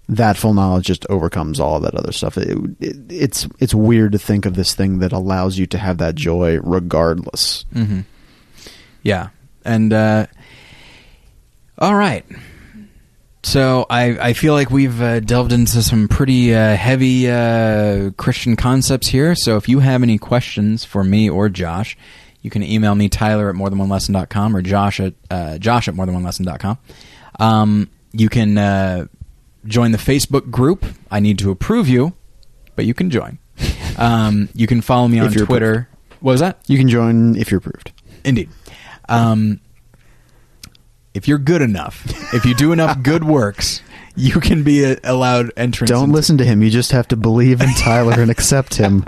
that 0.10 0.38
full 0.38 0.56
knowledge 0.56 0.88
just 0.88 1.06
overcomes 1.07 1.60
all 1.60 1.80
that 1.80 1.94
other 1.94 2.11
stuff. 2.11 2.38
It, 2.38 2.57
it, 2.80 2.98
it's 3.10 3.48
it's 3.60 3.73
weird 3.73 4.11
to 4.14 4.19
think 4.19 4.45
of 4.45 4.56
this 4.56 4.73
thing 4.73 4.99
that 4.99 5.11
allows 5.11 5.57
you 5.57 5.68
to 5.68 5.77
have 5.77 5.99
that 5.99 6.15
joy 6.15 6.60
regardless. 6.61 7.64
Mm-hmm. 7.73 8.02
Yeah, 9.03 9.30
and 9.64 9.94
uh, 9.94 10.26
all 11.77 11.95
right. 11.95 12.26
So 13.44 13.86
I 13.90 14.30
I 14.30 14.34
feel 14.34 14.53
like 14.53 14.72
we've 14.72 14.99
uh, 14.99 15.19
delved 15.19 15.53
into 15.53 15.84
some 15.84 16.07
pretty 16.07 16.56
uh, 16.56 16.76
heavy 16.76 17.30
uh, 17.30 18.10
Christian 18.18 18.56
concepts 18.56 19.07
here. 19.07 19.36
So 19.36 19.57
if 19.57 19.69
you 19.69 19.80
have 19.80 20.02
any 20.02 20.18
questions 20.18 20.84
for 20.84 21.03
me 21.03 21.30
or 21.30 21.49
Josh, 21.49 21.95
you 22.41 22.49
can 22.49 22.64
email 22.64 22.95
me 22.95 23.10
Tyler 23.10 23.49
at 23.49 23.56
morethanonelesson.com 23.56 24.56
or 24.56 24.64
Josh 24.64 24.99
at 24.99 25.14
uh, 25.30 25.60
Josh 25.60 25.88
at 25.88 25.94
morethanonelesson.com. 25.94 26.80
Um, 27.40 27.90
you 28.11 28.27
can 28.27 28.57
uh, 28.57 29.06
join 29.65 29.91
the 29.91 29.98
Facebook 29.98 30.49
group. 30.52 30.86
I 31.11 31.19
need 31.19 31.40
to 31.40 31.52
approve 31.52 31.88
you, 31.88 32.14
but 32.76 32.86
you 32.86 32.94
can 32.94 33.10
join. 33.10 33.40
Um, 33.98 34.48
you 34.53 34.65
can 34.65 34.80
follow 34.80 35.10
me 35.10 35.19
on 35.19 35.30
Twitter. 35.30 35.90
What 36.22 36.31
was 36.31 36.40
that? 36.40 36.61
You 36.68 36.77
can 36.77 36.88
join 36.88 37.36
if 37.36 37.52
you're 37.52 37.57
approved. 37.57 37.91
Indeed. 38.23 38.49
Um, 39.10 39.60
if 41.14 41.27
you're 41.27 41.38
good 41.38 41.61
enough, 41.61 42.06
if 42.34 42.45
you 42.45 42.53
do 42.56 42.72
enough 42.72 42.98
good 43.03 43.26
works, 43.26 43.81
you 44.15 44.40
can 44.40 44.64
be 44.64 44.86
a, 44.86 44.98
allowed 45.03 45.52
entrance. 45.57 45.90
Don't 45.90 46.03
into- 46.06 46.15
listen 46.15 46.38
to 46.38 46.45
him. 46.45 46.61
You 46.61 46.69
just 46.69 46.94
have 46.94 47.10
to 47.10 47.18
believe 47.18 47.60
in 47.60 47.73
Tyler 47.73 48.22
and 48.22 48.31
accept 48.31 48.76
him. 48.76 49.03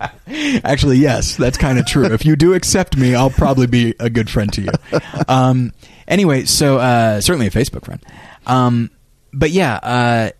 Actually, 0.64 0.98
yes, 0.98 1.36
that's 1.36 1.58
kind 1.58 1.78
of 1.78 1.86
true. 1.86 2.06
if 2.06 2.26
you 2.26 2.34
do 2.34 2.54
accept 2.54 2.96
me, 2.96 3.14
I'll 3.14 3.30
probably 3.30 3.68
be 3.68 3.94
a 4.00 4.10
good 4.10 4.28
friend 4.28 4.52
to 4.54 4.62
you. 4.62 4.70
Um, 5.28 5.72
anyway, 6.08 6.46
so 6.46 6.78
uh, 6.78 7.20
certainly 7.20 7.46
a 7.46 7.50
Facebook 7.50 7.84
friend. 7.84 8.04
Um, 8.46 8.90
but 9.32 9.50
yeah, 9.50 9.74
uh, 9.76 10.30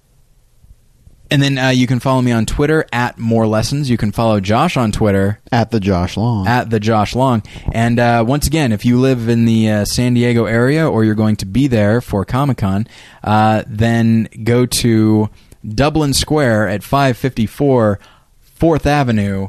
and 1.31 1.41
then 1.43 1.57
uh, 1.57 1.69
you 1.71 1.87
can 1.87 1.99
follow 1.99 2.21
me 2.21 2.31
on 2.31 2.45
Twitter 2.45 2.85
at 2.93 3.19
More 3.19 3.47
Lessons. 3.47 3.89
You 3.89 3.97
can 3.97 4.13
follow 4.13 4.39
Josh 4.39 4.77
on 4.77 4.93
Twitter 4.93 5.41
At 5.51 5.71
the 5.71 5.81
Josh 5.81 6.17
Long. 6.19 6.47
at 6.47 6.69
the 6.69 6.79
Josh 6.79 7.15
Long. 7.15 7.43
And 7.73 7.99
uh, 7.99 8.23
once 8.27 8.47
again, 8.47 8.71
if 8.71 8.85
you 8.85 9.01
live 9.01 9.31
in 9.31 9.47
the 9.47 9.71
uh, 9.71 9.85
San 9.87 10.13
Diego 10.13 10.45
area 10.45 10.87
or 10.87 11.05
you're 11.05 11.15
going 11.15 11.37
to 11.37 11.47
be 11.47 11.69
there 11.69 12.03
for 12.03 12.27
Comic 12.27 12.59
Con, 12.59 12.87
uh, 13.25 13.63
then 13.67 14.29
go 14.45 14.67
to 14.67 15.31
Dublin 15.67 16.13
Square 16.13 16.69
at 16.69 16.83
554 16.83 17.99
Fourth 18.41 18.87
Avenue. 18.87 19.49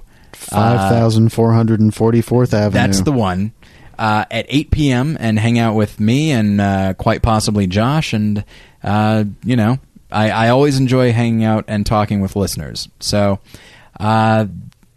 Uh, 0.54 0.90
5444th 0.90 2.54
Avenue. 2.54 2.72
that's 2.72 3.02
the 3.02 3.12
one. 3.12 3.52
Uh, 4.00 4.26
at 4.32 4.46
8 4.50 4.72
p.m. 4.72 5.18
and 5.20 5.38
hang 5.38 5.60
out 5.60 5.76
with 5.76 6.00
me 6.00 6.32
and 6.32 6.60
uh, 6.62 6.94
quite 6.96 7.22
possibly 7.22 7.68
Josh. 7.68 8.14
And, 8.14 8.44
uh, 8.84 9.24
you 9.44 9.56
know, 9.56 9.80
I, 10.12 10.30
I 10.30 10.50
always 10.50 10.78
enjoy 10.78 11.12
hanging 11.12 11.44
out 11.44 11.66
and 11.68 11.86
talking 11.86 12.22
with 12.22 12.36
listeners. 12.36 12.90
So 13.00 13.40
uh, 14.00 14.46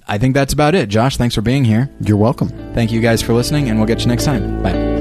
I 0.07 0.19
think 0.19 0.35
that's 0.35 0.53
about 0.53 0.75
it. 0.75 0.89
Josh, 0.89 1.17
thanks 1.17 1.35
for 1.35 1.43
being 1.43 1.65
here. 1.65 1.91
You're 2.01 2.17
welcome. 2.17 2.49
Thank 2.75 2.93
you 2.93 3.01
guys 3.01 3.23
for 3.23 3.33
listening, 3.33 3.69
and 3.69 3.79
we'll 3.79 3.89
get 3.89 4.01
you 4.01 4.07
next 4.09 4.25
time. 4.25 4.63
Bye. 4.63 4.96